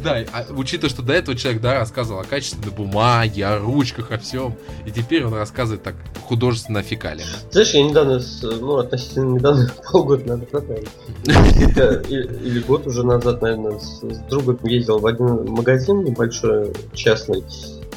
Да, 0.03 0.24
а, 0.32 0.45
учитывая, 0.53 0.89
что 0.89 1.01
до 1.01 1.14
этого 1.14 1.38
человек, 1.38 1.62
да, 1.62 1.80
рассказывал 1.80 2.22
о 2.22 2.24
качественной 2.24 2.72
бумаге, 2.72 3.45
о 3.45 3.60
ручках, 3.60 4.12
о 4.12 4.18
всем, 4.18 4.55
и 4.86 4.91
теперь 4.91 5.26
он 5.26 5.34
рассказывает 5.34 5.84
так 5.84 5.95
художественно 6.24 6.80
о 6.80 6.84
фекалиях. 6.84 7.28
Знаешь, 7.51 7.72
я 7.72 7.84
недавно, 7.84 8.22
ну, 8.43 8.78
относительно 8.78 9.34
недавно, 9.36 9.70
полгода 9.91 10.38
назад, 10.38 10.53
наверное, 10.53 12.01
или 12.03 12.60
год 12.62 12.88
уже 12.88 13.03
назад, 13.03 13.41
наверное, 13.41 13.80
с 13.80 14.01
другом 14.30 14.60
ездил 14.64 14.99
в 14.99 15.05
один 15.05 15.51
магазин 15.51 16.03
небольшой, 16.03 16.74
частный, 16.93 17.43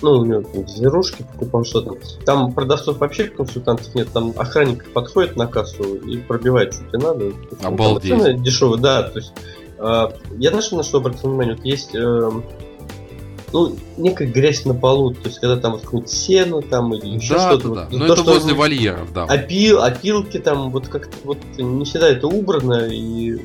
ну, 0.02 0.18
у 0.18 0.24
него 0.24 0.42
там, 0.42 0.68
зверушки 0.68 1.24
покупал 1.32 1.64
что-то. 1.64 1.96
Там 2.24 2.52
продавцов 2.52 2.98
вообще 2.98 3.24
консультантов 3.24 3.94
нет, 3.94 4.08
там 4.12 4.32
охранник 4.36 4.92
подходит 4.92 5.36
на 5.36 5.46
кассу 5.46 5.94
и 5.94 6.18
пробивает, 6.18 6.74
что 6.74 6.84
тебе 6.84 6.98
надо. 6.98 7.32
Обалдеть. 7.62 8.10
Там, 8.10 8.42
дешевый, 8.42 8.78
да, 8.80 9.04
то 9.04 9.18
есть 9.18 9.32
э, 9.78 10.08
я 10.38 10.50
знаешь, 10.50 10.70
на 10.72 10.82
что 10.82 10.98
обратил 10.98 11.30
внимание? 11.30 11.54
Вот 11.54 11.64
есть 11.64 11.94
э, 11.94 12.30
ну, 13.52 13.76
некая 13.96 14.26
грязь 14.26 14.64
на 14.64 14.74
полу, 14.74 15.12
то 15.12 15.28
есть 15.28 15.38
когда 15.38 15.56
там 15.56 15.72
вот 15.72 15.82
какое-нибудь 15.82 16.12
сено 16.12 16.62
там 16.62 16.94
или 16.94 17.16
еще 17.16 17.34
да, 17.34 17.50
что-то. 17.50 17.68
Да, 17.68 17.74
да. 17.74 17.88
Вот, 17.90 17.98
Но 17.98 18.14
это 18.14 18.22
возле 18.22 18.54
вольеров, 18.54 19.12
да. 19.12 19.24
Опил, 19.24 19.82
опилки 19.82 20.38
там, 20.38 20.70
вот 20.70 20.88
как-то 20.88 21.16
вот 21.24 21.38
не 21.58 21.84
всегда 21.84 22.08
это 22.08 22.26
убрано 22.26 22.86
и 22.86 23.40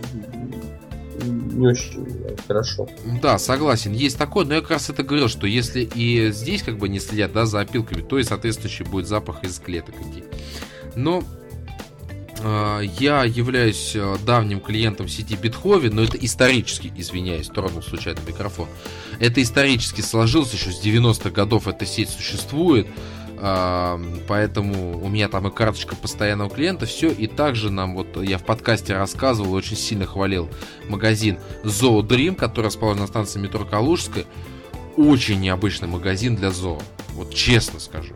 не 1.58 1.68
очень 1.68 2.08
хорошо. 2.48 2.88
Да, 3.22 3.38
согласен, 3.38 3.92
есть 3.92 4.18
такое, 4.18 4.46
но 4.46 4.56
я 4.56 4.62
как 4.62 4.72
раз 4.72 4.90
это 4.90 5.04
говорил, 5.04 5.28
что 5.28 5.48
если 5.48 5.82
и 5.82 6.32
здесь 6.32 6.64
как 6.64 6.78
бы 6.78 6.88
не 6.88 7.00
следят, 7.00 7.34
да, 7.34 7.46
за 7.46 7.62
опилками, 7.62 8.02
то 8.02 8.18
и 8.18 8.24
соответствующий 8.24 8.86
будет 8.86 9.08
запах 9.08 9.44
из 9.44 9.60
клеток 9.60 9.96
идти. 9.96 10.24
Но 10.96 11.24
Э, 11.47 11.47
я 13.00 13.24
являюсь 13.24 13.94
э, 13.96 14.16
давним 14.26 14.60
клиентом 14.60 15.08
сети 15.08 15.36
Битховен, 15.36 15.96
но 15.96 16.04
это 16.04 16.18
исторически, 16.18 16.92
извиняюсь, 16.96 17.48
тронул 17.48 17.82
случайно 17.82 18.20
микрофон. 18.28 18.68
Это 19.20 19.42
исторически 19.42 20.02
сложилось, 20.02 20.54
еще 20.54 20.72
с 20.72 20.84
90-х 20.84 21.30
годов 21.32 21.68
эта 21.68 21.86
сеть 21.86 22.10
существует. 22.10 22.88
Поэтому 23.40 25.00
у 25.00 25.10
меня 25.10 25.30
там 25.30 25.48
и 25.48 25.52
карточка 25.52 25.96
постоянного 25.96 26.50
клиента, 26.50 26.88
все. 26.88 27.12
И 27.12 27.28
также 27.28 27.70
нам, 27.70 27.96
вот 27.96 28.20
я 28.24 28.40
в 28.40 28.44
подкасте 28.44 28.96
рассказывал, 28.96 29.54
очень 29.54 29.78
сильно 29.78 30.08
хвалил 30.08 30.50
магазин 30.90 31.38
Zoo 31.64 32.02
Dream, 32.02 32.34
который 32.34 32.66
расположен 32.66 33.02
на 33.02 33.08
станции 33.08 33.40
метро 33.40 33.64
Калужская. 33.64 34.26
Очень 34.96 35.40
необычный 35.40 35.88
магазин 35.88 36.36
для 36.36 36.50
зоо. 36.50 36.82
Вот 37.14 37.32
честно 37.32 37.80
скажу. 37.80 38.16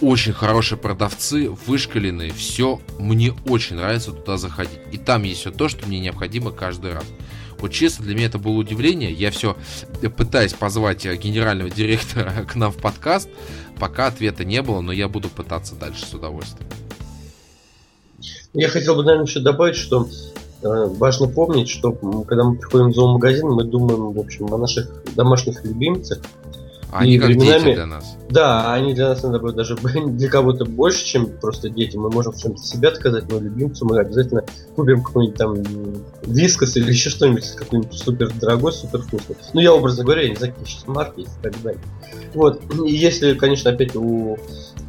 Очень 0.00 0.32
хорошие 0.32 0.78
продавцы, 0.78 1.48
вышкаленные, 1.66 2.32
все. 2.32 2.80
Мне 2.98 3.34
очень 3.46 3.76
нравится 3.76 4.12
туда 4.12 4.36
заходить. 4.36 4.78
И 4.92 4.98
там 4.98 5.22
есть 5.22 5.40
все 5.40 5.50
то, 5.50 5.68
что 5.68 5.86
мне 5.86 6.00
необходимо 6.00 6.50
каждый 6.50 6.92
раз. 6.92 7.04
Вот 7.58 7.72
честно, 7.72 8.04
для 8.04 8.14
меня 8.14 8.26
это 8.26 8.38
было 8.38 8.52
удивление. 8.52 9.10
Я 9.10 9.30
все 9.30 9.56
пытаюсь 10.16 10.52
позвать 10.52 11.06
генерального 11.06 11.70
директора 11.74 12.44
к 12.44 12.54
нам 12.56 12.72
в 12.72 12.76
подкаст, 12.76 13.28
Пока 13.78 14.06
ответа 14.06 14.44
не 14.44 14.62
было, 14.62 14.80
но 14.80 14.92
я 14.92 15.08
буду 15.08 15.28
пытаться 15.28 15.74
дальше 15.74 16.06
с 16.06 16.14
удовольствием. 16.14 16.68
Я 18.54 18.68
хотел 18.68 18.96
бы, 18.96 19.02
наверное, 19.02 19.26
еще 19.26 19.40
добавить, 19.40 19.76
что 19.76 20.08
э, 20.62 20.86
важно 20.96 21.28
помнить, 21.28 21.68
что 21.68 21.92
когда 21.92 22.44
мы 22.44 22.56
приходим 22.56 22.90
в 22.90 22.94
зоомагазин, 22.94 23.48
мы 23.48 23.64
думаем, 23.64 24.12
в 24.12 24.18
общем, 24.18 24.52
о 24.52 24.56
наших 24.56 24.88
домашних 25.14 25.62
любимцах, 25.64 26.20
они 26.92 27.18
как 27.18 27.28
временами, 27.28 27.64
дети 27.64 27.74
для 27.74 27.86
нас. 27.86 28.16
Да, 28.30 28.72
они 28.72 28.94
для 28.94 29.08
нас 29.08 29.24
иногда 29.24 29.50
даже 29.50 29.76
для 30.06 30.28
кого-то 30.28 30.64
больше, 30.64 31.04
чем 31.04 31.26
просто 31.26 31.68
дети. 31.68 31.96
Мы 31.96 32.10
можем 32.10 32.32
в 32.32 32.38
чем-то 32.38 32.62
себя 32.62 32.90
отказать, 32.90 33.30
но 33.30 33.38
любимцу 33.38 33.86
мы 33.86 33.98
обязательно 33.98 34.44
купим 34.74 35.02
какой-нибудь 35.02 35.36
там 35.36 35.56
вискос 36.22 36.76
или 36.76 36.88
еще 36.90 37.10
что-нибудь 37.10 37.48
какой-нибудь 37.56 37.92
супер 37.92 38.32
дорогой, 38.32 38.72
супер 38.72 39.02
вкусный. 39.02 39.36
Ну, 39.52 39.60
я 39.60 39.72
образно 39.72 40.04
говоря, 40.04 40.22
я 40.22 40.30
не 40.30 40.36
знаю, 40.36 40.52
какие 40.52 40.74
сейчас 40.74 40.86
марки 40.86 41.20
есть 41.20 41.38
и 41.38 41.42
так 41.42 41.62
далее. 41.62 41.80
Вот. 42.34 42.62
И 42.86 42.94
если, 42.94 43.34
конечно, 43.34 43.70
опять 43.70 43.96
у 43.96 44.36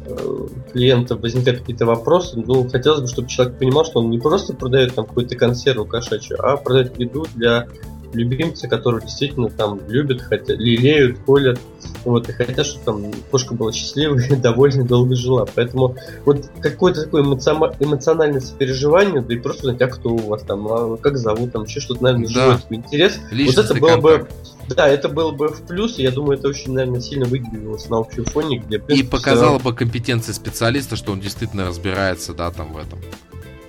э, 0.06 0.46
клиента 0.72 1.16
возникают 1.16 1.60
какие-то 1.60 1.86
вопросы, 1.86 2.42
ну, 2.44 2.68
хотелось 2.68 3.00
бы, 3.00 3.06
чтобы 3.08 3.28
человек 3.28 3.58
понимал, 3.58 3.84
что 3.84 4.00
он 4.00 4.10
не 4.10 4.18
просто 4.18 4.54
продает 4.54 4.94
там 4.94 5.06
какую-то 5.06 5.36
консерву 5.36 5.84
кошачью, 5.84 6.38
а 6.40 6.56
продает 6.56 6.98
еду 6.98 7.26
для 7.34 7.66
любимцы, 8.12 8.68
которые 8.68 9.02
действительно 9.02 9.50
там 9.50 9.80
любят, 9.88 10.22
хотят, 10.22 10.58
лелеют, 10.58 11.18
колят, 11.20 11.58
вот, 12.04 12.28
и 12.28 12.32
хотят, 12.32 12.66
чтобы 12.66 12.84
там 12.84 13.12
кошка 13.30 13.54
была 13.54 13.72
счастливой, 13.72 14.36
довольна, 14.36 14.84
долго 14.84 15.14
жила. 15.14 15.46
Поэтому 15.54 15.96
вот 16.24 16.50
какое-то 16.60 17.04
такое 17.04 17.22
эмоциональное 17.22 18.40
сопереживание, 18.40 19.20
да 19.20 19.34
и 19.34 19.38
просто 19.38 19.64
знать, 19.64 19.82
а 19.82 19.88
кто 19.88 20.10
у 20.10 20.28
вас 20.28 20.42
там, 20.42 20.66
а 20.68 20.96
как 20.96 21.16
зовут, 21.16 21.52
там 21.52 21.64
еще 21.64 21.80
что-то, 21.80 22.04
наверное, 22.04 22.28
да. 22.34 22.60
интерес. 22.70 23.18
Личностный 23.30 23.62
вот 23.62 23.70
это 23.70 23.80
было 23.80 24.16
контакт. 24.18 24.30
бы 24.30 24.74
да, 24.74 24.86
это 24.86 25.08
было 25.08 25.30
бы 25.30 25.48
в 25.48 25.62
плюс, 25.62 25.98
я 25.98 26.10
думаю, 26.10 26.38
это 26.38 26.48
очень, 26.48 26.72
наверное, 26.72 27.00
сильно 27.00 27.24
выделилось 27.24 27.88
на 27.88 27.98
общем 27.98 28.24
фоне, 28.24 28.58
где... 28.58 28.78
Принципе, 28.78 29.06
и 29.06 29.10
показало 29.10 29.58
все... 29.58 29.70
бы 29.70 29.74
компетенции 29.74 30.32
специалиста, 30.32 30.96
что 30.96 31.12
он 31.12 31.20
действительно 31.20 31.66
разбирается, 31.66 32.34
да, 32.34 32.50
там 32.50 32.74
в 32.74 32.76
этом. 32.76 32.98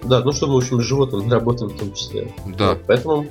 Да, 0.03 0.21
ну 0.21 0.31
что 0.31 0.47
мы, 0.47 0.55
в 0.55 0.57
общем, 0.57 0.81
с 0.81 0.83
животными 0.83 1.29
работаем 1.29 1.71
в 1.71 1.77
том 1.77 1.93
числе. 1.93 2.33
Да. 2.57 2.69
Вот, 2.69 2.81
поэтому 2.87 3.27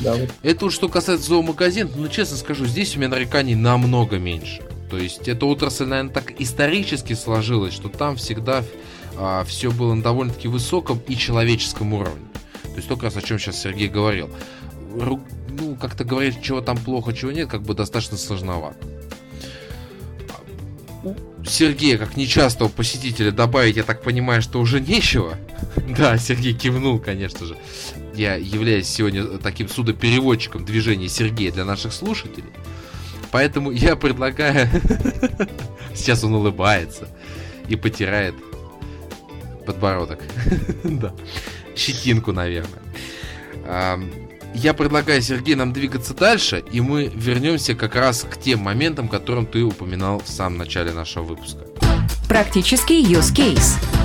да, 0.00 0.14
вот. 0.14 0.30
Это 0.42 0.64
вот 0.64 0.72
что 0.72 0.88
касается 0.88 1.28
зоомагазина, 1.28 1.90
но 1.94 2.08
честно 2.08 2.36
скажу, 2.36 2.66
здесь 2.66 2.96
у 2.96 2.98
меня 2.98 3.08
нареканий 3.08 3.54
намного 3.54 4.18
меньше. 4.18 4.62
То 4.90 4.98
есть 4.98 5.28
эта 5.28 5.46
отрасль, 5.46 5.86
наверное, 5.86 6.12
так 6.12 6.40
исторически 6.40 7.14
сложилась, 7.14 7.74
что 7.74 7.88
там 7.88 8.16
всегда 8.16 8.64
а, 9.16 9.44
все 9.44 9.70
было 9.70 9.94
на 9.94 10.02
довольно-таки 10.02 10.48
высоком 10.48 11.00
и 11.06 11.16
человеческом 11.16 11.92
уровне. 11.94 12.26
То 12.62 12.76
есть 12.76 12.88
только 12.88 13.06
раз 13.06 13.16
о 13.16 13.22
чем 13.22 13.38
сейчас 13.38 13.60
Сергей 13.60 13.88
говорил. 13.88 14.30
Ру, 14.98 15.20
ну, 15.48 15.76
как-то 15.76 16.04
говорить, 16.04 16.42
чего 16.42 16.60
там 16.60 16.76
плохо, 16.76 17.12
чего 17.12 17.32
нет, 17.32 17.48
как 17.48 17.62
бы 17.62 17.74
достаточно 17.74 18.16
сложновато. 18.16 18.76
Сергея, 21.46 21.98
как 21.98 22.16
нечастого 22.16 22.68
посетителя, 22.68 23.30
добавить, 23.30 23.76
я 23.76 23.82
так 23.82 24.02
понимаю, 24.02 24.42
что 24.42 24.60
уже 24.60 24.80
нечего. 24.80 25.38
Да, 25.96 26.16
Сергей 26.18 26.54
кивнул, 26.54 26.98
конечно 26.98 27.46
же. 27.46 27.56
Я 28.14 28.36
являюсь 28.36 28.88
сегодня 28.88 29.24
таким 29.38 29.68
судопереводчиком 29.68 30.64
движения 30.64 31.08
Сергея 31.08 31.52
для 31.52 31.64
наших 31.64 31.92
слушателей. 31.92 32.50
Поэтому 33.30 33.70
я 33.70 33.96
предлагаю... 33.96 34.68
Сейчас 35.94 36.24
он 36.24 36.34
улыбается 36.34 37.08
и 37.68 37.76
потирает 37.76 38.34
подбородок. 39.66 40.20
Да. 40.84 41.12
Щетинку, 41.76 42.32
наверное. 42.32 42.80
Я 44.54 44.74
предлагаю, 44.74 45.20
Сергей, 45.20 45.56
нам 45.56 45.72
двигаться 45.72 46.14
дальше, 46.14 46.62
и 46.70 46.80
мы 46.80 47.10
вернемся 47.12 47.74
как 47.74 47.96
раз 47.96 48.24
к 48.28 48.40
тем 48.40 48.60
моментам, 48.60 49.08
которым 49.08 49.46
ты 49.46 49.62
упоминал 49.64 50.20
в 50.24 50.28
самом 50.28 50.58
начале 50.58 50.92
нашего 50.92 51.24
выпуска. 51.24 51.64
Практический 52.28 53.02
use 53.02 53.34
case. 53.34 54.03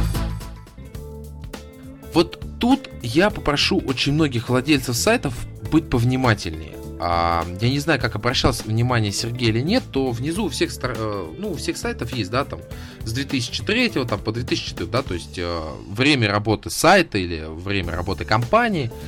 Вот 2.13 2.39
тут 2.59 2.89
я 3.01 3.29
попрошу 3.29 3.79
очень 3.79 4.13
многих 4.13 4.49
владельцев 4.49 4.95
сайтов 4.95 5.33
быть 5.71 5.89
повнимательнее. 5.89 6.75
А, 7.01 7.45
я 7.61 7.69
не 7.69 7.79
знаю, 7.79 7.99
как 8.01 8.15
обращался 8.15 8.63
внимание 8.63 9.11
Сергей 9.11 9.49
или 9.49 9.61
нет, 9.61 9.83
то 9.91 10.11
внизу 10.11 10.45
у 10.45 10.49
всех, 10.49 10.71
э, 10.83 11.33
ну, 11.37 11.51
у 11.51 11.55
всех 11.55 11.77
сайтов 11.77 12.11
есть, 12.13 12.29
да, 12.29 12.43
там, 12.43 12.59
с 13.05 13.13
2003 13.13 13.89
там, 14.05 14.19
по 14.19 14.33
2004, 14.33 14.89
да, 14.89 15.01
то 15.01 15.13
есть 15.13 15.37
э, 15.37 15.61
время 15.87 16.29
работы 16.29 16.69
сайта 16.69 17.17
или 17.17 17.45
время 17.47 17.95
работы 17.95 18.25
компании– 18.25 18.91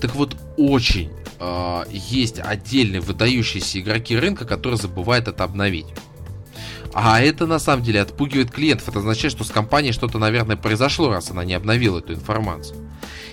так 0.00 0.14
вот, 0.14 0.36
очень 0.56 1.10
э, 1.40 1.82
есть 1.90 2.38
отдельные 2.38 3.00
выдающиеся 3.00 3.80
игроки 3.80 4.16
рынка, 4.16 4.44
которые 4.44 4.78
забывают 4.78 5.28
это 5.28 5.44
обновить. 5.44 5.86
А 6.92 7.20
это 7.20 7.46
на 7.46 7.58
самом 7.58 7.82
деле 7.82 8.00
отпугивает 8.00 8.50
клиентов. 8.50 8.88
Это 8.88 8.98
означает, 9.00 9.32
что 9.32 9.44
с 9.44 9.50
компанией 9.50 9.92
что-то, 9.92 10.18
наверное, 10.18 10.56
произошло, 10.56 11.10
раз 11.10 11.30
она 11.30 11.44
не 11.44 11.54
обновила 11.54 11.98
эту 11.98 12.14
информацию. 12.14 12.76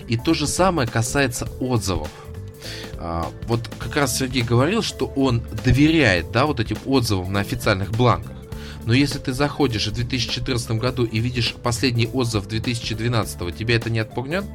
И 0.07 0.17
то 0.17 0.33
же 0.33 0.47
самое 0.47 0.87
касается 0.87 1.47
отзывов. 1.59 2.09
А, 2.97 3.27
вот 3.47 3.61
как 3.79 3.95
раз 3.95 4.17
Сергей 4.17 4.43
говорил, 4.43 4.81
что 4.81 5.05
он 5.15 5.41
доверяет, 5.63 6.31
да, 6.31 6.45
вот 6.45 6.59
этим 6.59 6.77
отзывам 6.85 7.31
на 7.33 7.39
официальных 7.39 7.91
бланках. 7.91 8.35
Но 8.85 8.93
если 8.93 9.17
ты 9.17 9.33
заходишь 9.33 9.87
в 9.87 9.93
2014 9.93 10.71
году 10.71 11.05
и 11.05 11.19
видишь 11.19 11.55
последний 11.61 12.07
отзыв 12.07 12.47
2012, 12.47 13.55
тебя 13.55 13.75
это 13.75 13.89
не 13.89 13.99
отпугнет? 13.99 14.45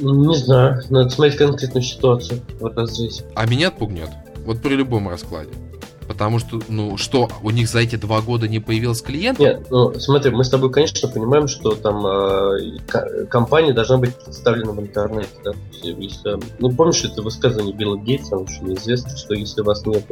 Не 0.00 0.36
знаю, 0.36 0.82
надо 0.90 1.10
смотреть 1.10 1.38
конкретную 1.38 1.82
ситуацию 1.82 2.40
в 2.58 2.66
разрезе. 2.66 3.24
А 3.34 3.46
меня 3.46 3.68
отпугнет. 3.68 4.10
Вот 4.44 4.60
при 4.62 4.74
любом 4.74 5.08
раскладе. 5.08 5.50
Потому 6.10 6.40
что, 6.40 6.58
ну, 6.68 6.96
что, 6.96 7.28
у 7.40 7.50
них 7.50 7.68
за 7.68 7.78
эти 7.78 7.94
два 7.94 8.20
года 8.20 8.48
не 8.48 8.58
появился 8.58 9.04
клиент? 9.04 9.38
Нет, 9.38 9.68
ну, 9.70 9.94
смотри, 10.00 10.32
мы 10.32 10.42
с 10.42 10.50
тобой, 10.50 10.72
конечно, 10.72 11.08
понимаем, 11.08 11.46
что 11.46 11.76
там 11.76 12.04
э, 12.04 13.26
компания 13.30 13.72
должна 13.72 13.98
быть 13.98 14.16
представлена 14.16 14.72
в 14.72 14.80
интернете, 14.80 15.30
да? 15.44 15.52
Если, 15.84 16.36
ну, 16.58 16.72
помнишь 16.72 17.04
это 17.04 17.22
высказывание 17.22 17.72
Билла 17.72 17.96
Гейтса, 17.96 18.36
очень 18.36 18.74
известно, 18.74 19.16
что 19.16 19.34
если 19.34 19.62
вас 19.62 19.86
нет 19.86 20.04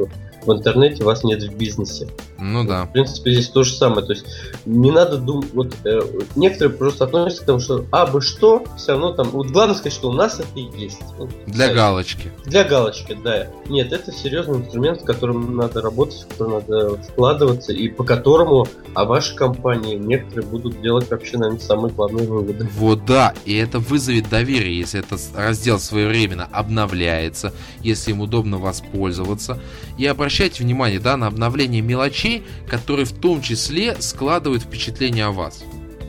в 0.45 0.51
интернете, 0.53 1.03
вас 1.03 1.25
нет 1.25 1.43
в 1.43 1.57
бизнесе. 1.57 2.07
Ну 2.37 2.63
да. 2.63 2.85
В 2.85 2.93
принципе, 2.93 3.33
здесь 3.33 3.49
то 3.49 3.63
же 3.63 3.73
самое. 3.73 4.05
То 4.05 4.13
есть 4.13 4.25
не 4.65 4.91
надо 4.91 5.17
думать, 5.17 5.49
вот 5.53 5.75
э, 5.83 5.99
некоторые 6.37 6.77
просто 6.77 7.03
относятся 7.03 7.43
к 7.43 7.45
тому, 7.45 7.59
что 7.59 7.85
а 7.91 8.05
бы 8.05 8.21
что, 8.21 8.63
все 8.77 8.93
равно 8.93 9.11
там, 9.11 9.31
вот 9.31 9.47
главное 9.47 9.75
сказать, 9.75 9.93
что 9.93 10.09
у 10.09 10.13
нас 10.13 10.39
это 10.39 10.47
и 10.55 10.69
есть. 10.79 11.01
Для 11.45 11.67
да, 11.67 11.73
галочки. 11.73 12.31
Для 12.45 12.63
галочки, 12.63 13.17
да. 13.21 13.47
Нет, 13.67 13.91
это 13.91 14.13
серьезный 14.13 14.59
инструмент, 14.59 15.01
с 15.01 15.03
которым 15.03 15.57
надо 15.57 15.81
работать, 15.81 15.88
в 15.89 16.27
который 16.27 16.61
надо 16.61 16.97
вкладываться, 17.03 17.73
и 17.73 17.87
по 17.89 18.03
которому 18.03 18.67
о 18.93 19.05
вашей 19.05 19.35
компании 19.35 19.95
некоторые 19.95 20.47
будут 20.47 20.81
делать 20.81 21.09
вообще, 21.09 21.37
наверное, 21.37 21.59
самые 21.59 21.93
главные 21.93 22.27
выводы. 22.27 22.67
Вот 22.75 23.05
да, 23.05 23.33
и 23.45 23.55
это 23.55 23.79
вызовет 23.79 24.29
доверие, 24.29 24.77
если 24.77 24.99
этот 24.99 25.21
раздел 25.35 25.79
своевременно 25.79 26.47
обновляется, 26.51 27.53
если 27.81 28.11
им 28.11 28.21
удобно 28.21 28.57
воспользоваться. 28.57 29.59
И 29.97 30.05
обращайте 30.05 30.63
внимание 30.63 30.99
да, 30.99 31.17
на 31.17 31.27
обновление 31.27 31.81
мелочей, 31.81 32.43
которые 32.67 33.05
в 33.05 33.13
том 33.13 33.41
числе 33.41 33.95
складывают 33.99 34.63
впечатление 34.63 35.25
о 35.25 35.31
вас, 35.31 35.63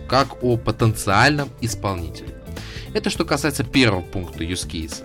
как 0.09 0.43
о 0.43 0.57
потенциальном 0.57 1.49
исполнителе. 1.61 2.31
Это 2.93 3.11
что 3.11 3.25
касается 3.25 3.63
первого 3.63 4.03
пункта 4.03 4.45
use 4.45 4.69
case. 4.69 5.05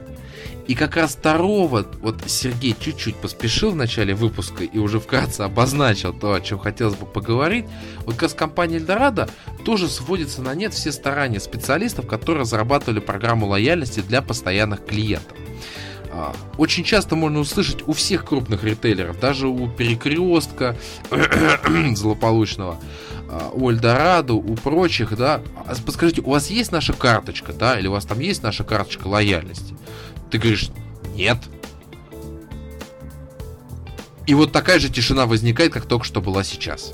И 0.67 0.73
как 0.73 0.95
раз 0.95 1.15
второго, 1.15 1.85
вот 2.01 2.17
Сергей 2.25 2.75
чуть-чуть 2.79 3.15
поспешил 3.17 3.71
в 3.71 3.75
начале 3.75 4.15
выпуска 4.15 4.63
и 4.63 4.77
уже 4.79 4.99
вкратце 4.99 5.41
обозначил 5.41 6.11
то, 6.11 6.33
о 6.33 6.41
чем 6.41 6.57
хотелось 6.57 6.95
бы 6.95 7.05
поговорить. 7.05 7.65
Вот 7.99 8.15
как 8.15 8.23
раз 8.23 8.33
компания 8.33 8.77
Эльдорадо 8.77 9.29
тоже 9.63 9.87
сводится 9.87 10.41
на 10.41 10.55
нет 10.55 10.73
все 10.73 10.91
старания 10.91 11.39
специалистов, 11.39 12.07
которые 12.07 12.41
разрабатывали 12.41 12.99
программу 12.99 13.45
лояльности 13.47 13.99
для 13.99 14.21
постоянных 14.21 14.85
клиентов. 14.85 15.37
А, 16.11 16.33
очень 16.57 16.83
часто 16.83 17.15
можно 17.15 17.39
услышать 17.39 17.87
у 17.87 17.93
всех 17.93 18.25
крупных 18.25 18.63
ритейлеров, 18.63 19.19
даже 19.19 19.47
у 19.47 19.69
Перекрестка 19.69 20.77
злополучного, 21.95 22.79
а, 23.29 23.51
у 23.53 23.69
Эльдорадо, 23.69 24.33
у 24.33 24.55
прочих, 24.55 25.15
да, 25.17 25.41
«А 25.67 25.75
подскажите, 25.75 26.21
у 26.21 26.29
вас 26.29 26.49
есть 26.49 26.71
наша 26.71 26.93
карточка, 26.93 27.51
да, 27.51 27.77
или 27.77 27.87
у 27.87 27.91
вас 27.91 28.05
там 28.05 28.19
есть 28.19 28.43
наша 28.43 28.63
карточка 28.63 29.07
лояльности? 29.07 29.75
Ты 30.35 30.39
говоришь, 30.39 30.69
нет. 31.13 31.37
И 34.27 34.33
вот 34.33 34.51
такая 34.51 34.79
же 34.79 34.89
тишина 34.89 35.27
возникает, 35.27 35.71
как 35.71 35.85
только 35.85 36.03
что 36.03 36.19
была 36.19 36.43
сейчас 36.43 36.91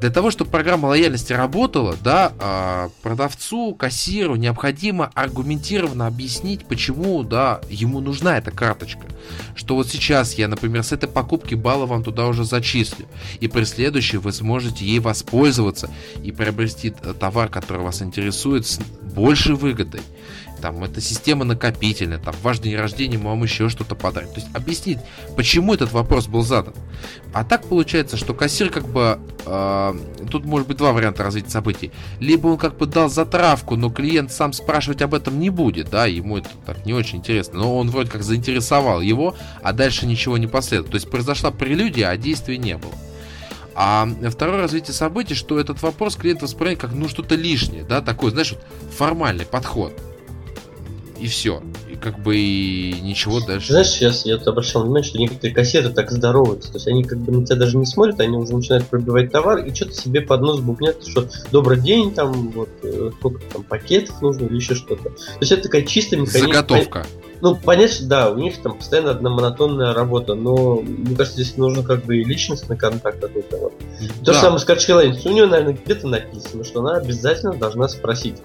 для 0.00 0.10
того, 0.10 0.30
чтобы 0.30 0.50
программа 0.50 0.86
лояльности 0.86 1.34
работала, 1.34 1.94
да, 2.02 2.32
а, 2.38 2.90
продавцу, 3.02 3.74
кассиру 3.74 4.34
необходимо 4.36 5.10
аргументированно 5.14 6.06
объяснить, 6.06 6.64
почему, 6.64 7.22
да, 7.22 7.60
ему 7.68 8.00
нужна 8.00 8.38
эта 8.38 8.50
карточка. 8.50 9.02
Что 9.54 9.76
вот 9.76 9.88
сейчас 9.88 10.34
я, 10.34 10.48
например, 10.48 10.82
с 10.82 10.92
этой 10.92 11.08
покупки 11.08 11.54
балла 11.54 11.84
вам 11.84 12.02
туда 12.02 12.26
уже 12.26 12.44
зачислю, 12.44 13.06
и 13.40 13.48
при 13.48 13.64
следующей 13.64 14.16
вы 14.16 14.32
сможете 14.32 14.86
ей 14.86 15.00
воспользоваться 15.00 15.90
и 16.22 16.32
приобрести 16.32 16.90
товар, 16.90 17.48
который 17.48 17.82
вас 17.82 18.00
интересует, 18.00 18.66
с 18.66 18.80
большей 19.14 19.54
выгодой 19.54 20.00
там, 20.60 20.82
это 20.84 21.00
система 21.00 21.44
накопительная, 21.44 22.18
там, 22.18 22.34
ваш 22.42 22.58
день 22.58 22.76
рождения 22.76 23.18
мы 23.18 23.30
вам 23.30 23.42
еще 23.42 23.68
что-то 23.68 23.94
подарим. 23.94 24.28
То 24.28 24.36
есть 24.36 24.48
объяснить, 24.54 24.98
почему 25.36 25.74
этот 25.74 25.92
вопрос 25.92 26.26
был 26.26 26.42
задан. 26.42 26.74
А 27.32 27.44
так 27.44 27.64
получается, 27.64 28.16
что 28.16 28.34
кассир 28.34 28.70
как 28.70 28.86
бы, 28.86 29.18
э, 29.46 29.94
тут 30.30 30.44
может 30.44 30.68
быть 30.68 30.76
два 30.76 30.92
варианта 30.92 31.22
развития 31.22 31.50
событий. 31.50 31.92
Либо 32.18 32.48
он 32.48 32.58
как 32.58 32.76
бы 32.76 32.86
дал 32.86 33.08
затравку, 33.08 33.76
но 33.76 33.90
клиент 33.90 34.32
сам 34.32 34.52
спрашивать 34.52 35.02
об 35.02 35.14
этом 35.14 35.38
не 35.38 35.50
будет, 35.50 35.90
да, 35.90 36.06
ему 36.06 36.38
это 36.38 36.48
так 36.66 36.84
не 36.86 36.92
очень 36.92 37.18
интересно, 37.18 37.60
но 37.60 37.78
он 37.78 37.90
вроде 37.90 38.10
как 38.10 38.22
заинтересовал 38.22 39.00
его, 39.00 39.34
а 39.62 39.72
дальше 39.72 40.06
ничего 40.06 40.38
не 40.38 40.46
последовало. 40.46 40.90
То 40.90 40.96
есть 40.96 41.10
произошла 41.10 41.50
прелюдия, 41.50 42.08
а 42.08 42.16
действия 42.16 42.58
не 42.58 42.76
было. 42.76 42.92
А 43.74 44.06
второе 44.30 44.58
развитие 44.58 44.92
событий, 44.92 45.34
что 45.34 45.58
этот 45.58 45.80
вопрос 45.82 46.16
клиент 46.16 46.42
воспринимает 46.42 46.80
как 46.80 46.92
ну 46.92 47.08
что-то 47.08 47.34
лишнее, 47.34 47.84
да, 47.84 48.02
такой, 48.02 48.30
знаешь, 48.30 48.52
вот 48.52 48.60
формальный 48.92 49.46
подход 49.46 49.98
и 51.20 51.26
все. 51.26 51.62
И 51.90 51.96
как 51.96 52.18
бы 52.22 52.36
и 52.36 53.00
ничего 53.02 53.40
дальше. 53.40 53.72
Знаешь, 53.72 53.88
сейчас 53.88 54.24
я 54.24 54.36
обращал 54.36 54.82
внимание, 54.82 55.08
что 55.08 55.18
некоторые 55.18 55.54
кассеты 55.54 55.90
так 55.90 56.10
здороваются. 56.10 56.70
То 56.72 56.76
есть 56.76 56.88
они 56.88 57.04
как 57.04 57.18
бы 57.18 57.32
на 57.32 57.44
тебя 57.44 57.56
даже 57.56 57.76
не 57.76 57.86
смотрят, 57.86 58.20
они 58.20 58.36
уже 58.36 58.54
начинают 58.54 58.86
пробивать 58.86 59.30
товар 59.30 59.58
и 59.58 59.74
что-то 59.74 59.92
себе 59.92 60.22
под 60.22 60.40
нос 60.40 60.60
бубнят, 60.60 61.06
что 61.06 61.28
добрый 61.52 61.78
день, 61.78 62.12
там 62.14 62.50
вот 62.50 62.70
э, 62.82 63.10
сколько 63.18 63.42
там 63.52 63.62
пакетов 63.64 64.20
нужно 64.22 64.46
или 64.46 64.56
еще 64.56 64.74
что-то. 64.74 65.10
То 65.10 65.36
есть 65.40 65.52
это 65.52 65.64
такая 65.64 65.82
чистая 65.82 66.20
механизм. 66.20 66.52
Заготовка. 66.52 67.06
Ну, 67.42 67.56
понятно, 67.56 68.06
да, 68.06 68.30
у 68.30 68.36
них 68.36 68.60
там 68.60 68.76
постоянно 68.76 69.12
одна 69.12 69.30
монотонная 69.30 69.94
работа, 69.94 70.34
но 70.34 70.80
мне 70.82 71.16
кажется, 71.16 71.42
здесь 71.42 71.56
нужно 71.56 71.82
как 71.82 72.04
бы 72.04 72.18
и 72.18 72.24
личностный 72.24 72.76
контакт 72.76 73.18
какой-то. 73.18 73.56
Вот. 73.56 73.72
Да. 74.00 74.24
То 74.26 74.32
же 74.34 74.40
самое 74.40 74.58
с 74.58 74.64
карточкой 74.64 75.08
у 75.24 75.30
нее, 75.30 75.46
наверное, 75.46 75.78
где-то 75.82 76.06
написано, 76.06 76.64
что 76.64 76.80
она 76.80 76.96
обязательно 76.96 77.54
должна 77.54 77.88
спросить. 77.88 78.36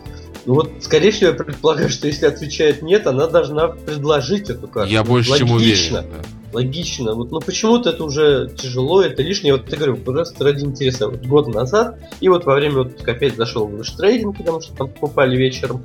Ну 0.45 0.53
вот, 0.53 0.71
скорее 0.81 1.11
всего, 1.11 1.31
я 1.31 1.35
предполагаю, 1.35 1.89
что 1.89 2.07
если 2.07 2.27
отвечает 2.27 2.81
нет, 2.81 3.07
она 3.07 3.27
должна 3.27 3.69
предложить 3.69 4.49
эту 4.49 4.67
карту. 4.67 4.91
Я 4.91 5.03
больше 5.03 5.31
Логично. 5.31 5.47
чем 5.47 5.55
уверен. 5.55 5.93
Да. 5.93 6.27
Логично. 6.53 7.13
Вот, 7.13 7.31
но 7.31 7.39
ну, 7.39 7.45
почему-то 7.45 7.89
это 7.89 8.03
уже 8.03 8.51
тяжело, 8.55 9.01
это 9.01 9.23
лишнее. 9.23 9.53
Вот 9.53 9.65
ты 9.65 9.75
говорю, 9.75 9.97
просто 9.97 10.43
ради 10.43 10.63
интереса. 10.63 11.09
Вот 11.09 11.25
год 11.25 11.47
назад, 11.47 11.99
и 12.21 12.29
вот 12.29 12.45
во 12.45 12.55
время, 12.55 12.77
вот 12.77 13.07
опять 13.07 13.35
зашел 13.35 13.65
в 13.65 13.83
трейдинг, 13.97 14.37
потому 14.37 14.61
что 14.61 14.75
там 14.75 14.87
покупали 14.87 15.35
вечером, 15.35 15.83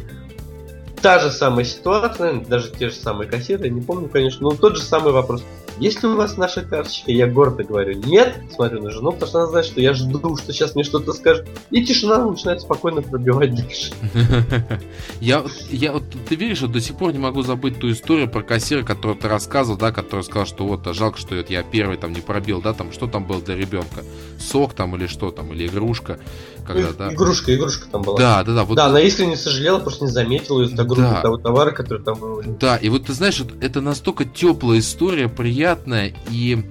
та 1.02 1.18
же 1.18 1.31
самая 1.31 1.64
ситуация, 1.64 2.40
даже 2.40 2.70
те 2.70 2.89
же 2.89 2.94
самые 2.94 3.28
кассеты, 3.28 3.70
не 3.70 3.81
помню, 3.81 4.09
конечно, 4.09 4.48
но 4.48 4.55
тот 4.55 4.77
же 4.77 4.82
самый 4.82 5.12
вопрос. 5.12 5.43
Есть 5.81 6.02
ли 6.02 6.10
у 6.10 6.16
вас 6.16 6.36
наша 6.36 6.60
карточка? 6.60 7.10
Я 7.10 7.27
гордо 7.27 7.64
говорю, 7.64 7.98
нет. 8.05 8.36
Смотрю 8.55 8.82
на 8.82 8.90
жену, 8.90 9.12
потому 9.12 9.28
что 9.28 9.39
она 9.39 9.48
знает, 9.48 9.66
что 9.66 9.81
я 9.81 9.94
жду, 9.94 10.36
что 10.36 10.52
сейчас 10.52 10.74
мне 10.74 10.85
что-то 10.85 11.14
скажет. 11.14 11.48
И 11.70 11.82
тишина 11.82 12.22
начинает 12.22 12.60
спокойно 12.60 13.01
пробивать 13.01 13.55
дальше. 13.55 13.93
Я, 15.20 15.44
я 15.70 15.94
ты 16.28 16.35
веришь, 16.35 16.60
вот 16.60 16.72
до 16.72 16.81
сих 16.81 16.97
пор 16.97 17.12
не 17.12 17.18
могу 17.18 17.43
забыть 17.43 17.78
ту 17.78 17.90
историю 17.90 18.28
про 18.28 18.43
кассира, 18.43 18.82
которую 18.82 19.18
ты 19.18 19.28
рассказывал, 19.28 19.78
да, 19.78 19.93
который 19.93 20.22
сказал, 20.22 20.47
что 20.47 20.66
вот, 20.66 20.86
а 20.86 20.94
жалко, 20.94 21.18
что 21.18 21.35
я 21.35 21.62
первый 21.62 21.97
там 21.97 22.12
не 22.12 22.20
пробил, 22.20 22.60
да, 22.60 22.72
там, 22.72 22.93
что 22.93 23.06
там 23.06 23.27
было 23.27 23.40
для 23.40 23.56
ребенка? 23.56 24.02
Сок 24.39 24.74
там 24.74 24.97
или 24.97 25.06
что 25.06 25.31
там, 25.31 25.52
или 25.52 25.66
игрушка? 25.66 26.18
Когда, 26.66 26.93
да? 26.93 27.12
Игрушка, 27.12 27.55
игрушка 27.55 27.86
там 27.90 28.02
была. 28.02 28.18
Да, 28.18 28.44
да, 28.44 28.55
да. 28.55 28.64
Вот... 28.64 28.77
Да, 28.77 28.86
она 28.86 29.01
искренне 29.01 29.36
сожалела, 29.36 29.78
просто 29.78 30.05
не 30.05 30.10
заметила 30.10 30.62
из-за 30.62 30.77
да. 30.97 31.23
того 31.23 31.37
товара, 31.37 31.71
который 31.71 32.03
там 32.03 32.19
был. 32.19 32.43
Да, 32.59 32.77
и 32.77 32.89
вот 32.89 33.07
ты 33.07 33.12
знаешь, 33.12 33.43
это 33.61 33.81
настолько 33.81 34.25
теплая 34.25 34.79
история, 34.79 35.29
приятная, 35.29 36.15
и 36.31 36.65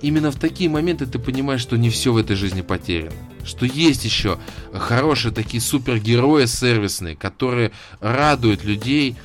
именно 0.00 0.30
в 0.30 0.36
такие 0.36 0.68
моменты 0.68 1.06
ты 1.06 1.18
понимаешь, 1.18 1.60
что 1.60 1.76
не 1.76 1.90
все 1.90 2.12
в 2.12 2.16
этой 2.16 2.36
жизни 2.36 2.62
потеряно. 2.62 3.12
Что 3.44 3.66
есть 3.66 4.04
еще 4.04 4.38
хорошие 4.72 5.32
такие 5.32 5.60
супергерои 5.60 6.46
сервисные, 6.46 7.16
которые 7.16 7.72
радуют 8.00 8.64
людей 8.64 9.16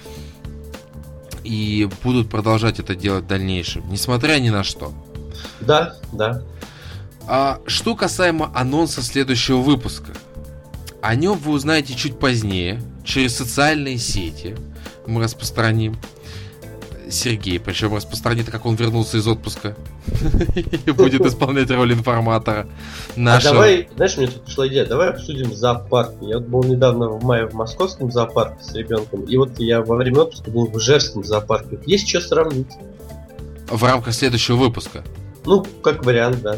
и 1.43 1.87
будут 2.03 2.29
продолжать 2.29 2.79
это 2.79 2.95
делать 2.95 3.25
в 3.25 3.27
дальнейшем, 3.27 3.89
несмотря 3.89 4.39
ни 4.39 4.49
на 4.49 4.63
что. 4.63 4.91
Да, 5.61 5.95
да. 6.11 6.43
А 7.27 7.59
что 7.67 7.95
касаемо 7.95 8.51
анонса 8.55 9.01
следующего 9.01 9.57
выпуска. 9.57 10.13
О 11.01 11.15
нем 11.15 11.37
вы 11.37 11.51
узнаете 11.51 11.93
чуть 11.93 12.19
позднее, 12.19 12.81
через 13.03 13.35
социальные 13.35 13.97
сети 13.97 14.55
мы 15.05 15.23
распространим. 15.23 15.95
Сергей, 17.09 17.57
причем 17.59 17.95
распространит, 17.95 18.49
как 18.49 18.65
он 18.65 18.75
вернулся 18.75 19.17
из 19.17 19.27
отпуска 19.27 19.77
и 20.85 20.91
будет 20.91 21.21
исполнять 21.25 21.71
роль 21.71 21.93
информатора. 21.93 22.67
Нашего... 23.15 23.51
А 23.51 23.53
давай, 23.53 23.89
знаешь, 23.95 24.17
мне 24.17 24.27
тут 24.27 24.43
пришла 24.43 24.67
идея, 24.67 24.85
давай 24.85 25.09
обсудим 25.11 25.55
зоопарк. 25.55 26.15
Я 26.21 26.39
вот 26.39 26.47
был 26.47 26.63
недавно 26.65 27.07
в 27.07 27.23
мае 27.23 27.47
в 27.47 27.53
московском 27.53 28.11
зоопарке 28.11 28.61
с 28.61 28.73
ребенком, 28.73 29.23
и 29.23 29.37
вот 29.37 29.57
я 29.59 29.81
во 29.81 29.95
время 29.95 30.21
отпуска 30.23 30.51
был 30.51 30.67
в 30.67 30.77
Ижевском 30.77 31.23
зоопарке. 31.23 31.79
Есть 31.85 32.09
что 32.09 32.19
сравнить. 32.19 32.73
В 33.69 33.81
рамках 33.83 34.13
следующего 34.13 34.57
выпуска? 34.57 35.03
Ну, 35.45 35.65
как 35.81 36.05
вариант, 36.05 36.41
да. 36.41 36.57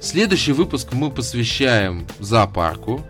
Следующий 0.00 0.52
выпуск 0.52 0.88
мы 0.92 1.10
посвящаем 1.10 2.06
зоопарку. 2.18 3.04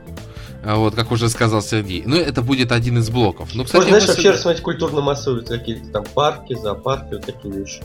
А 0.62 0.76
вот, 0.76 0.94
как 0.94 1.10
уже 1.10 1.28
сказал 1.28 1.62
Сергей. 1.62 2.02
Ну, 2.04 2.16
это 2.16 2.42
будет 2.42 2.72
один 2.72 2.98
из 2.98 3.08
блоков. 3.08 3.54
Ну, 3.54 3.64
кстати, 3.64 3.82
Можно, 3.82 3.98
знаешь, 3.98 4.08
вообще 4.08 4.30
рассмотреть 4.30 4.62
культурно-массовые 4.62 5.44
какие-то 5.44 5.88
там 5.88 6.04
парки, 6.14 6.54
зоопарки, 6.54 7.14
вот 7.14 7.24
такие 7.26 7.52
вещи. 7.54 7.82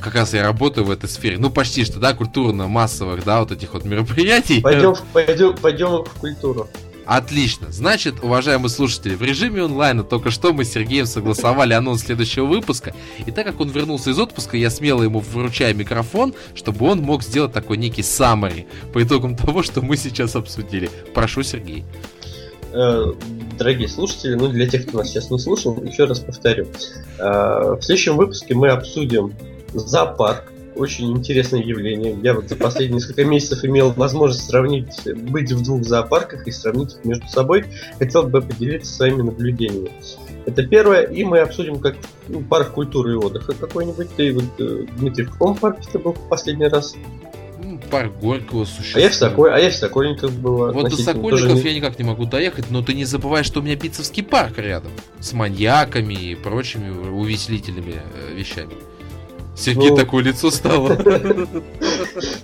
Как 0.00 0.14
раз 0.14 0.32
я 0.34 0.44
работаю 0.44 0.86
в 0.86 0.90
этой 0.90 1.08
сфере. 1.08 1.38
Ну, 1.38 1.50
почти 1.50 1.84
что, 1.84 1.98
да, 1.98 2.14
культурно-массовых, 2.14 3.24
да, 3.24 3.40
вот 3.40 3.52
этих 3.52 3.74
вот 3.74 3.84
мероприятий. 3.84 4.60
Пойдем, 4.60 4.94
пойдем, 5.12 5.56
пойдем 5.56 6.04
в 6.04 6.12
культуру. 6.20 6.68
Отлично. 7.08 7.68
Значит, 7.72 8.22
уважаемые 8.22 8.68
слушатели, 8.68 9.14
в 9.14 9.22
режиме 9.22 9.64
онлайна 9.64 10.04
только 10.04 10.30
что 10.30 10.52
мы 10.52 10.66
с 10.66 10.72
Сергеем 10.72 11.06
согласовали 11.06 11.72
анонс 11.72 12.02
следующего 12.02 12.44
выпуска. 12.44 12.94
И 13.24 13.30
так 13.30 13.46
как 13.46 13.60
он 13.60 13.70
вернулся 13.70 14.10
из 14.10 14.18
отпуска, 14.18 14.58
я 14.58 14.68
смело 14.68 15.02
ему 15.02 15.20
вручаю 15.20 15.74
микрофон, 15.74 16.34
чтобы 16.54 16.84
он 16.84 17.00
мог 17.00 17.22
сделать 17.22 17.54
такой 17.54 17.78
некий 17.78 18.02
summary 18.02 18.66
по 18.92 19.02
итогам 19.02 19.36
того, 19.38 19.62
что 19.62 19.80
мы 19.80 19.96
сейчас 19.96 20.36
обсудили. 20.36 20.90
Прошу, 21.14 21.42
Сергей. 21.42 21.82
Э, 22.74 23.06
дорогие 23.58 23.88
слушатели, 23.88 24.34
ну 24.34 24.48
для 24.48 24.68
тех, 24.68 24.86
кто 24.86 24.98
нас 24.98 25.08
сейчас 25.08 25.30
не 25.30 25.38
слушал, 25.38 25.82
еще 25.82 26.04
раз 26.04 26.20
повторю. 26.20 26.66
Э, 27.18 27.78
в 27.80 27.82
следующем 27.82 28.18
выпуске 28.18 28.54
мы 28.54 28.68
обсудим 28.68 29.32
зоопарк, 29.72 30.52
очень 30.78 31.10
интересное 31.10 31.60
явление. 31.60 32.16
Я 32.22 32.34
вот 32.34 32.48
за 32.48 32.56
последние 32.56 32.96
несколько 32.96 33.24
месяцев 33.24 33.64
имел 33.64 33.92
возможность 33.92 34.48
сравнить, 34.48 34.86
быть 35.30 35.52
в 35.52 35.62
двух 35.62 35.84
зоопарках 35.84 36.46
и 36.46 36.50
сравнить 36.50 36.94
их 36.94 37.04
между 37.04 37.26
собой. 37.28 37.64
Хотел 37.98 38.24
бы 38.24 38.40
поделиться 38.40 38.92
своими 38.92 39.22
наблюдениями. 39.22 39.90
Это 40.46 40.66
первое, 40.66 41.02
и 41.02 41.24
мы 41.24 41.40
обсудим 41.40 41.78
как 41.78 41.96
ну, 42.28 42.40
парк 42.40 42.72
культуры 42.72 43.12
и 43.12 43.16
отдыха 43.16 43.52
какой-нибудь. 43.52 44.08
Ты 44.16 44.32
вот, 44.32 44.44
э, 44.58 44.86
Дмитрий, 44.96 45.24
в 45.24 45.32
каком 45.32 45.56
парке 45.56 45.86
ты 45.92 45.98
был 45.98 46.12
в 46.12 46.28
последний 46.28 46.68
раз? 46.68 46.94
Ну, 47.62 47.78
парк 47.90 48.12
Горького 48.20 48.64
существует. 48.64 48.96
А 48.96 49.00
я 49.00 49.10
в, 49.10 49.14
Соколь... 49.14 49.50
а 49.52 49.58
я 49.58 49.70
в 49.70 49.74
Сокольниках 49.74 50.30
был. 50.30 50.72
Вот 50.72 50.88
до 50.88 50.96
Сокольников 50.96 51.50
тоже... 51.50 51.68
я 51.68 51.74
никак 51.74 51.98
не 51.98 52.04
могу 52.04 52.24
доехать, 52.24 52.70
но 52.70 52.82
ты 52.82 52.94
не 52.94 53.04
забывай, 53.04 53.44
что 53.44 53.60
у 53.60 53.62
меня 53.62 53.76
Битцевский 53.76 54.22
парк 54.22 54.58
рядом. 54.58 54.92
С 55.20 55.34
маньяками 55.34 56.14
и 56.14 56.34
прочими 56.34 56.88
увеселительными 57.10 57.96
э, 57.96 58.34
вещами. 58.34 58.72
Сергей 59.58 59.90
ну... 59.90 59.96
такое 59.96 60.24
лицо 60.24 60.50
стало. 60.50 60.96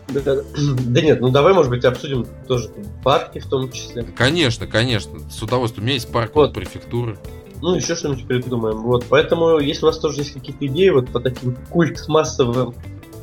Да 0.09 1.01
нет, 1.01 1.21
ну 1.21 1.31
давай, 1.31 1.55
может 1.55 1.71
быть, 1.71 1.85
обсудим 1.85 2.25
тоже 2.47 2.71
парки 3.03 3.41
в 3.41 3.47
том 3.47 3.71
числе. 3.73 4.05
Конечно, 4.05 4.69
конечно, 4.69 5.19
с 5.29 5.43
удовольствием. 5.43 5.83
У 5.83 5.87
меня 5.87 5.95
есть 5.95 6.11
парк 6.13 6.33
вот 6.35 6.55
префектуры. 6.55 7.19
Ну, 7.61 7.75
еще 7.75 7.97
что-нибудь 7.97 8.27
придумаем. 8.27 8.83
Вот, 8.83 9.07
поэтому, 9.09 9.59
если 9.59 9.85
у 9.85 9.87
вас 9.87 9.99
тоже 9.99 10.21
есть 10.21 10.35
какие-то 10.35 10.67
идеи 10.67 10.91
вот 10.91 11.09
по 11.09 11.19
таким 11.19 11.57
культ 11.71 12.07
массовым 12.09 12.75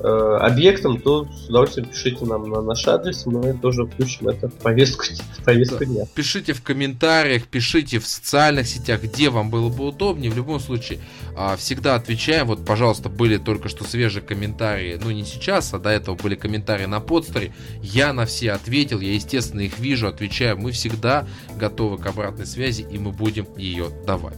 объектом, 0.02 1.00
то 1.00 1.26
с 1.26 1.50
удовольствием 1.50 1.88
пишите 1.88 2.26
нам 2.26 2.50
на 2.50 2.62
наш 2.62 2.88
адрес, 2.88 3.26
мы 3.26 3.54
тоже 3.54 3.86
включим 3.86 4.30
это 4.30 4.48
в 4.48 4.54
повестку, 4.56 5.04
в 5.40 5.44
повестку 5.44 5.86
дня. 5.86 6.06
Пишите 6.16 6.54
в 6.54 6.62
комментариях, 6.62 7.48
пишите 7.48 8.00
в 8.00 8.08
социальных 8.08 8.68
сетях, 8.68 9.04
где 9.04 9.30
вам 9.30 9.50
было 9.50 9.70
бы 9.70 9.88
удобнее. 9.88 10.32
В 10.32 10.36
любом 10.36 10.60
случае, 10.60 11.00
а, 11.36 11.56
всегда 11.56 11.96
отвечаем. 11.96 12.48
Вот, 12.48 12.66
пожалуйста, 12.66 13.10
были 13.10 13.38
только 13.38 13.70
что 13.70 13.84
свежие 13.84 14.24
комментарии, 14.24 15.00
ну 15.02 15.12
не 15.12 15.26
сейчас, 15.26 15.74
а 15.74 15.80
до 15.80 15.90
этого 15.90 16.16
были 16.16 16.36
комментарии 16.36 16.86
на 16.86 17.00
подстере. 17.00 17.54
Я 17.82 18.14
на 18.14 18.26
все 18.26 18.52
ответил, 18.52 19.00
я, 19.00 19.14
естественно, 19.14 19.62
их 19.62 19.80
вижу, 19.80 20.08
отвечаю. 20.08 20.58
Мы 20.58 20.72
всегда 20.72 21.28
готовы 21.56 21.98
к 21.98 22.06
обратной 22.06 22.46
связи, 22.46 22.86
и 22.90 22.98
мы 22.98 23.12
будем 23.12 23.48
ее 23.58 23.90
давать. 24.06 24.38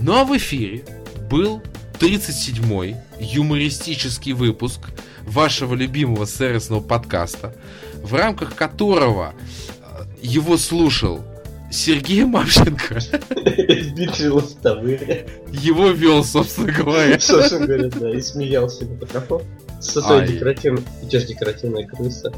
Ну 0.00 0.14
а 0.14 0.24
в 0.24 0.36
эфире 0.36 0.84
был 1.30 1.62
37-й 1.98 2.96
юмористический 3.20 4.32
выпуск 4.32 4.80
вашего 5.24 5.74
любимого 5.74 6.26
сервисного 6.26 6.80
подкаста, 6.80 7.54
в 8.02 8.14
рамках 8.14 8.54
которого 8.54 9.34
э, 9.34 10.04
его 10.22 10.56
слушал 10.56 11.24
Сергей 11.70 12.24
Мавченко. 12.24 13.00
Дмитрий 13.30 14.28
Лостовый. 14.28 15.26
Его 15.50 15.90
вел, 15.90 16.24
собственно 16.24 16.72
говоря. 16.72 17.18
Собственно 17.20 17.66
говоря, 17.66 17.88
да, 17.88 18.10
и 18.10 18.20
смеялся 18.22 18.84
на 18.84 18.92
микрофон. 18.92 19.42
Со 19.80 20.00
своей 20.00 20.32
декоративной... 20.32 20.82
Идешь 21.02 21.24
декоративная 21.24 21.86
крыса. 21.86 22.32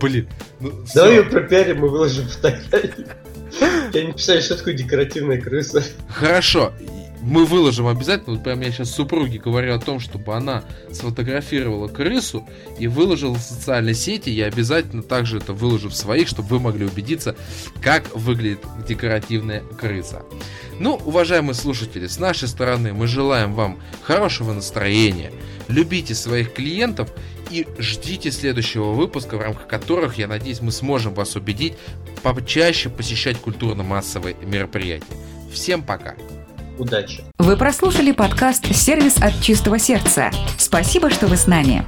Блин. 0.00 0.28
Ну, 0.60 0.72
Давай 0.94 1.16
ее 1.16 1.22
пропиарим 1.22 1.86
и 1.86 1.88
выложим 1.88 2.28
фотографии. 2.28 3.06
Я 3.94 4.04
не 4.04 4.12
писали, 4.12 4.40
что 4.40 4.56
такое 4.56 4.74
декоративная 4.74 5.40
крыса. 5.40 5.82
Хорошо 6.08 6.72
мы 7.22 7.44
выложим 7.44 7.86
обязательно, 7.86 8.36
вот 8.36 8.44
прям 8.44 8.60
я 8.60 8.70
сейчас 8.70 8.90
супруге 8.90 9.38
говорю 9.38 9.74
о 9.74 9.78
том, 9.78 10.00
чтобы 10.00 10.34
она 10.34 10.64
сфотографировала 10.92 11.88
крысу 11.88 12.46
и 12.78 12.86
выложила 12.86 13.34
в 13.34 13.40
социальной 13.40 13.94
сети, 13.94 14.30
я 14.30 14.46
обязательно 14.46 15.02
также 15.02 15.38
это 15.38 15.52
выложу 15.52 15.88
в 15.88 15.96
своих, 15.96 16.28
чтобы 16.28 16.48
вы 16.48 16.60
могли 16.60 16.86
убедиться, 16.86 17.36
как 17.82 18.14
выглядит 18.14 18.60
декоративная 18.86 19.62
крыса. 19.78 20.22
Ну, 20.78 21.00
уважаемые 21.04 21.54
слушатели, 21.54 22.06
с 22.06 22.18
нашей 22.18 22.46
стороны 22.46 22.92
мы 22.92 23.06
желаем 23.08 23.54
вам 23.54 23.78
хорошего 24.02 24.52
настроения, 24.52 25.32
любите 25.66 26.14
своих 26.14 26.54
клиентов 26.54 27.10
и 27.50 27.66
ждите 27.78 28.30
следующего 28.30 28.92
выпуска, 28.92 29.36
в 29.36 29.40
рамках 29.40 29.66
которых, 29.66 30.18
я 30.18 30.28
надеюсь, 30.28 30.60
мы 30.60 30.70
сможем 30.70 31.14
вас 31.14 31.34
убедить 31.34 31.74
почаще 32.22 32.90
посещать 32.90 33.38
культурно-массовые 33.38 34.36
мероприятия. 34.42 35.06
Всем 35.52 35.82
пока! 35.82 36.14
Удачи! 36.78 37.24
Вы 37.38 37.56
прослушали 37.56 38.12
подкаст 38.12 38.74
«Сервис 38.74 39.16
от 39.20 39.40
чистого 39.40 39.78
сердца». 39.78 40.30
Спасибо, 40.58 41.10
что 41.10 41.26
вы 41.26 41.36
с 41.36 41.46
нами. 41.46 41.84